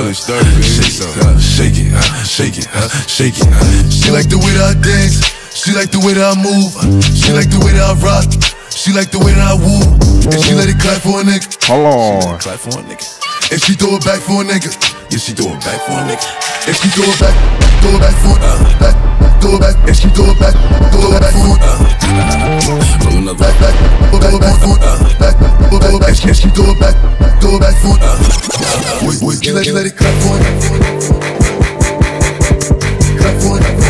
Feeling 0.00 0.14
sturdy, 0.14 0.48
you 0.56 0.62
feeling 0.62 0.90
sturdy, 0.90 1.20
baby. 1.20 1.40
Shake, 1.40 1.76
uh, 1.92 2.24
shake 2.24 2.56
it, 2.56 2.68
uh, 2.72 2.88
shake 3.04 3.36
it, 3.36 3.36
uh, 3.36 3.36
shake 3.36 3.36
it. 3.36 3.48
Uh. 3.52 3.90
She 3.90 4.10
like 4.10 4.28
the 4.28 4.38
way 4.40 4.52
that 4.56 4.72
I 4.72 4.80
dance. 4.80 5.20
She 5.52 5.72
like 5.76 5.90
the 5.90 6.00
way 6.00 6.14
that 6.14 6.24
I 6.24 6.36
move. 6.40 6.72
She 7.04 7.32
like 7.32 7.50
the 7.50 7.60
way 7.60 7.72
that 7.76 7.84
I 7.84 7.94
rock. 8.00 8.24
She 8.72 8.92
like 8.92 9.10
the 9.10 9.18
way 9.18 9.34
that 9.36 9.44
I 9.44 9.54
woo. 9.60 9.84
And 10.32 10.40
she 10.40 10.54
let 10.54 10.68
it 10.72 10.80
clap 10.80 11.02
for 11.02 11.20
a 11.20 11.24
nigga. 11.24 11.44
Hold 11.68 12.32
on. 12.32 12.38
Clap 12.38 12.58
for 12.60 12.80
a 12.80 12.82
nigga. 12.82 13.52
And 13.52 13.60
she 13.60 13.74
throw 13.74 13.96
it 13.96 14.04
back 14.04 14.20
for 14.20 14.40
a 14.40 14.44
nigga. 14.44 14.89
Yeah, 15.10 15.18
she 15.18 15.34
throw 15.34 15.50
it 15.50 15.58
back 15.66 15.82
for 15.82 15.98
a 15.98 16.06
nigga. 16.06 16.22
And 16.70 16.76
she 16.78 16.86
throw 16.94 17.02
it 17.02 17.18
back, 17.18 17.34
throw 17.82 17.90
it 17.90 17.98
back 17.98 18.14
for 18.22 18.38
uh, 18.38 18.62
back, 18.78 18.94
throw 19.42 19.58
it 19.58 19.60
back. 19.60 19.74
And 19.82 19.96
she 19.98 20.06
throw 20.14 20.30
it 20.30 20.38
back, 20.38 20.54
throw 20.94 21.10
it 21.10 21.18
back 21.18 21.34
for 21.34 21.58
uh, 21.58 21.82
throw 23.02 23.18
another 23.18 23.34
back, 23.34 23.58
back, 23.58 23.74
throw 24.14 24.22
it 24.22 24.38
back 24.38 24.54
for 24.62 24.78
uh, 24.78 25.02
back, 25.18 25.34
throw 25.66 25.82
it 25.82 25.98
back. 25.98 26.14
And 26.14 26.30
she 26.38 26.46
throw 26.54 26.70
it 26.70 26.78
back, 26.78 26.94
throw 27.42 27.58
it 27.58 27.60
back 27.60 27.74
for 27.82 27.98
uh, 27.98 28.22
wait, 29.02 29.18
wait. 29.18 29.42
She 29.42 29.50
let, 29.50 29.66
let 29.74 29.90
it 29.90 29.98
clap 29.98 30.14
for 30.22 30.38
nigga. 30.38 30.62
Clap 33.18 33.34
for 33.42 33.58
nigga. 33.58 33.82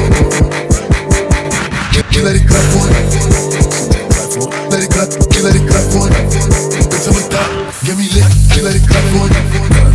She 2.16 2.20
let 2.24 2.32
it 2.32 2.48
clap 2.48 2.64
for 2.72 2.88
nigga. 2.88 3.12
Let 4.72 4.80
it 4.80 4.88
clap, 4.88 5.12
she 5.28 5.44
let 5.44 5.52
it 5.52 5.68
clap 5.68 5.84
for 5.92 6.08
nigga. 6.08 6.32
Bitch, 6.88 7.04
I'm 7.04 7.12
a 7.12 7.20
thot, 7.28 7.76
get 7.84 8.00
me 8.00 8.08
lit. 8.08 8.24
She 8.56 8.64
let 8.64 8.72
it 8.72 8.88
clap 8.88 9.04
for 9.12 9.28
it, 9.28 9.89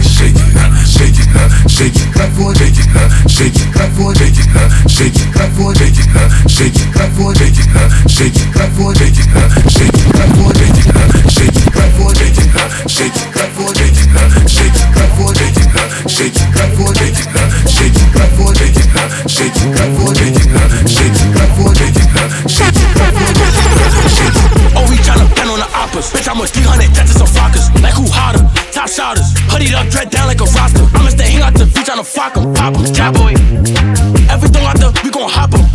shake 1.76 1.91
it, 1.91 2.07
clap 2.15 2.31
for 2.31 2.56
it, 2.56 2.72
shake 2.72 2.88
it, 2.88 3.27
shake 3.27 3.56
it, 3.60 3.68
clap 3.76 3.91
for 3.91 4.15
it, 4.15 4.31
shake 4.31 4.31
it, 4.31 4.88
shake 4.88 5.11
it, 5.11 5.27
clap 5.35 5.52
for 5.52 5.76
it, 5.76 5.77
shake 5.77 5.91
it, 5.91 6.47
shake 6.47 6.72
it, 6.72 6.88
clap 6.95 7.11
for 7.11 7.31
it, 7.31 7.52
shake 7.52 7.52
it, 7.52 8.07
shake 8.07 8.31
it, 8.31 8.47
clap 8.56 8.72
for 8.72 8.95
it, 8.95 9.03
shake 9.03 9.19
it, 9.19 9.68
shake 9.76 9.91
it, 9.91 10.07
clap 10.15 10.31
for 10.39 10.47
it, 10.47 10.72
shake 10.72 10.72
it, 10.72 10.95
shake 11.27 11.52
it, 11.52 11.68
clap 11.76 11.91
for 11.91 12.15
it, 12.15 12.31
shake 12.95 12.95
it, 12.95 12.95
shake 12.95 13.11
it, 13.11 13.27
clap 13.35 13.52
for 13.52 13.68
it, 13.68 13.91
shake 14.56 14.56
it, 14.56 14.56
shake 14.56 14.72
it, 14.72 14.88
clap 14.95 15.11
for 15.15 15.27
it, 15.27 15.43
shake 15.43 15.60
it, 15.60 15.81
shake 16.07 16.31
it, 16.31 16.47
clap 16.56 16.72
for 16.72 16.91
it, 16.95 17.03
shake 17.03 17.19
it, 17.19 17.52
shake 17.68 17.99
it, 17.99 18.07
clap 18.15 18.31
for 18.31 18.52
it, 18.52 18.64
shake 18.64 18.80
it, 18.80 19.27
shake 19.27 19.60
it, 19.60 19.68
clap 19.76 19.91
for 19.95 20.15
it, 20.15 20.23
shake 20.23 20.39
it, 20.39 20.88
shake 20.88 21.11
it, 21.11 21.34
clap 21.35 21.52
for 21.57 21.72
it, 21.72 21.84
shake 21.84 21.99
it, 21.99 22.52
shake 22.52 22.76
it 22.76 22.85
choppers. 25.95 26.11
Bitch, 26.11 26.30
I'm 26.30 26.39
with 26.39 26.51
300 26.51 26.93
catches 26.95 27.22
of 27.22 27.34
rockers. 27.35 27.72
Like 27.81 27.93
who 27.93 28.05
hotter? 28.07 28.43
Top 28.72 28.89
shotters. 28.89 29.34
Hooded 29.51 29.73
up, 29.73 29.88
dread 29.88 30.09
down 30.09 30.27
like 30.27 30.41
a 30.41 30.45
roster. 30.45 30.84
I'm 30.95 31.05
just 31.05 31.19
hang 31.19 31.41
out 31.41 31.53
the 31.53 31.65
beach, 31.65 31.88
tryna 31.88 32.05
flock 32.05 32.38
em. 32.38 32.53
Pop 32.53 32.76
em, 32.76 32.93
cowboy. 32.93 33.34
Everything 34.30 34.65
out 34.65 34.77
the, 34.77 34.99
we 35.03 35.09
gon' 35.11 35.30
hop 35.30 35.53
em. 35.53 35.74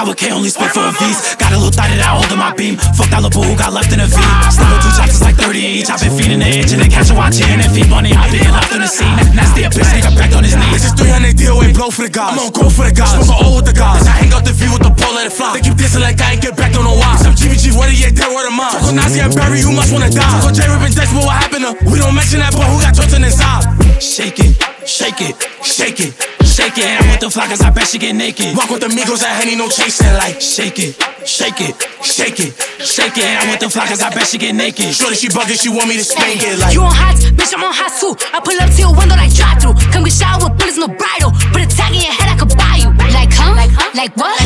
With 0.00 0.16
K, 0.16 0.32
only 0.32 0.48
spit 0.48 0.72
for 0.72 0.80
a 0.80 0.92
V's. 0.96 1.36
Got 1.36 1.52
a 1.52 1.60
little 1.60 1.68
thought 1.68 1.92
that 1.92 2.00
I 2.00 2.16
hold 2.16 2.32
in 2.32 2.40
my 2.40 2.56
beam. 2.56 2.80
Fuck 2.96 3.12
that 3.12 3.20
little 3.20 3.28
boo 3.28 3.44
who 3.44 3.52
got 3.52 3.76
left 3.76 3.92
in 3.92 4.00
a 4.00 4.08
V. 4.08 4.16
With 4.16 4.80
two 4.80 4.92
shots, 4.96 5.20
it's 5.20 5.24
like 5.24 5.36
30 5.36 5.84
each. 5.84 5.92
i 5.92 6.00
been 6.00 6.16
feeding 6.16 6.40
the 6.40 6.48
itch 6.48 6.72
and 6.72 6.80
then 6.80 6.88
catch 6.88 7.12
a 7.12 7.14
watch 7.14 7.36
and 7.44 7.60
feed 7.76 7.92
money. 7.92 8.16
i 8.16 8.24
been 8.32 8.48
left 8.48 8.72
on 8.72 8.80
the 8.80 8.88
scene. 8.88 9.12
Nasty 9.36 9.68
a 9.68 9.70
bitch, 9.70 9.84
nigga 9.92 10.16
back 10.16 10.32
on 10.32 10.48
his 10.48 10.56
knees. 10.56 10.80
This 10.80 10.88
is 10.88 10.94
300 10.96 11.36
deal, 11.36 11.60
ain't 11.60 11.76
blow 11.76 11.92
for 11.92 12.08
the 12.08 12.12
guys. 12.12 12.32
I'm 12.32 12.48
on 12.48 12.56
go 12.56 12.72
for 12.72 12.88
the 12.88 12.94
guys. 12.96 13.12
Smoke 13.12 13.36
all 13.36 13.60
with 13.60 13.68
the 13.68 13.76
guys. 13.76 14.08
I 14.08 14.16
hang 14.16 14.32
out 14.32 14.48
the 14.48 14.56
V 14.56 14.72
with 14.72 14.80
the 14.80 14.92
pole, 14.96 15.12
let 15.12 15.28
it 15.28 15.36
fly. 15.36 15.60
They 15.60 15.60
keep 15.60 15.76
dissing 15.76 16.00
like 16.00 16.16
I 16.24 16.40
ain't 16.40 16.42
get 16.42 16.56
back, 16.56 16.72
don't 16.72 16.88
know 16.88 16.96
why. 16.96 17.20
Some 17.20 17.36
GVG, 17.36 17.76
what 17.76 17.92
are 17.92 17.96
you 17.96 18.08
dead, 18.08 18.32
word 18.32 18.48
of 18.48 18.56
mine? 18.56 18.72
Talk 18.72 18.96
Nazi 18.96 19.20
and 19.20 19.34
Barry, 19.36 19.60
you 19.60 19.76
must 19.76 19.92
wanna 19.92 20.08
die. 20.08 20.40
Talk 20.40 20.56
J 20.56 20.72
Rip 20.72 20.88
and 20.88 20.94
Dex, 20.96 21.12
but 21.12 21.28
what 21.28 21.36
happened 21.36 21.68
to? 21.68 21.72
We 21.92 22.00
don't 22.00 22.16
mention 22.16 22.40
that 22.40 22.56
boy 22.56 22.64
who 22.64 22.80
got 22.80 22.96
Johnson 22.96 23.28
inside. 23.28 23.68
Shake 24.00 24.40
it, 24.40 24.56
shake 24.86 25.20
it, 25.20 25.36
shake 25.64 26.00
it. 26.00 26.14
Shake 26.52 26.76
it, 26.76 26.84
and 26.84 27.08
with 27.08 27.20
the 27.24 27.32
flockers, 27.32 27.64
I 27.64 27.70
bet 27.72 27.88
she 27.88 27.96
get 27.96 28.12
naked. 28.12 28.54
Walk 28.54 28.68
with 28.68 28.84
the 28.84 28.88
Migos 28.92 29.24
I 29.24 29.32
Henny, 29.40 29.56
no 29.56 29.72
chasing. 29.72 30.12
Like, 30.20 30.36
shake 30.36 30.76
it, 30.76 31.00
shake 31.24 31.64
it, 31.64 31.72
shake 32.04 32.36
it, 32.44 32.52
shake 32.76 33.16
it. 33.16 33.24
And 33.24 33.48
with 33.48 33.64
the 33.64 33.72
flockers, 33.72 34.04
I 34.04 34.12
bet 34.12 34.28
she 34.28 34.36
get 34.36 34.52
naked. 34.54 34.92
Shorty, 34.92 35.16
she 35.16 35.32
bugging, 35.32 35.56
she 35.56 35.72
want 35.72 35.88
me 35.88 35.96
to 35.96 36.04
spank 36.04 36.44
it. 36.44 36.60
Like, 36.60 36.74
You 36.76 36.84
on 36.84 36.92
hot, 36.92 37.16
bitch, 37.16 37.56
I'm 37.56 37.64
on 37.64 37.72
hot 37.72 37.96
too. 37.96 38.12
I 38.36 38.44
pull 38.44 38.52
up 38.60 38.68
to 38.68 38.80
your 38.84 38.92
window 38.92 39.16
like 39.16 39.32
drive 39.32 39.64
through. 39.64 39.80
Come 39.96 40.04
get 40.04 40.12
shower 40.12 40.44
with 40.44 40.60
bullets, 40.60 40.76
no 40.76 40.92
bridle. 40.92 41.32
Put 41.56 41.64
a 41.64 41.68
tag 41.72 41.96
in 41.96 42.04
your 42.04 42.12
head, 42.12 42.28
I 42.28 42.36
could 42.36 42.52
buy 42.52 42.84
you. 42.84 42.92
Like, 43.16 43.32
huh? 43.32 43.56
Like, 43.96 44.12
what? 44.20 44.36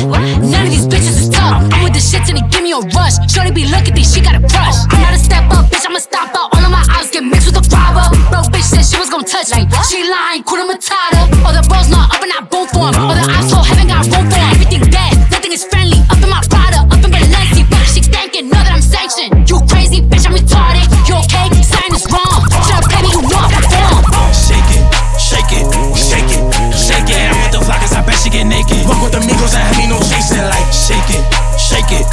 None 0.46 0.62
of 0.62 0.70
these 0.70 0.86
bitches 0.86 1.26
is 1.26 1.28
tough. 1.34 1.58
I'm 1.74 1.82
with 1.82 1.98
the 1.98 2.02
shit 2.02 2.22
and 2.30 2.38
they 2.38 2.46
give 2.54 2.62
me 2.62 2.70
a 2.70 2.86
rush. 2.94 3.18
Shorty 3.26 3.50
be 3.50 3.66
looking, 3.66 3.98
think 3.98 4.06
she 4.06 4.22
got 4.22 4.38
a 4.38 4.42
crush. 4.46 4.78
I'm 4.94 5.02
not 5.02 5.10
a 5.10 5.18
step 5.18 5.50
up, 5.50 5.66
bitch, 5.74 5.82
I'ma 5.82 5.98
stop 5.98 6.30
out. 6.38 6.54
All 6.54 6.62
of 6.62 6.70
my 6.70 6.86
eyes 6.94 7.10
get 7.10 7.26
mixed 7.26 7.50
with 7.50 7.58
the 7.58 7.66
robber. 7.74 8.06
Bro, 8.30 8.46
bitch 8.54 8.62
said 8.62 8.86
she 8.86 8.94
was 8.94 9.10
gonna 9.10 9.26
touch 9.26 9.50
me. 9.58 9.66
She 9.90 10.06
lying, 10.26 10.42
Kuna 10.42 10.64
Matata. 10.66 11.22
All 11.46 11.54
the 11.54 11.62
bros 11.70 11.88
not 11.88 12.10
up 12.10 12.22
and 12.22 12.32
I 12.34 12.40
boom 12.42 12.66
for. 12.74 12.90
All 12.90 13.14
the 13.14 13.22
eyes 13.22 13.46
so 13.50 13.62
heaven 13.62 13.86
got 13.86 14.02
room 14.10 14.26
for. 14.26 14.42
Everything 14.54 14.82
dead, 14.90 15.14
nothing 15.30 15.52
is 15.52 15.62
friendly. 15.64 16.02
Up 16.10 16.18
in 16.18 16.30
my 16.30 16.42
Prada, 16.50 16.82
up 16.82 16.98
in 16.98 17.10
Balenci. 17.10 17.62
But 17.70 17.86
she 17.86 18.02
thinking, 18.02 18.50
know 18.50 18.58
that 18.58 18.74
I'm 18.74 18.82
sanctioned. 18.82 19.46
You 19.46 19.62
crazy, 19.70 20.02
bitch, 20.02 20.26
I'm 20.26 20.34
retarded. 20.34 20.86
You 21.06 21.14
okay? 21.22 21.46
Sign 21.62 21.92
is 21.94 22.06
wrong. 22.10 22.42
Shut 22.66 22.82
up, 22.82 22.90
baby, 22.90 23.08
you 23.14 23.22
know 23.22 23.38
I 23.38 23.48
perform. 23.54 24.02
shake 24.34 24.70
it, 24.74 24.82
shake 25.14 25.52
it, 25.54 25.64
shake 25.94 26.30
it, 26.34 26.42
shake 26.74 27.10
it. 27.14 27.30
I'm 27.30 27.38
with 27.46 27.54
the 27.54 27.62
flockers, 27.62 27.94
I 27.94 28.02
bet 28.02 28.18
she 28.18 28.30
get 28.30 28.46
naked. 28.50 28.82
Walk 28.90 28.98
with 29.06 29.14
the 29.14 29.22
Migos 29.22 29.54
and 29.54 29.64
Henny, 29.70 29.86
no 29.86 29.98
chasing. 30.02 30.42
Like, 30.42 30.66
shake 30.74 31.10
it, 31.14 31.22
shake 31.54 31.92
it, 31.94 32.04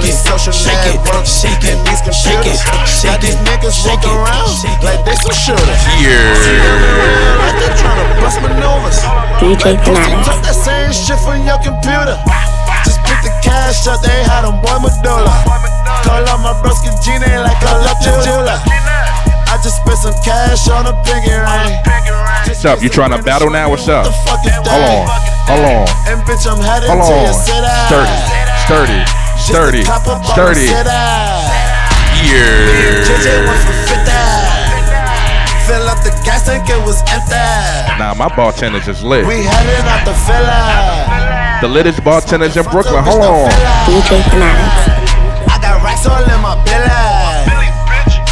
All 0.00 0.08
it, 0.08 0.16
these 0.16 0.24
social 0.24 0.48
shake 0.56 0.80
it, 0.88 0.96
networks 0.96 1.28
shake 1.44 1.60
it, 1.60 1.76
and 1.76 1.84
these 1.84 2.00
shake 2.16 2.40
it, 2.48 2.56
computers 2.56 2.64
got 2.64 2.88
shake 2.88 3.20
these 3.20 3.36
niggas 3.44 3.76
shake 3.76 4.00
walking 4.00 4.16
it, 4.16 4.24
around 4.24 4.48
shake 4.48 4.80
like 4.80 5.00
they 5.04 5.12
some 5.20 5.36
shooters. 5.36 5.80
Yeah. 6.00 7.44
Like 7.44 7.60
they 7.60 7.68
trying 7.76 8.00
to 8.00 8.06
bust 8.16 8.40
maneuvers. 8.40 8.96
DJ 9.44 9.76
Fanatics. 9.84 10.24
Talk 10.24 10.40
that 10.40 10.56
same 10.56 10.88
shit 10.96 11.20
from 11.20 11.44
your 11.44 11.60
computer. 11.60 12.16
Just 12.88 12.96
pick 13.04 13.20
the 13.28 13.32
cash 13.44 13.84
up, 13.92 14.00
they 14.00 14.24
had 14.24 14.48
them 14.48 14.56
boy 14.64 14.80
medulla. 14.80 15.36
Call 16.00 16.24
up 16.32 16.40
my 16.40 16.56
broski 16.64 16.88
Gina 17.04 17.44
like 17.44 17.60
call 17.60 17.84
up 17.84 18.00
Jula. 18.00 18.56
I 19.52 19.60
just 19.60 19.84
spent 19.84 20.00
some 20.00 20.16
cash 20.24 20.64
on 20.72 20.88
a 20.88 20.96
pinky 21.04 21.28
ring. 21.28 21.76
What's 22.48 22.64
up? 22.64 22.80
You 22.80 22.88
trying 22.88 23.12
to 23.12 23.20
battle 23.20 23.52
now? 23.52 23.68
What's 23.68 23.84
up? 23.84 24.08
Hold 24.08 24.48
on. 24.64 25.04
Hold 25.44 25.64
on. 25.68 25.84
And 26.08 26.24
bitch, 26.24 26.48
I'm 26.48 26.56
headed 26.56 26.88
Hold 26.88 27.04
to 27.04 27.20
on. 27.20 27.24
your 27.28 27.36
city. 27.36 27.68
Sturdy. 27.84 28.16
Sturdy. 28.64 29.19
Sturdy. 29.50 29.82
Sturdy. 29.82 30.70
Yeah. 32.22 33.02
JJ 33.02 33.26
went 33.50 33.58
for 33.66 33.74
50. 33.90 34.06
Fill 35.66 35.90
up 35.90 35.98
the 36.06 36.14
gas 36.22 36.46
tank, 36.46 36.70
it 36.70 36.78
was 36.86 37.02
empty. 37.10 37.34
Nah, 37.98 38.14
my 38.14 38.28
bartenders 38.36 38.86
is 38.86 39.02
lit. 39.02 39.26
We 39.26 39.42
headed 39.42 39.84
out 39.90 40.06
the 40.06 40.14
filler. 40.14 41.60
The 41.62 41.68
littest 41.68 42.04
bartenders 42.04 42.56
in 42.56 42.62
Brooklyn. 42.70 43.02
Hold 43.02 43.22
on. 43.22 43.50
DJ 43.90 44.22
Fanatics. 44.30 44.86
I 45.50 45.58
got 45.60 45.82
racks 45.82 46.06
all 46.06 46.22
in 46.22 46.40
my 46.40 46.54
belly. 46.62 46.86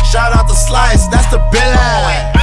Shout 0.07 0.33
out 0.37 0.47
to 0.47 0.55
Slice, 0.55 1.09
that's 1.09 1.27
the 1.33 1.39
billy. 1.51 2.38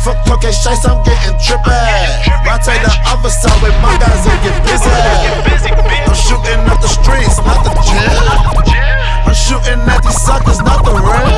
Fuck 0.00 0.16
Poke 0.24 0.48
Shice, 0.48 0.88
I'm 0.88 1.04
getting 1.04 1.36
trippy. 1.36 1.68
I 1.68 2.56
take 2.64 2.80
the 2.80 2.92
other 3.04 3.28
side 3.28 3.60
with 3.60 3.76
my 3.84 3.92
guys 4.00 4.24
and 4.24 4.40
get 4.40 4.56
busy. 4.64 4.88
I'm 4.88 6.16
shooting 6.16 6.64
up 6.72 6.80
the 6.80 6.88
streets, 6.88 7.36
not 7.44 7.60
the 7.60 7.72
gym. 7.84 8.08
I'm 9.28 9.36
shooting 9.36 9.76
at 9.84 10.00
these 10.00 10.16
suckers, 10.16 10.60
not 10.64 10.88
the 10.88 10.96
rim. 10.96 11.28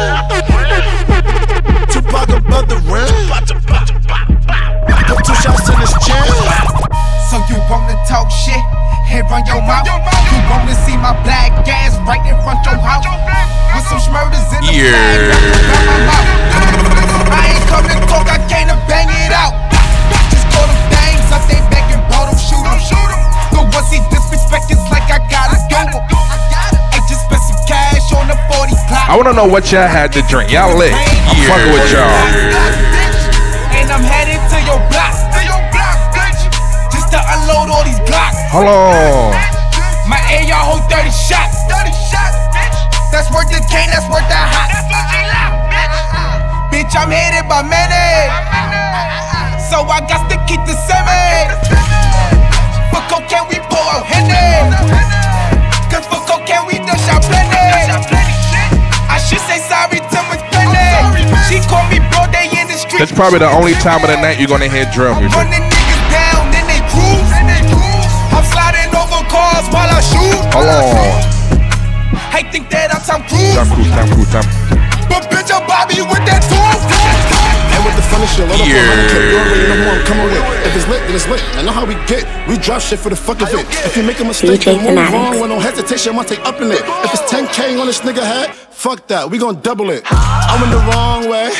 Tupac 1.90 2.30
above 2.30 2.70
the 2.70 2.78
rim. 2.86 3.10
Put 5.10 5.26
two 5.26 5.34
shots 5.42 5.66
in 5.66 5.76
his 5.82 5.94
chin. 5.98 6.22
So 7.34 7.42
you 7.50 7.58
wanna 7.66 7.98
talk 8.06 8.30
shit? 8.30 8.62
Here 9.10 9.26
run 9.26 9.42
your 9.44 9.58
mouth. 9.66 9.90
You 9.90 10.38
wanna 10.46 10.78
see 10.86 10.94
my 11.02 11.18
black 11.26 11.66
ass 11.66 11.98
right 12.06 12.22
in 12.30 12.38
front 12.46 12.62
of 12.62 12.78
your 12.78 12.80
house? 12.80 13.10
With 13.74 13.86
some 13.90 13.98
smurders 13.98 14.46
in 14.54 14.62
the 14.66 14.72
Yeah. 14.72 15.31
Know 29.42 29.50
what 29.50 29.72
y'all 29.72 29.90
had 29.90 30.12
to 30.14 30.22
drink. 30.30 30.54
Y'all 30.54 30.70
lit. 30.78 30.94
I'm 30.94 31.34
fucking 31.50 31.72
with 31.74 31.90
y'all. 31.90 32.06
And 33.74 33.90
I'm 33.90 34.06
headed 34.06 34.38
to 34.38 34.58
your 34.62 34.78
block. 34.86 35.14
To 35.34 35.40
your 35.42 35.62
block, 35.74 35.98
bitch. 36.14 36.46
Just 36.94 37.10
to 37.10 37.18
unload 37.18 37.66
all 37.74 37.82
these 37.82 37.98
blocks. 38.06 38.38
Hold 38.54 38.70
on. 38.70 39.34
My 40.06 40.22
AR 40.22 40.62
hold 40.62 40.86
30 40.86 41.10
shots. 41.10 41.66
30 41.66 41.90
shots, 41.90 42.38
bitch. 42.54 42.78
That's 43.10 43.34
worth 43.34 43.50
the 43.50 43.58
cane, 43.66 43.90
that's 43.90 44.06
worth 44.06 44.26
the 44.30 44.38
hot. 44.38 44.70
Bitch, 46.70 46.94
I'm 46.94 47.10
headed 47.10 47.48
by 47.50 47.66
many. 47.66 48.30
So 49.58 49.82
I 49.82 50.06
got 50.06 50.30
to 50.30 50.38
keep 50.46 50.62
the 50.70 50.76
semi. 50.86 51.50
For 52.94 53.02
cocaine, 53.10 53.50
we 53.50 53.58
pour 53.66 53.82
out 53.90 54.06
Henny. 54.06 54.70
Cause 55.90 56.06
for 56.06 56.22
cocaine, 56.30 56.62
we 56.70 56.78
do 56.78 56.94
shot 57.02 57.26
plenty. 57.26 57.41
That's 63.02 63.10
probably 63.10 63.40
the 63.42 63.50
only 63.50 63.74
time 63.82 63.98
of 64.06 64.14
the 64.14 64.16
night 64.22 64.38
you're 64.38 64.46
gonna 64.46 64.70
hear 64.70 64.86
drill 64.94 65.18
music. 65.18 65.34
Running 65.34 65.66
niggas 65.66 66.02
down, 66.06 66.54
then 66.54 66.62
they 66.70 66.78
cruise. 66.86 67.34
I'm 68.30 68.46
sliding 68.46 68.94
over 68.94 69.26
cars 69.26 69.66
while 69.74 69.90
I 69.90 69.98
shoot. 69.98 70.38
Hold 70.54 70.70
on. 70.70 70.86
I 72.30 72.46
think 72.46 72.70
that 72.70 72.94
I'm 72.94 73.02
Tom 73.02 73.26
Cruise. 73.26 73.58
Time 73.58 73.66
cruise, 73.74 73.90
time 73.90 74.06
cruise, 74.06 74.30
time. 74.30 74.46
But 75.10 75.26
bitch, 75.34 75.50
I'm 75.50 75.66
Bobby 75.66 75.98
with 75.98 76.22
that 76.30 76.46
tool. 76.46 76.62
And 77.74 77.82
with 77.82 77.98
the 77.98 78.06
funny 78.06 78.30
shit, 78.30 78.46
load 78.46 78.62
up 78.62 78.70
Yeah. 78.70 78.86
on 78.86 78.94
100 78.94 79.18
you 79.18 79.34
already 79.34 79.66
know 79.66 79.78
who 79.82 79.88
I'm 79.98 80.04
coming 80.06 80.26
with. 80.30 80.66
If 80.70 80.76
it's 80.78 80.86
lit, 80.86 81.02
then 81.02 81.14
it's 81.18 81.26
lit. 81.26 81.42
I 81.58 81.62
know 81.66 81.74
how 81.74 81.82
we 81.82 81.98
get. 82.06 82.22
We 82.46 82.54
drop 82.54 82.86
shit 82.86 83.02
for 83.02 83.10
the 83.10 83.18
fuck 83.18 83.42
of 83.42 83.50
it. 83.50 83.66
If 83.82 83.98
you 83.98 84.06
make 84.06 84.22
a 84.22 84.24
mistake, 84.24 84.62
DJ 84.62 84.78
then 84.78 84.94
move 84.94 85.10
wrong 85.10 85.42
with 85.42 85.50
no 85.50 85.58
hesitation. 85.58 86.14
I 86.14 86.22
might 86.22 86.30
take 86.30 86.46
up 86.46 86.62
in 86.62 86.70
it. 86.70 86.78
If 87.02 87.18
it's 87.18 87.26
10K 87.26 87.82
on 87.82 87.90
this 87.90 87.98
nigga 88.06 88.22
head, 88.22 88.54
fuck 88.70 89.08
that. 89.10 89.26
We 89.28 89.38
gon' 89.42 89.58
double 89.58 89.90
it. 89.90 90.06
I 90.06 90.54
went 90.54 90.70
the 90.70 90.82
wrong 90.86 91.26
way. 91.26 91.50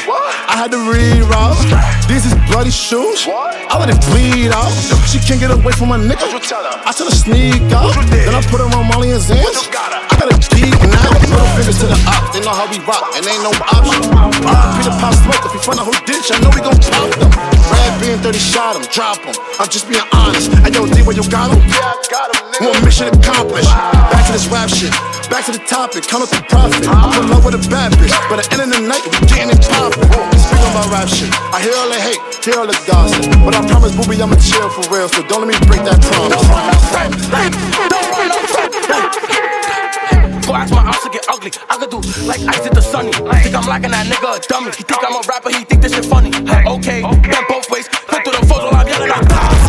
I 0.52 0.68
had 0.68 0.70
to 0.76 0.80
reroute. 0.84 1.64
These 2.12 2.28
is 2.28 2.36
bloody 2.44 2.68
shoes. 2.68 3.24
I 3.24 3.80
let 3.80 3.88
it 3.88 3.96
bleed 4.12 4.52
out. 4.52 4.68
She 5.08 5.16
can't 5.16 5.40
get 5.40 5.48
away 5.48 5.72
from 5.72 5.88
my 5.88 5.96
nigga. 5.96 6.28
I 6.28 6.92
tell 6.92 7.08
her 7.08 7.16
sneak 7.16 7.72
out. 7.72 7.96
Then 8.12 8.36
I 8.36 8.44
put 8.52 8.60
her 8.60 8.68
on 8.68 8.84
Molly 8.84 9.16
and 9.16 9.22
Zans. 9.24 9.48
I 9.48 10.12
got 10.20 10.28
a 10.28 10.36
geek 10.52 10.76
now. 10.92 11.08
Middle 11.24 11.48
fingers 11.56 11.80
to 11.80 11.88
the 11.88 11.96
up. 12.04 12.36
They 12.36 12.44
know 12.44 12.52
how 12.52 12.68
we 12.68 12.76
rock, 12.84 13.00
and 13.16 13.24
ain't 13.24 13.40
no 13.40 13.48
option. 13.72 14.04
RP 14.44 14.76
the 14.84 14.92
pop 15.00 15.16
smoke. 15.24 15.40
If 15.40 15.56
we 15.56 15.60
find 15.64 15.80
out 15.80 15.88
who 15.88 15.96
did, 16.04 16.20
I 16.20 16.36
know 16.44 16.52
we 16.52 16.60
gon' 16.60 16.76
pop 16.76 17.08
them. 17.16 17.32
Red 17.32 17.92
being 18.04 18.20
30 18.20 18.36
shot 18.36 18.76
him, 18.76 18.84
drop 18.92 19.24
him. 19.24 19.32
I'm 19.56 19.72
just 19.72 19.88
being 19.88 20.04
honest. 20.12 20.52
And 20.68 20.76
yo, 20.76 20.84
D, 20.84 21.00
where 21.00 21.16
you 21.16 21.24
got 21.32 21.48
him? 21.48 21.64
Yeah, 21.64 21.80
I 21.80 22.04
got 22.12 22.28
him. 22.28 22.68
One 22.68 22.84
mission 22.84 23.08
accomplished. 23.08 23.72
Back 24.12 24.28
to 24.28 24.32
this 24.36 24.44
rap 24.52 24.68
shit. 24.68 24.92
Back 25.32 25.48
to 25.48 25.52
the 25.56 25.64
topic. 25.64 26.04
Count 26.04 26.24
up 26.24 26.28
the 26.28 26.44
profit. 26.44 26.84
I'm 26.84 27.24
in 27.24 27.30
love 27.32 27.40
with 27.48 27.56
a 27.56 27.64
bad 27.72 27.96
bitch. 27.96 28.12
But 28.28 28.44
at 28.44 28.52
the 28.52 28.60
end 28.60 28.68
of 28.68 28.76
the 28.76 28.84
night, 28.84 29.00
we 29.00 29.16
getting 29.24 29.48
it 29.48 29.64
poppin'. 29.64 30.04
Speaking 30.36 30.68
about 30.68 30.92
rap 30.92 31.08
shit. 31.08 31.32
I 31.48 31.64
hear 31.64 31.72
all 31.72 31.88
the 31.88 31.96
hate, 31.96 32.20
hear 32.44 32.60
all 32.60 32.68
the 32.68 32.76
gossip. 32.84 33.32
But 33.40 33.56
I 33.56 33.64
promise, 33.64 33.96
booby, 33.96 34.20
I'ma 34.20 34.36
chill 34.36 34.68
for 34.68 34.84
real. 34.92 35.08
So 35.08 35.24
don't 35.24 35.40
let 35.40 35.48
me 35.48 35.56
break 35.64 35.88
that 35.88 36.04
promise. 36.04 36.36
Ask 40.52 40.68
my 40.68 40.84
house 40.84 41.08
get 41.08 41.24
ugly. 41.32 41.50
I 41.64 41.80
could 41.80 41.88
do 41.88 42.04
like 42.28 42.44
ice 42.44 42.68
at 42.68 42.76
the 42.76 42.84
sunny. 42.84 43.12
Think 43.40 43.56
I'm 43.56 43.64
liking 43.64 43.96
that 43.96 44.04
nigga 44.04 44.36
a 44.36 44.40
dummy. 44.44 44.68
He 44.76 44.84
think 44.84 45.00
I'm 45.00 45.16
a 45.16 45.24
rapper, 45.24 45.48
he 45.48 45.64
think 45.64 45.80
this 45.80 45.96
shit 45.96 46.04
funny. 46.04 46.28
Okay, 46.28 47.00
been 47.00 47.44
both 47.48 47.70
ways. 47.72 47.88
Put 47.88 48.20
through 48.20 48.36
the 48.36 48.44
while 48.52 48.68
I'm 48.68 48.84
yelling 48.84 49.08
out. 49.08 49.61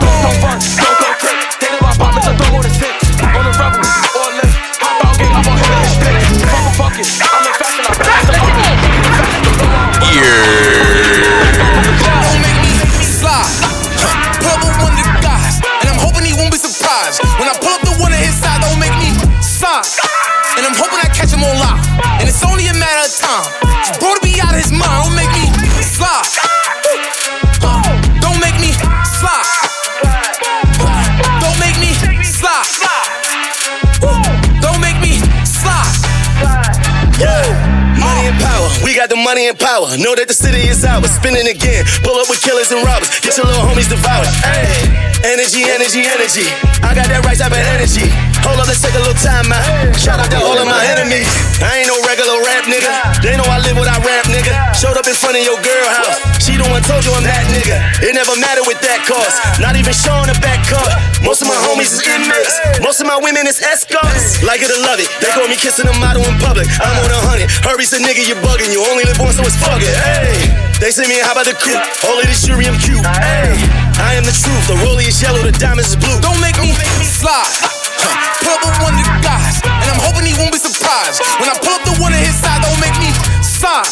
Got 39.03 39.09
the 39.09 39.21
money 39.21 39.47
and 39.47 39.59
power. 39.59 39.91
Know 39.99 40.15
that 40.15 40.31
the 40.31 40.33
city 40.33 40.63
is 40.71 40.85
ours. 40.85 41.11
Spinning 41.11 41.47
again. 41.47 41.83
Pull 42.07 42.15
up 42.15 42.29
with 42.29 42.39
killers 42.39 42.71
and 42.71 42.85
robbers. 42.87 43.11
Get 43.19 43.35
your 43.35 43.45
little 43.45 43.67
homies 43.67 43.89
devoured. 43.91 44.31
Hey. 44.47 44.87
Energy, 45.27 45.67
energy, 45.67 46.07
energy. 46.07 46.47
I 46.79 46.95
got 46.95 47.11
that 47.11 47.19
right 47.27 47.35
type 47.35 47.51
of 47.51 47.59
energy. 47.75 48.32
Hold 48.43 48.59
up, 48.59 48.67
let's 48.67 48.83
take 48.83 48.95
a 48.95 48.99
little 48.99 49.15
time 49.15 49.47
out. 49.51 49.63
Shout 49.95 50.19
out 50.19 50.27
to 50.31 50.39
all 50.43 50.59
of 50.59 50.67
my 50.67 50.83
enemies. 50.91 51.27
I 51.63 51.79
ain't 51.79 51.87
no 51.87 51.95
regular 52.03 52.43
rap 52.43 52.67
nigga. 52.67 52.91
They 53.23 53.39
know 53.39 53.47
I 53.47 53.63
live 53.63 53.79
without 53.79 54.03
rap 54.03 54.27
nigga. 54.27 54.51
Showed 54.75 54.99
up 54.99 55.07
in 55.07 55.15
front 55.15 55.39
of 55.39 55.43
your 55.47 55.55
girl 55.63 55.87
house. 55.87 56.19
She 56.43 56.59
the 56.59 56.67
one 56.67 56.83
told 56.83 57.07
you 57.07 57.15
I'm 57.15 57.23
that 57.23 57.47
nigga. 57.55 57.79
It 58.03 58.11
never 58.11 58.35
mattered 58.35 58.67
with 58.67 58.83
that 58.83 59.07
cost. 59.07 59.39
Not 59.63 59.79
even 59.79 59.95
showing 59.95 60.27
a 60.27 60.35
back 60.43 60.59
cut. 60.67 60.91
Most 61.23 61.39
of 61.39 61.47
my 61.47 61.55
homies 61.55 61.95
is 61.95 62.03
inmates. 62.03 62.59
Most 62.83 62.99
of 62.99 63.07
my 63.07 63.15
women 63.15 63.47
is 63.47 63.63
escorts. 63.63 64.43
Like 64.43 64.59
it 64.59 64.67
or 64.67 64.81
love 64.83 64.99
it. 64.99 65.07
They 65.23 65.31
call 65.31 65.47
me 65.47 65.55
kissing 65.55 65.87
a 65.87 65.95
model 66.03 66.27
in 66.27 66.35
public. 66.43 66.67
I'm 66.83 66.99
on 66.99 67.11
a 67.15 67.21
hundred. 67.23 67.47
Hurry's 67.63 67.95
a 67.95 67.99
nigga, 68.03 68.27
you 68.27 68.35
bugging. 68.43 68.75
You 68.75 68.83
only 68.91 69.07
live 69.07 69.23
once, 69.23 69.39
so 69.39 69.47
it's 69.47 69.55
fuck 69.55 69.79
it. 69.79 69.95
Hey. 70.03 70.51
They 70.83 70.91
say 70.91 71.07
me, 71.07 71.23
how 71.23 71.31
about 71.31 71.47
the 71.47 71.55
coupe? 71.55 71.79
All 72.03 72.19
of 72.19 72.27
this 72.27 72.43
jewelry, 72.43 72.67
I'm 72.67 72.75
cute. 72.75 72.99
Hey. 73.07 73.55
I 74.03 74.19
am 74.19 74.27
the 74.27 74.35
truth. 74.35 74.67
The 74.67 74.75
rollie 74.83 75.07
is 75.07 75.15
yellow, 75.23 75.39
the 75.39 75.55
diamonds 75.55 75.95
is 75.95 75.95
blue. 75.95 76.19
Don't 76.19 76.41
make 76.43 76.59
me 76.59 76.75
slide. 77.07 77.82
Huh. 78.03 78.11
Pull 78.43 78.59
up 78.59 78.75
one 78.83 78.93
of 78.99 78.99
the 78.99 79.15
guys, 79.23 79.63
and 79.63 79.87
I'm 79.87 80.01
hoping 80.03 80.27
he 80.27 80.35
won't 80.35 80.51
be 80.51 80.59
surprised. 80.59 81.23
When 81.39 81.47
I 81.47 81.55
pull 81.55 81.71
up 81.71 81.83
the 81.87 81.95
one 82.03 82.11
on 82.11 82.19
his 82.19 82.35
side, 82.35 82.59
don't 82.59 82.79
make 82.83 82.95
me 82.99 83.09
slide. 83.39 83.87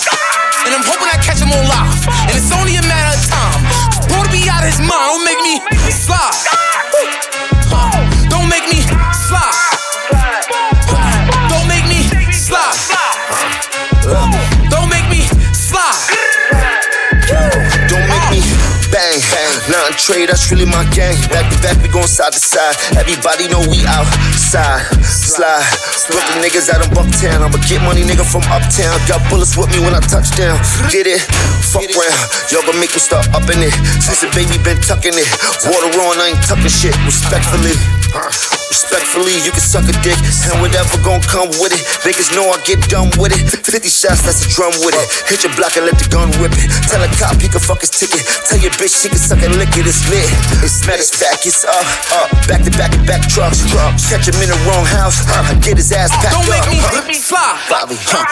And 0.67 0.75
I'm 0.75 0.83
hoping 0.83 1.07
I 1.07 1.17
catch 1.23 1.39
him 1.39 1.49
on 1.49 1.63
live, 1.65 2.03
and 2.27 2.35
it's 2.35 2.51
only 2.51 2.75
a 2.75 2.83
matter 2.85 3.15
of 3.15 3.23
time. 3.25 3.63
Bro 4.11 4.27
to 4.27 4.31
be 4.31 4.45
out 4.51 4.61
of 4.61 4.69
his 4.69 4.83
mind, 4.83 5.07
don't 5.09 5.23
make 5.23 5.41
me 5.41 5.63
slide. 5.89 6.35
Don't 8.29 8.49
make 8.51 8.67
me 8.67 8.83
slide. 9.15 9.80
Trade, 20.01 20.29
that's 20.29 20.49
really 20.49 20.65
my 20.65 20.81
gang. 20.97 21.13
Back 21.29 21.45
to 21.53 21.57
back, 21.61 21.77
we 21.81 21.87
going 21.89 22.09
side 22.09 22.33
to 22.33 22.41
side. 22.41 22.73
Everybody 22.97 23.47
know 23.47 23.61
we 23.69 23.85
outside. 23.85 24.81
Slide. 25.05 25.61
Brooklyn 26.09 26.41
niggas 26.41 26.73
out 26.73 26.81
in 26.81 26.89
Bucktown. 26.89 27.45
I'ma 27.45 27.61
get 27.69 27.81
money, 27.85 28.01
nigga, 28.01 28.25
from 28.25 28.41
uptown. 28.49 28.97
Got 29.05 29.21
bullets 29.29 29.55
with 29.55 29.69
me 29.69 29.79
when 29.79 29.93
I 29.93 30.01
touch 30.01 30.33
down. 30.33 30.57
Get 30.89 31.05
it? 31.05 31.21
Fuck 31.69 31.85
round. 31.93 32.25
Y'all 32.49 32.65
gon' 32.65 32.79
make 32.81 32.93
me 32.93 33.01
start 33.01 33.29
upping 33.37 33.61
it. 33.61 33.73
Since 34.01 34.25
the 34.25 34.29
baby 34.33 34.57
been 34.65 34.81
tucking 34.81 35.13
it. 35.13 35.29
Water 35.69 35.93
on, 36.01 36.17
I 36.17 36.33
ain't 36.33 36.43
tucking 36.49 36.73
shit. 36.73 36.97
Respectfully. 37.05 38.00
Respectfully, 38.11 39.39
you 39.39 39.55
can 39.55 39.63
suck 39.63 39.87
a 39.87 39.95
dick, 40.03 40.19
and 40.51 40.59
whatever 40.59 40.99
gon' 40.99 41.23
come 41.23 41.47
with 41.63 41.71
it. 41.71 41.79
Niggas 42.03 42.35
know 42.35 42.43
I 42.51 42.59
get 42.67 42.83
done 42.91 43.07
with 43.15 43.31
it. 43.31 43.39
50 43.39 43.87
shots, 43.87 44.27
that's 44.27 44.43
a 44.43 44.49
drum 44.51 44.75
with 44.83 44.95
it. 44.95 45.07
Hit 45.31 45.47
your 45.47 45.55
block 45.55 45.79
and 45.79 45.87
let 45.87 45.95
the 45.95 46.07
gun 46.11 46.27
whip 46.43 46.51
it. 46.59 46.67
Tell 46.91 46.99
a 46.99 47.07
cop 47.15 47.39
he 47.39 47.47
can 47.47 47.63
fuck 47.63 47.79
his 47.79 47.91
ticket. 47.91 48.27
Tell 48.51 48.59
your 48.59 48.75
bitch 48.75 48.99
she 48.99 49.07
can 49.07 49.17
suck 49.19 49.39
and 49.39 49.55
lick 49.55 49.71
it. 49.79 49.87
It's 49.87 50.03
lit. 50.11 50.27
It's 50.59 50.83
mad 50.83 50.99
as 50.99 51.11
back, 51.15 51.39
it's 51.47 51.63
up, 51.63 51.87
up. 52.11 52.27
Back 52.51 52.67
to 52.67 52.71
back 52.75 52.91
to 52.91 52.99
back 53.07 53.23
trucks, 53.31 53.63
trucks. 53.71 54.11
Catch 54.11 54.27
him 54.27 54.35
in 54.43 54.51
the 54.51 54.59
wrong 54.67 54.83
house, 54.83 55.23
I 55.31 55.55
get 55.63 55.79
his 55.79 55.91
ass 55.95 56.11
packed 56.19 56.35
Don't 56.35 56.51
make 56.51 56.67
up. 56.67 57.07
me 57.07 57.15
slide. 57.15 57.63
Bobby, 57.71 57.95
huh? 57.95 58.27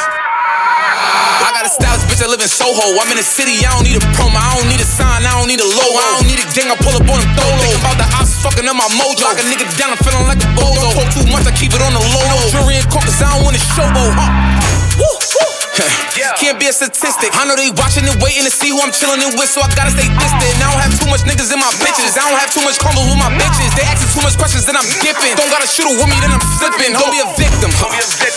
I 0.60 1.50
got 1.56 1.64
a 1.64 1.72
stylish 1.72 2.04
bitch 2.06 2.20
that 2.20 2.30
live 2.30 2.44
in 2.44 2.52
Soho. 2.52 3.00
I'm 3.00 3.08
in 3.10 3.18
the 3.18 3.24
city, 3.24 3.64
I 3.64 3.72
don't 3.72 3.88
need 3.88 3.96
a 3.96 4.04
promo. 4.12 4.36
I 4.36 4.60
don't 4.60 4.68
need 4.68 4.84
a 4.84 4.88
sign, 4.88 5.24
I 5.24 5.32
don't 5.40 5.48
need 5.48 5.64
a 5.64 5.68
logo. 5.68 5.96
I 5.96 6.20
don't 6.20 6.28
need 6.28 6.40
a 6.40 6.48
gang, 6.52 6.68
I 6.68 6.76
pull 6.76 6.94
up 6.94 7.08
on 7.08 7.20
them 7.20 7.32
dolo. 7.34 7.64
Think 7.64 7.80
about 7.80 7.98
the 7.98 8.08
ops 8.20 8.36
fucking 8.44 8.68
up 8.68 8.76
my 8.76 8.88
mojo. 9.00 9.24
Lock 9.24 9.40
a 9.40 9.46
nigga 9.48 9.66
down, 9.80 9.96
I'm 9.96 10.02
feeling 10.04 10.28
like 10.28 10.44
a 10.44 10.50
bozo. 10.54 10.92
Talk 10.92 11.10
too 11.16 11.26
much, 11.32 11.48
I 11.48 11.56
keep 11.56 11.72
it 11.72 11.82
on 11.82 11.96
the 11.96 12.04
low. 12.04 12.28
Jury 12.52 12.76
and 12.76 12.88
coke, 12.92 13.08
cause 13.08 13.24
I 13.24 13.32
don't 13.34 13.48
want 13.48 13.56
to 13.56 13.64
showboat, 13.64 14.14
huh? 14.20 14.59
Can't 16.40 16.60
be 16.60 16.68
a 16.68 16.76
statistic. 16.76 17.32
I 17.36 17.48
know 17.48 17.56
they 17.56 17.72
watching 17.80 18.04
and 18.04 18.16
waiting 18.20 18.44
to 18.44 18.52
see 18.52 18.72
who 18.72 18.80
I'm 18.84 18.92
chilling 18.92 19.24
it 19.24 19.32
with, 19.40 19.48
so 19.48 19.64
I 19.64 19.72
gotta 19.76 19.92
stay 19.92 20.08
distant. 20.12 20.56
I 20.60 20.68
don't 20.72 20.84
have 20.84 20.96
too 20.96 21.08
much 21.08 21.24
niggas 21.24 21.52
in 21.52 21.60
my 21.60 21.72
bitches. 21.80 22.20
I 22.20 22.28
don't 22.28 22.40
have 22.40 22.52
too 22.52 22.64
much 22.64 22.80
combos 22.80 23.08
with 23.08 23.20
my 23.20 23.32
bitches. 23.32 23.72
They 23.80 23.88
asking 23.88 24.12
too 24.12 24.24
much 24.24 24.36
questions, 24.36 24.68
then 24.68 24.76
I'm 24.76 24.88
dipping. 25.00 25.36
Don't 25.40 25.52
gotta 25.52 25.68
shoot 25.68 25.88
it 25.88 25.96
with 25.96 26.10
me, 26.12 26.20
then 26.20 26.36
I'm 26.36 26.44
slipping. 26.44 26.92
Don't 26.96 27.12
be 27.12 27.24
a 27.24 27.28
victim, 27.40 27.72
huh? 27.80 27.92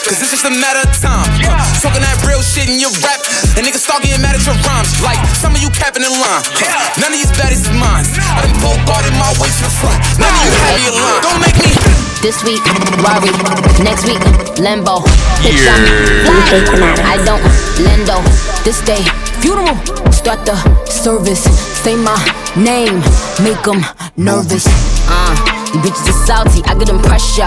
Cause 0.06 0.22
it's 0.22 0.30
just 0.30 0.46
a 0.46 0.54
matter 0.54 0.86
of 0.86 0.92
time. 0.94 1.26
Huh? 1.42 1.58
Talking 1.82 2.02
that 2.06 2.18
real 2.22 2.42
shit 2.42 2.70
in 2.70 2.78
your 2.78 2.94
rap, 3.02 3.18
and 3.58 3.66
niggas 3.66 3.82
start 3.82 4.06
getting 4.06 4.22
mad 4.22 4.38
at 4.38 4.44
your 4.46 4.58
rhymes. 4.62 4.94
Like 5.02 5.18
some 5.34 5.54
of 5.54 5.60
you 5.62 5.70
capping 5.74 6.06
in 6.06 6.14
line. 6.14 6.42
Huh? 6.46 7.02
None 7.02 7.10
of 7.10 7.18
these 7.18 7.32
baddies 7.34 7.66
is 7.66 7.74
mine. 7.74 8.06
I 8.38 8.46
done 8.46 8.54
both 8.62 8.78
guarded 8.86 9.14
my 9.18 9.30
waist 9.42 9.62
in 9.62 9.70
front. 9.70 9.98
None 10.22 10.30
of 10.30 10.42
you 10.46 10.52
had 10.54 10.72
me 10.78 10.82
in 10.86 10.94
line. 10.94 11.22
Don't 11.26 11.40
make 11.42 11.58
me. 11.58 12.11
This 12.22 12.44
week, 12.44 12.62
worry. 13.02 13.34
Next 13.82 14.06
week, 14.06 14.22
limbo. 14.62 15.02
Bitch, 15.42 15.58
fly. 15.58 16.94
I 17.02 17.18
don't 17.26 17.42
lendo. 17.82 18.22
This 18.62 18.80
day, 18.86 19.02
funeral. 19.42 19.74
Start 20.12 20.46
the 20.46 20.54
service. 20.86 21.42
Say 21.82 21.96
my 21.96 22.14
name. 22.54 23.02
Make 23.42 23.60
them 23.66 23.82
nervous. 24.16 24.66
Uh, 25.10 25.34
you 25.74 25.80
bitches 25.82 26.14
are 26.14 26.26
salty. 26.26 26.62
I 26.70 26.78
get 26.78 26.86
them 26.86 27.02
pressure. 27.02 27.42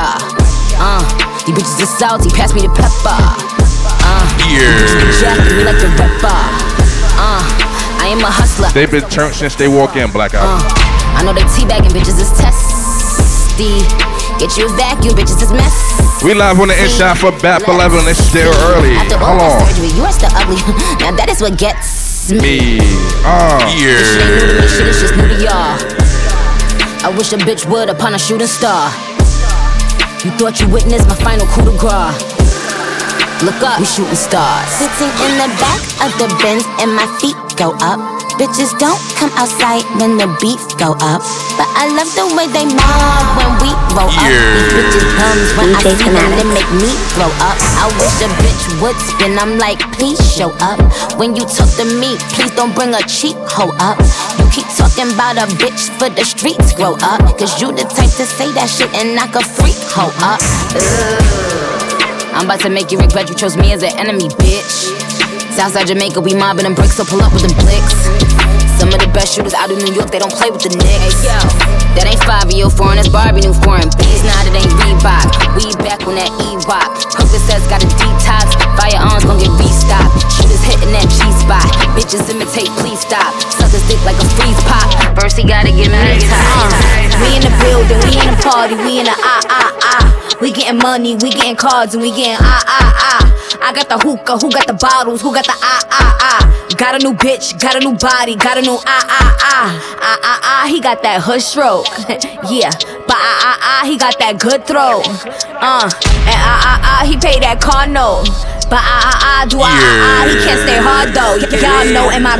Uh, 0.75 0.99
you 1.47 1.53
bitches 1.53 1.81
are 1.81 1.95
salty. 1.95 2.29
Pass 2.35 2.53
me 2.53 2.67
the 2.67 2.73
pepper. 2.75 3.15
Uh, 4.03 4.27
get 4.43 4.75
jacked. 5.23 5.55
We 5.55 5.63
like 5.63 5.79
the 5.79 5.87
rapper. 5.95 6.35
Uh, 7.15 7.39
I 8.03 8.11
am 8.11 8.19
a 8.19 8.29
hustler. 8.29 8.67
They've 8.73 8.91
been 8.91 9.09
turned 9.09 9.35
since 9.35 9.55
they 9.55 9.69
walk 9.69 9.95
in, 9.95 10.11
Black 10.11 10.33
Out. 10.33 10.43
Uh, 10.43 11.15
I 11.15 11.23
know 11.23 11.31
they 11.31 11.47
teabagging 11.55 11.95
bitches 11.95 12.19
is 12.19 12.29
testy. 12.37 14.14
Get 14.39 14.57
you 14.57 14.67
a 14.67 14.69
vacuum, 14.75 15.15
bitches 15.15 15.41
is 15.41 15.51
mess. 15.51 15.73
We 16.23 16.33
live 16.33 16.59
on 16.59 16.67
the 16.67 16.77
inside 16.83 17.17
for 17.17 17.31
BAP 17.39 17.67
11. 17.67 18.07
It's 18.07 18.19
still 18.19 18.51
early. 18.75 18.91
After 18.99 19.15
all 19.15 19.39
Hold 19.39 19.41
on. 19.41 19.67
surgery, 19.67 19.89
you 19.95 20.03
are 20.03 20.11
still 20.11 20.31
ugly. 20.35 20.59
now 20.99 21.11
that 21.15 21.29
is 21.31 21.39
what 21.41 21.57
gets 21.57 22.29
me. 22.29 22.41
Me. 22.41 22.79
Uh, 23.23 23.61
This 23.63 24.11
shit 24.11 24.21
ain't 24.21 24.35
new 24.35 24.47
to 24.49 24.55
me, 24.59 24.67
shit 24.67 24.87
is 24.91 24.99
just 24.99 25.15
new 25.15 25.27
to 25.29 25.37
y'all. 25.39 25.77
I 27.05 27.13
wish 27.15 27.31
a 27.33 27.37
bitch 27.37 27.63
would 27.69 27.89
upon 27.89 28.13
a 28.15 28.19
shooting 28.19 28.47
star. 28.49 28.89
You 30.25 30.31
thought 30.41 30.59
you 30.59 30.67
witnessed 30.67 31.07
my 31.07 31.15
final 31.21 31.45
coup 31.53 31.63
de 31.63 31.73
grace. 31.77 32.17
Look 33.45 33.61
up, 33.63 33.79
we 33.79 33.85
shooting 33.85 34.15
stars. 34.17 34.67
Sitting 34.73 35.11
in 35.27 35.33
the 35.37 35.49
back 35.61 35.79
of 36.03 36.11
the 36.17 36.27
Benz 36.41 36.65
and 36.81 36.91
my 36.95 37.05
feet 37.21 37.37
go 37.55 37.77
up. 37.79 38.01
Bitches 38.35 38.75
don't 38.83 38.99
come 39.15 39.31
outside 39.39 39.87
when 39.95 40.19
the 40.19 40.27
beef 40.43 40.59
go 40.75 40.91
up. 40.99 41.23
But 41.55 41.71
I 41.71 41.87
love 41.95 42.11
the 42.19 42.27
way 42.35 42.51
they 42.51 42.67
mob 42.67 43.25
when 43.39 43.47
we 43.63 43.71
roll 43.95 44.11
up. 44.11 44.27
These 44.27 44.75
bitches 44.75 45.07
bums 45.15 45.49
when 45.55 45.71
I 45.71 45.79
see 45.79 46.11
them, 46.11 46.27
they 46.35 46.43
make 46.51 46.71
me 46.75 46.91
throw 47.15 47.31
up. 47.39 47.55
I 47.79 47.87
wish 47.95 48.19
a 48.19 48.27
bitch 48.43 48.63
would 48.83 48.97
spin, 49.07 49.39
I'm 49.39 49.55
like, 49.55 49.79
please 49.95 50.19
show 50.19 50.51
up. 50.59 50.83
When 51.15 51.31
you 51.31 51.47
talk 51.47 51.71
to 51.79 51.87
me, 51.87 52.19
please 52.35 52.51
don't 52.59 52.75
bring 52.75 52.91
a 52.91 52.99
cheap 53.07 53.39
hoe 53.47 53.71
up. 53.79 53.95
You 54.35 54.43
keep 54.51 54.67
talking 54.75 55.15
about 55.15 55.39
a 55.39 55.47
bitch 55.55 55.87
for 55.95 56.11
the 56.11 56.27
streets, 56.27 56.75
grow 56.75 56.99
up. 57.07 57.23
Cause 57.39 57.61
you 57.61 57.71
the 57.71 57.87
type 57.87 58.11
to 58.19 58.27
say 58.27 58.51
that 58.51 58.67
shit 58.67 58.91
and 58.99 59.15
knock 59.15 59.31
a 59.39 59.43
freak 59.47 59.79
hoe 59.95 60.11
up. 60.19 60.43
I'm 62.35 62.51
about 62.51 62.59
to 62.67 62.69
make 62.69 62.91
you 62.91 62.99
regret 62.99 63.29
you 63.29 63.35
chose 63.35 63.55
me 63.55 63.71
as 63.71 63.81
an 63.81 63.95
enemy, 63.97 64.27
bitch. 64.27 65.04
Southside 65.55 65.87
Jamaica, 65.87 66.19
we 66.19 66.33
mobbing 66.33 66.63
them 66.63 66.75
bricks, 66.75 66.97
so 66.97 67.05
pull 67.05 67.21
up 67.21 67.31
with 67.31 67.43
them 67.43 67.57
blicks. 67.57 68.44
Of 68.95 69.03
the 69.03 69.11
best 69.11 69.35
shooters 69.35 69.51
out 69.51 69.67
of 69.67 69.75
New 69.75 69.91
York, 69.91 70.07
they 70.07 70.23
don't 70.23 70.31
play 70.31 70.47
with 70.47 70.63
the 70.63 70.71
Knicks. 70.71 70.87
Hey, 70.87 71.27
yo, 71.27 71.35
that 71.99 72.07
ain't 72.07 72.23
five 72.23 72.47
your 72.55 72.71
foreign, 72.71 72.95
that's 72.95 73.11
Barbie 73.11 73.43
new 73.43 73.51
foreign. 73.51 73.91
Bees, 73.99 74.23
nah, 74.23 74.39
that 74.47 74.55
ain't 74.55 74.71
Reebok. 74.71 75.35
We 75.51 75.67
back 75.83 75.99
on 76.07 76.15
that 76.15 76.31
E-Rock. 76.47 76.95
Percocets 77.11 77.67
got 77.67 77.83
a 77.83 77.89
detox. 77.99 78.55
Firearms 78.79 79.27
gon' 79.27 79.43
get 79.43 79.51
restocked. 79.59 80.15
Shooters 80.31 80.63
hitting 80.63 80.95
that 80.95 81.11
G-spot. 81.11 81.67
Bitches 81.91 82.23
imitate, 82.31 82.71
please 82.79 83.03
stop. 83.03 83.35
Suckers 83.51 83.83
dick 83.91 83.99
like 84.07 84.15
a 84.15 84.27
freeze 84.39 84.63
pop. 84.63 84.87
First 85.19 85.35
he 85.35 85.43
gotta 85.43 85.75
get 85.75 85.91
mad 85.91 86.15
We 87.19 87.35
in 87.35 87.43
the 87.43 87.51
building, 87.59 87.99
we 87.99 88.15
in 88.15 88.31
the 88.31 88.39
party, 88.39 88.79
we 88.79 89.03
in 89.03 89.11
the 89.11 89.15
ah 89.19 89.43
ah 89.51 89.71
ah. 89.83 90.03
We 90.39 90.55
getting 90.55 90.79
money, 90.79 91.19
we 91.19 91.35
getting 91.35 91.59
cards, 91.59 91.91
and 91.91 91.99
we 91.99 92.15
getting 92.15 92.39
ah 92.39 92.63
ah 92.63 92.95
ah. 92.95 93.23
I 93.59 93.75
got 93.75 93.91
the 93.91 93.99
hookah, 93.99 94.39
who 94.39 94.47
got 94.55 94.71
the 94.71 94.79
bottles, 94.79 95.19
who 95.19 95.35
got 95.35 95.43
the 95.43 95.57
ah 95.59 95.83
ah 95.91 96.15
ah. 96.15 96.41
Got 96.75 97.01
a 97.01 97.07
new 97.07 97.15
bitch, 97.15 97.57
got 97.61 97.77
a 97.77 97.79
new 97.79 97.95
body, 97.95 98.35
got 98.35 98.57
a 98.57 98.61
new 98.61 98.75
ah 98.85 99.05
ah 99.09 99.37
ah. 99.41 99.69
Ah 100.01 100.19
ah 100.23 100.39
ah, 100.43 100.63
he 100.67 100.79
got 100.81 101.01
that 101.03 101.21
hood 101.21 101.41
stroke. 101.41 101.87
yeah, 102.49 102.69
but 103.07 103.17
ah 103.17 103.37
ah 103.49 103.57
ah, 103.61 103.81
he 103.85 103.97
got 103.97 104.17
that 104.19 104.39
good 104.39 104.65
throw. 104.65 105.01
Uh, 105.01 105.89
and 106.29 106.39
ah 106.41 106.69
ah 106.69 106.79
ah, 106.83 107.01
he 107.05 107.17
paid 107.17 107.41
that 107.43 107.59
car 107.61 107.87
note. 107.87 108.25
But 108.69 108.81
ah 108.81 109.11
ah 109.11 109.17
ah, 109.29 109.45
do 109.49 109.57
ah 109.61 109.69
ah 109.69 110.05
ah, 110.07 110.21
he 110.29 110.35
can't 110.45 110.61
stay 110.61 110.77
hard 110.81 111.09
though. 111.13 111.37
Y- 111.41 111.49
y'all 111.61 111.85
know, 111.93 112.09
in 112.13 112.21
my 112.23 112.37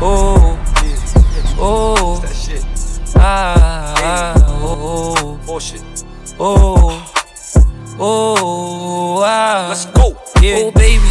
Oh, 0.00 0.58
oh, 1.58 1.96
ah, 3.16 3.94
ah, 3.96 4.34
oh, 4.62 5.38
Bullshit. 5.46 5.82
oh, 6.38 7.02
oh, 7.98 9.22
ah. 9.24 9.66
Let's 9.70 9.86
go. 9.86 10.14
Yeah. 10.42 10.68
Oh, 10.68 10.70
baby, 10.72 11.00
baby, 11.00 11.10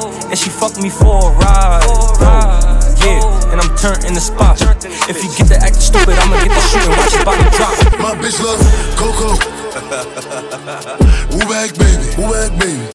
and 0.31 0.39
she 0.39 0.49
fucked 0.49 0.81
me 0.81 0.89
for 0.89 1.27
a 1.27 1.35
ride. 1.43 1.83
Yeah, 3.03 3.51
and 3.51 3.59
I'm 3.59 3.75
turned 3.75 4.05
in 4.05 4.13
the 4.13 4.21
spot. 4.21 4.61
If 5.11 5.19
you 5.19 5.29
get 5.35 5.51
the 5.51 5.59
acting 5.59 5.83
stupid, 5.83 6.15
I'ma 6.15 6.39
get 6.39 6.55
the 6.55 6.63
shooting, 6.71 6.95
watch 6.95 7.11
his 7.11 7.25
body 7.27 7.43
drop. 7.51 7.75
My 7.99 8.15
bitch 8.15 8.39
love 8.39 8.63
Coco. 8.95 9.35
Woo 11.35 11.43
back, 11.51 11.75
baby. 11.75 12.07
Woo 12.15 12.31
back, 12.31 12.55
baby. 12.55 12.87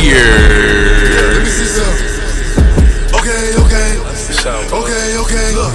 Yeah. 0.00 1.36
Let 1.36 1.44
me 1.44 1.50
see 1.52 1.68
some. 1.68 1.96
Okay, 3.12 3.52
okay. 3.60 4.00
Okay, 4.72 5.16
okay. 5.20 5.48
Look, 5.52 5.74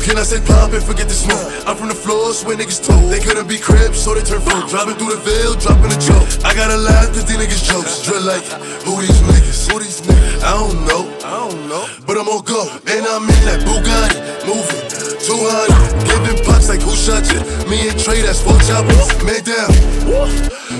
you 0.00 0.16
cannot 0.16 0.24
say 0.24 0.40
pop 0.48 0.72
and 0.72 0.80
forget 0.80 1.12
the 1.12 1.14
smoke. 1.14 1.44
I'm 1.68 1.76
from 1.76 1.92
the 1.92 1.98
floors 1.98 2.40
where 2.44 2.56
niggas 2.56 2.80
told. 2.80 3.12
They 3.12 3.20
couldn't 3.20 3.44
be 3.44 3.60
cribs, 3.60 4.00
so 4.00 4.16
they 4.16 4.24
turn 4.24 4.40
folk. 4.40 4.64
Driving 4.72 4.96
through 4.96 5.12
the 5.12 5.20
veil, 5.20 5.52
dropping 5.60 5.92
a 5.92 6.00
joke. 6.00 6.24
I 6.40 6.56
gotta 6.56 6.80
laugh 6.80 7.12
cause 7.12 7.28
these 7.28 7.36
niggas 7.36 7.68
jokes. 7.68 8.00
Drill 8.00 8.24
like, 8.24 8.44
who 8.88 8.96
these 9.04 9.20
niggas? 9.28 9.60
Who 9.68 9.76
these 9.76 10.00
niggas? 10.00 10.40
I 10.40 10.56
don't 10.56 10.88
know. 10.88 11.04
I 11.20 11.36
don't 11.44 11.68
know. 11.68 11.84
But 12.08 12.16
I'm 12.16 12.32
on 12.32 12.40
go. 12.48 12.64
And 12.88 13.04
I'm 13.04 13.28
in 13.28 13.42
that 13.44 13.60
Bugatti. 13.68 14.48
Moving. 14.48 14.88
200. 15.20 15.68
Giving 16.08 16.38
pops 16.48 16.72
like 16.72 16.80
who 16.80 16.96
shot 16.96 17.28
you? 17.28 17.44
Me 17.68 17.92
and 17.92 17.98
Trey, 18.00 18.24
that's 18.24 18.40
four 18.40 18.56
choppers. 18.64 19.04
Man 19.20 19.44
down. 19.44 19.68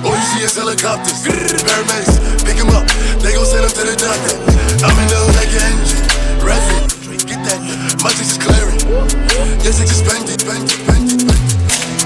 All 0.00 0.16
you 0.16 0.26
see 0.32 0.48
is 0.48 0.56
helicopters. 0.56 1.20
Paramedics, 1.28 2.40
pick 2.40 2.56
him 2.56 2.72
up. 2.72 2.88
They 3.20 3.36
gon' 3.36 3.44
send 3.44 3.68
him 3.68 3.72
to 3.74 3.84
the 3.84 3.96
doctor. 4.00 4.40
I'm 4.80 4.96
in 4.96 5.06
the 5.12 5.18
hood 5.20 5.36
like 5.36 5.52
an 5.52 5.64
engine. 5.76 6.08
Rev 6.40 6.64
it. 6.72 7.28
Get 7.28 7.44
that. 7.44 7.79
My 8.00 8.08
chicks 8.16 8.32
is 8.32 8.40
clearing. 8.40 8.80
Yes, 9.60 9.76
I 9.76 9.84
just 9.84 10.08
banged 10.08 10.32
it, 10.32 10.40
banged 10.48 10.72
it, 10.72 10.80
banged 10.88 11.20
it. 11.20 11.28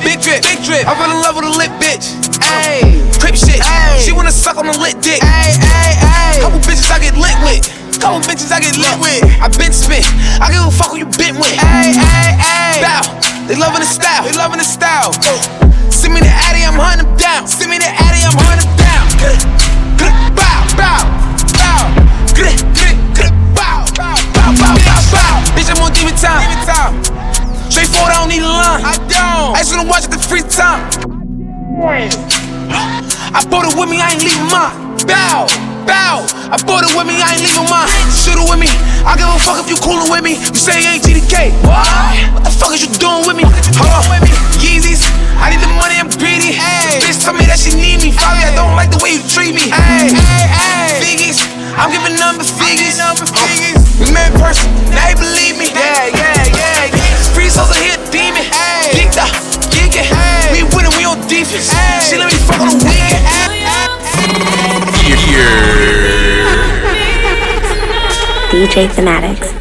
Big 0.02 0.18
drip, 0.18 0.42
big 0.42 0.58
drip. 0.66 0.90
I 0.90 0.98
fell 0.98 1.06
in 1.06 1.22
love 1.22 1.38
with 1.38 1.46
a 1.46 1.54
lit 1.54 1.70
bitch. 1.78 2.18
Ayy, 2.42 2.98
crip 3.22 3.38
shit. 3.38 3.62
Ay. 3.62 4.02
She 4.02 4.10
wanna 4.10 4.34
suck 4.34 4.58
on 4.58 4.66
a 4.66 4.74
lit 4.74 4.98
dick. 4.98 5.22
Ayy, 5.22 5.54
ayy, 5.54 5.94
ayy. 6.02 6.42
Couple 6.42 6.58
bitches 6.66 6.90
I 6.90 6.98
get 6.98 7.14
lit 7.14 7.38
with. 7.46 7.70
Couple 8.02 8.18
bitches 8.26 8.50
I 8.50 8.58
get 8.58 8.74
lit 8.74 8.98
with. 8.98 9.22
I 9.38 9.46
been 9.54 9.70
spit. 9.70 10.02
I 10.42 10.50
give 10.50 10.66
a 10.66 10.74
fuck 10.74 10.90
who 10.90 10.98
you 10.98 11.06
been 11.14 11.38
with. 11.38 11.54
Ayy, 11.62 11.94
ayy, 11.94 12.42
ayy. 12.42 12.82
Bow. 12.82 13.06
They 13.46 13.54
loving 13.54 13.78
the 13.78 13.86
style. 13.86 14.26
They 14.26 14.34
loving 14.34 14.58
the 14.58 14.66
style. 14.66 15.14
Send 15.94 16.10
me 16.10 16.26
the 16.26 16.34
Addy, 16.50 16.66
I'm 16.66 16.74
hunting 16.74 17.06
them 17.06 17.14
down. 17.14 17.46
Send 17.46 17.70
me 17.70 17.78
the 17.78 17.86
Addy, 17.86 18.26
I'm 18.26 18.34
hunting 18.34 18.66
them 18.66 18.74
down. 18.82 19.06
Grr, 19.22 20.10
grr, 20.10 20.10
Bow, 20.34 20.58
bow, 20.74 21.06
bow. 21.54 21.86
Grr, 22.34 22.50
grr, 22.50 22.58
grr, 22.58 22.73
Bitch, 25.55 25.70
I'm 25.70 25.81
on 25.82 25.93
demon 25.94 26.14
time. 26.18 26.43
Demon 26.43 26.66
time. 26.66 26.93
Straightforward, 27.70 28.12
I 28.12 28.18
don't 28.20 28.28
need 28.31 28.43
a 28.43 28.51
line. 28.51 28.82
I 28.85 28.94
don't. 29.09 29.55
I 29.55 29.62
just 29.62 29.74
wanna 29.74 29.89
watch 29.89 30.05
it 30.05 30.10
the 30.10 30.18
free 30.18 30.43
time. 30.47 30.82
I 33.35 33.43
bought 33.51 33.66
it 33.66 33.74
with 33.74 33.90
me, 33.90 33.98
I 33.98 34.14
ain't 34.14 34.22
leaving 34.22 34.47
mine. 34.51 34.94
Bow, 35.06 35.47
bow. 35.86 36.22
I 36.55 36.56
bought 36.62 36.86
it 36.86 36.93
with 36.94 37.06
me, 37.06 37.18
I 37.18 37.35
ain't 37.35 37.43
leaving 37.43 37.66
mine. 37.66 37.90
Shoot 38.14 38.39
it 38.39 38.47
with 38.47 38.62
me. 38.62 38.70
I 39.05 39.18
give 39.18 39.26
a 39.26 39.36
fuck 39.43 39.59
if 39.60 39.68
you 39.68 39.76
coolin' 39.82 40.09
with 40.09 40.22
me. 40.24 40.39
You 40.39 40.55
say 40.56 40.81
you 40.81 40.90
ain't 40.97 41.02
GDK. 41.05 41.52
What? 41.66 41.85
What 42.32 42.43
the 42.47 42.52
fuck 42.55 42.72
is 42.72 42.86
you 42.86 42.90
doing 42.97 43.26
with 43.26 43.36
me? 43.36 43.44
Hold 43.76 43.90
on. 43.90 44.02
With 44.09 44.22
me. 44.24 44.32
Yeezys. 44.62 45.05
I 45.36 45.52
need 45.52 45.60
the 45.60 45.68
money, 45.76 46.01
I'm 46.01 46.09
greedy. 46.09 46.56
Hey. 46.56 47.02
Bitch 47.05 47.20
tell 47.20 47.36
me 47.36 47.44
that 47.51 47.60
she 47.60 47.76
need 47.76 48.01
me. 48.01 48.16
Probably 48.16 48.48
I 48.48 48.55
don't 48.56 48.72
like 48.78 48.89
the 48.89 49.01
way 49.02 49.18
you 49.18 49.22
treat 49.28 49.52
me. 49.52 49.68
Hey, 49.68 50.09
hey, 50.09 50.47
hey. 50.48 51.02
Figgies. 51.05 51.43
I'm 51.76 51.93
giving 51.93 52.16
number 52.16 52.47
figures. 52.47 52.97
Number 52.97 53.28
figures. 53.28 53.53
DJ 68.65 68.91
Fanatics. 68.91 69.53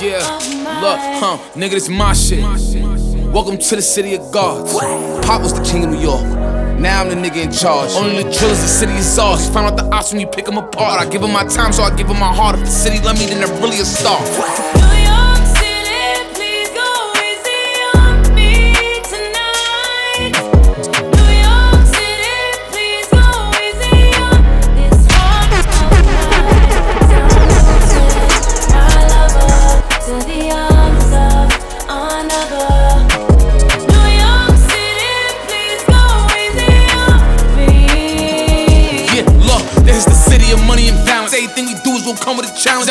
Yeah, 0.00 0.24
look, 0.80 0.98
huh, 1.20 1.36
nigga, 1.54 1.72
this 1.72 1.90
my 1.90 2.14
shit. 2.14 2.42
Welcome 3.34 3.58
to 3.58 3.76
the 3.76 3.82
city 3.82 4.14
of 4.14 4.32
gods. 4.32 4.72
Pop 5.26 5.42
was 5.42 5.52
the 5.52 5.62
king 5.62 5.84
of 5.84 5.90
New 5.90 6.00
York. 6.00 6.24
Now 6.80 7.02
I'm 7.02 7.10
the 7.10 7.16
nigga 7.16 7.44
in 7.44 7.52
charge. 7.52 7.90
Only 7.90 8.22
the 8.22 8.30
drillers, 8.30 8.62
the 8.62 8.66
city 8.66 8.94
is 8.94 9.18
ours. 9.18 9.46
Find 9.50 9.66
out 9.66 9.76
the 9.76 9.94
ops 9.94 10.12
when 10.12 10.22
you 10.22 10.26
pick 10.26 10.46
them 10.46 10.56
apart. 10.56 11.06
I 11.06 11.10
give 11.10 11.20
them 11.20 11.32
my 11.34 11.44
time, 11.44 11.74
so 11.74 11.82
I 11.82 11.94
give 11.94 12.08
them 12.08 12.18
my 12.18 12.32
heart. 12.34 12.54
If 12.54 12.64
the 12.64 12.70
city 12.70 12.98
love 13.04 13.18
me, 13.18 13.26
then 13.26 13.46
they're 13.46 13.60
really 13.60 13.80
a 13.80 13.84
star. 13.84 14.18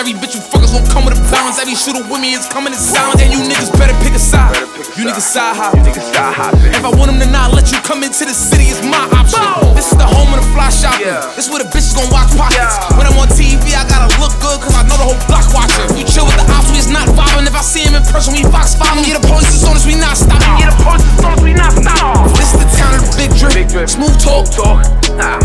Every 0.08 0.22
bitch 0.22 0.36
you 0.36 0.42
fuckers 0.42 0.72
gonna 0.72 0.88
come 0.94 1.06
with 1.06 1.18
a 1.18 1.32
balance. 1.32 1.45
Every 1.66 1.82
shooter 1.82 2.06
with 2.06 2.22
me 2.22 2.38
is 2.38 2.46
coming 2.46 2.78
in 2.78 2.78
silence. 2.78 3.18
And 3.26 3.34
you 3.34 3.42
niggas 3.42 3.74
better 3.74 3.98
pick 4.06 4.14
a 4.14 4.22
side. 4.22 4.54
You 4.94 5.02
niggas 5.02 5.26
side 5.26 5.58
hop. 5.58 5.74
If 5.82 6.86
I 6.86 6.94
want 6.94 7.10
them 7.10 7.18
to 7.18 7.26
not 7.26 7.58
let 7.58 7.74
you 7.74 7.82
come 7.82 8.06
into 8.06 8.22
the 8.22 8.38
city, 8.38 8.70
it's 8.70 8.86
my 8.86 9.02
option. 9.18 9.42
This 9.74 9.90
is 9.90 9.98
the 9.98 10.06
home 10.06 10.30
of 10.30 10.46
the 10.46 10.48
fly 10.54 10.70
shopping. 10.70 11.10
This 11.34 11.50
is 11.50 11.50
where 11.50 11.66
the 11.66 11.70
bitches 11.74 11.98
gonna 11.98 12.14
watch 12.14 12.30
pockets. 12.38 12.78
When 12.94 13.10
I'm 13.10 13.18
on 13.18 13.34
TV, 13.34 13.74
I 13.74 13.82
gotta 13.90 14.14
look 14.22 14.38
good, 14.46 14.62
cause 14.62 14.78
I 14.78 14.86
know 14.86 14.94
the 14.94 15.10
whole 15.10 15.18
block 15.26 15.50
watching. 15.58 15.90
We 15.98 16.06
chill 16.06 16.30
with 16.30 16.38
the 16.38 16.46
ops, 16.54 16.70
we 16.70 16.78
is 16.78 16.94
not 16.94 17.10
vibing. 17.18 17.50
If 17.50 17.58
I 17.58 17.66
see 17.66 17.82
him 17.82 17.98
in 17.98 18.06
person, 18.14 18.38
we 18.38 18.46
box 18.46 18.78
him. 18.78 19.02
Yeah, 19.02 19.18
the 19.18 19.26
police 19.26 19.50
is 19.50 19.66
on 19.66 19.74
us, 19.74 19.90
we 19.90 19.98
not 19.98 20.22
stopping. 20.22 20.62
Yeah, 20.62 20.70
the 20.70 20.86
police 20.86 21.02
is 21.02 21.18
on 21.26 21.34
us, 21.34 21.42
we 21.42 21.58
not 21.58 21.74
stopping. 21.74 22.30
This 22.38 22.54
is 22.54 22.62
the 22.62 22.70
town 22.78 22.94
of 22.94 23.02
the 23.02 23.10
big 23.18 23.34
drip. 23.42 23.90
Smooth 23.90 24.14
talk. 24.22 24.46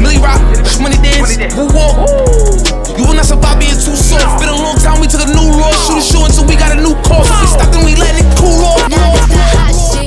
Millie 0.05 0.21
Rock, 0.21 0.37
money 0.85 1.01
dance, 1.01 1.41
woo 1.57 1.65
walk. 1.73 1.97
You 3.01 3.09
will 3.09 3.17
not 3.17 3.25
survive 3.25 3.57
being 3.57 3.73
too 3.73 3.97
soft. 3.97 4.45
Been 4.45 4.53
a 4.53 4.61
long 4.61 4.77
time, 4.77 5.01
we 5.01 5.09
took 5.09 5.25
a 5.25 5.31
new 5.33 5.49
road. 5.57 5.73
Shoot 5.89 6.05
show 6.11 6.25
until 6.27 6.45
we 6.47 6.57
got 6.57 6.77
a 6.77 6.81
new 6.81 6.95
course. 7.07 7.31
We 7.41 7.47
stopped 7.47 7.75
and 7.77 7.85
we 7.87 7.95
letting 7.95 8.27
it 8.27 8.37
cool 8.37 8.67
off. 8.67 10.00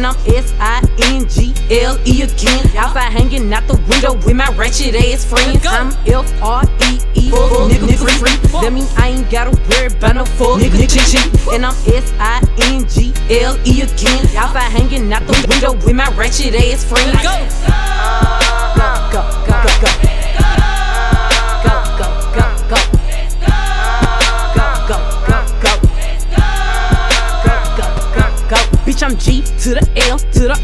And 0.00 0.06
I'm 0.06 0.16
S 0.34 0.54
I 0.58 0.80
N 1.12 1.28
G 1.28 1.52
L 1.82 2.00
E 2.06 2.22
again. 2.22 2.64
Outside 2.74 3.12
hanging 3.12 3.52
out 3.52 3.68
the 3.68 3.76
window 3.84 4.14
with 4.24 4.34
my 4.34 4.48
ratchet 4.56 4.94
ass 4.94 5.26
friends. 5.28 5.66
I'm 5.66 5.92
F 6.08 6.24
R 6.40 6.64
E 6.88 6.96
E, 7.12 7.28
fuck 7.28 7.68
nigga 7.68 8.00
free. 8.16 8.32
That 8.64 8.72
mean 8.72 8.88
I 8.96 9.08
ain't 9.08 9.30
gotta 9.30 9.50
worry 9.68 9.92
about 9.92 10.16
no 10.16 10.24
fuck 10.24 10.56
nigga 10.56 10.88
G. 10.88 11.20
And 11.52 11.66
I'm 11.66 11.76
S 11.84 12.14
I 12.16 12.40
N 12.72 12.88
G 12.88 13.12
L 13.44 13.60
E 13.68 13.84
again. 13.84 14.24
Outside 14.40 14.72
hanging 14.72 15.12
out 15.12 15.26
the 15.28 15.36
window 15.52 15.76
with 15.84 15.92
my 15.94 16.08
ratchet 16.16 16.54
ass 16.56 16.80
friends. 16.82 17.20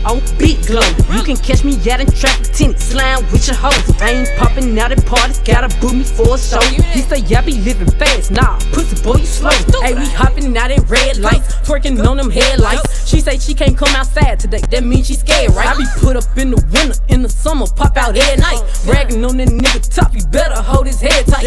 To 0.06 0.14
the 0.14 0.26
O, 0.32 0.38
big 0.38 0.66
glow. 0.66 0.86
You 1.14 1.22
can 1.22 1.36
catch 1.36 1.64
me 1.64 1.74
out 1.90 2.00
in 2.00 2.10
traffic, 2.10 2.52
tinted, 2.52 2.80
slime 2.80 3.22
with 3.32 3.46
your 3.46 3.56
hoes. 3.56 3.74
I 4.00 4.10
ain't 4.12 4.30
popping 4.36 4.78
out 4.78 4.92
at 4.92 5.04
parties, 5.06 5.38
gotta 5.40 5.68
book 5.80 5.94
me 5.94 6.04
for 6.04 6.34
a 6.34 6.38
show. 6.38 6.60
He 6.60 7.00
say, 7.00 7.22
I 7.34 7.40
be 7.42 7.52
living 7.60 7.90
fast, 7.98 8.30
nah, 8.30 8.58
pussy 8.72 9.02
boy, 9.02 9.18
you 9.18 9.26
slow. 9.26 9.50
Hey, 9.82 9.94
we 9.94 10.06
hopping 10.06 10.56
out 10.56 10.70
at 10.70 10.88
red 10.88 11.18
lights, 11.18 11.54
twerking 11.66 12.04
on 12.06 12.16
them 12.16 12.30
headlights. 12.30 13.08
She 13.08 13.20
say 13.20 13.38
she 13.38 13.54
can't 13.54 13.76
come 13.76 13.94
outside 13.94 14.40
today, 14.40 14.60
that 14.70 14.84
means 14.84 15.06
she 15.06 15.14
scared, 15.14 15.52
right? 15.54 15.68
I 15.68 15.76
be 15.76 15.84
put 16.00 16.16
up 16.16 16.24
in 16.36 16.50
the 16.50 16.62
winter, 16.72 16.98
in 17.08 17.22
the 17.22 17.28
summer, 17.28 17.66
pop 17.66 17.96
out 17.96 18.16
at 18.16 18.38
night. 18.38 18.62
Bragging 18.84 19.24
on 19.24 19.36
that 19.38 19.48
nigga 19.48 19.94
top, 19.94 20.14
you 20.14 20.24
better 20.26 20.60
hold 20.60 20.86
his 20.86 21.00
head 21.00 21.26
tight. 21.26 21.46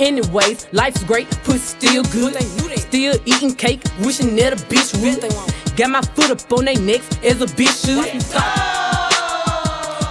Anyways, 0.00 0.66
life's 0.72 1.04
great, 1.04 1.30
pussy 1.44 1.58
still 1.58 2.04
good. 2.04 2.40
Still 2.78 3.16
eating 3.24 3.54
cake, 3.54 3.82
wishing 4.00 4.36
that 4.36 4.52
a 4.52 4.56
bitch 4.56 4.92
would. 5.00 5.61
Got 5.74 5.88
my 5.88 6.02
foot 6.02 6.30
up 6.30 6.52
on 6.52 6.66
they 6.66 6.74
necks 6.74 7.08
as 7.24 7.40
a 7.40 7.46
bitch 7.46 7.72
should. 7.80 8.04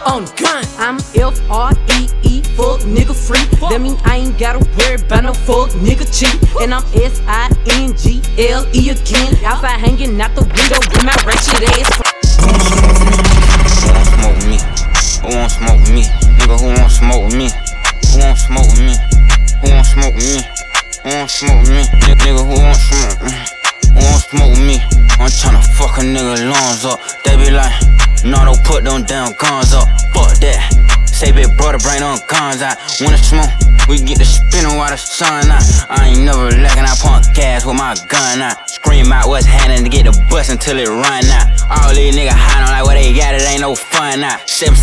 On 0.10 0.26
gun, 0.42 0.66
I'm 0.82 0.98
F 1.14 1.38
R 1.52 1.72
E 2.02 2.10
E, 2.24 2.42
fuck 2.58 2.82
nigga 2.82 3.14
free. 3.14 3.46
That 3.70 3.80
mean 3.80 3.96
I 4.04 4.18
ain't 4.18 4.40
gotta 4.40 4.58
worry 4.58 4.96
about 4.96 5.24
no 5.24 5.34
fuck 5.34 5.70
nigga 5.78 6.10
cheat. 6.10 6.34
And 6.60 6.74
I'm 6.74 6.82
S 6.98 7.22
I 7.28 7.54
N 7.78 7.96
G 7.96 8.24
L 8.50 8.66
E 8.74 8.90
again. 8.90 9.38
Outside 9.46 9.78
hanging 9.78 10.20
out 10.20 10.34
the 10.34 10.42
window 10.42 10.82
with 10.82 11.06
my 11.06 11.14
ratchet 11.30 11.62
ass. 11.78 11.94
smoke 14.18 14.34
with 14.42 14.50
me? 14.50 14.58
Who 15.22 15.30
won't 15.38 15.52
smoke 15.52 15.78
with 15.78 15.94
me? 15.94 16.04
Nigga, 16.42 16.58
who 16.58 16.74
won't 16.74 16.90
smoke 16.90 17.22
with 17.26 17.38
me? 17.38 17.50
Who 18.10 18.18
won't 18.18 18.38
smoke 18.42 18.66
with 18.66 18.82
me? 18.82 18.98
Who 19.62 19.70
won't 19.70 19.86
smoke 19.86 20.16
with 20.18 20.26
me? 20.26 20.42
Who 21.06 21.10
won't 21.14 21.30
smoke 21.30 21.62
with 21.62 21.70
me? 21.70 21.84
Nigga, 22.02 22.18
nigga, 22.18 22.42
who 22.50 22.58
won't 22.58 22.78
smoke 22.82 23.22
with 23.22 23.54
me? 23.54 23.61
Won't 23.96 24.24
smoke 24.24 24.58
me? 24.58 24.80
I'm 25.20 25.30
tryna 25.30 25.64
fuck 25.76 25.98
a 25.98 26.02
nigga 26.02 26.50
lungs 26.52 26.86
up. 26.86 27.00
They 27.24 27.38
be 27.38 27.52
like, 27.52 27.74
no, 28.24 28.46
don't 28.46 28.64
put 28.64 28.84
them 28.84 29.04
damn 29.04 29.34
guns 29.34 29.74
up. 29.74 29.88
Fuck 30.14 30.38
that. 30.40 30.62
Say 31.06 31.32
big 31.32 31.56
brother, 31.58 31.78
bring 31.80 32.00
them 32.00 32.18
guns 32.28 32.62
out. 32.62 32.78
When 33.00 33.14
it's 33.14 33.28
smoke, 33.30 33.52
we 33.88 34.00
get 34.00 34.18
the 34.18 34.26
spinning 34.26 34.78
while 34.78 34.90
the 34.90 34.98
sun 34.98 35.52
out. 35.52 35.64
I 35.90 36.10
ain't 36.10 36.24
never 36.24 36.50
lacking, 36.50 36.86
I 36.86 36.96
pump 37.02 37.34
gas 37.36 37.66
with 37.66 37.78
my 37.78 37.96
gun 38.08 38.42
out. 38.42 38.71
Scream 38.82 39.12
out 39.14 39.28
what's 39.30 39.46
happening 39.46 39.84
to 39.84 39.90
get 39.90 40.06
the 40.10 40.16
bus 40.30 40.50
until 40.50 40.80
it 40.80 40.90
run 40.90 41.24
out. 41.30 41.48
All 41.70 41.94
these 41.94 42.18
niggas 42.18 42.34
hiding 42.34 42.74
like 42.74 42.84
what 42.84 42.96
they 42.98 43.14
got, 43.14 43.36
it 43.36 43.46
ain't 43.46 43.62
no 43.62 43.76
fun 43.76 44.02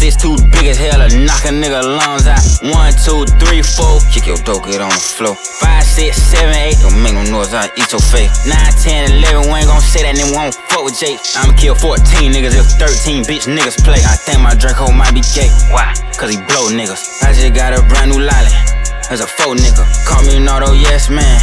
six 0.08 0.16
two 0.16 0.38
big 0.54 0.70
as 0.70 0.78
hell 0.78 1.02
to 1.02 1.10
knock 1.26 1.42
a 1.44 1.52
nigga 1.52 1.82
lungs 1.82 2.30
out. 2.30 2.40
One, 2.62 2.94
two, 3.04 3.26
three, 3.42 3.60
four, 3.60 3.98
kick 4.14 4.30
your 4.30 4.38
dope, 4.46 4.64
get 4.64 4.80
on 4.80 4.88
the 4.88 5.02
floor. 5.02 5.34
Five, 5.34 5.84
six, 5.84 6.16
seven, 6.16 6.54
eight, 6.54 6.78
don't 6.80 6.96
make 7.02 7.12
no 7.12 7.26
noise, 7.26 7.52
I 7.52 7.66
eat 7.76 7.90
your 7.90 8.00
face. 8.00 8.46
Nine, 8.46 8.72
ten, 8.80 9.10
eleven, 9.10 9.50
we 9.50 9.60
ain't 9.60 9.68
gon' 9.68 9.82
say 9.82 10.06
that, 10.06 10.14
then 10.14 10.30
we 10.30 10.38
won't 10.38 10.54
fuck 10.70 10.84
with 10.86 10.98
Jake. 10.98 11.18
I'ma 11.36 11.52
kill 11.58 11.74
14 11.74 12.30
niggas 12.32 12.54
if 12.54 12.66
13 12.78 13.26
bitch 13.26 13.50
niggas 13.50 13.82
play. 13.84 14.00
I 14.06 14.14
think 14.14 14.40
my 14.40 14.54
drink 14.54 14.78
Draco 14.78 14.92
might 14.94 15.12
be 15.12 15.22
gay. 15.34 15.50
Why? 15.74 15.92
Cause 16.16 16.30
he 16.30 16.38
blow 16.46 16.70
niggas. 16.70 17.22
I 17.26 17.34
just 17.34 17.52
got 17.54 17.74
a 17.74 17.82
brand 17.90 18.12
new 18.14 18.20
lolly. 18.22 18.77
As 19.10 19.20
a 19.20 19.26
faux 19.26 19.58
nigga, 19.58 19.88
call 20.06 20.22
me 20.24 20.36
an 20.36 20.46
auto 20.48 20.72
yes 20.72 21.08
man. 21.08 21.40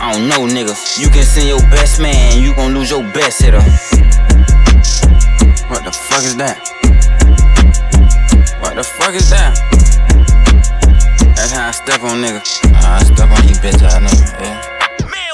I 0.00 0.12
don't 0.12 0.28
know 0.28 0.46
nigga. 0.46 0.78
You 0.96 1.10
can 1.10 1.24
send 1.24 1.48
your 1.48 1.58
best 1.68 2.00
man, 2.00 2.40
you 2.40 2.54
gon' 2.54 2.72
lose 2.72 2.90
your 2.90 3.02
best 3.12 3.42
hitter. 3.42 3.60
What 5.66 5.82
the 5.82 5.90
fuck 5.90 6.22
is 6.22 6.36
that? 6.36 6.56
What 8.60 8.76
the 8.76 8.84
fuck 8.84 9.14
is 9.14 9.28
that? 9.30 9.58
That's 11.34 11.50
how 11.50 11.66
I 11.66 11.70
step 11.72 12.00
on 12.02 12.22
nigga. 12.22 12.46
I 12.78 13.02
step 13.02 13.26
on 13.26 13.42
you 13.48 13.58
bitch 13.58 13.82
I 13.82 13.98
know. 13.98 14.14
Yeah. 14.38 14.70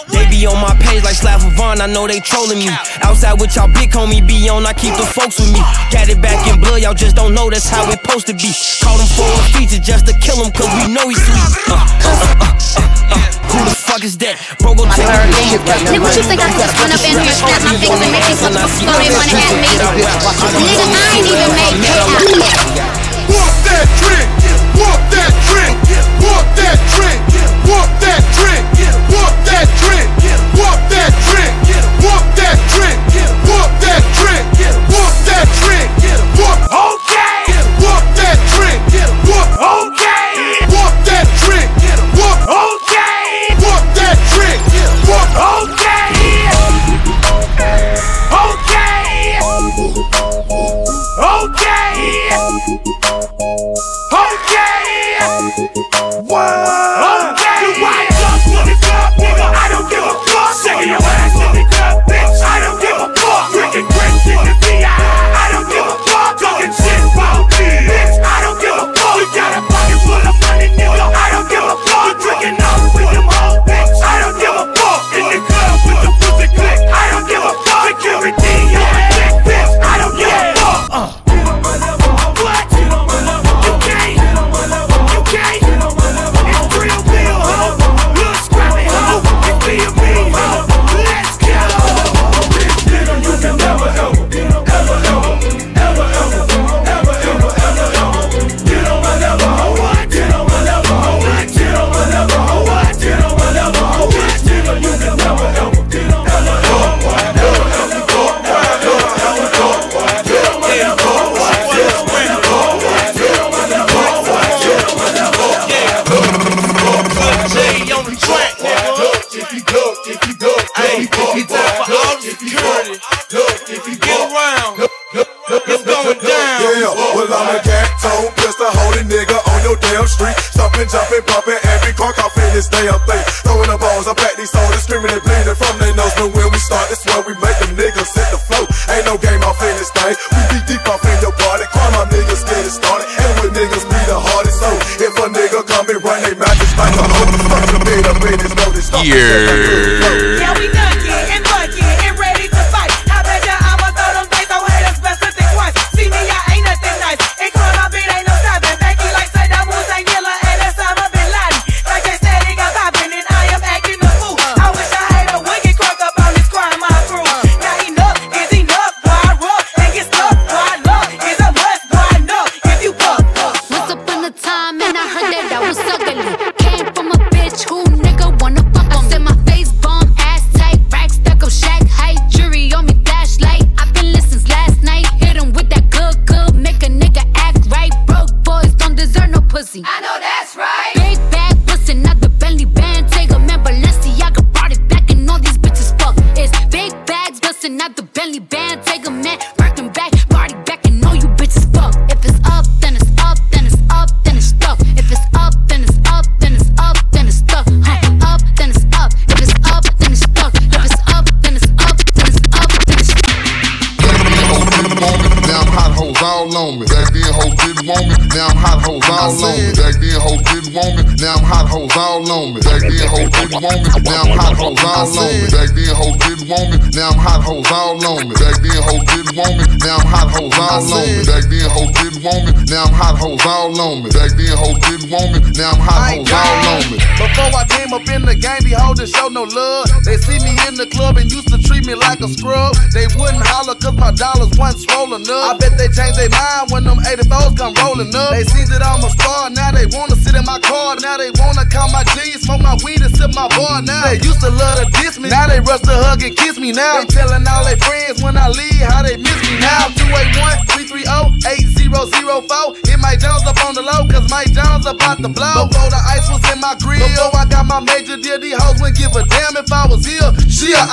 They 0.09 0.25
be 0.31 0.47
on 0.47 0.57
my 0.63 0.75
page 0.81 1.05
like 1.05 1.15
Slav 1.15 1.43
Vaughn, 1.57 1.83
I 1.83 1.87
know 1.87 2.07
they 2.07 2.21
trolling 2.21 2.59
me. 2.59 2.71
Outside 3.03 3.39
with 3.39 3.55
y'all 3.55 3.69
big 3.69 3.91
homie 3.91 4.27
be 4.27 4.49
on, 4.49 4.65
I 4.65 4.73
keep 4.73 4.95
the 4.97 5.05
folks 5.05 5.39
with 5.39 5.53
me. 5.53 5.61
Got 5.93 6.09
it 6.09 6.23
back 6.23 6.47
in 6.49 6.59
blood, 6.59 6.81
y'all 6.81 6.95
just 6.95 7.17
don't 7.17 7.35
know 7.35 7.51
that's 7.51 7.69
how 7.69 7.91
it 7.91 7.96
supposed 8.07 8.27
to 8.31 8.35
be. 8.39 8.55
Call 8.83 8.99
him 9.03 9.11
for 9.19 9.27
a 9.27 9.43
feature 9.51 9.83
just 9.83 10.07
to 10.07 10.15
kill 10.23 10.39
him, 10.39 10.55
cause 10.55 10.71
we 10.79 10.87
know 10.95 11.11
he's 11.11 11.19
sweet. 11.19 11.51
Uh, 11.67 11.75
uh, 11.75 12.15
uh, 12.39 12.47
uh, 12.47 12.87
uh, 13.11 13.27
who 13.51 13.59
the 13.67 13.75
fuck 13.75 14.03
is 14.07 14.15
that? 14.23 14.39
Bro, 14.63 14.79
go 14.79 14.87
check 14.95 15.11
her 15.11 15.27
name. 15.27 15.59
Nigga, 15.91 15.99
what 15.99 16.15
you 16.15 16.23
think 16.23 16.39
I 16.39 16.47
just 16.55 16.71
run 16.79 16.95
up 16.95 17.03
in 17.03 17.19
here, 17.19 17.35
snap 17.35 17.59
my 17.67 17.75
face 17.83 17.91
and 17.91 18.13
make 18.15 18.23
you 18.31 18.39
put 18.39 18.55
the 18.55 18.63
phone 18.79 19.03
in 19.03 19.11
money 19.11 19.35
at 19.35 19.59
me? 19.59 19.75
Nigga, 19.75 20.87
I 20.87 21.19
ain't 21.19 21.27
even 21.27 21.51
made 21.59 21.83
pay 21.83 21.99
out 21.99 22.15
yet. 22.79 22.95
Walk 23.27 23.55
that 23.67 23.87
trick, 23.99 24.27
walk 24.79 25.03
that 25.11 25.33
trick, 25.51 25.75
walk 26.23 26.47
that 26.55 26.79
trick, 26.95 27.19
walk 27.67 27.91
that 28.07 28.23
trick, 28.39 28.63
walk 29.11 29.35
that 29.51 29.67
trick, 29.83 30.07
walk 30.55 30.79
that 30.95 31.11
trick, 31.27 31.51
walk 32.07 32.23
that 32.39 32.55
trick, 32.71 32.95
walk 33.51 33.73
that 33.83 34.03
trick, 34.15 34.47
walk 34.95 35.15
that 35.27 35.47
trick, 35.59 35.83
walk 36.39 36.66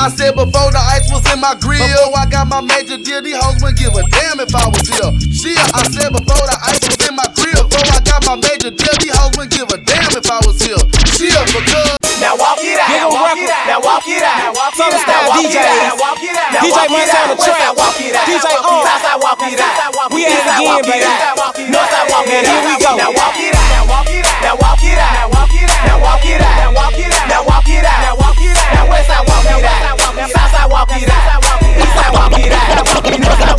I 0.03 0.11
said 0.11 0.35
before 0.35 0.67
the 0.67 0.83
ice 0.83 1.07
was 1.07 1.23
in 1.31 1.39
my 1.39 1.55
grill, 1.63 1.79
before 1.79 2.19
I 2.19 2.27
got 2.27 2.51
my 2.51 2.59
major 2.59 2.99
deal, 2.99 3.23
these 3.23 3.39
hoes 3.39 3.55
wouldn't 3.63 3.79
give 3.79 3.95
a 3.95 4.03
damn 4.11 4.35
if 4.43 4.51
I 4.51 4.67
was 4.67 4.83
here. 4.83 5.15
Shit, 5.31 5.55
I 5.71 5.79
said 5.87 6.11
before 6.11 6.43
the 6.43 6.57
ice 6.59 6.83
was 6.83 6.99
in 7.07 7.15
my 7.15 7.23
grill, 7.31 7.63
before 7.71 7.87
I 7.87 8.03
got 8.03 8.19
my 8.27 8.35
major 8.35 8.67
deal, 8.67 8.91
these 8.99 9.15
hoes 9.15 9.31
wouldn't 9.39 9.55
give 9.55 9.71
a 9.71 9.79
damn 9.79 10.11
if 10.11 10.27
I 10.27 10.43
was 10.43 10.59
here. 10.59 10.75
Shit, 11.15 11.31
because 11.55 11.95
Now 12.19 12.35
walk 12.35 12.59
it 12.59 12.75
out. 12.75 12.91
Give 12.91 12.99
'em 12.99 13.15
walk 13.15 13.39
it 13.39 13.47
out. 13.47 13.63
Now 13.63 13.79
walk 13.79 14.03
it 14.11 14.19
out. 14.27 14.37
Now 14.43 14.51
walk 14.51 14.75
it 14.75 14.83
Southern 14.83 14.99
out. 14.99 15.07
style 15.07 15.23
Now 15.23 15.31
walk 15.31 15.47
it 15.47 15.55
out. 15.55 15.71
Now 15.71 15.95
walk 16.03 16.19
it 16.19 16.35
out. 16.35 16.51
Now 16.51 16.61
DJ 16.67 16.75
walk 16.75 16.83
it 16.83 16.99
on 16.99 16.99
the 16.99 17.07
out. 17.07 17.39
track. 17.39 17.63
Westside 17.63 17.79
walk 17.79 17.99
it 18.03 18.11
out. 18.11 18.27
DJ 18.27 18.47
on. 18.59 18.83
Southside 18.83 19.19
walk 19.23 19.39
it 19.47 19.59
out. 19.63 20.11
We 20.11 20.19
at 20.19 20.31
it 20.31 20.35
Eastside 20.35 20.59
again, 20.59 20.67
walk 20.67 20.83
baby. 20.83 21.07
out. 21.07 21.55
Northside 21.71 22.07
walk 22.11 22.27
it 22.27 22.43
out. 22.43 22.51
here 22.51 22.63
we 22.67 22.75
go. 22.75 22.91
Now 22.99 23.11
walk 23.15 23.39
it 23.39 23.55
out. 23.55 23.71
Now 23.71 23.87
walk 23.87 24.11
it 24.11 24.19
out. 24.19 24.43
Now 24.43 24.55
walk 24.59 24.83
it 24.83 24.99
out. 24.99 25.15
Now 25.15 25.31
walk 25.31 25.47
it 25.47 25.63
out. 25.63 25.63
Now 25.63 25.63
walk 25.63 25.63
it 25.63 25.63
out. 25.63 25.87
Now 25.87 25.99
walk 26.03 26.27
it 26.27 26.43
out. 26.43 26.55
Now 26.59 26.71
walk 26.75 26.99
it 26.99 27.11
out. 27.31 27.42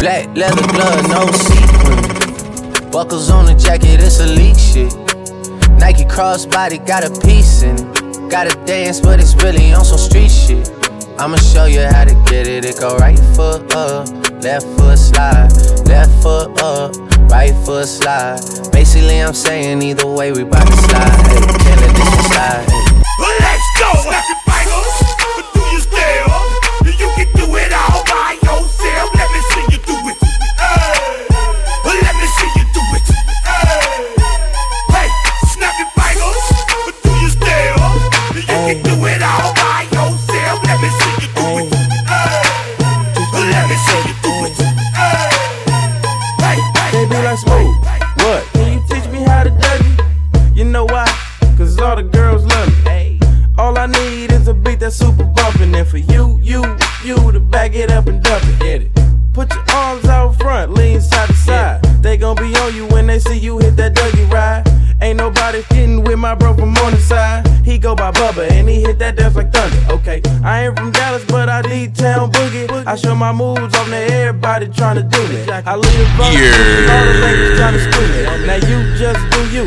Black 0.04 0.36
leather 0.36 0.66
glove, 0.68 1.08
no 1.08 1.32
sequin. 1.32 2.90
Buckles 2.90 3.30
on 3.30 3.46
the 3.46 3.54
jacket, 3.54 4.02
it's 4.02 4.20
elite 4.20 4.60
shit. 4.60 4.92
Nike 5.78 6.04
crossbody 6.04 6.76
got 6.86 7.04
a 7.04 7.20
piece 7.26 7.62
in 7.62 7.76
it. 7.76 8.30
Gotta 8.30 8.54
dance, 8.66 9.00
but 9.00 9.18
it's 9.18 9.34
really 9.36 9.72
on 9.72 9.82
some 9.82 9.96
street 9.96 10.28
shit. 10.30 10.70
I'ma 11.18 11.36
show 11.36 11.64
you 11.64 11.80
how 11.80 12.04
to 12.04 12.12
get 12.30 12.46
it. 12.46 12.66
It 12.66 12.78
go 12.78 12.98
right 12.98 13.18
foot 13.34 13.74
up, 13.74 14.06
left 14.42 14.66
foot 14.76 14.98
slide, 14.98 15.50
left 15.86 16.12
foot 16.22 16.60
up, 16.60 16.94
right 17.30 17.54
foot 17.64 17.86
slide. 17.86 18.40
Basically, 18.72 19.22
I'm 19.22 19.32
saying 19.32 19.80
either 19.80 20.06
way, 20.06 20.32
we 20.32 20.44
bout 20.44 20.66
to 20.66 20.76
slide. 20.76 21.16
Hey, 21.28 21.40
can't 21.64 21.80
let 21.80 21.96
this 21.96 22.26
slide. 22.28 22.70
Hey. 22.70 23.03
Back 57.74 57.82
it 57.82 57.90
up 57.90 58.06
and 58.06 58.22
dump 58.22 58.44
it. 58.44 58.58
Get 58.60 58.82
it. 58.82 58.90
Put 59.32 59.52
your 59.52 59.64
arms 59.72 60.04
out 60.06 60.36
front, 60.36 60.72
lean 60.72 61.00
side 61.00 61.28
to 61.28 61.34
side. 61.34 61.82
They 62.02 62.16
gon' 62.16 62.36
be 62.36 62.54
on 62.56 62.74
you 62.74 62.86
when 62.86 63.06
they 63.06 63.18
see 63.18 63.38
you 63.38 63.58
hit 63.58 63.76
that 63.76 63.94
Dougie 63.94 64.30
ride. 64.30 64.66
Ain't 65.02 65.18
nobody 65.18 65.62
getting 65.70 66.04
with 66.04 66.13
my 66.24 66.34
bro 66.34 66.54
from 66.54 66.74
on 66.78 66.92
the 66.92 66.98
side. 66.98 67.46
He 67.66 67.76
go 67.76 67.94
by 67.94 68.10
Bubba 68.10 68.50
and 68.50 68.66
he 68.66 68.80
hit 68.80 68.98
that 68.98 69.16
dance 69.16 69.36
like 69.36 69.52
thunder. 69.52 69.76
Okay, 69.92 70.22
I 70.42 70.64
ain't 70.64 70.76
from 70.78 70.90
Dallas, 70.90 71.22
but 71.26 71.50
I 71.50 71.60
need 71.62 71.94
town 71.94 72.32
boogie. 72.32 72.66
I 72.86 72.96
show 72.96 73.14
my 73.14 73.30
moves 73.30 73.76
on 73.76 73.86
to 73.90 73.96
everybody 73.96 74.68
trying 74.68 74.96
to 74.96 75.02
do 75.02 75.20
me. 75.28 75.40
I 75.50 75.76
lead 75.76 76.00
a 76.00 76.06
verse, 76.16 76.34
Yeah. 76.34 76.94
all 76.94 77.04
the 77.04 77.14
ladies 77.24 77.58
trying 77.58 77.74
to 77.76 77.82
screw 77.86 78.06
me. 78.14 78.46
Now 78.48 78.58
you 78.70 78.78
just 78.96 79.20
do 79.34 79.40
you, 79.56 79.64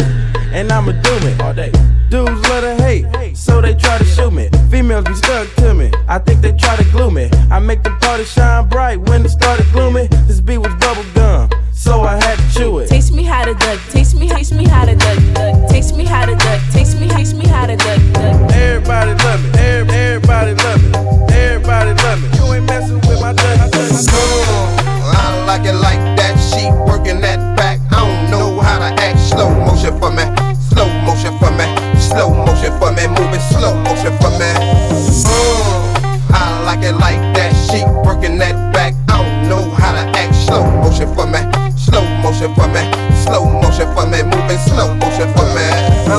and 0.52 0.72
I'ma 0.72 0.94
do 0.94 1.14
me 1.26 1.32
all 1.44 1.54
day. 1.54 1.72
Dudes 2.10 2.42
love 2.50 2.64
to 2.64 2.74
hate, 2.82 3.06
so 3.38 3.62
they 3.62 3.76
try 3.76 4.00
to 4.00 4.06
shoot 4.06 4.32
me. 4.32 4.50
Females 4.72 5.06
be 5.06 5.14
stuck 5.14 5.48
to 5.58 5.76
me, 5.76 5.92
I 6.08 6.18
think 6.18 6.42
they 6.42 6.54
try 6.54 6.76
to 6.76 6.84
glue 6.86 7.12
me. 7.12 7.30
I 7.52 7.60
make 7.60 7.84
the 7.84 7.92
party 8.02 8.24
shine 8.24 8.68
bright 8.68 9.00
when 9.08 9.24
it 9.26 9.30
started 9.30 9.68
glooming. 9.74 10.08
This 10.26 10.42
beat 10.42 10.58
was 10.58 10.74
bubble 10.76 11.06
gum, 11.14 11.50
so 11.88 12.02
I 12.02 12.16
had 12.16 12.38
to 12.38 12.60
chew 12.60 12.80
it. 12.80 12.88
Taste 12.90 13.14
me 13.14 13.24
how 13.24 13.46
to 13.46 13.54
duck, 13.54 13.80
taste 13.90 14.16
me, 14.16 14.28
taste 14.28 14.54
me 14.54 14.66
how 14.68 14.84
to 14.84 14.96
duck, 14.96 15.20
duck. 15.34 15.70
Taste 15.70 15.96
me 15.96 16.04
how 16.04 16.26
to 16.26 16.36
duck, 16.36 16.62
taste 16.72 17.00
me, 17.00 17.08
taste 17.08 17.36
me 17.36 17.48
how 17.48 17.66
to 17.66 17.78
duck, 17.78 18.02
duck. 18.14 18.52
Everybody 18.52 19.14
love 19.24 19.44
me, 19.44 19.57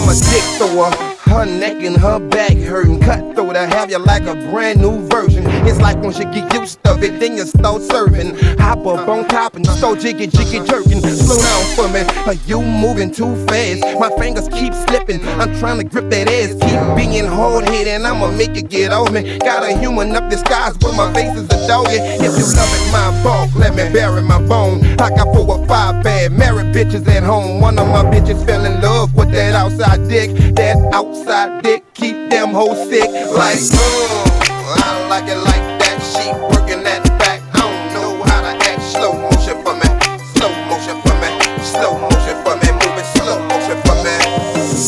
I'm 0.09 0.17
a 0.17 0.21
dick 0.21 0.43
thrower. 0.57 1.18
Her 1.29 1.45
neck 1.45 1.83
and 1.85 1.97
her 1.97 2.19
back 2.19 2.57
hurting. 2.57 3.01
Cut 3.01 3.35
through 3.35 3.53
to 3.53 3.67
have 3.67 3.91
you 3.91 3.99
like 3.99 4.23
a 4.23 4.35
brand 4.51 4.81
new 4.81 5.07
version. 5.09 5.45
It's 5.67 5.79
like 5.79 5.99
once 5.99 6.19
you 6.19 6.25
get 6.25 6.53
used 6.55 6.83
to 6.85 6.99
it, 7.03 7.21
then 7.21 7.37
you 7.37 7.45
start 7.45 7.83
serving. 7.83 8.35
Hop 8.59 8.87
up 8.87 9.07
on 9.07 9.29
top 9.29 9.55
and 9.55 9.67
start 9.67 10.01
jiggy 10.01 10.27
jiggy 10.27 10.61
jerking. 10.67 11.01
Slow 11.01 11.37
down 11.37 11.65
for 11.77 11.89
me, 11.93 12.01
are 12.27 12.39
you 12.49 12.63
moving 12.63 13.13
too 13.13 13.37
fast? 13.47 13.83
My 14.01 14.11
fingers 14.19 14.49
keep 14.49 14.73
slipping. 14.73 15.21
I'm 15.41 15.55
trying 15.59 15.79
to 15.79 15.85
grip 15.85 16.09
that 16.11 16.29
ass, 16.29 16.53
keep 16.65 16.97
being 16.97 17.27
hard 17.27 17.69
headed. 17.69 17.89
And 17.89 18.07
I'ma 18.07 18.31
make 18.31 18.57
it 18.57 18.71
get 18.71 18.91
on 18.93 19.13
me. 19.13 19.39
Got 19.39 19.63
a 19.63 19.79
human 19.79 20.17
up 20.17 20.31
disguise, 20.31 20.79
but 20.79 20.95
my 20.95 21.13
face 21.13 21.37
is 21.37 21.45
a 21.45 21.69
doggy. 21.69 21.99
If 22.25 22.39
you 22.39 22.47
loving 22.57 22.93
my 22.93 23.23
bulk, 23.23 23.55
let 23.55 23.75
me 23.75 23.93
bury 23.93 24.23
my 24.23 24.41
bone. 24.47 24.83
I 24.99 25.11
got 25.11 25.35
four 25.35 25.59
or 25.59 25.67
five 25.67 26.03
bad 26.03 26.33
married 26.33 26.75
bitches 26.75 27.07
at 27.07 27.23
home. 27.23 27.61
One 27.61 27.79
of 27.79 27.87
my 27.89 28.05
bitches 28.05 28.45
fell 28.47 28.65
in 28.65 28.81
love 28.81 29.15
with 29.15 29.31
that 29.33 29.55
outside 29.55 30.09
dick. 30.09 30.31
That 30.55 30.77
outside 30.95 31.18
dick 31.63 31.83
keep 31.95 32.31
them 32.31 32.51
hoes 32.51 32.89
sick. 32.89 33.09
Like, 33.09 33.59
uh, 33.73 34.77
I 34.77 35.07
like 35.09 35.29
it 35.29 35.37
like 35.37 35.67
that. 35.81 35.99
She 36.03 36.31
working 36.33 36.83
that 36.85 37.03
back. 37.19 37.43
I 37.55 37.61
don't 37.61 37.95
know 37.95 38.23
how 38.25 38.43
to 38.43 38.53
act. 38.55 38.83
Slow 38.83 39.13
motion 39.13 39.57
for 39.65 39.75
me. 39.75 39.89
Slow 40.37 40.53
motion 40.69 40.97
for 41.03 41.15
me. 41.19 41.31
Slow 41.65 41.99
motion 41.99 42.37
for 42.45 42.55
me. 42.61 42.69
Moving 42.73 43.09
slow 43.19 43.39
motion 43.49 43.79
for 43.85 43.97
me. 44.05 44.15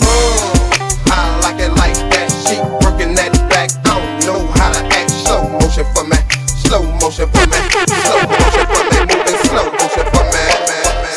Uh, 0.07 1.15
I 1.15 1.41
like 1.43 1.61
it 1.61 1.73
like 1.75 1.99
that. 2.13 2.29
She 2.47 2.61
working 2.85 3.15
that 3.15 3.33
back. 3.51 3.71
I 3.85 3.99
don't 3.99 4.07
know 4.27 4.47
how 4.59 4.71
to 4.73 4.81
act. 4.95 5.11
Slow 5.11 5.49
motion 5.49 5.87
for 5.95 6.05
me. 6.05 6.19
Slow 6.47 6.83
motion 7.01 7.27
for 7.29 7.45
me. 7.49 7.59
Slow 8.05 8.21
motion 8.31 8.67
for 8.71 8.85
me. 8.87 8.99
Moving 9.09 9.41
slow 9.49 9.67
motion 9.73 10.07
for 10.15 10.25
me. 10.31 10.45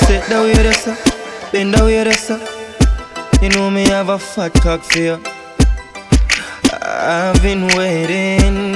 Sit 0.07 0.22
down 0.30 0.45
here, 0.48 0.64
that's 0.64 0.88
up. 0.88 0.98
Bend 1.52 1.73
down 1.73 1.88
here, 1.90 2.03
that's 2.03 2.30
up. 2.31 2.62
You 3.44 3.49
know 3.49 3.70
me 3.70 3.84
have 3.90 4.07
a 4.07 4.18
fat 4.18 4.53
cock 4.53 4.84
for 4.84 4.99
you. 4.99 5.20
I've 6.82 7.41
been 7.44 7.68
waiting. 7.76 8.72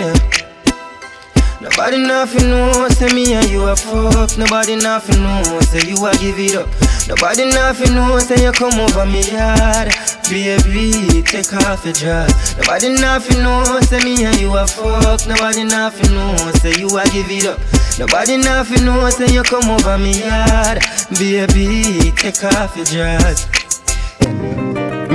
Nobody 1.61 1.97
nothing 2.05 2.49
know, 2.49 2.89
say 2.89 3.07
me 3.15 3.33
and 3.33 3.47
you 3.49 3.63
a 3.63 3.77
fuck. 3.77 4.37
Nobody 4.37 4.75
nothing 4.75 5.23
know, 5.23 5.61
say 5.61 5.87
you 5.87 5.95
a 6.05 6.11
give 6.17 6.37
it 6.37 6.57
up. 6.57 6.67
Nobody 7.07 7.45
nothing 7.45 7.95
know, 7.95 8.19
say 8.19 8.43
you 8.43 8.51
come 8.51 8.77
over 8.77 9.05
me 9.05 9.31
yard. 9.31 9.95
Baby, 10.29 11.23
take 11.23 11.53
off 11.53 11.85
your 11.85 11.93
dress. 11.93 12.57
Nobody 12.57 12.89
nothing 12.89 13.43
know, 13.43 13.79
say 13.87 14.03
me 14.03 14.25
and 14.25 14.37
you 14.37 14.53
a 14.53 14.67
fuck. 14.67 15.25
Nobody 15.29 15.63
nothing 15.63 16.13
know, 16.13 16.35
say 16.59 16.75
you 16.75 16.89
a 16.89 17.05
give 17.15 17.31
it 17.31 17.45
up. 17.47 17.57
Nobody 17.97 18.35
nothing 18.35 18.83
know, 18.83 19.09
say 19.11 19.33
you 19.33 19.43
come 19.43 19.69
over 19.71 19.97
me 19.97 20.25
yard. 20.27 20.83
Baby, 21.17 22.11
take 22.17 22.43
off 22.43 22.75
your 22.75 22.83
dress. 22.83 23.47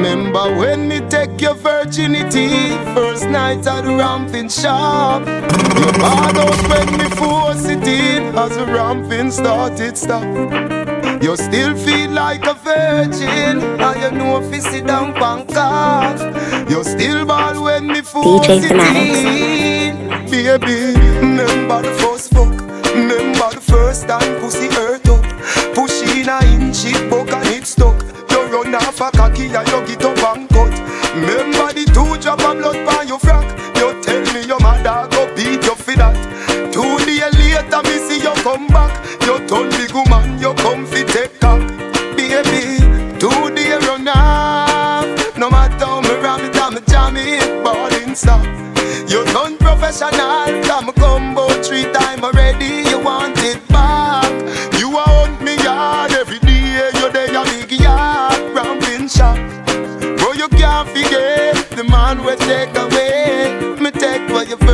Remember 0.03 0.57
when 0.59 0.89
me 0.89 0.99
take 1.09 1.41
your 1.41 1.55
virginity? 1.55 2.49
First 2.93 3.29
night 3.29 3.65
at 3.69 3.83
the 3.85 3.95
ramping 3.97 4.49
shop. 4.49 5.21
You 5.21 5.93
bad 6.03 6.37
out 6.39 6.69
when 6.69 6.99
me 6.99 7.09
force 7.15 7.67
it 7.67 7.87
in. 7.87 8.37
As 8.37 8.57
the 8.57 8.67
ramping 8.67 9.31
started 9.31 9.97
stop. 9.97 10.25
You 11.23 11.37
still 11.37 11.77
feel 11.77 12.11
like 12.11 12.45
a 12.47 12.55
virgin. 12.55 13.63
And 13.63 14.03
you 14.03 14.11
know 14.19 14.43
if 14.43 14.53
you 14.53 14.61
sit 14.61 14.89
down 14.89 15.15
punk 15.15 15.55
off. 15.55 16.21
You 16.69 16.83
still 16.83 17.25
ball 17.25 17.63
when 17.63 17.87
me 17.87 18.01
force 18.01 18.45
DJ 18.49 18.73
it 18.73 18.73
in. 18.75 20.29
Baby, 20.29 20.99
remember 21.21 21.81
the 21.81 21.95
first 22.03 22.33
fuck. 22.35 22.51
Remember 22.93 23.55
the 23.55 23.61
first 23.61 24.09
time 24.09 24.41
pussy 24.41 24.67
hurt 24.67 25.09
up. 25.09 25.23
Push 25.77 26.03
in 26.11 26.29
a 26.29 26.41
inch 26.55 26.87
it 26.87 27.09
buck 27.09 27.31
and 27.31 27.47
it 27.47 27.67
stuck. 27.69 28.03
You 28.33 28.43
run 28.49 28.75
off 28.75 29.01
a 29.01 29.22
cocky 29.33 29.55
and 29.55 29.69
you 29.69 29.87
get 29.87 30.05
up 30.05 30.37
and 30.37 30.49
cut. 30.49 30.73
Remember 31.15 31.73
the 31.73 31.85
two 31.93 32.21
drop 32.21 32.41
of 32.41 32.59
blood 32.59 32.87
by 32.87 33.03
your 33.03 33.19
frack 33.19 33.47
You 33.77 34.01
tell 34.03 34.23
me 34.35 34.47
your 34.47 34.61
mother 34.61 35.09
go 35.11 35.27
beat 35.35 35.65
you 35.65 35.75
for 35.75 35.97
that. 35.97 36.17
Two 36.73 36.99
days 37.05 37.33
later 37.39 37.83
me 37.85 37.99
see 38.09 38.23
you 38.23 38.35
come 38.43 38.67
back. 38.69 38.93
You 39.27 39.39
turn 39.47 39.71
big 39.71 39.93
woman 39.93 40.39
you 40.39 40.55
come 40.55 40.87
fi 40.87 41.03
take 41.05 41.39
cock. 41.41 41.61
Baby, 42.17 42.79
two 43.19 43.55
days 43.55 43.87
run 43.87 44.09
off. 44.09 45.39
No 45.39 45.51
matter 45.51 45.87
how 45.87 46.01
me 46.01 46.15
ram 46.21 46.45
it 46.45 46.57
and 46.57 46.75
me 46.75 46.81
jam 46.87 47.17
it 47.17 47.65
Ballin' 47.65 48.15
stop 48.15 48.45
You 49.09 49.25
done 49.33 49.57
professional 49.59 50.63
Come 50.63 50.93
combo 50.93 51.42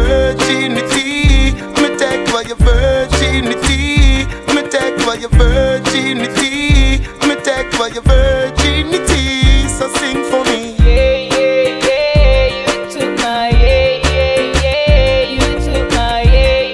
virginity. 0.08 1.52
Me 1.80 1.88
take 2.00 2.24
for 2.28 2.42
your 2.42 2.56
virginity. 2.56 4.24
Me 4.54 4.62
take 4.74 4.96
for 5.04 5.16
your 5.16 5.30
virginity. 5.30 6.98
Me 7.28 7.34
take 7.44 7.70
for 7.76 7.88
your 7.88 8.02
virginity. 8.02 9.68
So 9.76 9.84
sing 9.98 10.24
for 10.30 10.42
me. 10.48 10.58
Yeah, 10.78 11.16
yeah, 11.36 11.86
yeah, 11.86 12.44
you 12.58 12.74
took 12.92 13.12
my 13.20 13.50
yeah, 13.50 13.90
yeah, 14.08 14.62
yeah, 14.64 15.18
you 15.36 15.46
took 15.64 15.86
my 15.92 16.22
yeah, 16.22 16.72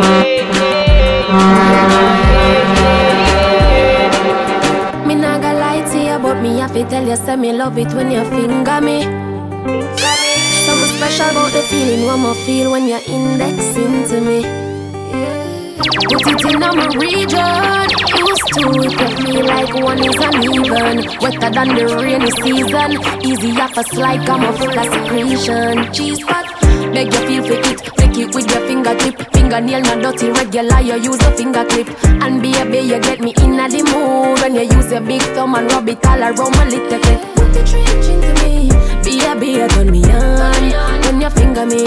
Me 5.06 5.14
nah 5.14 5.38
gonna 5.38 5.58
lie 5.58 5.82
to 5.90 5.98
you, 5.98 6.18
but 6.18 6.36
me 6.40 6.58
have 6.58 6.72
to 6.72 6.82
tell 6.88 7.06
you, 7.06 7.16
say 7.16 7.36
me 7.36 7.52
love 7.52 7.78
it 7.78 7.92
when 7.94 8.10
you 8.10 8.24
finger 8.30 8.80
me. 8.80 9.33
Special 11.14 11.30
about 11.30 11.52
the 11.52 11.62
feeling 11.62 12.06
one 12.06 12.20
more 12.20 12.34
feel 12.34 12.72
when 12.72 12.88
you're 12.88 12.98
indexing 13.06 14.02
to 14.08 14.20
me. 14.20 14.42
Put 16.10 16.26
it 16.26 16.44
in 16.50 16.58
my 16.58 16.90
region. 16.98 17.86
Used 18.18 18.48
to 18.50 18.64
it 18.82 18.98
to 18.98 19.06
feel 19.22 19.46
like 19.46 19.74
one 19.74 20.02
is 20.02 20.18
uneven. 20.18 21.06
Wetter 21.22 21.50
than 21.54 21.68
the 21.78 21.86
rainy 22.02 22.30
season. 22.42 22.98
Easy 23.22 23.60
up 23.60 23.76
a 23.76 23.84
slide, 23.94 24.26
come 24.26 24.42
up 24.42 24.58
full 24.58 24.76
of 24.76 24.86
secretion. 24.90 25.92
Cheese 25.92 26.24
pot, 26.24 26.50
make 26.90 27.12
you 27.14 27.22
feel 27.28 27.44
for 27.46 27.62
it. 27.62 27.78
Make 27.96 28.18
it 28.18 28.34
with 28.34 28.50
your 28.50 28.66
fingertip. 28.66 29.14
Fingernail 29.34 29.82
not 29.82 30.02
dirty, 30.02 30.32
regular. 30.32 30.80
You 30.80 30.96
use 30.98 31.22
a 31.22 31.30
finger 31.36 31.64
clip. 31.64 31.86
And 32.24 32.42
be 32.42 32.58
a 32.58 32.64
baby, 32.64 32.88
you 32.88 32.98
get 32.98 33.20
me 33.20 33.32
in 33.38 33.60
a 33.60 33.68
the 33.68 33.84
mood 33.86 34.40
when 34.42 34.56
you 34.56 34.62
use 34.62 34.90
your 34.90 35.00
big 35.00 35.22
thumb 35.38 35.54
and 35.54 35.70
rub 35.70 35.88
it 35.88 36.04
all 36.04 36.18
around 36.18 36.56
my 36.56 36.64
little 36.66 36.98
bit. 36.98 37.20
Put 37.36 37.54
the 37.54 37.62
trench 37.62 38.08
into 38.10 38.42
me. 38.42 38.44
Baby, 39.34 39.58
you 39.58 39.68
turn 39.68 39.90
me 39.90 40.02
on 40.04 40.70
you 40.70 41.03
finger 41.34 41.66
me. 41.66 41.84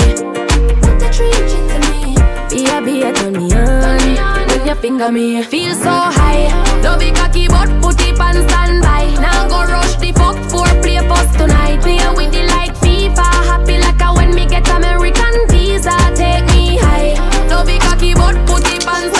Put 0.84 0.96
the 1.00 1.10
trench 1.16 1.54
into 1.58 1.78
me. 1.88 2.16
Baby, 2.50 3.00
you 3.00 3.14
turn 3.14 3.34
me 3.34 3.52
on 3.54 4.48
when 4.48 4.68
you 4.68 4.76
finger 4.76 5.12
me. 5.12 5.42
Feel 5.44 5.74
so 5.76 5.90
high. 5.90 6.48
Love 6.84 7.02
it 7.02 7.16
cocky, 7.16 7.48
but 7.48 7.70
put 7.82 8.00
it 8.02 8.20
on 8.20 8.36
standby. 8.48 9.16
Now 9.22 9.48
go 9.48 9.60
rush 9.72 9.96
the 9.98 10.12
fuck 10.14 10.38
for 10.52 10.68
play 10.82 11.00
post 11.08 11.38
tonight. 11.38 11.82
Play 11.82 12.00
with 12.16 12.32
the 12.32 12.44
like 12.54 12.76
FIFA. 12.84 13.28
Happy 13.50 13.78
like 13.80 14.02
a 14.02 14.14
when 14.16 14.34
me 14.36 14.46
get 14.46 14.68
American 14.70 15.36
visa. 15.50 15.96
Take 16.16 16.46
me 16.46 16.78
high. 16.78 17.14
Love 17.50 17.70
it 17.70 17.82
cocky, 17.82 18.14
but 18.14 18.36
put 18.48 18.66
it 18.74 18.88
on 18.88 19.17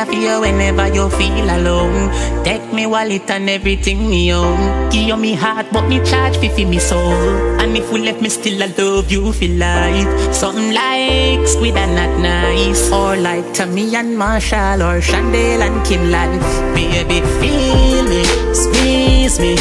For 0.00 0.14
you 0.14 0.40
whenever 0.40 0.88
you 0.88 1.10
feel 1.10 1.44
alone. 1.44 2.10
Take 2.42 2.72
me 2.72 2.86
wallet 2.86 3.30
and 3.30 3.50
everything 3.50 4.08
me 4.08 4.32
own. 4.32 4.88
Give 4.88 5.06
you 5.08 5.16
me 5.16 5.34
heart, 5.34 5.66
but 5.72 5.88
me 5.88 6.00
charge 6.02 6.38
fi 6.38 6.48
fi 6.48 6.64
me 6.64 6.78
soul. 6.78 7.60
And 7.60 7.76
if 7.76 7.92
we 7.92 8.00
left 8.00 8.22
me 8.22 8.30
still, 8.30 8.62
I 8.62 8.72
love 8.78 9.12
you 9.12 9.30
for 9.32 9.46
life. 9.46 10.34
Something 10.34 10.72
like 10.72 11.46
squid 11.46 11.76
and 11.76 11.94
not 11.94 12.18
nice, 12.18 12.90
or 12.90 13.16
like 13.16 13.52
Tammy 13.52 13.94
and 13.94 14.16
Marshall, 14.16 14.82
or 14.82 15.02
Chandel 15.02 15.60
and 15.60 15.84
Kimlan. 15.84 16.40
Baby, 16.74 17.20
feel 17.38 18.04
me, 18.08 18.24
squeeze 18.54 19.38
me. 19.38 19.52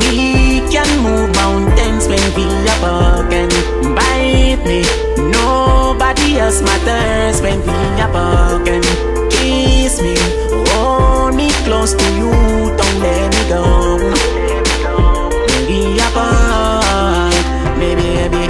We 0.00 0.60
can 0.74 0.90
move 1.06 1.30
mountains 1.36 2.08
when 2.08 2.24
we 2.34 2.46
are 2.66 2.80
broken. 2.82 3.48
Bite 3.94 4.64
me, 4.66 4.82
nobody 5.30 6.38
else 6.38 6.60
matters 6.62 7.40
when 7.40 7.60
we 7.62 7.78
are 8.02 8.10
broken. 8.10 8.82
Close 11.64 11.94
to 11.94 12.04
you, 12.14 12.30
don't 12.76 12.98
let 13.00 13.32
me 13.34 13.42
go. 13.48 13.62
Are 15.66 16.08
apart, 16.08 17.34
baby, 17.80 18.28
baby. 18.28 18.44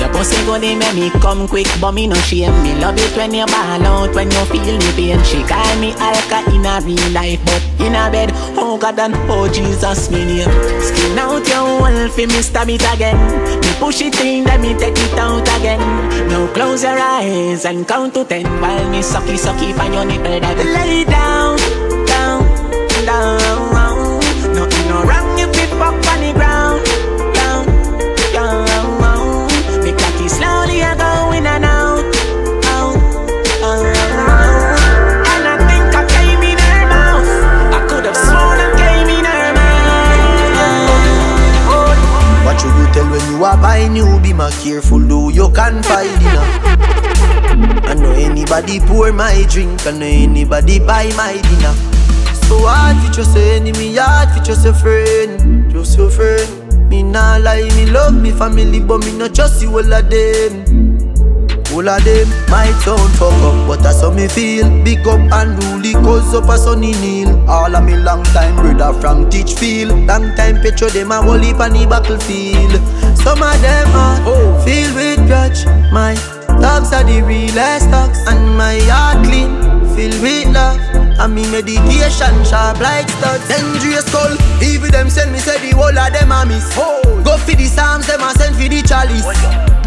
Your 0.00 0.08
pussy 0.10 0.36
good, 0.46 0.64
it 0.64 0.76
make 0.76 0.94
me 0.94 1.10
come 1.20 1.46
quick, 1.46 1.68
but 1.80 1.92
me 1.92 2.06
no 2.06 2.16
shame. 2.16 2.62
Me 2.62 2.74
love 2.80 2.98
it 2.98 3.16
when 3.16 3.34
you 3.34 3.46
ball 3.46 3.86
out, 3.86 4.14
when 4.14 4.30
you 4.30 4.44
feel 4.46 4.78
me 4.78 4.90
pain. 4.96 5.22
She 5.24 5.42
call 5.44 5.76
me 5.78 5.92
Alka 5.98 6.50
in 6.50 6.66
a 6.66 6.80
real 6.80 7.10
life, 7.12 7.40
but 7.44 7.62
in 7.86 7.94
a 7.94 8.10
bed, 8.10 8.30
oh 8.56 8.78
God 8.78 8.98
and 8.98 9.14
oh 9.30 9.48
Jesus, 9.52 10.10
me 10.10 10.24
name. 10.24 10.50
Skin 10.82 11.18
out 11.18 11.46
your 11.46 11.80
wall 11.80 12.08
fi 12.08 12.26
me 12.26 12.42
stab 12.42 12.68
it 12.68 12.82
again. 12.94 13.18
Me 13.60 13.70
push 13.78 14.00
it 14.02 14.18
in, 14.20 14.44
then 14.44 14.60
me 14.62 14.74
take 14.74 14.98
it 14.98 15.18
out 15.18 15.46
again. 15.58 15.80
Now 16.28 16.46
close 16.52 16.82
your 16.82 16.98
eyes 16.98 17.64
and 17.64 17.86
count 17.86 18.14
to 18.14 18.24
ten 18.24 18.46
while 18.60 18.88
me 18.90 19.00
sucky 19.00 19.36
sucky 19.38 19.78
on 19.78 19.92
your 19.92 20.04
nipple. 20.04 20.40
That 20.40 20.56
lay 20.58 21.04
down, 21.04 21.58
down. 23.08 23.40
Nothing 24.52 24.86
no 24.92 25.00
wrong 25.08 25.38
if 25.40 25.56
it 25.56 25.70
fuck 25.80 25.96
on 26.12 26.18
the 26.20 26.32
ground. 26.36 26.84
Down, 27.38 27.64
down. 28.36 29.48
Me 29.82 29.92
cocky 29.96 30.28
slowly 30.28 30.82
I 30.84 30.92
go 30.92 31.32
in 31.32 31.46
and 31.46 31.64
out. 31.64 32.04
Out, 32.68 33.00
out. 33.64 33.84
And 35.32 35.44
I 35.48 35.56
think 35.68 35.88
I 35.96 36.02
came 36.12 36.42
in 36.52 36.58
her 36.68 36.84
mouth. 36.92 37.30
I 37.72 37.80
could 37.88 38.04
have 38.04 38.18
sworn 38.28 38.58
I 38.60 38.68
came 38.76 39.08
in 39.16 39.24
her 39.24 39.48
mouth. 39.56 40.12
Oh. 41.72 41.92
What 42.44 42.60
should 42.60 42.76
you 42.76 42.86
tell 42.92 43.08
when 43.08 43.24
you 43.32 43.44
are 43.44 43.56
buying 43.56 43.96
you? 43.96 44.20
Be 44.20 44.32
more 44.34 44.52
careful, 44.60 45.00
do 45.00 45.30
you 45.32 45.48
confide 45.48 46.20
in 46.26 46.36
her? 46.36 46.46
I 47.88 47.94
know 47.94 48.12
anybody 48.12 48.80
pour 48.80 49.12
my 49.12 49.46
drink, 49.48 49.86
I 49.86 49.92
know 49.92 50.04
anybody 50.04 50.78
buy 50.78 51.08
my 51.16 51.40
dinner. 51.40 51.97
So 52.48 52.56
hard 52.64 52.96
for 53.04 53.12
just 53.12 53.36
a 53.36 53.42
enemy, 53.56 53.96
hard 53.96 54.30
for 54.30 54.42
just 54.42 54.64
a 54.64 54.72
friend, 54.72 55.70
just 55.70 55.98
your 55.98 56.10
friend. 56.10 56.88
Me 56.88 57.02
nah 57.02 57.36
lie, 57.36 57.68
me 57.76 57.84
love 57.84 58.14
me 58.14 58.30
family, 58.30 58.80
but 58.80 59.04
me 59.04 59.12
not 59.18 59.34
just 59.34 59.60
you 59.60 59.68
all 59.68 59.92
of 59.92 60.08
them. 60.08 60.88
All 61.74 61.86
of 61.86 62.02
them 62.02 62.28
might 62.48 62.72
sound 62.80 63.12
fuck 63.20 63.36
up, 63.44 63.68
but 63.68 63.82
that's 63.82 64.00
how 64.00 64.10
me 64.10 64.28
feel. 64.28 64.66
Big 64.82 65.06
up 65.06 65.20
and 65.20 65.62
rule 65.62 66.02
cause 66.02 66.34
up 66.34 66.48
a 66.48 66.56
sunny 66.56 66.92
kneel. 67.02 67.28
All 67.50 67.76
of 67.76 67.84
me 67.84 67.96
long 67.96 68.24
time 68.24 68.56
brother 68.56 68.98
from 68.98 69.28
Teachfield. 69.28 70.08
Long 70.08 70.34
time 70.34 70.56
petro 70.62 70.88
them 70.88 71.12
a 71.12 71.20
whole 71.20 71.36
heap 71.36 71.60
on 71.60 71.74
the 71.74 71.86
battlefield. 71.86 72.72
Some 73.18 73.42
of 73.42 73.60
them 73.60 73.88
are 73.94 74.22
oh. 74.24 74.58
filled 74.64 74.94
with 74.94 75.20
grudge. 75.26 75.66
My 75.92 76.14
dogs 76.62 76.94
are 76.94 77.04
the 77.04 77.20
realest 77.20 77.90
dogs, 77.90 78.18
and 78.26 78.56
my 78.56 78.80
heart 78.88 79.22
clean, 79.26 79.52
filled 79.94 80.22
with 80.22 80.48
love. 80.54 80.77
And 81.18 81.34
me 81.34 81.42
medication 81.50 82.36
sharp 82.46 82.78
like 82.78 83.10
studs. 83.10 83.42
Dangerous 83.50 84.06
skull 84.06 84.38
Even 84.62 84.90
them 84.90 85.10
send 85.10 85.32
me 85.32 85.38
say 85.38 85.58
the 85.58 85.74
whole 85.74 85.90
of 85.90 86.12
them 86.14 86.30
a 86.30 86.46
miss. 86.46 86.70
Oh. 86.78 87.02
Go 87.26 87.36
for 87.36 87.58
the 87.58 87.66
psalms, 87.66 88.06
them 88.06 88.22
a 88.22 88.30
send 88.38 88.54
for 88.54 88.70
the 88.70 88.80
chalice. 88.86 89.26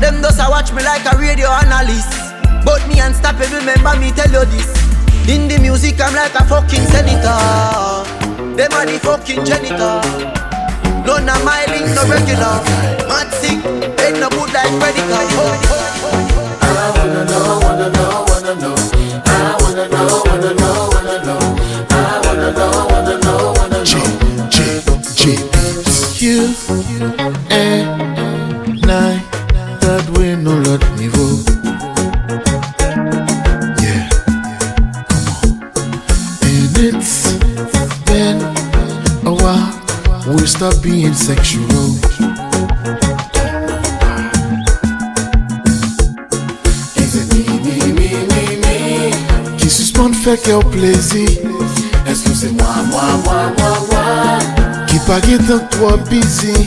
Them 0.04 0.22
does 0.22 0.40
a 0.40 0.52
watch 0.52 0.74
me 0.74 0.84
like 0.84 1.08
a 1.08 1.16
radio 1.16 1.48
analyst. 1.48 2.12
But 2.68 2.84
me 2.88 3.00
unstoppable, 3.00 3.64
remember 3.64 3.96
me 3.96 4.12
tell 4.12 4.28
you 4.28 4.44
this. 4.52 4.68
In 5.32 5.48
the 5.48 5.58
music 5.58 6.02
I'm 6.02 6.14
like 6.14 6.36
a 6.36 6.44
fucking 6.44 6.84
senator. 6.92 7.40
Them 8.60 8.72
are 8.76 8.86
the 8.86 9.00
fucking 9.00 9.46
janitor. 9.46 10.04
None 11.08 11.30
of 11.32 11.42
my 11.48 11.64
link 11.72 11.88
no 11.96 12.04
regular. 12.12 12.60
Mad 13.08 13.32
sick, 13.40 13.64
head 14.04 14.20
no 14.20 14.28
good 14.36 14.52
like 14.52 14.74
Predator. 14.84 15.24
I 16.60 16.92
wanna 16.98 17.24
know, 17.26 17.60
wanna 17.64 17.90
know, 17.90 18.26
wanna 18.28 18.56
know 18.60 18.81
sexual. 41.36 41.88
Is 47.02 47.14
it 47.20 47.28
me, 47.34 47.44
me, 47.66 47.76
me, 47.98 48.10
me, 48.32 48.44
me? 48.64 48.76
Ki 49.60 49.70
suspend 49.72 50.18
fèk 50.26 50.50
lè 50.50 50.58
ou 50.60 50.66
plezi. 50.74 51.24
Eske 52.12 52.36
se 52.36 52.52
mwa, 52.58 52.84
mwa, 52.90 53.08
mwa, 53.24 53.40
mwa, 53.58 53.72
mwa? 53.88 54.04
Ki 54.92 55.00
page 55.08 55.38
tan 55.48 55.64
kwa 55.78 55.96
bizi. 56.10 56.58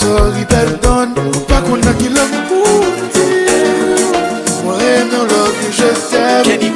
Sorry 0.00 0.46
pardon 0.46 1.12
Pas 1.46 1.60
qu'on 1.60 1.74
a 1.76 1.92
qui 1.98 2.08
l'aime 2.08 2.40
pour 2.48 2.80
dire 3.12 4.08
Moi 4.64 4.78
non 5.12 5.24
love 5.24 5.56
you 5.62 5.72
je 5.72 6.10
t'aime 6.10 6.42
Kenny 6.44 6.70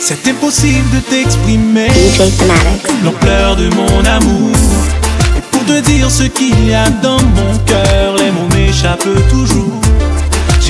C'est 0.00 0.28
impossible 0.28 0.90
de 0.90 1.00
t'exprimer 1.08 1.86
l'ampleur 3.04 3.54
de 3.54 3.68
mon 3.68 4.04
amour. 4.04 4.56
Et 5.38 5.40
pour 5.52 5.64
te 5.64 5.80
dire 5.80 6.10
ce 6.10 6.24
qu'il 6.24 6.68
y 6.68 6.74
a 6.74 6.90
dans 6.90 7.22
mon 7.22 7.56
cœur, 7.64 8.16
les 8.16 8.32
mots 8.32 8.48
m'échappent 8.52 9.06
toujours. 9.30 9.91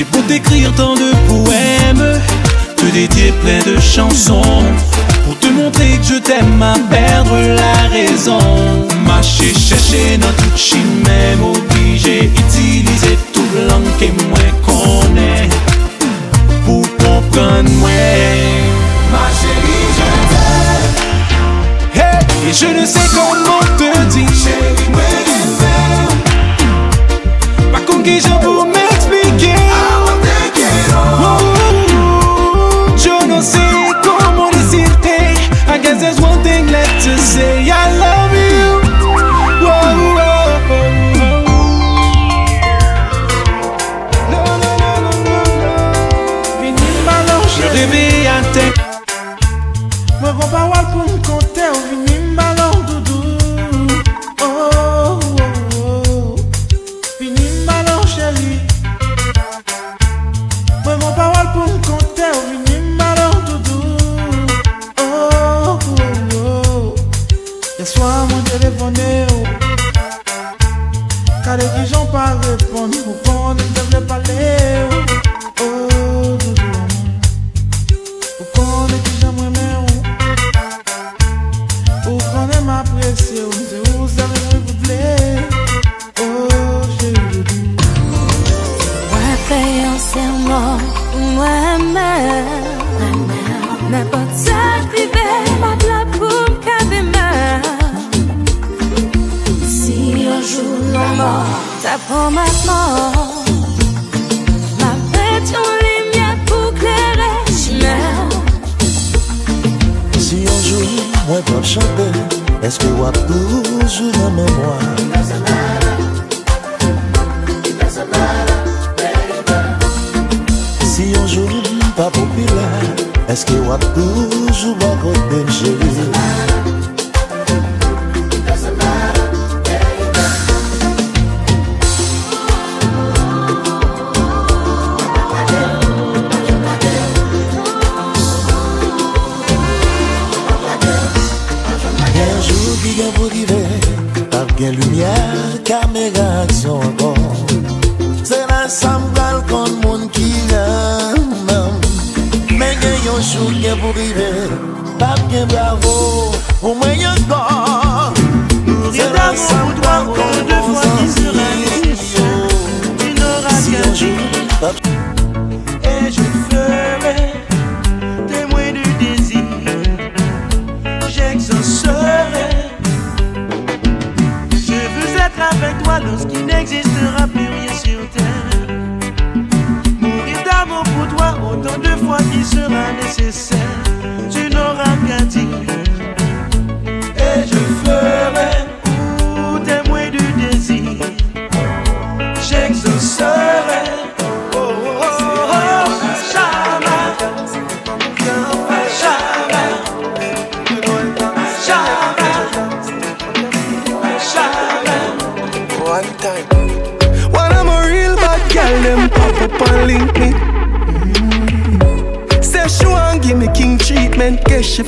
J'ai 0.03 0.09
beau 0.11 0.27
t'écrire 0.27 0.73
tant 0.75 0.95
de 0.95 1.13
poèmes, 1.27 2.19
te 2.75 2.85
dédier 2.91 3.31
plein 3.41 3.59
de 3.71 3.79
chansons. 3.79 4.63
Pour 5.23 5.37
te 5.39 5.47
montrer 5.47 5.97
que 5.97 6.03
je 6.03 6.15
t'aime 6.15 6.61
à 6.61 6.73
perdre 6.89 7.37
la 7.37 7.87
raison. 7.87 8.39
Marcher, 9.05 9.53
chercher 9.53 10.19
chine, 10.57 11.03
même 11.05 11.41
obligé, 11.43 12.25
utiliser 12.25 13.17
toute 13.31 13.55
langue 13.69 13.97
que 13.97 14.07
moi 14.27 14.39
connais. 14.65 15.47
Pour 16.65 16.81
comprendre 16.97 17.69
moi. 17.79 17.89
Ma 19.11 19.29
chérie, 19.39 19.87
je 19.97 20.07
t'aime. 20.33 22.03
Hey, 22.03 22.49
et 22.49 22.53
je 22.53 22.67
ne 22.81 22.85
sais 22.85 23.07
comment 23.13 23.63
te 23.77 23.89
dire. 24.09 24.27
Chérie, 24.43 24.89
moi, 24.91 25.01
Pas 27.71 27.81
comme 27.85 28.03
qui 28.03 28.19
j'en 28.19 28.39
pour 28.39 28.65
m'expliquer? 28.65 29.62
Je 32.95 33.25
ne 33.27 33.41
sais 33.41 33.59
comment 34.03 34.49
décider. 34.51 35.35
I 35.67 35.77
guess 35.77 35.99
there's 36.01 36.19
one 36.19 36.41
thing 36.43 36.67
left 36.71 37.03
to 37.05 37.17
say. 37.17 37.69
I 37.69 37.82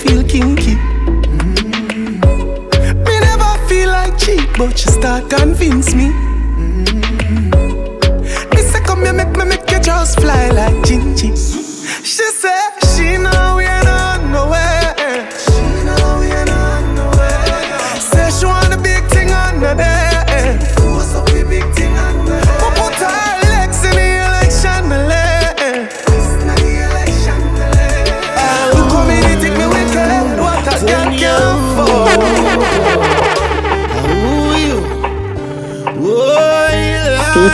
feel 0.05 0.23
kinky. 0.23 0.75
Mm. 1.35 2.21
Me 3.05 3.19
never 3.19 3.67
feel 3.67 3.89
like 3.89 4.17
cheap, 4.17 4.47
but 4.57 4.77
she 4.77 4.89
start 4.89 5.29
convince 5.29 5.93
me. 5.95 6.09
Mm. 6.59 7.45
Me 8.53 8.61
say 8.61 8.81
come 8.83 9.03
here, 9.03 9.13
make 9.13 9.35
me 9.37 9.45
make 9.45 9.69
you 9.71 9.79
just 9.79 10.19
fly 10.19 10.49
like 10.49 10.75
Gingy. 10.87 11.31
She 12.03 12.23
say 12.41 12.61
she 12.95 13.17
know 13.17 13.55
we 13.57 13.65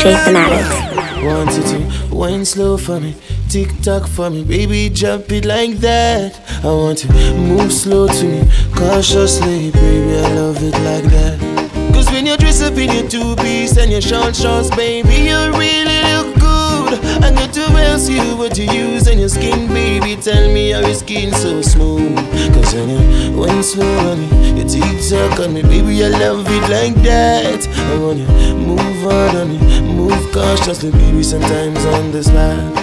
DJ 0.02 0.24
Fanatics. 0.24 1.24
One, 1.24 1.48
two, 1.48 1.62
two, 1.62 2.16
wine 2.16 2.44
slow 2.44 2.76
for 2.76 3.00
me, 3.00 3.16
tick 3.50 3.70
tock 3.84 4.08
for 4.08 4.32
me, 4.32 4.44
baby, 4.44 4.90
jump 4.90 5.32
it 5.32 5.46
like 5.46 5.78
that. 5.78 6.42
I 6.64 6.68
want 6.70 6.98
to 7.00 7.14
move 7.36 7.72
slow 7.72 8.08
to 8.08 8.24
me, 8.24 8.52
cautiously, 8.74 9.70
baby, 9.70 10.18
I 10.18 10.34
love 10.34 10.58
it 10.64 10.74
like 10.82 11.04
that. 11.12 11.94
Cause 11.94 12.10
when 12.10 12.26
you 12.26 12.36
dress 12.38 12.64
up 12.64 12.74
in 12.80 12.92
your 12.92 13.08
two 13.08 13.36
piece 13.36 13.78
and 13.78 13.92
your 13.92 14.02
short 14.02 14.36
shorts, 14.36 14.72
baby, 14.76 15.30
you 15.30 15.38
really 15.54 16.02
look 16.10 16.34
good. 16.40 16.98
I 17.24 17.30
got 17.30 17.54
to 17.54 17.62
ask 17.62 18.10
you 18.10 18.36
what 18.36 18.58
you 18.58 18.66
use 18.72 19.08
on 19.08 19.20
your 19.20 19.30
skin, 19.30 19.68
baby. 19.68 20.20
Tell 20.20 20.52
me 20.52 20.72
how 20.72 20.80
your 20.80 20.96
skin 20.96 21.32
so 21.32 21.62
smooth. 21.62 22.16
Cause 22.56 22.74
when 22.74 22.90
you 22.90 23.38
went 23.40 23.64
slow 23.64 24.10
on 24.10 24.20
me, 24.20 24.58
your 24.62 24.68
teeth 24.68 25.04
suck 25.04 25.40
on 25.42 25.54
me, 25.54 25.62
baby, 25.62 26.04
I 26.04 26.08
love 26.08 26.48
it 26.48 26.70
like 26.72 26.96
that. 27.04 27.68
I 27.68 28.00
wanna 28.00 28.26
move 28.56 29.06
on 29.06 29.36
on 29.36 29.50
me, 29.50 29.91
move 30.02 30.32
cautiously, 30.32 30.92
baby, 30.92 31.24
sometimes 31.24 31.84
on 31.86 32.12
the 32.12 32.24
spot. 32.24 32.82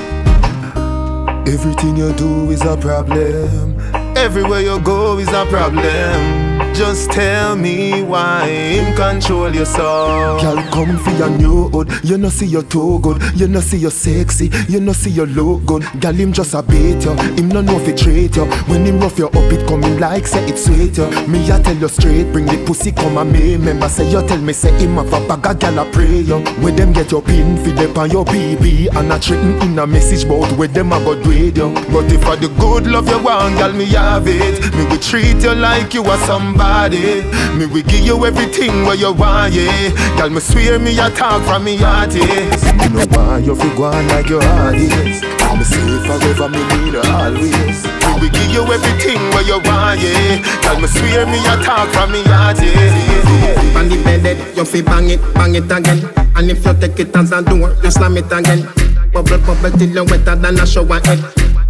Everything 1.48 1.96
you 1.96 2.12
do 2.14 2.50
is 2.50 2.62
a 2.62 2.76
problem. 2.76 3.76
Everywhere 4.16 4.60
you 4.60 4.78
go 4.80 5.18
is 5.18 5.28
a 5.28 5.44
problem. 5.46 6.47
Just 6.78 7.10
tell 7.10 7.56
me 7.56 8.04
why 8.04 8.46
him 8.46 8.94
control 8.94 9.52
your 9.52 9.66
soul. 9.66 10.40
Girl, 10.40 10.62
come 10.70 10.96
for 10.96 11.10
your 11.10 11.28
new 11.28 11.68
hood. 11.70 11.90
You 12.04 12.16
know 12.16 12.28
see 12.28 12.46
your 12.46 12.62
too 12.62 13.00
good. 13.00 13.20
You 13.34 13.48
know 13.48 13.58
see 13.58 13.78
you 13.78 13.90
sexy. 13.90 14.48
You 14.68 14.78
know 14.78 14.92
see 14.92 15.10
your 15.10 15.26
look 15.26 15.66
good. 15.66 15.82
Girl, 16.00 16.12
him 16.12 16.32
just 16.32 16.54
a 16.54 16.62
bait 16.62 17.02
you. 17.02 17.14
Him 17.34 17.48
no 17.48 17.62
know 17.62 17.78
he 17.78 17.92
treat 17.92 18.36
you. 18.36 18.44
When 18.70 18.86
him 18.86 19.00
rough 19.00 19.18
you 19.18 19.26
up, 19.26 19.52
it 19.52 19.66
coming 19.66 19.98
like 19.98 20.28
say 20.28 20.46
it 20.46 20.56
sweet 20.56 20.96
you. 20.96 21.10
Me 21.26 21.50
I 21.50 21.60
tell 21.60 21.74
you 21.74 21.88
straight, 21.88 22.30
bring 22.30 22.46
the 22.46 22.64
pussy 22.64 22.92
come 22.92 23.18
and 23.18 23.32
me. 23.32 23.56
Remember 23.56 23.88
say 23.88 24.08
you 24.08 24.24
tell 24.28 24.38
me 24.38 24.52
say 24.52 24.70
him 24.78 24.94
have 24.98 25.12
a 25.12 25.26
bag 25.26 25.46
of 25.46 25.58
gal 25.58 25.80
a 25.80 25.90
pray 25.90 26.20
you. 26.20 26.38
Where 26.62 26.72
them 26.72 26.92
get 26.92 27.10
your 27.10 27.22
pin 27.22 27.56
fi 27.56 27.74
dep 27.74 27.98
on 27.98 28.12
your 28.12 28.24
BB 28.24 28.94
and 28.94 29.12
a 29.12 29.16
written 29.16 29.60
in 29.62 29.78
a 29.80 29.84
message 29.84 30.28
board 30.28 30.52
where 30.52 30.68
them 30.68 30.92
a 30.92 31.00
go 31.00 31.20
do 31.20 31.28
with 31.28 31.58
you. 31.58 31.74
But 31.92 32.12
if 32.12 32.24
I 32.24 32.36
the 32.36 32.46
good 32.60 32.86
love 32.86 33.08
you 33.08 33.20
want, 33.20 33.58
girl, 33.58 33.72
me 33.72 33.86
have 33.86 34.28
it. 34.28 34.72
Me 34.76 34.84
will 34.84 34.98
treat 34.98 35.42
you 35.42 35.56
like 35.56 35.92
you 35.92 36.04
are 36.04 36.18
somebody. 36.18 36.67
Me 36.68 37.66
will 37.66 37.82
give 37.82 38.04
you 38.04 38.24
everything 38.26 38.84
what 38.84 38.98
you 38.98 39.12
want, 39.12 39.54
yeah. 39.54 39.90
Girl, 40.16 40.30
me 40.30 40.40
swear 40.40 40.78
me 40.78 40.92
a 40.98 41.08
talk 41.10 41.42
from 41.44 41.64
me 41.64 41.76
heart, 41.76 42.14
yes. 42.14 42.62
You 42.82 42.88
know 42.90 43.06
why 43.10 43.38
you 43.38 43.56
go 43.56 43.84
on 43.84 44.06
like 44.08 44.28
your 44.28 44.42
heart 44.42 44.76
is. 44.76 44.92
Me 44.92 45.64
say 45.64 45.80
forever, 46.06 46.48
me 46.48 46.60
need 46.84 46.96
always. 46.96 47.82
Me 47.84 48.12
will 48.20 48.30
give 48.30 48.52
you 48.52 48.62
everything 48.62 49.18
what 49.32 49.46
you 49.46 49.58
want, 49.64 50.00
yeah. 50.00 50.38
Girl, 50.62 50.80
me 50.80 50.86
swear 50.88 51.26
me 51.26 51.38
a 51.40 51.56
talk 51.64 51.88
from 51.90 52.12
me 52.12 52.22
heart, 52.24 52.60
yeah. 52.60 53.78
On 53.78 53.88
the 53.88 53.96
bed, 54.04 54.56
you 54.56 54.64
fi 54.64 54.82
bang 54.82 55.10
it, 55.10 55.20
bang 55.34 55.54
it 55.54 55.64
again. 55.64 56.04
And 56.36 56.50
if 56.50 56.64
you 56.64 56.74
take 56.74 57.00
it 57.00 57.16
as 57.16 57.32
a 57.32 57.42
door, 57.42 57.74
you 57.82 57.90
slam 57.90 58.16
it 58.18 58.30
again. 58.30 58.68
Bubble, 59.12 59.38
bubble 59.38 59.70
till 59.78 59.88
you're 59.88 60.04
wetter 60.04 60.36
than 60.36 60.60
a 60.60 60.66
shower 60.66 61.00
head. 61.00 61.18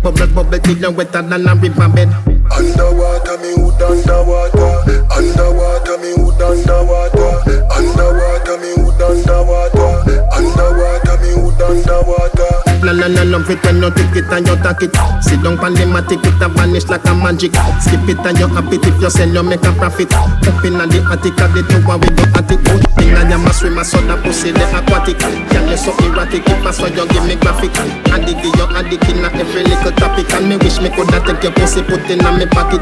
Bubble, 0.03 0.27
bubble 0.29 0.59
till 0.61 0.79
you 0.79 0.91
wetter 0.91 1.23
than 1.23 1.47
a 1.49 1.55
river 1.55 1.89
bed. 1.89 2.09
Underwater, 2.51 3.37
me 3.39 3.51
hood 3.57 3.83
underwater. 3.83 5.05
Underwater, 5.11 5.99
me 5.99 6.11
hood 6.17 6.43
underwater. 6.43 7.43
Underwater, 7.75 8.59
me 8.59 8.71
hood 8.79 9.03
underwater. 9.03 9.91
Underwater, 10.33 11.17
me 11.21 11.31
hood 11.35 11.63
underwater. 11.63 12.68
La 12.79 12.93
la 12.93 13.09
la 13.09 13.23
love 13.25 13.51
it 13.51 13.59
when 13.65 13.83
you 13.83 13.91
take 13.91 14.17
it 14.17 14.31
and 14.31 14.47
you 14.47 14.57
take 14.63 14.87
it. 14.87 14.95
Sit 15.21 15.43
down 15.43 15.59
pan 15.59 15.75
the 15.75 15.83
matic, 15.83 16.23
it 16.23 16.41
a 16.41 16.49
vanish 16.49 16.87
like 16.87 17.05
a 17.07 17.15
magic. 17.15 17.53
Skip 17.83 18.07
it 18.07 18.23
and 18.23 18.39
you 18.39 18.47
happy 18.47 18.79
if 18.79 19.03
you 19.03 19.11
sell, 19.11 19.29
you 19.29 19.43
make 19.43 19.67
a 19.67 19.73
profit. 19.75 20.13
Up 20.15 20.63
in 20.65 20.79
the 20.79 20.99
attic, 21.11 21.35
at 21.43 21.51
the 21.53 21.67
tower 21.67 21.99
we 21.99 22.09
go 22.15 22.25
at 22.39 22.47
it. 22.47 22.63
Good 22.63 22.87
thing 22.95 23.15
I 23.19 23.27
am 23.35 23.47
a 23.47 23.53
swimmer, 23.53 23.83
so 23.83 23.99
the 24.01 24.15
pussy 24.23 24.53
the 24.53 24.63
aquatic. 24.71 25.19
Girl, 25.19 25.67
you 25.69 25.77
so 25.77 25.91
erratic, 26.07 26.47
if 26.47 26.65
I 26.65 26.71
saw 26.71 26.87
you 26.87 27.05
give 27.11 27.27
me 27.27 27.35
graphic. 27.35 27.75
Addict, 28.15 28.47
you 28.47 28.67
addict 28.71 29.09
in 29.11 29.27
every 29.27 29.65
little 29.67 29.93
topic. 29.93 30.31
And 30.33 30.49
me 30.49 30.57
wish 30.57 30.79
me 30.81 30.89
coulda 30.95 31.19
take 31.27 31.43
your 31.43 31.53
pussy, 31.53 31.83
put 31.83 32.07
in 32.09 32.23
a 32.23 32.31
me 32.31 32.47
pocket. 32.47 32.81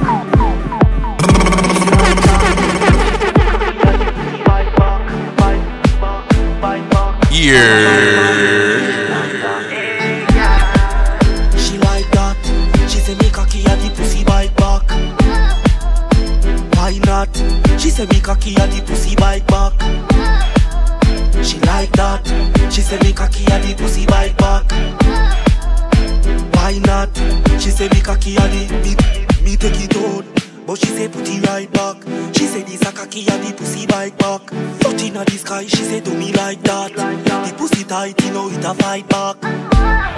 Yeah. 7.32 8.75
Not? 17.16 17.34
She 17.80 17.88
said 17.88 18.12
me 18.12 18.20
cocky 18.20 18.54
and 18.60 18.70
the 18.70 18.82
pussy 18.84 19.16
bite 19.16 19.46
back. 19.46 19.72
She 21.42 21.58
like 21.60 21.90
that. 21.92 22.20
She 22.70 22.82
said 22.82 23.02
me 23.04 23.14
cocky 23.14 23.50
and 23.50 23.64
the 23.64 23.74
pussy 23.74 24.04
bite 24.04 24.36
back. 24.36 24.70
Why 26.56 26.78
not? 26.84 27.08
She 27.58 27.70
say 27.70 27.88
me 27.88 28.02
cocky 28.02 28.36
and 28.36 28.52
the 28.52 28.64
me, 28.84 28.92
me 29.42 29.56
take 29.56 29.80
it 29.80 29.96
out. 29.96 30.26
But 30.66 30.78
she 30.78 30.88
say 30.88 31.08
put 31.08 31.26
it 31.26 31.46
right 31.46 31.72
back. 31.72 31.96
She 32.36 32.44
say 32.44 32.62
this 32.64 32.82
a 32.82 32.92
cocky 32.92 33.24
and 33.30 33.42
the 33.42 33.54
pussy 33.56 33.86
bite 33.86 34.18
back. 34.18 34.42
Foot 34.82 35.02
inna 35.02 35.24
the 35.24 35.38
sky, 35.38 35.64
she 35.64 35.84
say 35.88 36.00
do 36.00 36.12
me 36.12 36.34
like 36.34 36.60
that. 36.64 36.92
The 36.92 37.54
pussy 37.56 37.84
tight, 37.84 38.22
you 38.24 38.32
know 38.32 38.50
it 38.50 38.62
a 38.62 38.74
fight 38.74 39.08
back. 39.08 40.15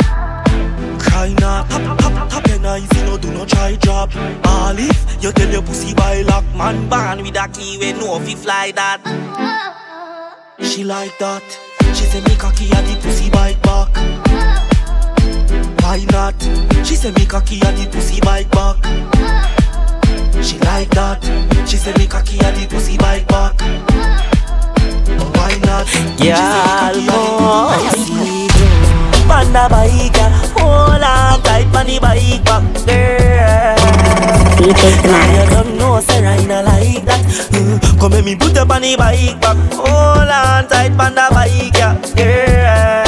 Cry 1.08 1.34
not, 1.40 1.68
tap 1.70 1.98
tap 1.98 2.28
tap 2.30 2.46
your 2.48 2.66
eyes, 2.66 2.88
you 2.96 3.04
know 3.04 3.18
do 3.18 3.32
not 3.32 3.48
try 3.48 3.76
drop. 3.76 4.14
All 4.44 4.78
if 4.78 5.22
you 5.22 5.32
tell 5.32 5.50
your 5.50 5.62
pussy 5.62 5.94
by 5.94 6.22
lock, 6.22 6.44
man 6.54 6.88
born 6.88 7.22
with 7.22 7.36
a 7.36 7.48
key 7.48 7.78
we 7.78 7.92
know 7.92 8.16
if 8.20 8.26
he 8.26 8.34
fly 8.34 8.72
that. 8.72 9.00
She 10.60 10.84
like 10.84 11.16
that. 11.18 11.42
She 11.94 12.04
say 12.04 12.20
me 12.20 12.36
cocky 12.36 12.70
and 12.74 12.86
the 12.86 12.96
pussy 13.02 13.30
bite 13.30 13.60
back. 13.62 13.88
Why 15.82 16.04
not? 16.10 16.34
She 16.86 16.94
say 16.96 17.12
me 17.12 17.26
cocky 17.26 17.60
and 17.64 17.76
the 17.78 17.88
pussy 17.90 18.20
bite 18.20 18.50
back. 18.50 18.76
She 20.42 20.58
like 20.58 20.90
that. 20.90 21.22
She 21.68 21.76
say 21.76 21.92
me 21.94 22.06
cocky 22.06 22.38
and 22.40 22.56
the 22.56 22.66
pussy 22.68 22.96
bite 22.96 23.26
back. 23.28 23.58
Girl, 26.18 26.92
come 29.28 29.52
Panda 29.52 29.68
bike. 29.68 30.16
Hold 30.56 31.02
on 31.02 31.42
tight 31.42 31.74
on 31.76 31.86
the 31.86 31.98
bike 32.00 32.44
back, 32.44 32.62
girl. 32.86 33.78
You 34.60 34.72
don't 35.50 35.76
know, 35.78 36.00
say 36.00 36.24
I 36.26 36.44
not 36.46 36.64
like 36.64 37.04
that. 37.04 37.24
Mm, 37.52 38.00
Come 38.00 38.12
let 38.12 38.24
me 38.24 38.34
put 38.36 38.56
up 38.56 38.70
on 38.70 38.82
the 38.82 38.96
bike 38.96 39.40
back. 39.40 39.56
Hold 39.72 40.28
on 40.28 40.68
tight 40.68 40.92
on 40.98 41.14
the 41.14 41.28
bike, 41.30 42.16
yeah. 42.16 43.07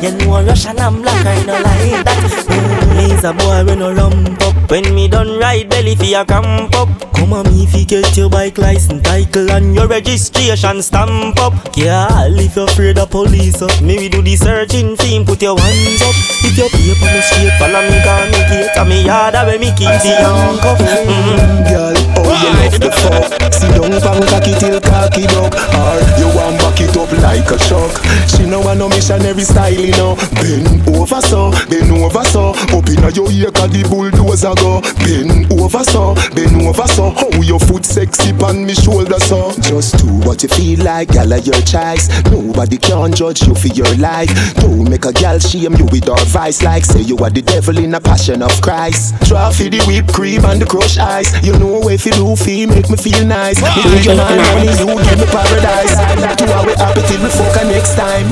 You 0.00 0.12
know 0.12 0.42
Russian 0.44 0.70
and 0.70 0.80
I'm 0.80 1.02
black, 1.02 1.26
I 1.26 1.44
not 1.44 1.62
like 1.62 2.04
that. 2.06 2.46
Mm, 2.46 3.10
He's 3.10 3.24
a 3.24 3.32
boy 3.32 3.64
when 3.66 3.80
no 3.80 3.90
lump 3.92 4.40
up. 4.42 4.70
When 4.70 4.94
me 4.94 5.08
done 5.08 5.38
ride 5.38 5.68
belly 5.68 5.96
for 5.96 6.04
your 6.04 6.24
camp 6.24 6.74
up. 6.76 6.88
Come 7.14 7.32
on 7.32 7.44
me 7.50 7.66
fi 7.66 7.84
get 7.84 8.16
your 8.16 8.30
bike 8.30 8.58
license, 8.58 9.02
title 9.02 9.50
and 9.50 9.74
your 9.74 9.88
registration 9.88 10.82
stamp 10.82 11.38
up. 11.40 11.52
Girl, 11.74 12.38
if 12.38 12.54
you're 12.54 12.66
afraid 12.66 12.98
of 12.98 13.10
police 13.10 13.60
up, 13.60 13.74
me 13.82 13.98
we 13.98 14.08
do 14.08 14.22
the 14.22 14.36
searching 14.36 14.96
theme. 14.96 15.24
Put 15.24 15.42
your 15.42 15.58
hands 15.58 16.02
up. 16.02 16.14
If 16.46 16.56
your 16.56 16.70
paper 16.70 17.10
no 17.10 17.20
straight, 17.20 17.58
follow 17.58 17.82
me 17.82 17.98
call 18.06 18.24
me 18.30 18.40
gate. 18.46 18.70
And 18.78 18.88
me 18.88 19.04
yard 19.04 19.34
where 19.34 19.58
me 19.58 19.70
keep 19.74 19.90
the 19.98 20.14
handcuff. 20.14 20.78
Mm. 20.78 21.68
Girl, 21.68 21.96
oh 22.24 22.34
you 22.42 22.50
love 22.58 22.78
the 22.80 22.90
fuck? 22.90 23.52
Sit 23.52 23.70
down 23.74 23.94
pan 24.00 24.22
cocky 24.26 24.54
till 24.58 24.80
cocky 24.80 25.26
broke. 25.30 25.54
Or 25.78 25.98
you 26.18 26.28
want 26.34 26.58
back 26.58 26.80
it 26.80 26.96
up 26.96 27.10
like 27.22 27.50
a 27.50 27.58
truck 27.58 27.92
She 28.28 28.46
know 28.46 28.60
want 28.60 28.78
no 28.78 28.88
missionary 28.88 29.44
style 29.44 29.72
you 29.72 29.92
know. 29.92 30.16
Bend 30.40 30.82
over 30.94 31.20
so, 31.20 31.50
bend 31.68 31.92
over 31.92 32.24
so. 32.24 32.50
Up 32.74 32.88
inna 32.88 33.10
your 33.14 33.30
ear 33.30 33.50
cause 33.50 33.70
the 33.70 33.86
bulldozer 33.88 34.54
go. 34.58 34.82
Bend 35.02 35.50
over 35.52 35.84
so, 35.84 36.14
bend 36.34 36.60
over 36.62 36.88
so. 36.88 37.10
How 37.10 37.30
your 37.42 37.60
foot 37.60 37.84
sexy 37.84 38.32
pan 38.32 38.66
me 38.66 38.74
shoulder 38.74 39.20
so. 39.20 39.52
Just 39.60 39.98
do 39.98 40.08
what 40.26 40.42
you 40.42 40.48
feel 40.48 40.84
like, 40.84 41.08
gal 41.08 41.28
your 41.28 41.60
choice. 41.62 42.08
Nobody 42.30 42.78
can 42.78 43.12
judge 43.12 43.46
you 43.46 43.54
for 43.54 43.68
your 43.68 43.92
life. 43.96 44.30
Don't 44.56 44.88
make 44.88 45.04
a 45.04 45.12
gal 45.12 45.38
shame 45.38 45.74
you 45.74 45.86
with 45.86 46.08
her 46.08 46.24
vice 46.26 46.62
Like 46.62 46.84
say 46.84 47.00
you 47.00 47.16
are 47.18 47.30
the 47.30 47.42
devil 47.42 47.78
in 47.78 47.94
a 47.94 48.00
passion 48.00 48.42
of 48.42 48.52
Christ. 48.60 49.14
Draw 49.24 49.50
for 49.50 49.68
the 49.68 49.80
whipped 49.86 50.12
cream 50.12 50.44
and 50.44 50.60
the 50.60 50.66
crushed 50.66 50.98
ice. 50.98 51.30
You 51.44 51.58
know 51.58 51.88
if 51.88 52.06
you 52.08 52.14
do 52.14 52.36
feel 52.36 52.68
make 52.68 52.88
me 52.88 52.96
feel 52.96 53.24
nice. 53.26 53.60
Me 53.60 53.68
give 53.74 54.04
you 54.04 54.16
my 54.16 54.36
money, 54.36 54.72
you 54.72 54.86
give 54.86 55.18
me 55.20 55.26
paradise. 55.28 55.92
Two 56.36 56.48
hour 56.48 56.72
happy 56.76 57.02
till 57.04 57.20
we 57.20 57.28
fuck 57.28 57.52
her 57.56 57.66
next 57.68 57.94
time. 57.96 58.28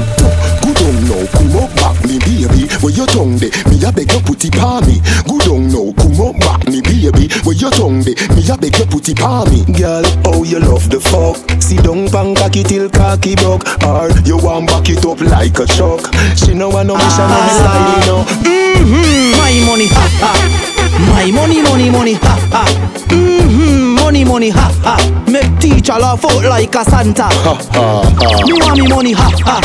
Good 0.64 0.80
on 0.80 0.96
now, 1.08 1.22
come 1.28 1.56
up 1.60 1.70
back 1.76 1.96
me 2.08 2.18
baby. 2.18 2.68
Where 2.80 2.94
your 2.94 3.06
tongue 3.06 3.36
de, 3.36 3.50
me 3.68 3.76
a 3.84 3.92
beg 3.92 4.12
you 4.12 4.20
put 4.20 4.44
it 4.44 4.56
on 4.56 4.86
me. 4.86 5.00
Good 5.28 5.48
on 5.48 5.68
now, 5.68 5.92
come 5.92 6.20
up 6.24 6.36
back 6.40 6.64
me 6.68 6.80
baby. 6.80 7.28
Where 7.44 7.56
your 7.56 7.70
tongue 7.70 8.00
de, 8.00 8.16
me 8.32 8.42
a 8.48 8.56
beg 8.56 8.76
you 8.78 8.86
put 8.86 9.08
it 9.08 9.20
on 9.20 9.50
me. 9.52 9.60
Girl, 9.76 10.04
oh 10.24 10.44
you 10.44 10.60
love 10.60 10.88
the 10.88 11.00
fuck? 11.00 11.36
Sit 11.60 11.84
down 11.84 12.08
pan 12.08 12.34
cocky 12.34 12.62
till 12.62 12.88
cocky 12.88 13.34
buck. 13.36 13.60
Or 13.84 14.08
you 14.24 14.38
want 14.38 14.68
back 14.68 14.88
it 14.88 15.04
up 15.04 15.20
like 15.20 15.58
a 15.60 15.66
truck? 15.66 16.00
She 16.36 16.54
know 16.54 16.72
I 16.72 16.82
know 16.82 16.96
missionary 16.96 17.52
style, 17.60 17.92
you 17.92 18.06
know. 18.08 18.22
Mm-hmm. 18.40 19.36
My 19.36 19.52
money, 19.68 19.88
ha 19.88 20.06
ha. 20.20 20.75
My 21.08 21.30
money, 21.32 21.62
money, 21.62 21.90
money, 21.90 22.14
ha 22.14 22.34
ha. 22.52 22.64
Mm-hmm. 23.08 23.94
Money, 23.94 24.24
money, 24.24 24.50
ha 24.50 24.70
ha. 24.84 24.96
Make 25.30 25.58
teacher 25.58 25.94
laugh 25.94 26.24
out 26.24 26.44
like 26.44 26.74
a 26.74 26.84
Santa. 26.84 27.24
Ha 27.24 27.54
ha 27.54 28.02
ha 28.02 28.46
Me 28.46 28.52
want 28.52 28.78
me 28.78 28.88
money, 28.88 29.12
ha 29.12 29.30
ha. 29.44 29.60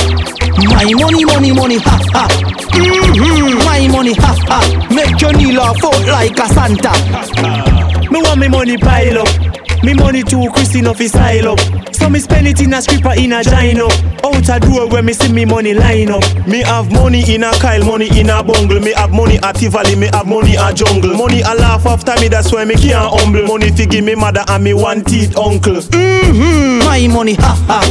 My 0.58 0.92
money, 0.94 1.26
money, 1.26 1.52
money, 1.52 1.78
ha 1.78 2.00
ha. 2.14 2.28
Mm-hmm. 2.74 3.66
My 3.66 3.88
money, 3.88 4.14
ha 4.14 4.36
ha. 4.48 4.88
Make 4.94 5.22
your 5.22 5.34
knee 5.34 5.52
laugh 5.56 5.84
out 5.84 6.06
like 6.08 6.40
a 6.40 6.48
Santa. 6.50 7.71
Me 8.12 8.22
want 8.22 8.40
me 8.40 8.48
money 8.48 8.78
pile 8.78 9.20
up. 9.20 9.30
Me 9.84 9.94
money 9.96 10.22
too 10.22 10.48
Christine 10.54 10.86
off 10.88 11.00
his 11.00 11.12
style 11.12 11.50
up. 11.50 11.60
So 11.96 12.10
me 12.10 12.20
spend 12.20 12.48
it 12.48 12.60
in 12.62 12.74
a 12.74 12.82
stripper 12.82 13.14
in 13.14 13.34
a 13.34 13.44
gino. 13.44 13.88
Out 14.24 14.50
a 14.50 14.60
door 14.60 14.88
where 14.90 15.02
me 15.02 15.14
see 15.14 15.32
me 15.32 15.46
money 15.46 15.74
line 15.74 16.12
up. 16.12 16.24
Me 16.46 16.60
have 16.60 16.92
money 16.92 17.24
in 17.34 17.44
a 17.44 17.52
Kyle, 17.54 17.84
money 17.86 18.10
in 18.20 18.30
a 18.30 18.44
bungle. 18.44 18.80
Me 18.80 18.92
have 18.94 19.12
money 19.12 19.40
at 19.42 19.56
Tivoli, 19.56 19.96
me 19.96 20.08
have 20.14 20.28
money 20.28 20.58
at 20.58 20.76
jungle. 20.76 21.16
Money 21.16 21.42
a 21.42 21.56
laugh 21.56 21.86
after 21.86 22.14
me, 22.22 22.28
that's 22.28 22.52
why 22.52 22.66
me 22.66 22.76
can't 22.76 23.12
humble. 23.20 23.48
Money 23.48 23.72
fi 23.72 23.86
give 23.86 24.04
me 24.04 24.14
mother 24.14 24.44
and 24.50 24.64
me 24.64 24.74
one 24.74 25.04
teeth 25.04 25.36
uncle. 25.38 25.76
Mm-hmm. 25.76 26.80
My 26.86 27.08
money, 27.08 27.34
ha 27.36 27.56
ha. 27.68 27.82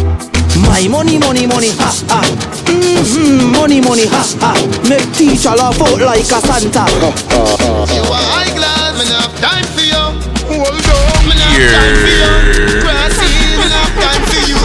My 0.67 0.87
money, 0.89 1.19
money, 1.19 1.47
money, 1.47 1.71
ha 1.75 1.91
ha. 2.09 2.23
Mm-hmm. 2.67 3.53
Money, 3.53 3.81
money, 3.81 4.07
ha 4.07 4.23
ha. 4.39 4.53
Make 4.89 5.11
teacher 5.15 5.55
laugh 5.57 5.81
out 5.81 6.01
like 6.01 6.23
a 6.23 6.39
Santa. 6.39 6.85
You 7.91 8.03
are 8.07 8.27
high 8.31 8.51
class, 8.55 8.60
me 9.01 9.09
have 9.17 9.33
time 9.41 9.65
for 9.73 9.81
you. 9.81 10.05
Hold 10.45 10.77
on, 10.77 11.25
me 11.25 11.33
have 11.41 11.65
time 11.73 11.97
for 12.05 12.13
you. 12.21 12.33
Grassy, 12.85 13.33
me 13.57 13.67
have 13.73 13.95
time 13.97 14.25
for 14.29 14.43
you. 14.45 14.61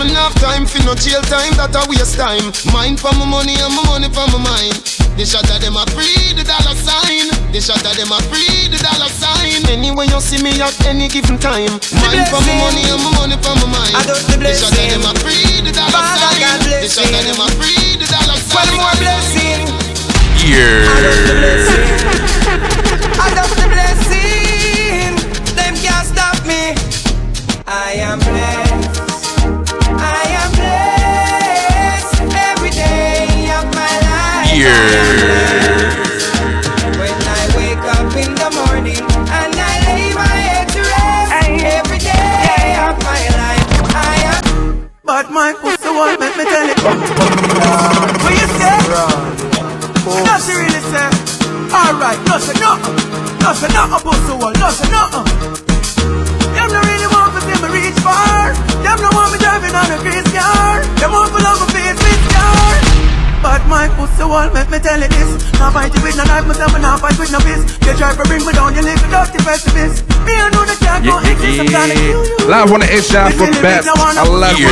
Me, 0.00 0.14
have 0.16 0.34
time 0.40 0.64
for 0.64 0.80
no 0.88 0.94
jail 0.96 1.20
time, 1.28 1.52
that 1.60 1.76
a 1.76 1.84
waste 1.92 2.16
time. 2.16 2.40
Mind 2.72 2.96
for 2.96 3.12
my 3.20 3.28
money 3.28 3.60
and 3.60 3.74
my 3.76 3.84
money 3.84 4.08
for 4.08 4.24
my 4.32 4.40
mind. 4.40 4.80
The 5.20 5.26
shot 5.26 5.50
of 5.50 5.60
them 5.60 5.76
a 5.76 5.84
free 5.92 6.32
the 6.32 6.46
dollar 6.46 6.72
sign. 6.72 7.28
The 7.52 7.60
shot 7.60 7.84
of 7.84 7.92
them 8.00 8.14
a 8.14 8.18
free 8.32 8.70
the 8.72 8.80
dollar 8.80 9.12
sign. 9.12 9.66
Anyway 9.68 10.08
you 10.08 10.20
see 10.22 10.40
me 10.40 10.56
at 10.62 10.72
any 10.86 11.08
given 11.12 11.36
time. 11.36 11.76
Mind 12.00 12.24
for 12.32 12.40
my 12.40 12.54
money 12.64 12.86
and 12.88 13.02
my 13.02 13.10
money 13.18 13.36
for 13.44 13.52
my 13.60 13.68
mind. 13.76 13.92
I 13.92 14.06
got 14.08 14.24
the 14.24 14.40
The 14.40 14.54
shot 14.56 14.72
of 14.72 14.88
them 14.88 15.04
a 15.04 15.12
free 15.20 15.60
the 15.60 15.74
dollar 15.74 15.90
Father 15.90 16.32
sign. 16.38 16.80
The 16.80 16.88
shot 16.88 17.12
of 17.12 17.22
them 17.28 17.40
a 17.44 17.46
free 17.60 17.98
the 17.98 18.06
dollar 18.08 18.38
sign. 18.40 18.56
One 18.56 18.72
more 18.78 18.96
blessing. 19.02 19.87
Yeah. 20.46 20.86
I 23.20 23.26
love 23.36 23.52
the 23.58 23.66
blessing. 23.68 25.12
Them 25.56 25.74
can't 25.76 26.06
stop 26.06 26.36
me. 26.46 26.74
I 27.66 27.98
am 28.00 28.18
blessed. 28.20 29.00
I 29.98 30.22
am 30.40 30.50
blessed 30.56 32.22
every 32.50 32.70
day 32.70 33.50
of 33.58 33.64
my 33.74 33.94
life. 34.08 34.48
When 36.96 37.12
I 37.12 37.42
wake 37.58 37.84
up 37.98 38.12
in 38.16 38.32
the 38.34 38.50
morning 38.62 39.04
and 39.28 39.52
I 39.52 39.74
lay 39.86 40.14
my 40.14 40.26
head 40.48 40.68
to 40.72 40.80
rest, 40.80 41.32
every 41.76 41.98
day 41.98 42.76
of 42.88 42.94
my 43.04 43.22
life 43.36 43.68
I 43.94 44.14
am. 44.32 44.88
But 45.04 45.30
my 45.30 45.52
pussy 45.60 45.88
won't 45.90 46.18
make 46.20 46.36
me 46.36 46.44
tell 46.44 46.68
it. 46.68 46.78
What 48.22 48.32
you 48.32 48.46
say? 48.58 49.37
Does 50.08 50.46
she 50.46 50.54
really 50.56 50.82
say? 50.88 51.08
Alright, 51.68 52.18
no 52.26 52.38
say 52.38 52.56
no. 52.60 52.80
No 53.44 53.52
say 53.52 53.68
no, 53.76 53.84
pussy 54.00 54.32
wall. 54.40 54.52
No 54.56 54.68
say 54.70 54.88
no. 54.88 55.02
Them 56.56 56.68
no 56.72 56.80
really 56.80 57.08
want 57.12 57.34
to 57.36 57.40
see 57.44 57.56
me 57.60 57.68
reach 57.76 57.98
far. 58.00 58.52
Them 58.82 58.96
no 59.04 59.08
want 59.12 59.32
me 59.32 59.38
driving 59.38 59.74
on 59.74 59.90
a 59.92 59.98
grease 60.00 60.28
car. 60.32 60.82
Them 60.96 61.12
want 61.12 61.32
to 61.36 61.42
love 61.44 61.60
me 61.60 61.66
face 61.72 62.00
with 62.00 62.30
scar. 62.30 62.87
But 63.42 63.62
my 63.70 63.86
pussy 63.94 64.24
wall 64.24 64.50
make 64.50 64.70
me 64.70 64.78
tell 64.78 64.98
you 64.98 65.08
this 65.08 65.30
Now 65.58 65.70
fight 65.70 65.94
it 65.94 66.02
with 66.02 66.16
no 66.16 66.24
knife, 66.24 66.46
myself 66.46 66.74
and 66.74 66.82
now 66.82 66.96
fight 66.98 67.18
with 67.18 67.30
no 67.30 67.38
fist 67.38 67.78
You 67.86 67.94
try 67.94 68.14
to 68.14 68.24
bring 68.26 68.44
me 68.44 68.52
down, 68.52 68.74
you 68.74 68.82
live 68.82 68.98
a 68.98 69.08
dirty 69.08 69.38
pessimist 69.44 70.02
Me 70.26 70.34
I 70.34 70.50
know 70.50 70.66
the 70.66 70.74
can't 70.82 71.04
go 71.06 71.18
Yeah, 71.22 71.30
exist, 71.30 71.60
I'm 71.60 71.70
gonna 71.70 71.94
kill 71.94 72.24
you 72.24 72.38
yeah. 72.38 72.48
Live 72.48 72.72
on 72.72 72.80
the 72.80 72.88
inside 72.88 73.34
for 73.34 73.44
Beth. 73.60 73.84
I 73.84 74.24
love 74.24 74.58
you. 74.58 74.68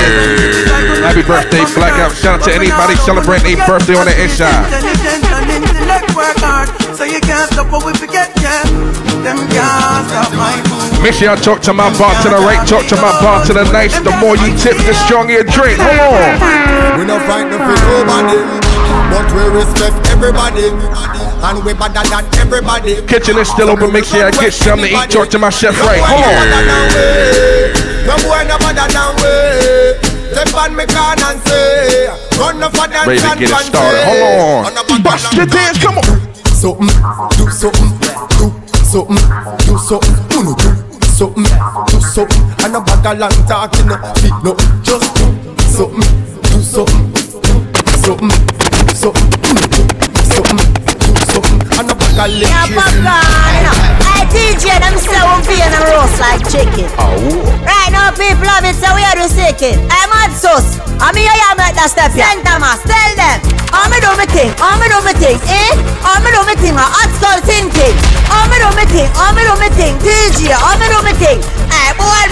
Happy 1.04 1.20
birthday, 1.22 1.60
Blackout. 1.76 2.16
Shout 2.16 2.40
out 2.40 2.44
to 2.48 2.54
anybody 2.54 2.96
celebrating 2.96 3.60
a 3.60 3.66
birthday 3.66 3.96
on 3.96 4.06
the 4.06 4.16
inside. 4.16 5.75
Intelligence 5.86 6.16
work 6.18 6.36
hard 6.42 6.68
So 6.98 7.04
you 7.04 7.20
can't 7.22 7.46
stop 7.52 7.70
what 7.70 7.86
we 7.86 7.94
forget, 7.94 8.34
yeah 8.42 8.66
Them 9.22 9.38
can't 9.54 10.02
stop 10.10 10.34
my 10.34 10.58
move 10.66 10.86
Make 11.02 11.14
sure 11.14 11.30
y'all 11.30 11.38
talk 11.38 11.62
to 11.62 11.72
my 11.72 11.86
bar 11.98 12.10
to 12.22 12.28
the 12.28 12.42
right, 12.42 12.58
talk 12.66 12.82
to 12.90 12.96
my 12.96 13.14
bar 13.22 13.44
to 13.46 13.52
the 13.52 13.62
nice. 13.70 13.94
The 14.00 14.10
more 14.18 14.34
you 14.34 14.50
tip, 14.58 14.74
the 14.82 14.94
stronger 15.06 15.38
your 15.38 15.44
drink. 15.44 15.78
Hold 15.78 16.02
on. 16.02 16.98
We 16.98 17.04
not 17.04 17.22
frightened 17.28 17.62
for 17.62 17.76
nobody, 17.86 18.40
but 19.12 19.28
we 19.30 19.44
respect 19.54 19.94
everybody, 20.10 20.72
and 20.72 21.62
we 21.62 21.74
better 21.78 22.02
than 22.10 22.24
everybody. 22.40 23.06
Kitchen 23.06 23.38
is 23.38 23.46
still 23.46 23.70
open. 23.70 23.92
Make 23.92 24.06
sure 24.06 24.24
I 24.24 24.32
get 24.32 24.54
something 24.54 24.88
to 24.88 25.04
eat. 25.04 25.10
Talk 25.10 25.28
to 25.30 25.38
my 25.38 25.50
chef 25.50 25.78
right. 25.84 26.00
Hold 26.00 26.26
on. 26.26 26.46
No 28.08 28.16
boy 28.26 28.42
no 28.48 28.56
better 28.58 28.88
than 28.90 29.10
we. 29.20 30.16
Step 30.32 30.52
on 30.52 30.76
me 30.76 30.84
can 30.84 31.16
and 31.22 31.40
say, 31.48 32.08
run 32.36 32.62
up 32.62 32.74
for 32.76 32.88
dance 32.88 33.06
Ready 33.06 33.20
to 33.20 33.38
get 33.38 33.48
it 33.48 33.72
started. 33.72 34.04
Hold 34.04 34.66
on. 34.66 34.95
Bust 35.16 35.32
your 35.32 35.46
dance. 35.46 35.78
Come 35.78 35.96
on. 35.96 36.04
Something, 36.52 36.92
do 37.38 37.48
something, 37.48 37.88
do 38.36 38.52
something, 38.84 39.16
do 39.64 39.78
something, 39.78 40.14
uno 40.36 40.52
do 40.56 40.68
something, 41.08 41.44
do 41.88 42.00
something, 42.04 42.42
and 42.64 42.76
a 42.76 42.80
bag 42.80 43.06
of 43.06 43.18
long 43.18 43.32
talking, 43.48 43.86
no 43.88 43.96
feet 44.20 44.36
no, 44.44 44.52
just 44.82 45.08
do 45.16 45.24
something, 45.72 46.04
do 46.42 46.60
something, 46.60 47.12
do 47.12 47.96
something, 47.96 48.28
do 48.28 48.92
something, 48.92 49.28
uno 49.48 49.64
do 49.72 49.80
something, 50.36 50.60
do 51.00 51.16
something, 51.32 51.60
and 51.78 51.90
a 51.90 51.94
bag 51.94 52.20
of 52.20 52.28
Yeah, 52.28 52.64
leg 52.66 52.76
popcorn. 52.76 53.96
Hey, 53.96 54.05
DJ 54.32 54.78
them 54.80 54.96
sound 54.98 55.44
vein 55.46 55.62
and 55.62 55.86
roast 55.90 56.18
like 56.18 56.42
chicken. 56.48 56.88
Oh. 56.98 57.44
Right 57.62 57.90
now 57.92 58.10
people 58.14 58.46
love 58.46 58.64
it, 58.64 58.76
so 58.78 58.88
we 58.94 59.02
are 59.04 59.18
receiving. 59.18 59.78
I'm 59.90 60.12
at 60.22 60.32
sauce. 60.34 60.78
I 60.98 61.12
mean 61.12 61.28
I 61.28 61.38
am 61.52 61.56
like 61.58 61.76
that 61.76 61.90
step. 61.92 62.10
Send 62.12 62.42
them 62.46 62.62
tell 62.86 63.12
them. 63.18 63.56
I'm 63.76 63.92
a 63.92 63.98
do 64.00 64.08
thing, 64.32 64.48
I'm 64.56 64.80
a 64.80 64.86
do 64.88 65.04
thing, 65.20 65.36
eh? 65.52 65.72
I'm 66.00 66.24
a 66.24 66.30
do 66.32 66.40
I'm 66.40 66.74
my 66.74 66.80
hot 66.80 67.12
thinking. 67.44 67.92
I'm 68.30 68.48
a 68.48 68.56
do 68.56 68.72
thing, 68.88 69.04
I'm 69.12 69.36
a 69.36 69.42
do 69.44 69.52
my 69.58 69.68
thing, 69.74 69.92
DJ, 70.00 70.54
I'm 70.54 70.80
a 70.80 70.86
do 70.88 71.02
my 71.02 71.12
thing. 71.18 71.42
Eh, 71.68 71.92
boy, 71.98 72.24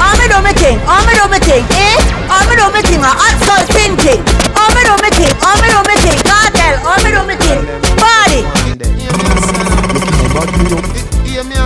I'm 0.00 0.18
a 0.18 0.26
do 0.26 0.40
thing, 0.58 0.82
I'm 0.88 1.06
a 1.06 1.12
do 1.14 1.30
thing, 1.46 1.62
eh? 1.62 1.94
I'm 2.26 2.50
a 2.50 2.54
do 2.58 2.66
I'm 2.66 2.74
my 2.74 3.12
hot 3.14 3.70
thinking. 3.70 4.18
I'm 4.56 4.74
a 4.74 4.82
do 4.82 4.98
thing, 5.14 5.30
I'm 5.38 5.62
a 5.62 5.68
do 5.70 5.78
thing, 6.00 6.18
cartel, 6.26 6.74
I'm 6.82 7.06
a 7.06 7.10
do 7.14 7.22
my 7.28 7.36
thing, 7.38 7.60
party 7.94 8.42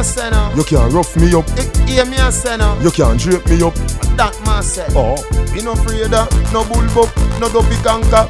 eh? 0.05 0.55
You 0.55 0.65
can't 0.65 0.93
rough 0.93 1.17
me 1.17 1.33
up. 1.35 1.49
Hear 1.89 2.05
me 2.05 2.17
a 2.19 2.31
say. 2.31 2.57
You 2.83 2.91
can't 2.91 3.19
drape 3.19 3.47
me 3.47 3.63
up. 3.63 3.75
That 4.17 4.37
man 4.45 4.63
said. 4.63 4.93
Oh. 4.95 5.17
Me 5.53 5.63
no 5.63 5.73
afraid 5.73 6.13
of 6.13 6.29
no 6.53 6.63
bullbuck, 6.67 7.11
no 7.41 7.49
dopey 7.49 7.79
canker. 7.83 8.29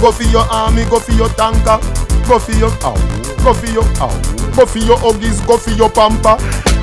Go 0.00 0.12
for 0.12 0.28
your 0.28 0.44
army, 0.52 0.84
go 0.86 1.00
for 1.00 1.12
your 1.12 1.28
tanker. 1.34 1.80
Go 2.28 2.38
for 2.38 2.52
your 2.52 2.70
ow. 2.84 2.96
Go 3.42 3.54
for 3.54 3.66
your 3.66 3.86
ow. 3.98 4.12
Go 4.54 4.66
for 4.66 4.78
your 4.78 4.98
huggies, 4.98 5.40
go 5.46 5.56
for 5.56 5.70
your 5.70 5.90
pamper. 5.90 6.36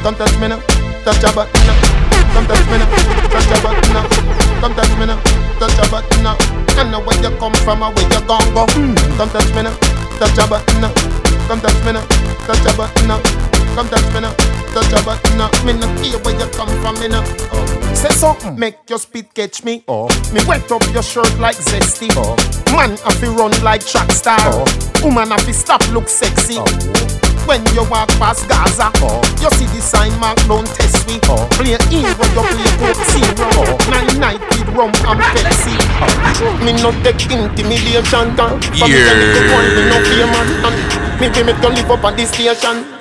Don't 0.03 0.17
touch 0.17 0.35
me 0.39 0.47
now. 0.49 0.59
Touch 1.05 1.21
your 1.21 1.33
button 1.33 1.61
now. 1.67 1.77
Don't 2.33 2.47
touch 2.47 2.65
me 2.67 2.77
now. 2.81 2.89
Touch 3.29 3.49
your 3.49 3.61
button 3.61 3.93
now. 3.93 4.05
Don't 4.61 4.75
touch 4.75 4.93
me 4.97 5.05
now. 5.05 5.19
Touch 5.59 5.77
your 5.77 5.89
button 5.89 6.23
now. 6.23 6.37
I 6.75 6.89
know 6.89 7.01
where 7.01 7.19
you 7.21 7.29
come 7.37 7.53
from 7.61 7.83
and 7.83 7.95
where 7.95 8.09
you 8.09 8.21
gon' 8.25 8.53
go. 8.53 8.65
Don't 9.17 9.29
touch 9.29 9.53
me 9.53 9.61
now. 9.63 9.75
Touch 10.17 10.35
your 10.37 10.47
button 10.47 10.81
now. 10.81 10.93
Come 11.47 11.61
touch 11.61 11.77
me 11.85 11.91
now. 11.93 12.05
Touch 12.47 12.63
your 12.63 12.75
button 12.75 13.07
now. 13.07 13.42
Come 13.75 13.89
touch 13.89 14.05
me 14.13 14.21
now. 14.21 14.33
Touch 14.69 14.91
your 14.91 15.01
button 15.01 15.37
now. 15.37 15.49
Me 15.65 15.73
no 15.73 15.89
care 15.97 16.19
where 16.21 16.37
you 16.37 16.45
come 16.53 16.69
from, 16.81 16.93
me 17.01 17.07
now. 17.07 17.25
Oh. 17.49 17.93
Say 17.95 18.09
something, 18.09 18.57
make 18.57 18.77
your 18.87 18.99
spit 18.99 19.33
catch 19.33 19.63
me. 19.63 19.83
Oh. 19.87 20.05
Me 20.31 20.45
wet 20.45 20.71
up 20.71 20.85
your 20.93 21.01
shirt 21.01 21.33
like 21.39 21.55
zesty. 21.55 22.13
Oh. 22.13 22.37
Man, 22.69 22.97
I 23.03 23.13
feel 23.15 23.33
run 23.33 23.49
like 23.63 23.83
track 23.83 24.11
star. 24.11 24.37
Oh. 24.45 24.65
Woman, 25.01 25.31
I 25.31 25.37
feel 25.41 25.55
stop 25.55 25.81
look 25.91 26.07
sexy. 26.07 26.57
Oh. 26.59 26.69
When 27.49 27.65
you 27.73 27.83
walk 27.89 28.09
past 28.21 28.47
Gaza, 28.47 28.93
oh. 29.01 29.25
you 29.41 29.49
see 29.57 29.65
the 29.73 29.81
sign 29.81 30.13
mark, 30.19 30.37
don't 30.45 30.69
test 30.77 31.07
me. 31.09 31.17
Oh. 31.25 31.49
Play 31.57 31.73
hero, 31.89 32.13
you 32.13 32.43
play 32.45 32.69
Coke 32.77 33.03
Zero. 33.09 33.49
Oh. 33.57 33.73
Nine 33.89 34.19
night 34.21 34.41
with 34.53 34.69
rum 34.77 34.93
and 35.09 35.17
Pepsi. 35.33 35.73
Oh. 35.97 36.61
Me 36.61 36.77
no 36.77 36.93
take 37.01 37.25
intimidation, 37.25 38.37
can. 38.37 38.53
For 38.77 38.85
me, 38.85 39.01
tell 39.01 39.17
me 39.17 39.25
to 39.33 39.41
one, 39.49 39.69
me 39.73 39.81
no 39.89 39.97
fear 40.05 40.29
man. 40.29 40.47
And 40.61 40.77
me 41.17 41.25
give 41.33 41.45
me 41.47 41.53
to 41.57 41.69
live 41.73 41.89
up 41.89 42.03
on 42.03 42.15
this 42.15 42.29
station. 42.29 42.92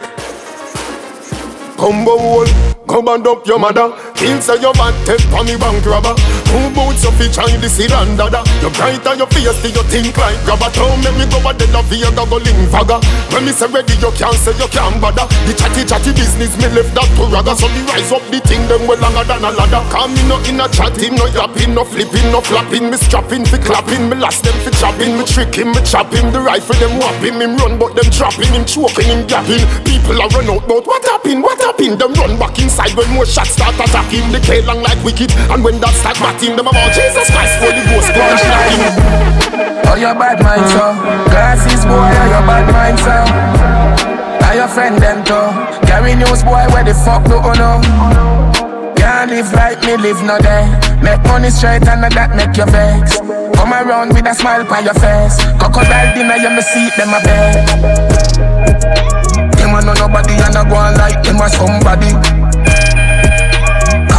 Combo 1.82 2.16
hole, 2.16 2.46
come 2.86 3.08
and 3.08 3.26
up 3.26 3.44
your 3.44 3.58
mother. 3.58 3.90
Kill 4.14 4.40
say 4.40 4.54
your 4.60 4.72
bad 4.74 4.94
take 5.04 5.18
for 5.22 5.42
me 5.42 5.56
bank 5.56 5.84
robber. 5.84 6.14
Who 6.52 6.68
boots 6.76 7.08
up 7.08 7.16
each 7.16 7.40
eye 7.40 7.56
this 7.56 7.80
and 7.80 8.12
dada. 8.20 8.44
You 8.60 8.68
bright 8.76 9.00
on 9.08 9.16
your 9.16 9.26
face, 9.32 9.56
do 9.64 9.72
you 9.72 9.84
think 9.88 10.12
like 10.20 10.36
grabber? 10.44 10.68
Don't 10.76 11.00
make 11.00 11.16
me 11.16 11.24
go 11.32 11.40
a 11.48 11.56
dead 11.56 11.72
of 11.72 11.88
your 11.88 12.12
goggling 12.12 12.68
fagger. 12.68 13.00
When 13.32 13.48
me 13.48 13.52
say 13.56 13.72
ready, 13.72 13.96
you 13.96 14.12
can't 14.12 14.36
say 14.36 14.52
you 14.60 14.68
can't 14.68 15.00
bother. 15.00 15.24
The 15.48 15.56
chatty 15.56 15.88
chatty 15.88 16.12
business, 16.12 16.52
me 16.60 16.68
left 16.76 16.92
that 16.92 17.08
to 17.16 17.24
ragga. 17.32 17.56
So 17.56 17.72
me 17.72 17.80
rise 17.88 18.12
up 18.12 18.20
the 18.28 18.38
thing, 18.44 18.60
them 18.68 18.84
well 18.84 19.00
longer 19.00 19.24
than 19.24 19.40
a 19.40 19.50
ladder. 19.50 19.80
Come 19.88 20.12
me 20.12 20.22
no 20.28 20.36
in 20.44 20.60
a 20.60 20.68
chatting, 20.68 21.16
no 21.16 21.24
yapping, 21.32 21.72
no 21.72 21.88
flipping, 21.88 22.28
no 22.28 22.44
flapping. 22.44 22.92
Me 22.92 23.00
strapping, 23.00 23.48
fi 23.48 23.56
clapping, 23.56 24.12
me 24.12 24.20
last 24.20 24.44
them 24.44 24.56
fi 24.60 24.70
chopping. 24.76 25.16
Me 25.16 25.24
tricking, 25.24 25.72
me 25.72 25.80
chopping. 25.88 26.28
The 26.36 26.40
rifle 26.44 26.76
them 26.76 27.00
whopping, 27.00 27.40
him 27.40 27.56
run 27.56 27.80
but 27.80 27.96
them 27.96 28.12
dropping, 28.12 28.52
him 28.52 28.68
choking, 28.68 29.08
him 29.08 29.24
gapping. 29.24 29.64
People 29.88 30.20
are 30.20 30.28
run 30.36 30.52
out, 30.52 30.68
but 30.68 30.84
what 30.84 31.00
happened? 31.08 31.40
What 31.40 31.56
happened? 31.64 31.96
Them 31.96 32.12
run 32.20 32.36
back 32.36 32.60
inside 32.60 32.92
when 32.92 33.08
more 33.16 33.24
shots 33.24 33.56
start 33.56 33.72
attacking. 33.80 34.28
The 34.36 34.40
K 34.44 34.60
long 34.68 34.84
like 34.84 35.00
wicked, 35.00 35.32
and 35.48 35.64
when 35.64 35.80
that 35.80 35.96
start 35.96 36.20
batting, 36.42 36.56
them 36.56 36.66
about 36.66 36.92
Jesus 36.92 37.30
Christ, 37.30 37.54
Holy 37.58 37.82
Ghost, 37.86 38.10
punch 38.12 38.42
knocking. 38.50 38.94
Oh, 39.86 39.96
your 39.96 40.14
bad 40.14 40.42
mind, 40.42 40.66
so. 40.70 40.94
Glasses, 41.30 41.84
boy, 41.84 41.94
oh, 41.94 42.26
your 42.30 42.44
bad 42.46 42.66
mind, 42.72 42.98
so. 42.98 43.16
Are 44.46 44.54
your 44.54 44.68
friend, 44.68 45.00
them, 45.00 45.24
too 45.24 45.34
Carry 45.86 46.14
news, 46.14 46.42
boy, 46.42 46.66
where 46.72 46.84
the 46.84 46.94
fuck 46.94 47.24
do 47.24 47.36
you 47.38 47.54
know? 47.56 47.80
Can't 48.96 49.30
live 49.30 49.52
like 49.52 49.82
me, 49.82 49.96
live 49.96 50.22
no 50.22 50.38
day. 50.38 50.66
Make 51.02 51.22
money 51.24 51.50
straight 51.50 51.86
and 51.86 52.04
that 52.04 52.34
make 52.34 52.56
you 52.56 52.66
vex. 52.66 53.18
Come 53.56 53.72
around 53.72 54.14
with 54.14 54.26
a 54.26 54.34
smile 54.34 54.66
on 54.66 54.84
your 54.84 54.94
face. 54.94 55.38
Crocodile 55.58 56.14
dinner, 56.14 56.36
you 56.36 56.50
me 56.50 56.62
see 56.62 56.90
them 56.96 57.14
a 57.14 57.20
bed. 57.22 57.52
Them 59.58 59.74
a 59.74 59.80
know 59.82 59.94
nobody 59.94 60.34
and 60.34 60.56
a 60.56 60.62
go 60.68 60.76
on 60.76 60.94
like 60.96 61.22
them 61.22 61.40
a 61.40 61.48
somebody 61.50 62.41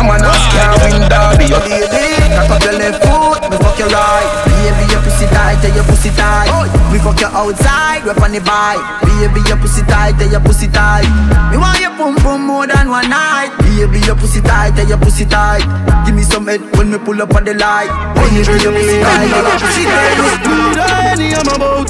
Come 0.03 0.19
on, 0.19 0.27
us 0.27 0.43
can't 0.51 1.07
derby 1.07 1.47
Yo, 1.47 1.63
baby, 1.63 2.27
cock 2.35 2.51
up 2.51 2.63
your 2.67 2.75
left 2.75 2.99
foot, 3.07 3.39
me 3.47 3.55
fuck 3.55 3.79
your 3.79 3.87
right 3.87 4.27
Baby, 4.43 4.91
your 4.91 4.99
pussy 4.99 5.23
tight, 5.31 5.63
tell 5.63 5.71
your 5.71 5.87
pussy 5.87 6.11
tight. 6.11 6.51
Me 6.91 6.99
fuck 6.99 7.15
your 7.23 7.31
outside, 7.31 8.03
rep 8.03 8.19
on 8.19 8.35
the 8.35 8.43
bike 8.43 8.83
Baby, 8.99 9.39
your 9.47 9.55
pussy 9.55 9.79
tight, 9.87 10.19
tell 10.19 10.27
your 10.27 10.43
pussy 10.43 10.67
tight. 10.67 11.07
Me 11.51 11.55
want 11.55 11.79
your 11.79 11.95
pum 11.95 12.19
pum 12.19 12.43
more 12.43 12.67
than 12.67 12.89
one 12.89 13.07
night. 13.07 13.55
Baby, 13.63 14.03
your 14.03 14.19
pussy 14.19 14.41
tight, 14.41 14.75
tell 14.75 14.85
your 14.85 14.97
pussy 14.97 15.23
tight. 15.23 15.63
Give 16.05 16.15
me 16.15 16.23
some 16.23 16.47
head 16.47 16.59
when 16.75 16.91
me 16.91 16.97
pull 16.97 17.21
up 17.21 17.33
on 17.33 17.45
the 17.45 17.53
light. 17.53 17.87
Baby, 18.19 18.43
your 18.59 18.75
pussy 18.75 18.99
tight, 18.99 19.31
tell 19.31 19.39
your 19.39 19.55
pussy 19.55 19.83
tight. 19.87 20.19
I'm 21.31 21.47
about 21.47 21.87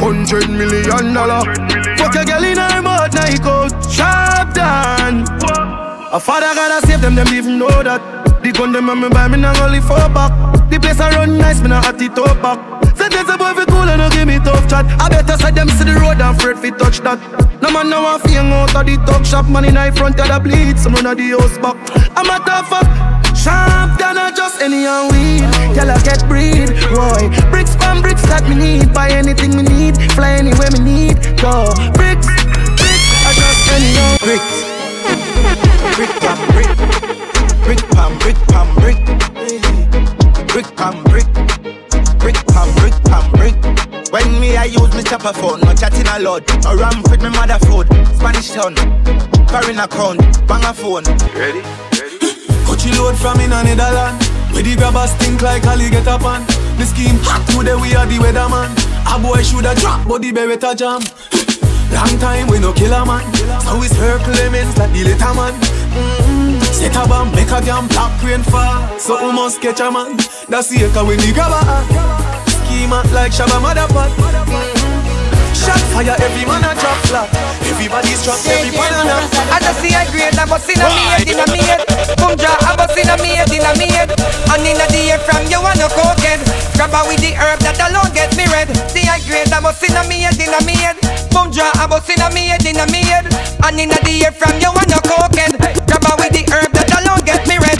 Hundred 0.00 0.48
million 0.48 1.12
dollar. 1.12 1.44
Fuck 1.98 2.14
your 2.14 2.24
girl 2.24 2.44
in 2.44 2.56
her 2.56 2.80
mouth, 2.80 3.12
Nike 3.12 3.44
out 3.44 3.92
Sharp 3.92 4.54
down 4.54 5.47
A 6.10 6.18
father 6.18 6.54
gotta 6.54 6.86
save 6.86 7.02
them, 7.02 7.14
them 7.14 7.28
even 7.28 7.58
know 7.58 7.68
that. 7.68 8.00
The 8.40 8.50
gun 8.52 8.72
them 8.72 8.88
and 8.88 9.00
me 9.02 9.08
buy, 9.10 9.28
me 9.28 9.36
not 9.36 9.60
only 9.60 9.80
four 9.84 10.08
back. 10.08 10.32
The 10.72 10.80
place 10.80 11.00
I 11.00 11.12
run 11.12 11.36
nice, 11.36 11.60
me 11.60 11.68
not 11.68 11.84
at 11.84 12.00
it 12.00 12.16
top 12.16 12.40
back. 12.40 12.56
Sentence 12.96 13.28
a 13.28 13.36
boy 13.36 13.52
fi 13.52 13.68
cool 13.68 13.84
and 13.84 14.00
no 14.00 14.08
give 14.08 14.24
me 14.24 14.40
tough 14.40 14.64
chat. 14.72 14.88
I 14.96 15.12
better 15.12 15.36
side 15.36 15.52
them 15.52 15.68
see 15.68 15.84
the 15.84 16.00
road 16.00 16.16
and 16.16 16.32
afraid 16.32 16.56
fi 16.56 16.72
touch 16.72 17.04
that. 17.04 17.20
No 17.60 17.68
man 17.68 17.92
now 17.92 18.16
fi 18.24 18.40
hang 18.40 18.48
out 18.56 18.72
of 18.72 18.88
the 18.88 18.96
talk 19.04 19.20
shop 19.28 19.52
Man 19.52 19.68
in 19.68 19.76
high 19.76 19.92
front 19.92 20.16
of 20.16 20.32
the 20.32 20.40
bleed, 20.40 20.80
some 20.80 20.96
run 20.96 21.12
of 21.12 21.20
the 21.20 21.28
house 21.36 21.60
back. 21.60 21.76
I'm 22.16 22.24
a 22.24 22.40
tough 22.40 22.72
fuck 22.72 22.88
Sharp 23.36 24.00
than 24.00 24.16
a 24.16 24.32
just 24.32 24.64
any 24.64 24.88
and 24.88 25.12
weed. 25.12 25.44
Y'all 25.76 25.92
get 26.08 26.24
breed, 26.24 26.72
boy. 26.88 27.28
Bricks 27.52 27.76
from 27.76 28.00
bricks 28.00 28.24
that 28.32 28.48
me 28.48 28.56
need. 28.56 28.96
Buy 28.96 29.12
anything 29.12 29.52
me 29.52 29.60
need 29.60 30.00
Fly 30.16 30.40
anywhere 30.40 30.72
me 30.72 30.80
need. 30.80 31.20
Go. 31.36 31.68
Bricks, 31.92 32.24
bricks 32.80 33.08
I 33.28 33.36
just 33.36 33.60
any 33.76 33.92
and 33.92 34.16
Bricks 34.24 35.77
Brick 35.98 36.10
pam 36.20 36.38
brick. 36.54 36.70
Brick 37.64 37.82
pam 37.90 38.18
brick 38.18 38.36
pam 38.46 38.72
brick. 38.76 38.98
Brick 40.46 40.76
pam 40.76 41.02
brick. 41.10 41.26
Brick 42.20 42.36
pam 42.46 42.68
brick 42.78 42.94
pam 43.10 43.26
brick. 43.32 43.56
When 44.12 44.38
me 44.38 44.56
I 44.56 44.66
use 44.66 44.94
me 44.94 45.02
chopper 45.02 45.32
phone 45.32 45.58
No 45.62 45.74
chatting 45.74 46.06
a 46.06 46.20
lot 46.20 46.46
I 46.64 46.74
ram 46.74 47.02
with 47.10 47.20
me 47.20 47.30
mother 47.30 47.58
food. 47.66 47.88
Spanish 48.14 48.50
town 48.52 48.76
Foreign 49.48 49.80
account 49.80 50.22
Bang 50.46 50.62
a 50.62 50.72
phone. 50.72 51.02
Ready? 51.34 51.66
Ready? 51.98 52.18
Coachy 52.64 52.94
load 52.96 53.16
from 53.18 53.40
in 53.40 53.50
a 53.50 53.64
Netherland. 53.64 54.22
Where 54.54 54.62
the 54.62 54.76
grabbers 54.76 55.10
stink 55.18 55.42
like 55.42 55.66
Ali 55.66 55.90
get 55.90 56.06
up 56.06 56.22
on 56.22 56.46
The 56.78 56.86
scheme 56.86 57.18
hot 57.26 57.42
today 57.50 57.74
we 57.74 57.96
are 57.96 58.06
the 58.06 58.22
weatherman. 58.22 58.70
A 59.10 59.18
boy 59.20 59.42
shoulda 59.42 59.74
drop 59.74 60.06
but 60.06 60.22
the 60.22 60.30
beretta 60.30 60.76
jam 60.78 61.02
Long 61.92 62.18
time 62.18 62.46
we 62.48 62.58
no 62.58 62.72
kill 62.72 62.92
a 62.92 63.04
man. 63.04 63.24
So 63.62 63.78
we 63.78 63.88
circle 63.88 64.32
lemons 64.34 64.76
like 64.78 64.92
the 64.92 65.04
little 65.04 65.34
man. 65.34 65.54
Mm-hmm. 65.54 66.60
Set 66.72 66.96
a 66.96 67.08
bomb, 67.08 67.32
make 67.32 67.50
a 67.50 67.60
damn 67.60 67.88
black 67.88 68.22
rain 68.22 68.42
fall. 68.42 68.98
So 68.98 69.16
we 69.24 69.32
must 69.32 69.60
catch 69.60 69.80
a 69.80 69.90
man. 69.90 70.16
That's 70.48 70.68
the 70.68 70.84
echo 70.84 71.04
when 71.06 71.18
the 71.18 71.32
grabber 71.32 71.62
Schema 72.50 73.02
like 73.12 73.32
Shabba 73.32 73.58
Motherpot 73.60 74.10
mm-hmm. 74.12 75.54
Shot 75.54 75.80
fire, 75.92 76.16
every 76.20 76.44
man 76.46 76.64
a 76.64 76.72
drop 76.78 76.98
flat 77.08 77.28
Everybody's 77.78 78.18
trapped, 78.26 78.42
every 78.50 78.74
banana. 78.74 79.22
I 79.54 79.62
just 79.62 79.78
see 79.78 79.94
a 79.94 80.02
grade, 80.10 80.34
I 80.34 80.50
bust 80.50 80.66
in 80.66 80.82
a 80.82 80.90
me 80.90 80.98
head, 81.14 81.30
in 81.30 81.38
a 81.38 81.46
me 81.46 81.62
head. 81.62 81.86
Boom 82.18 82.34
jaw, 82.34 82.50
I 82.66 82.74
bust 82.74 82.98
in 82.98 83.06
a 83.06 83.14
me 83.22 83.38
head, 83.38 83.54
in 83.54 83.62
a 83.62 83.70
me 83.78 83.86
head. 83.86 84.10
And 84.50 84.66
in 84.66 84.82
a 84.82 84.86
air 85.06 85.22
from 85.22 85.46
you 85.46 85.62
wanna 85.62 85.86
cokehead. 85.94 86.42
Grab 86.74 86.90
her 86.90 87.06
with 87.06 87.22
the 87.22 87.38
herb 87.38 87.62
that 87.62 87.78
alone 87.78 88.10
get 88.10 88.34
me 88.34 88.50
red. 88.50 88.66
See 88.90 89.06
a 89.06 89.14
grade, 89.22 89.54
I 89.54 89.62
bust 89.62 89.78
in 89.86 89.94
a 89.94 90.02
me 90.10 90.26
head, 90.26 90.34
in 90.42 90.50
a 90.50 90.58
me 90.66 90.74
head. 90.74 90.98
Boom 91.30 91.54
jaw, 91.54 91.70
I 91.78 91.86
bust 91.86 92.10
in 92.10 92.18
a 92.18 92.26
me 92.34 92.50
head, 92.50 92.66
in 92.66 92.82
a 92.82 92.86
me 92.90 93.06
head. 93.06 93.30
And 93.62 93.78
in 93.78 93.94
a 93.94 93.98
air 94.02 94.34
from 94.34 94.58
you 94.58 94.74
wanna 94.74 94.98
cokehead. 94.98 95.54
Grab 95.86 96.02
her 96.02 96.18
with 96.18 96.34
the 96.34 96.42
herb 96.50 96.74
that 96.74 96.90
alone 96.98 97.22
get 97.22 97.46
me 97.46 97.62
red. 97.62 97.78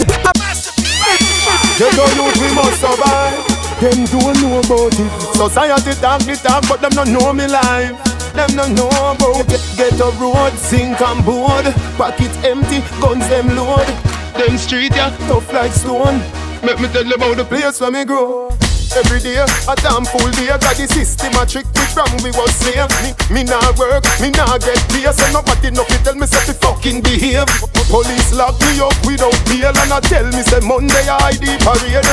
Get 1.75 1.99
on 1.99 2.10
youth, 2.15 2.39
we 2.39 2.55
must 2.55 2.78
survive. 2.78 3.48
Them 3.81 4.05
don't 4.07 4.41
know 4.43 4.59
about 4.59 4.93
it. 4.99 5.11
Society 5.37 5.95
talk 6.01 6.21
the 6.23 6.35
talk, 6.35 6.65
but 6.69 6.81
them 6.81 6.91
don't 6.91 7.13
know 7.13 7.33
me 7.33 7.47
life. 7.47 7.95
Them 8.35 8.51
don't 8.57 8.75
know 8.75 8.89
about 8.89 9.47
get, 9.47 9.63
get 9.77 10.01
a 10.01 10.11
road, 10.19 10.53
sink 10.59 11.01
and 11.01 11.25
board. 11.25 11.65
Pocket 11.97 12.35
empty, 12.45 12.81
guns 13.01 13.29
them 13.29 13.55
load. 13.55 13.87
Them 14.35 14.59
street 14.59 14.97
yeah, 14.97 15.17
tough 15.29 15.53
like 15.53 15.73
stone. 15.73 16.19
Make 16.65 16.81
me 16.81 16.89
tell 16.89 17.07
you 17.07 17.15
about 17.15 17.37
the 17.37 17.45
place 17.45 17.81
where 17.81 17.93
me 17.93 18.05
grow. 18.05 18.51
Every 18.97 19.20
day, 19.20 19.36
a 19.39 19.75
damn 19.84 20.05
full 20.05 20.31
day. 20.33 20.49
Got 20.49 20.76
the 20.76 20.86
system 20.89 21.34
a 21.36 21.44
trick 21.44 21.67
me 21.76 21.84
from 21.92 22.08
we 22.25 22.31
was 22.33 22.50
slave. 22.57 22.89
Me, 23.05 23.12
me 23.31 23.42
nah 23.44 23.60
work, 23.76 24.05
me 24.20 24.31
nah 24.31 24.58
get 24.58 24.81
pay 24.89 25.07
So 25.12 25.25
nobody 25.33 25.70
no 25.70 25.84
tell 26.05 26.15
me 26.15 26.26
say 26.26 26.41
fi 26.49 26.55
fucking 26.57 27.02
behave. 27.02 27.47
Police 27.92 28.33
lock 28.33 28.57
me 28.65 28.81
up 28.81 28.97
without 29.05 29.36
bail 29.49 29.73
And 29.73 29.92
I 29.92 30.00
tell 30.00 30.26
me 30.26 30.42
say 30.42 30.60
Monday 30.65 31.05
I 31.08 31.36
ID 31.36 31.60
parade. 31.62 32.08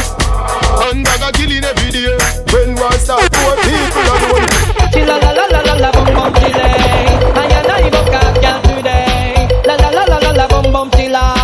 And 0.92 1.08
I 1.08 1.16
got 1.18 1.34
killing 1.34 1.64
every 1.64 1.92
day. 1.92 2.12
When 2.52 2.76
war 2.76 2.92
start, 3.00 3.32
poor 3.32 3.56
people 3.64 4.08
alone 4.12 4.48
Chilla 4.92 5.16
la 5.20 5.32
la 5.32 5.46
la 5.48 5.62
la 5.62 5.74
la 5.80 5.90
bum 5.92 6.06
bum 6.14 6.34
chile 6.36 6.60
eh. 6.60 7.34
I 7.36 7.46
and 7.52 7.72
I 7.72 7.90
go 7.90 8.02
cock 8.12 8.36
girl 8.42 8.62
today 8.62 9.15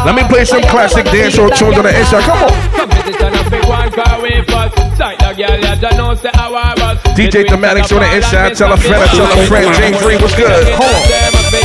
Let 0.05 0.15
me 0.15 0.23
play 0.27 0.43
some 0.45 0.61
classic 0.63 1.05
dancehall 1.05 1.55
tunes 1.55 1.77
on 1.77 1.83
the 1.83 1.97
inside. 1.97 2.23
Come 2.23 2.43
on. 2.43 2.51
DJ 7.15 7.45
Thematics 7.45 7.91
on 7.95 8.01
the 8.01 8.15
inside. 8.15 8.55
Tell 8.55 8.73
a 8.73 8.77
friend, 8.77 9.09
tell 9.11 9.25
a 9.25 9.45
friend. 9.47 9.75
James 9.75 9.97
Green 10.01 10.21
was 10.21 10.35
good. 10.35 10.67
Hold 10.75 10.91
on. 10.91 11.31
Me 11.51 11.59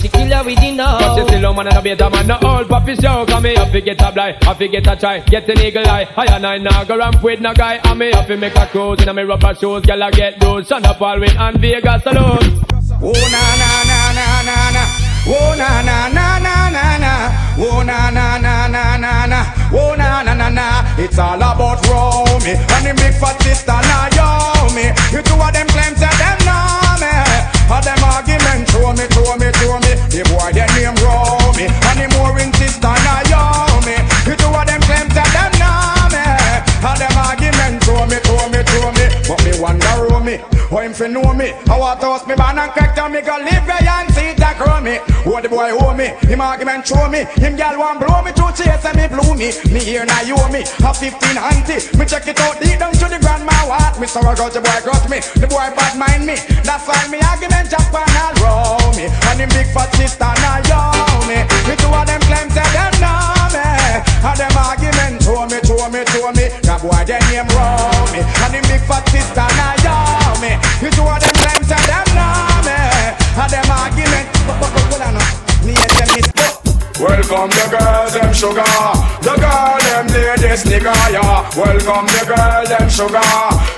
she 0.00 0.08
still 0.08 1.54
man 1.54 1.66
man 2.10 2.26
No 2.26 2.38
old 2.42 2.68
show 3.00 3.26
Cause 3.26 3.42
me 3.42 3.54
have 3.54 3.72
to 3.72 3.80
get 3.80 4.00
a 4.00 4.12
Have 4.42 4.58
to 4.58 4.68
get 4.68 4.86
a 4.86 4.96
try 4.96 5.20
Get 5.20 5.46
I 6.16 6.26
and 6.26 6.46
I 6.46 6.58
now 6.58 6.84
go 6.84 6.96
ramp 6.96 7.22
with 7.22 7.40
no 7.40 7.52
guy 7.54 7.80
me 7.98 8.12
have 8.12 8.26
to 8.28 8.36
make 8.36 8.54
a 8.56 8.66
In 9.02 9.08
a 9.08 9.14
me 9.14 9.22
rubber 9.22 9.54
shoes 9.54 9.82
I 9.88 10.10
get 10.10 10.40
those 10.40 10.70
with 10.70 11.36
Vegas 11.62 12.04
alone 12.06 12.58
Oh 13.00 13.14
na 13.30 13.42
na 13.62 13.70
na 13.86 13.98
na 14.18 14.26
na 14.42 14.56
na 14.74 14.82
Oh 15.30 15.54
na 15.54 15.80
na 15.80 16.08
na 16.10 16.26
na 16.42 16.54
na 16.74 16.98
na 16.98 17.12
Oh 17.56 17.84
na 17.86 18.10
na 18.10 18.36
na 18.36 18.66
na 18.66 18.96
na 18.98 19.26
na 19.30 19.40
Oh 19.70 19.94
na 19.94 20.24
na 20.26 20.34
na 20.34 20.48
na 20.50 20.82
It's 20.98 21.16
all 21.20 21.38
about 21.38 21.86
Romy 21.86 22.58
And 22.58 22.82
the 22.82 22.92
big 22.98 23.14
fat 23.14 23.38
sister 23.46 23.78
Naomi 23.78 24.90
You 25.14 25.22
two 25.22 25.38
of 25.38 25.54
them 25.54 25.70
claim 25.70 25.94
that 26.02 26.18
them 26.18 26.38
know 26.42 26.98
me 26.98 27.14
All 27.70 27.78
them 27.78 28.02
argument 28.10 28.66
throw 28.66 28.90
me, 28.98 29.06
throw 29.14 29.38
me, 29.38 29.54
throw 29.62 29.78
me 29.86 29.92
The 30.10 30.26
boy 30.34 30.50
their 30.50 30.66
name 30.74 30.98
Romy 30.98 31.70
And 31.70 31.98
the 32.02 32.10
more 32.18 32.34
in 32.42 32.50
sister 32.58 32.90
Naomi 32.90 34.02
You 34.26 34.34
two 34.34 34.50
of 34.50 34.66
them 34.66 34.82
claim 34.82 35.06
that 35.14 35.30
them 35.30 35.52
know 35.62 36.10
me 36.10 36.26
All 36.82 36.98
them 36.98 37.14
argument 37.22 37.86
throw 37.86 38.02
me, 38.10 38.18
throw 38.26 38.50
me, 38.50 38.66
throw 38.66 38.90
me 38.98 39.06
But 39.30 39.38
me 39.46 39.54
wonder 39.62 40.11
him 40.82 40.92
fi 40.92 41.06
know 41.06 41.32
me. 41.32 41.54
I 41.70 41.96
toast 42.00 42.26
me 42.26 42.34
ban 42.34 42.58
and 42.58 42.72
crack 42.72 42.98
me 43.10 43.20
go 43.22 43.38
live 43.38 43.66
where 43.66 43.86
and 43.86 44.10
see 44.14 44.34
it 44.34 44.38
like 44.38 44.58
me. 44.82 44.98
Who 45.22 45.40
the 45.40 45.48
boy 45.48 45.70
owe 45.70 45.94
me? 45.94 46.10
Him 46.26 46.40
argument 46.40 46.86
show 46.86 47.08
me. 47.08 47.24
Him 47.38 47.56
gal 47.56 47.78
want 47.78 48.00
blow 48.02 48.22
me 48.22 48.32
to 48.34 48.46
chase 48.50 48.84
and 48.84 48.96
me 48.98 49.06
blew 49.06 49.34
me. 49.38 49.54
Me 49.70 49.80
here 49.80 50.04
now 50.04 50.22
you 50.22 50.34
owe 50.34 50.50
me. 50.50 50.66
A 50.82 50.90
15 50.90 51.38
auntie. 51.38 51.80
Me 51.96 52.04
check 52.04 52.26
it 52.26 52.38
out 52.40 52.58
deep 52.58 52.78
down 52.78 52.92
to 52.92 53.06
the 53.06 53.18
grandma 53.22 53.54
what 53.70 53.94
Me 54.00 54.06
sorrow 54.06 54.34
got 54.34 54.52
the 54.52 54.60
boy 54.60 54.80
got 54.82 55.04
me. 55.06 55.22
The 55.38 55.46
boy 55.46 55.70
bad 55.78 55.94
mind 55.94 56.26
me. 56.26 56.34
That's 56.66 56.86
why 56.90 57.06
me 57.06 57.22
argument 57.22 57.70
jump 57.70 57.94
and 57.94 58.18
all 58.18 58.34
row 58.42 58.92
me. 58.98 59.06
And 59.30 59.38
him 59.38 59.50
big 59.54 59.70
fat 59.70 59.94
sister 59.94 60.26
now 60.42 60.58
yo 60.66 60.82
me. 61.30 61.46
Me 61.70 61.74
two 61.78 61.94
of 61.94 62.06
them 62.10 62.20
claim 62.26 62.50
say 62.50 62.66
them 62.74 62.94
know 62.98 63.54
me. 63.54 63.66
And 64.26 64.36
them 64.38 64.54
argument 64.58 65.22
show 65.22 65.46
me, 65.46 65.61
And 73.34 73.50
them 73.50 73.64
argument 73.70 74.28
But, 74.44 74.60
but, 74.60 74.70
but, 74.72 74.82
hold 74.92 75.02
on 75.02 75.14
now. 75.16 75.64
Me 75.64 75.72
and 75.72 75.90
them 75.96 76.18
is 76.20 76.28
Welcome 77.00 77.50
the 77.50 77.66
girls, 77.72 78.12
them 78.12 78.32
sugar. 78.32 78.62
The 79.24 79.34
girl, 79.40 79.78
them 79.80 80.06
ladies, 80.12 80.62
nigga, 80.62 80.92
yeah. 81.10 81.42
Welcome 81.56 82.06
the 82.06 82.22
girl, 82.28 82.62
them 82.68 82.88
sugar. 82.88 83.18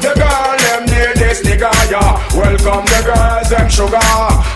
The 0.02 0.12
girl, 0.12 0.58
them 0.58 0.84
ladies, 0.92 1.40
nigga, 1.40 1.70
yeah. 1.88 2.20
Welcome 2.36 2.84
the 2.84 3.00
girls, 3.06 3.48
them 3.48 3.70
sugar. 3.70 4.02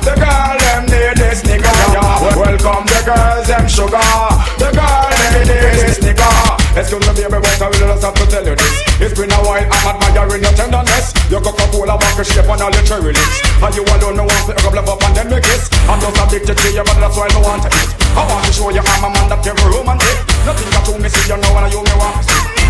The 0.04 0.14
girl, 0.18 0.58
them 0.58 0.84
ladies, 0.90 1.42
nigga, 1.48 1.72
yeah. 1.94 2.36
Welcome 2.36 2.84
the 2.84 3.00
girls, 3.06 3.46
them 3.46 3.68
sugar. 3.68 4.12
The 4.58 4.68
girl, 4.74 5.08
them 5.08 5.48
ladies, 5.48 5.98
nigga. 6.04 6.67
Excuse 6.78 7.02
me, 7.02 7.10
baby, 7.10 7.42
but 7.42 7.58
I 7.58 7.66
will 7.74 7.90
just 7.90 8.06
have 8.06 8.14
to 8.14 8.24
tell 8.30 8.46
you 8.46 8.54
this. 8.54 8.70
It's 9.02 9.10
been 9.10 9.34
a 9.34 9.38
while, 9.42 9.66
I'm 9.66 9.98
admiring 9.98 10.46
your 10.46 10.54
tenderness. 10.54 11.10
Your 11.26 11.42
Coca-Cola 11.42 11.98
vodka 11.98 12.22
shape 12.22 12.46
and 12.46 12.62
all 12.62 12.70
your 12.70 12.86
cherry 12.86 13.10
lips. 13.10 13.34
And 13.58 13.74
you 13.74 13.82
alone 13.82 14.14
know 14.14 14.30
want 14.30 14.46
to 14.46 14.54
hook 14.62 14.78
up 14.78 14.86
up 14.86 15.02
and 15.02 15.14
then 15.18 15.26
make 15.26 15.42
kiss. 15.42 15.66
I'm 15.90 15.98
just 15.98 16.14
addicted 16.22 16.54
to 16.54 16.68
you, 16.70 16.86
but 16.86 16.94
that's 17.02 17.18
why 17.18 17.26
I 17.34 17.38
want 17.42 17.66
to 17.66 17.70
eat. 17.82 17.90
I 18.14 18.22
want 18.30 18.46
to 18.46 18.50
show 18.54 18.70
you 18.70 18.78
I'm 18.78 19.02
a 19.02 19.08
man 19.10 19.26
that 19.26 19.42
every 19.42 19.66
romantic. 19.74 20.22
Nothing 20.46 20.70
to 20.70 20.92
me, 21.02 21.10
see 21.10 21.26
you 21.26 21.34
know 21.34 21.50
when 21.50 21.66
you 21.66 21.82
me 21.82 21.94
want. 21.98 22.22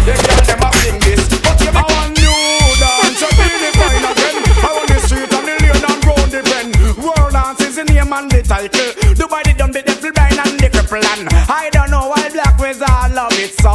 They 0.09 0.17
girl 0.17 0.41
them 0.41 0.65
a 0.65 0.69
sing 0.81 0.99
this, 1.05 1.29
but 1.45 1.61
you 1.61 1.69
I 1.69 1.85
want 1.85 2.17
new 2.17 2.41
dance, 2.81 3.21
you 3.21 3.29
feel 3.29 3.61
it 3.61 3.75
fine 3.77 4.09
again. 4.09 4.37
I 4.41 4.71
want 4.73 4.89
the 4.89 4.99
street 5.05 5.33
and 5.37 5.45
the 5.45 5.55
lane 5.69 5.85
and 5.85 6.01
road 6.09 6.29
the 6.33 6.41
bend. 6.49 6.73
World 6.97 7.37
dance 7.37 7.61
is 7.61 7.77
the 7.77 7.85
name 7.85 8.09
and 8.09 8.33
the 8.33 8.41
title. 8.41 8.89
Dubai 9.21 9.45
the 9.45 9.53
dumb, 9.53 9.77
the 9.77 9.85
devil 9.85 10.17
blind 10.17 10.41
and 10.41 10.57
the 10.57 10.73
cripple 10.73 11.05
and 11.13 11.29
I 11.45 11.69
don't 11.77 11.93
know 11.93 12.09
why 12.09 12.25
black 12.33 12.57
wizard 12.57 12.88
love 13.19 13.35
it 13.35 13.53
so. 13.59 13.75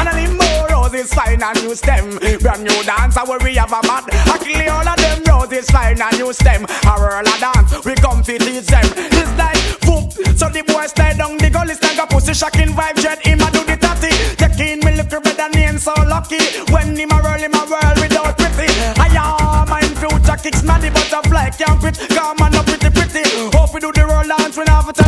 And 0.00 0.08
need 0.16 0.32
more 0.40 0.64
roses 0.72 1.12
fine 1.12 1.42
and 1.42 1.56
new 1.60 1.76
stem. 1.76 2.16
Brand 2.40 2.64
new 2.64 2.80
dance, 2.88 3.16
I 3.20 3.24
worry 3.28 3.60
have 3.60 3.76
a 3.76 3.80
bad. 3.84 4.08
I 4.32 4.40
kill 4.40 4.72
all 4.72 4.88
of 4.88 4.96
them 4.96 5.20
roses 5.28 5.68
fine 5.68 6.00
and 6.00 6.16
new 6.16 6.32
stem. 6.32 6.64
A 6.64 6.94
whirl 6.96 7.28
a 7.28 7.36
dance, 7.36 7.84
we 7.84 7.92
come 8.00 8.22
to 8.24 8.38
teach 8.38 8.72
them. 8.72 8.88
It's 9.20 9.32
like 9.36 9.60
whoop, 9.84 10.16
so 10.32 10.48
the 10.48 10.64
boy 10.64 10.86
stay 10.88 11.12
down 11.12 11.36
the 11.36 11.50
gully, 11.50 11.74
stand 11.74 12.00
a 12.00 12.06
pussy 12.06 12.32
shocking 12.32 12.72
vibe, 12.72 12.96
jet 13.04 13.20
him 13.20 13.44
a 13.44 13.48
do 13.52 13.60
the 13.68 13.76
tatty. 13.76 14.12
Taking 14.40 14.80
me 14.80 14.96
little 14.96 15.20
better 15.20 15.50
name 15.52 15.76
so 15.76 15.92
lucky. 16.08 16.40
When 16.72 16.96
him 16.96 17.12
a 17.12 17.20
roll 17.20 17.36
him 17.36 17.52
a 17.52 17.62
whirl 17.68 17.96
without 18.00 18.32
pretty. 18.40 18.72
I 18.96 19.12
am 19.12 19.68
my 19.68 19.84
future 20.00 20.40
kicks 20.40 20.62
man 20.64 20.80
the 20.80 20.88
butterfly 20.88 21.52
can't 21.60 21.78
quit. 21.78 22.00
Come 22.16 22.40
on 22.40 22.56
up 22.56 22.64
pretty 22.64 22.88
pretty. 22.88 23.28
Hope 23.52 23.74
we 23.74 23.80
do 23.84 23.92
the 23.92 24.08
roll 24.08 24.24
dance 24.24 24.56
when 24.56 24.68
I 24.72 24.80
have 24.80 24.88
a 24.88 24.99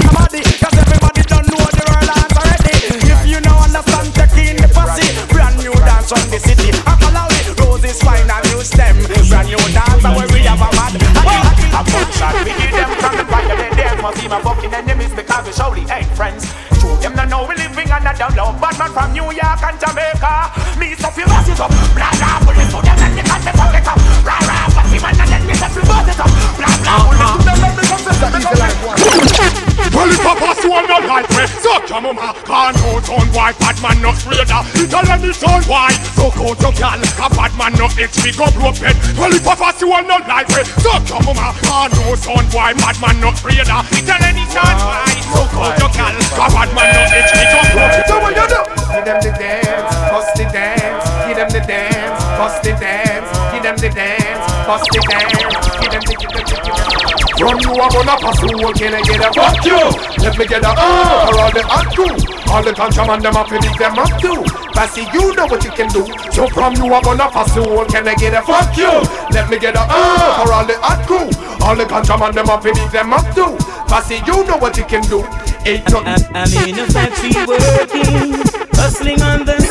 stem. 8.73 8.97
Brand 9.29 9.49
new 9.49 9.61
dance 9.71 10.03
where 10.03 10.29
we 10.33 10.41
have 10.49 10.61
a 10.61 10.69
mad. 10.77 10.97
A 11.73 11.81
function, 11.85 12.33
we 12.45 12.53
give 12.57 12.73
them 12.73 12.91
from 13.01 13.15
the 13.17 13.25
fire. 13.29 13.57
They 13.57 13.71
dare 13.77 13.97
must 14.01 14.19
see 14.19 14.29
my 14.29 14.41
fucking 14.41 14.73
enemies 14.73 15.13
because 15.15 15.47
we 15.47 15.53
surely 15.53 15.85
ain't 15.93 16.11
friends. 16.17 16.49
True, 16.81 16.97
them 16.99 17.15
don't 17.15 17.29
know 17.29 17.47
we 17.47 17.55
living 17.55 17.89
a 17.93 17.99
down 18.17 18.35
low. 18.35 18.53
Bad 18.59 18.77
from 18.91 19.13
New 19.13 19.29
York 19.31 19.61
and 19.63 19.77
Jamaica. 19.79 20.53
Me 20.81 20.95
feel 20.97 21.29
mass 21.29 21.49
it 21.49 21.61
up. 21.61 21.92
Not 30.93 31.09
like 31.09 31.29
me, 31.33 31.45
suck 31.49 31.89
your 31.89 32.01
mama. 32.05 32.37
Can't 32.45 32.77
go 32.77 33.01
on 33.17 33.27
why 33.33 33.53
bad 33.57 33.81
man 33.81 33.97
no 34.05 34.13
trader 34.13 34.61
He 34.77 34.85
tell 34.85 35.09
it's 35.09 35.43
on 35.43 35.63
why. 35.65 35.93
So 36.13 36.29
go 36.37 36.53
to 36.53 36.71
gal, 36.77 37.01
a 37.01 37.27
bad 37.33 37.53
man 37.57 37.73
no 37.81 37.89
HP 37.89 38.37
go 38.37 38.45
broken 38.53 38.93
Well, 39.17 39.33
if 39.33 39.47
a 39.49 39.55
pass 39.57 39.81
one 39.81 40.07
no 40.07 40.21
like 40.29 40.49
me, 40.53 40.63
suck 40.85 41.09
your 41.09 41.23
mama. 41.25 41.57
Can't 41.65 41.93
go 41.97 42.13
on 42.37 42.45
why 42.53 42.77
bad 42.77 42.97
man 43.01 43.17
no 43.25 43.33
trader 43.33 43.81
He 43.89 44.05
tell 44.05 44.21
it's 44.21 44.57
on 44.57 44.77
why. 44.85 45.09
So 45.33 45.41
go 45.49 45.65
to 45.81 45.87
gal, 45.97 46.13
a 46.13 46.47
bad 46.53 46.71
man 46.77 46.89
no 46.93 47.03
HP 47.09 47.41
go 47.41 47.61
broken 47.73 48.03
So 48.09 48.17
what 48.21 48.37
you 48.37 48.47
do? 48.53 48.61
Give 48.93 49.05
them 49.09 49.21
the 49.25 49.33
dance, 49.41 49.95
bust 50.13 50.37
the 50.37 50.45
dance. 50.53 51.05
Give 51.25 51.37
them 51.41 51.49
the 51.49 51.61
dance, 51.65 52.21
bust 52.37 52.63
the 52.63 52.73
dance. 52.77 53.29
Give 53.53 53.63
them 53.65 53.77
the 53.81 53.89
dance, 53.89 54.45
bust 54.69 54.87
the 54.93 55.01
dance. 55.09 55.33
Give 55.81 55.91
them 55.91 56.05
the, 56.05 56.15
give 56.21 56.31
them 56.31 56.45
the, 56.45 56.53
give 56.53 56.65
them 56.65 56.77
the 56.77 56.82
From 57.43 57.59
you 57.59 57.75
I'm 57.75 57.91
gonna 57.91 58.15
pass 58.23 58.39
whole 58.39 58.73
can 58.73 58.95
I 58.95 59.03
get 59.03 59.19
a 59.19 59.35
fuck 59.35 59.67
you. 59.67 59.83
Let 60.23 60.39
me 60.39 60.47
get 60.47 60.63
a 60.63 60.71
uh 60.79 61.27
for 61.27 61.41
all 61.43 61.51
the 61.51 61.67
hot 61.67 61.91
crew 61.91 62.15
All 62.47 62.63
the 62.63 62.71
contraband 62.73 63.23
them 63.27 63.35
up 63.35 63.49
to 63.49 63.59
dig 63.59 63.75
them 63.83 63.99
up 63.99 64.15
too 64.23 64.47
Passy 64.71 65.03
you 65.11 65.35
know 65.35 65.47
what 65.51 65.65
you 65.65 65.73
can 65.75 65.91
do. 65.91 66.07
So 66.31 66.47
from 66.47 66.79
you 66.79 66.87
I'm 66.95 67.03
gonna 67.03 67.27
pass 67.35 67.51
whole 67.59 67.85
can 67.87 68.07
I 68.07 68.15
get 68.15 68.39
a 68.39 68.43
fuck 68.47 68.77
you. 68.79 68.95
Let 69.35 69.51
me 69.51 69.59
get 69.59 69.75
a 69.75 69.83
uh 69.83 70.39
for 70.39 70.53
all 70.55 70.65
the 70.65 70.79
hot 70.79 71.03
crew 71.11 71.27
All 71.67 71.75
the 71.75 71.85
contraband 71.85 72.39
them 72.39 72.49
up 72.49 72.63
to 72.63 72.71
dig 72.71 72.91
them 72.95 73.13
up 73.13 73.27
too 73.35 73.59
Passy 73.91 74.23
you 74.25 74.47
know 74.47 74.57
what 74.57 74.77
you 74.79 74.85
can 74.85 75.03
do. 75.03 75.27
Ain't 75.67 75.85
nothing. 75.91 76.35
I'm 76.35 76.49
in 76.67 76.79
a 76.79 76.87
factory 76.87 77.31
working, 77.47 78.33
hustling 78.73 79.21
on 79.21 79.45
the 79.45 79.62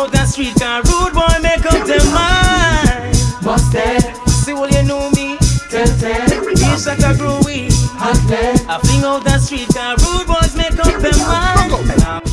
out 0.00 0.12
that 0.12 0.28
street 0.28 0.54
car, 0.58 0.82
rude 0.82 1.12
boy 1.12 1.36
make 1.42 1.64
up 1.66 1.86
their 1.86 2.04
mind. 2.12 3.12
Must 3.44 3.72
dead. 3.72 4.02
See 4.28 4.54
what 4.54 4.72
you 4.72 4.82
know 4.82 5.10
me, 5.10 5.36
ten 5.68 5.86
ten. 5.98 6.28
Feel 6.56 6.76
shot 6.78 7.02
and 7.02 7.18
grow 7.18 7.40
weak. 7.44 7.72
I 7.98 8.80
fling 8.82 9.04
out 9.04 9.24
that 9.24 9.40
street 9.40 9.68
car, 9.68 9.96
rude 9.96 10.26
boys 10.26 10.56
make 10.56 10.78
up 10.78 11.00
their 11.02 11.16
mind. 11.26 12.29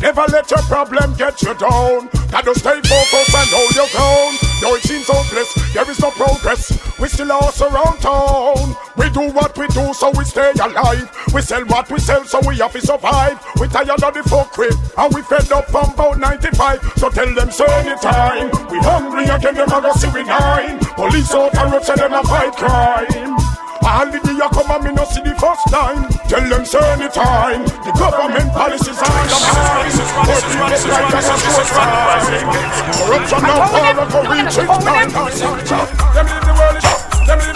Never 0.00 0.24
let 0.28 0.50
your 0.50 0.62
problem 0.62 1.14
get 1.14 1.40
you 1.42 1.54
down. 1.54 2.08
Gotta 2.30 2.54
stay 2.54 2.80
focused 2.84 3.34
and 3.34 3.48
hold 3.48 3.74
your 3.74 3.88
ground. 3.88 4.38
Though 4.60 4.74
it 4.76 4.82
seems 4.82 5.06
hopeless, 5.08 5.52
there 5.72 5.90
is 5.90 6.00
no 6.00 6.10
progress. 6.10 6.70
We 6.98 7.08
still 7.08 7.28
lost 7.28 7.60
around 7.60 7.98
town. 8.00 8.76
We 8.96 9.10
do 9.10 9.32
what 9.32 9.56
we 9.56 9.66
do, 9.68 9.94
so 9.94 10.10
we 10.10 10.24
stay 10.24 10.52
alive. 10.52 11.10
We 11.32 11.40
sell 11.40 11.64
what 11.66 11.90
we 11.90 11.98
sell, 11.98 12.24
so 12.24 12.40
we 12.46 12.56
have 12.58 12.72
to 12.72 12.80
survive. 12.80 13.40
We 13.60 13.68
tired 13.68 13.90
of 13.90 14.14
the 14.14 14.20
fuckery, 14.20 14.72
and 14.96 15.14
we 15.14 15.22
fed 15.22 15.50
up 15.52 15.70
from 15.70 15.92
about 15.92 16.18
95. 16.18 16.80
So 16.96 17.08
tell 17.10 17.34
them, 17.34 17.50
so 17.50 17.64
anytime. 17.64 18.50
We 18.70 18.78
hungry 18.80 19.24
again, 19.24 19.54
them 19.54 19.68
a 19.72 19.80
go 19.80 19.92
see 19.92 20.10
we 20.10 20.24
nine. 20.24 20.78
Police 20.96 21.34
out 21.34 21.56
and 21.56 21.72
road, 21.72 21.84
them 21.84 22.12
a 22.12 22.22
fight 22.22 22.56
crime. 22.56 23.36
All 23.82 24.06
the 24.10 24.18
day 24.18 24.32
you 24.32 24.48
come 24.50 24.70
and 24.70 24.84
me 24.84 24.92
no 24.92 25.04
see 25.04 25.22
the 25.22 25.34
first 25.36 25.68
time. 25.68 26.15
Tell 26.28 26.42
them 26.48 26.64
say 26.64 26.82
anytime. 26.92 27.62
The 27.86 27.92
government 27.98 28.52
policies 28.52 28.98
are 28.98 29.26
the. 29.26 29.96
Corruption 32.98 33.42
now 33.42 33.66
far 33.68 33.94
reaching 34.34 34.66
time. 34.66 35.10
Them 35.10 36.26
leave 36.26 36.44
the 36.44 36.54
world, 36.58 36.82
them 37.26 37.38
leave 37.38 37.55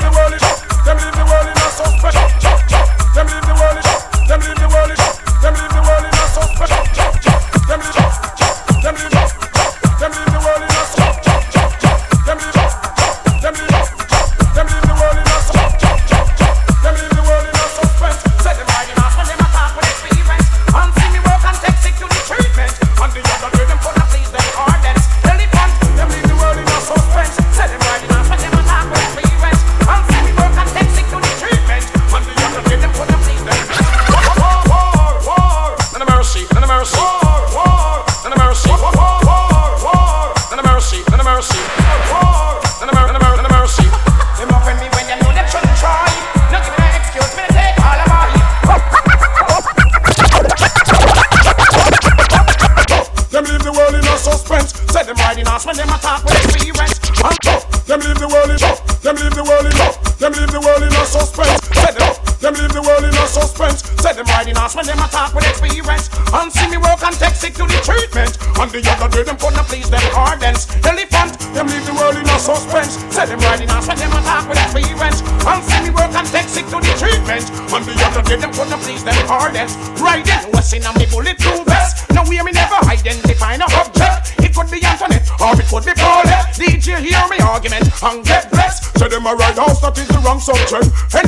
them 79.11 79.27
them 79.27 79.29
hardens. 79.29 79.77
Riding 80.01 80.53
what's 80.53 80.73
in 80.73 80.83
a 80.85 80.93
me 80.99 81.07
bulletproof 81.07 81.67
vest. 81.67 82.09
Now 82.11 82.25
hear 82.25 82.45
me 82.45 82.53
never 82.53 82.79
identify 82.87 83.57
no 83.57 83.67
object. 83.77 84.39
It 84.41 84.55
could 84.55 84.71
be 84.71 84.81
Antoinette 84.85 85.27
or 85.41 85.59
it 85.59 85.67
could 85.67 85.85
be 85.85 85.95
Paulette. 85.95 86.55
DJ 86.55 87.03
hear 87.03 87.23
me 87.29 87.39
argument 87.43 87.91
and 88.03 88.25
get 88.25 88.51
blessed. 88.51 88.99
Say 88.99 89.09
them 89.09 89.27
a 89.27 89.35
right 89.35 89.57
house 89.57 89.81
that 89.81 89.99
is 89.99 90.09
the 90.09 90.19
wrong 90.21 90.41
subject. 90.41 90.89
Any 91.15 91.20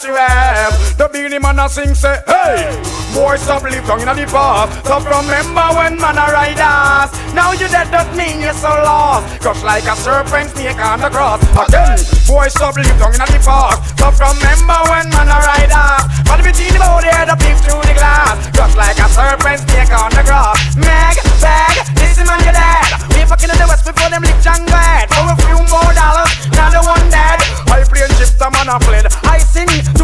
that 0.00 0.08
you 0.08 0.16
have. 0.16 0.72
The 0.96 1.08
Beenie 1.08 1.38
Man 1.38 1.58
a 1.58 1.68
sing 1.68 1.94
say, 1.94 2.20
hey, 2.26 2.72
boy 3.12 3.36
stop 3.36 3.62
live 3.62 3.84
down 3.86 4.00
in 4.00 4.08
the 4.08 4.26
past. 4.28 4.72
Stop 4.84 5.04
remember 5.04 5.66
when 5.76 5.96
man 6.00 6.16
a 6.16 6.26
ride 6.32 6.60
us. 6.60 7.12
Now 7.34 7.52
you 7.52 7.68
dead 7.68 7.90
don't 7.90 8.08
mean 8.16 8.40
you're 8.40 8.56
so 8.56 8.68
lost. 8.68 9.40
Crush 9.40 9.62
like 9.62 9.84
a 9.84 9.96
serpent 9.96 10.50
snake 10.56 10.80
on 10.80 11.00
the 11.00 11.10
cross. 11.10 11.40
Again, 11.52 12.00
boy 12.26 12.48
stop 12.48 12.76
live 12.76 12.96
down 12.96 13.12
in 13.12 13.20
the 13.20 13.40
past. 13.44 13.96
Stop 13.96 14.16
remember 14.16 14.80
when 14.88 15.06
man 15.12 15.28
a 15.28 15.38
ride 15.44 15.72
us. 15.72 16.04
But 16.24 16.40
the 16.44 16.52
body 16.78 17.10
the 17.10 17.36
peep 17.36 17.56
through 17.64 17.84
the 17.84 17.94
glass. 17.96 18.36
Crush 18.56 18.76
like 18.76 18.98
a 18.98 19.08
serpent 19.12 19.60
snake 19.68 19.92
on 19.92 20.10
the 20.16 20.24
grass. 20.24 20.56
Meg, 20.76 21.16
bag, 21.40 21.76
listen 22.00 22.26
man 22.26 22.40
you 22.44 22.54
dead. 22.54 22.88
We 23.12 23.26
fucking 23.28 23.50
in 23.52 23.58
the 23.58 23.66
west 23.68 23.84
before 23.84 24.08
them 24.08 24.22
lick 24.22 24.38
jungle 24.40 24.70
head. 24.72 25.10
For 25.12 25.28
a 25.28 25.36
few 25.44 25.60
more 25.68 25.92
dollars, 25.92 26.32
now 26.56 26.72
the 26.72 26.80
one 26.84 27.04
dead. 27.12 27.40
I 27.68 27.84
play 27.84 28.06
chips, 28.18 28.40
a 28.40 28.50
man 28.50 28.68
a 28.68 28.78
fled. 28.80 29.06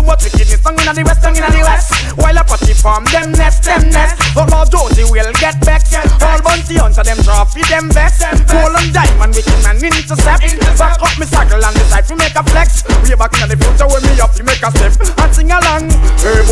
I 0.07 0.19
sing 0.19 0.31
too 0.31 0.39
much 0.39 0.39
wickedness, 0.39 0.63
song 0.63 0.79
in 0.79 0.95
the 0.95 1.03
west, 1.03 1.23
song 1.23 1.37
in 1.37 1.43
the 1.43 1.63
west. 1.67 1.91
While 2.17 2.39
I 2.39 2.43
party 2.43 2.75
from 2.75 3.05
them 3.11 3.33
nest, 3.33 3.65
them 3.65 3.91
nest. 3.91 4.15
But 4.35 4.51
Lord 4.51 4.71
Jonesy 4.71 5.05
will 5.11 5.33
get 5.41 5.59
back. 5.67 5.83
All 6.23 6.41
bounty 6.43 6.77
hunter 6.79 7.03
them 7.03 7.19
trophy, 7.23 7.63
them 7.67 7.89
best. 7.89 8.23
Golden 8.47 8.93
diamond, 8.93 9.35
wicked 9.35 9.59
man 9.63 9.83
intercept. 9.83 10.47
Back 10.79 11.03
up 11.03 11.19
me 11.19 11.27
circle 11.27 11.65
and 11.65 11.75
decide 11.75 12.07
to 12.07 12.17
make 12.17 12.37
a 12.37 12.43
flex. 12.45 12.85
Way 13.03 13.17
back 13.17 13.35
in 13.43 13.49
the 13.51 13.57
future 13.57 13.89
when 13.89 14.03
me 14.07 14.21
up, 14.21 14.33
you 14.39 14.45
make 14.45 14.63
a 14.63 14.71
step 14.71 14.95
and 15.19 15.35
sing 15.35 15.51
along. 15.51 15.96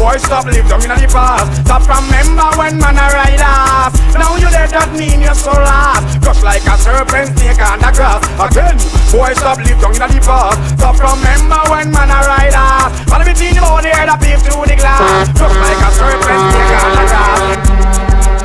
Hey 0.05 0.10
boy, 0.10 0.20
stop 0.20 0.44
live 0.44 0.68
down 0.68 0.84
in 0.84 0.92
the 0.92 1.08
past. 1.08 1.65
Stop 1.65 1.89
remember 1.89 2.44
when 2.60 2.76
man 2.76 2.92
a 2.92 3.08
ride 3.08 3.41
ass. 3.41 3.97
Now 4.12 4.36
you 4.36 4.52
dead, 4.52 4.68
that 4.68 4.92
mean 4.92 5.24
you're 5.24 5.33
so 5.33 5.49
lost. 5.49 6.20
Crush 6.20 6.44
like 6.44 6.60
a 6.68 6.76
serpent 6.76 7.33
snake 7.41 7.57
on 7.65 7.81
the 7.81 7.89
grass. 7.89 8.20
Again, 8.36 8.76
boy, 9.08 9.33
stop 9.33 9.57
live 9.65 9.81
down 9.81 9.97
in 9.97 10.05
the 10.05 10.20
past. 10.20 10.60
Stop 10.76 11.00
remember 11.00 11.57
when 11.73 11.89
man 11.89 12.12
a 12.12 12.20
ride 12.20 12.52
ass. 12.52 12.92
Follow 13.08 13.24
me 13.24 13.33
team 13.33 13.57
out 13.65 13.81
there, 13.81 14.05
that 14.05 14.20
peep 14.20 14.44
through 14.44 14.68
the 14.68 14.76
glass. 14.76 15.24
Crush 15.41 15.57
like 15.57 15.81
a 15.81 15.89
serpent 15.97 16.52
snake 16.52 16.84
on 16.84 16.92
the 17.00 17.05
grass. 17.08 17.65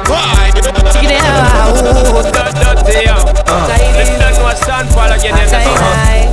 Why? 0.08 0.56
Check 0.96 1.12
it 1.12 1.28
out. 1.28 1.76
Dirty, 2.88 3.04
yo. 3.04 4.39
This 4.50 4.66
don't 4.66 4.82
know 4.82 4.90
stand 4.90 4.90
for 4.90 5.06
again. 5.06 5.38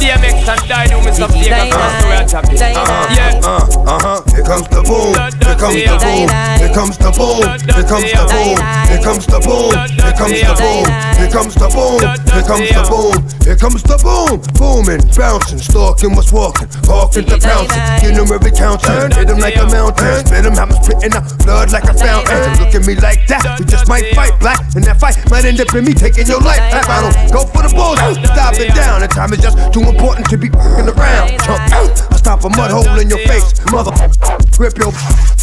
DMX 0.01 0.49
and 0.49 0.69
die 0.69 0.86
do 0.89 1.05
me 1.05 1.12
some 1.12 1.31
thing 1.31 1.53
across 1.53 2.01
the 2.01 2.09
way 2.09 2.17
I 2.17 2.25
tap 2.25 2.45
it. 2.49 2.61
Yeah. 2.61 3.41
Uh, 3.45 3.61
uh-huh. 3.85 4.23
Here 4.33 4.45
comes 4.45 4.69
the 4.69 4.81
boom. 4.81 5.12
Here 5.45 5.57
comes 5.61 5.77
the 5.85 5.97
boom. 6.01 6.28
Here 6.57 6.73
comes 6.73 6.97
the 6.97 7.11
boom. 7.12 7.45
Here 7.69 7.85
comes 7.85 8.09
the 8.09 8.25
boom. 8.25 8.57
Here 8.89 9.03
comes 9.05 9.27
the 9.27 9.39
boom. 9.41 9.73
Here 10.01 10.17
comes 10.17 10.33
the 10.33 10.55
boom. 10.57 10.86
Here 11.17 11.28
comes 11.28 11.55
the 11.57 11.69
boom. 11.69 12.01
Here 12.33 12.45
comes 12.45 12.73
the 12.73 12.83
boom. 12.89 13.36
Here 13.45 13.57
comes 13.57 13.83
the 13.85 13.97
boom. 14.01 14.41
Booming, 14.57 15.05
bouncing, 15.12 15.61
stalking, 15.61 16.17
what's 16.17 16.33
walking, 16.33 16.69
walking 16.89 17.25
to 17.28 17.36
pouncing. 17.36 17.83
Get 18.01 18.17
them 18.17 18.28
every 18.33 18.53
counter. 18.53 19.12
Hit 19.12 19.28
them 19.28 19.39
like 19.39 19.57
a 19.57 19.67
mountain. 19.69 20.25
Spit 20.25 20.45
them, 20.45 20.57
have 20.57 20.73
them 20.73 20.81
spitting 20.83 21.15
out 21.15 21.28
blood 21.45 21.73
like 21.73 21.85
a 21.85 21.95
fountain. 21.95 22.43
Look 22.59 22.75
at 22.75 22.85
me 22.86 22.97
like 22.97 23.27
that. 23.28 23.61
We 23.61 23.65
just 23.67 23.89
might 23.89 24.09
fight 24.15 24.39
black. 24.41 24.61
And 24.75 24.85
that 24.85 25.01
fight 25.01 25.17
might 25.31 25.45
end 25.45 25.61
up 25.61 25.73
in 25.75 25.85
me 25.85 25.95
taking 25.95 26.27
your 26.27 26.41
life. 26.41 26.61
If 26.73 26.89
I 26.89 27.05
don't 27.05 27.17
go 27.33 27.47
for 27.47 27.62
the 27.62 27.73
bulls, 27.73 27.99
Stop 28.15 28.55
it 28.55 28.75
down, 28.75 29.01
the 29.01 29.09
time 29.09 29.33
is 29.33 29.41
just 29.41 29.59
too 29.73 29.83
important 29.83 30.28
to 30.31 30.39
be 30.39 30.49
fing 30.49 30.86
around. 30.86 31.35
Uh, 31.43 31.59
I 32.10 32.17
stop 32.17 32.44
a 32.44 32.51
mud 32.51 32.70
hole 32.70 32.99
in 33.01 33.10
your 33.10 33.18
face, 33.26 33.51
mother. 33.73 33.91
Rip 34.59 34.78
your 34.78 34.93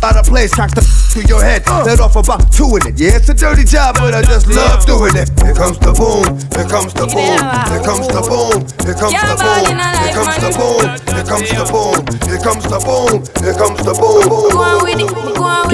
out 0.04 0.18
of 0.18 0.26
place, 0.26 0.54
cock 0.54 0.72
the 0.72 0.84
to 1.14 1.28
your 1.28 1.42
head. 1.44 1.64
Let 1.86 2.00
off 2.00 2.16
about 2.16 2.52
two 2.52 2.76
in 2.76 2.88
it. 2.88 3.00
Yeah, 3.00 3.20
it's 3.20 3.30
a 3.30 3.34
dirty 3.34 3.64
job, 3.64 3.96
but 4.00 4.14
I 4.14 4.22
just 4.22 4.48
love 4.48 4.86
doing 4.86 5.16
it. 5.16 5.28
Here 5.44 5.56
comes 5.56 5.80
the 5.80 5.92
boom, 5.92 6.24
here 6.56 6.68
comes 6.68 6.94
the 6.94 7.08
boom, 7.08 7.40
here 7.68 7.84
comes 7.84 8.08
the 8.08 8.22
boom, 8.24 8.64
here 8.84 8.96
comes 8.96 9.20
the 9.20 9.36
boom, 9.36 9.64
here 10.00 10.14
comes 10.16 10.36
the 10.40 10.50
boom, 10.56 10.84
here 11.12 11.26
comes 11.28 11.50
the 11.52 11.64
boom, 11.68 12.00
here 12.28 12.40
comes 12.40 12.64
the 12.64 12.80
boom, 12.80 13.24
here 13.44 13.56
comes 13.56 13.80
the 13.84 13.94
boom. 13.96 14.24
Go 14.52 14.60
on 14.60 14.84
with 14.84 15.00
it. 15.00 15.14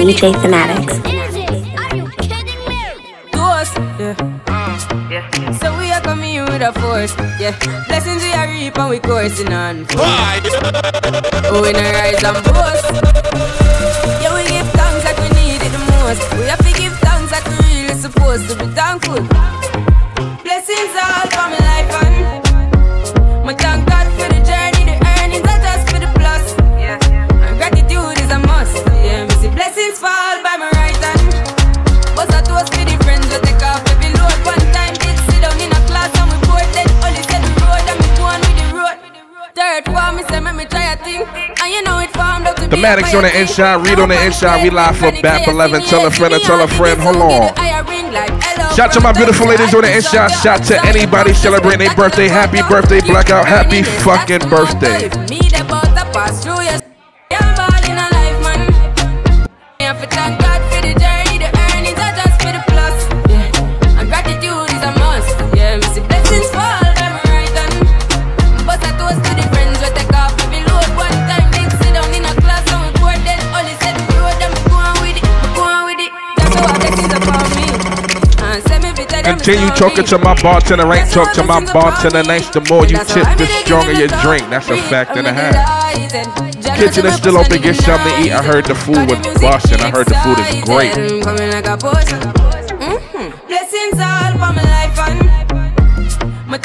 DJ 0.00 0.34
Fanatics. 0.40 1.39
With 6.60 6.76
a 6.76 6.80
force, 6.80 7.14
yeah. 7.40 7.56
Blessings 7.88 8.22
we 8.22 8.32
are 8.32 8.48
reap 8.48 8.78
and 8.78 8.90
we 8.90 8.98
coursing 8.98 9.52
on. 9.52 9.86
Oh, 9.92 11.62
we 11.62 11.72
not 11.72 11.94
rise 11.94 12.22
and 12.22 12.44
boast. 12.44 12.84
Yeah, 14.20 14.34
we 14.34 14.42
give 14.48 14.68
thanks 14.72 15.04
like 15.04 15.18
we 15.18 15.28
need 15.40 15.62
it 15.62 15.72
the 15.72 15.78
most. 15.92 16.22
We 16.38 16.44
have 16.52 16.58
to 16.58 16.72
give 16.80 16.92
thanks 17.00 17.32
like 17.32 17.46
we 17.46 17.82
really 17.82 17.94
supposed 17.94 18.48
to 18.50 18.56
be 18.56 18.66
thankful. 18.74 19.20
Blessings 20.44 20.94
all 21.00 21.29
The 42.70 42.76
Maddox 42.76 43.12
on 43.14 43.22
the 43.24 43.40
inside, 43.40 43.84
read 43.84 43.98
on 43.98 44.10
the 44.10 44.24
inside. 44.24 44.62
We 44.62 44.70
live 44.70 44.96
from 44.96 45.20
BAP 45.20 45.48
11. 45.48 45.82
Tell 45.82 46.06
a 46.06 46.10
friend, 46.10 46.34
or 46.34 46.38
tell 46.38 46.62
a 46.62 46.68
friend. 46.68 47.00
Hold 47.00 47.16
on. 47.16 47.54
Shout 48.76 48.92
to 48.92 49.00
my 49.00 49.12
beautiful 49.12 49.46
ladies 49.48 49.74
on 49.74 49.82
the 49.82 49.92
inside. 49.92 50.28
Shout 50.28 50.62
to 50.64 50.80
anybody 50.86 51.34
celebrating 51.34 51.80
their 51.80 51.94
birthday. 51.96 52.28
Happy 52.28 52.62
birthday, 52.68 53.00
blackout. 53.00 53.46
Happy 53.46 53.82
fucking 53.82 54.48
birthday. 54.48 55.10
Continue 79.30 79.70
talking 79.70 80.04
to 80.04 80.18
my 80.18 80.34
bartender, 80.42 80.92
ain't 80.92 81.08
talk 81.10 81.32
to 81.34 81.44
my 81.44 81.64
bartender 81.72 82.24
nice. 82.24 82.50
The 82.50 82.60
more 82.68 82.84
you 82.84 82.98
tip, 82.98 83.24
the 83.38 83.46
stronger 83.62 83.92
your 83.92 84.08
drink. 84.26 84.50
That's 84.50 84.68
a 84.68 84.76
fact 84.90 85.16
and 85.16 85.24
a 85.24 85.32
half. 85.32 85.54
Kitchen 86.76 87.06
is 87.06 87.14
still 87.14 87.38
open, 87.38 87.62
get 87.62 87.76
something 87.76 88.12
to 88.12 88.22
eat. 88.22 88.32
I 88.32 88.42
heard 88.42 88.64
the 88.64 88.74
food 88.74 89.08
was 89.08 89.20
busting. 89.40 89.80
I 89.80 89.90
heard 89.90 90.08
the 90.08 90.16
food 90.24 90.38
is 90.40 90.64
great. 90.64 90.92
Mm-hmm. 92.80 93.46
Blessings 93.46 94.00
all 94.00 94.32
for 94.32 94.52
my 94.52 94.64
life 94.66 94.98
and 94.98 95.22
my 96.48 96.58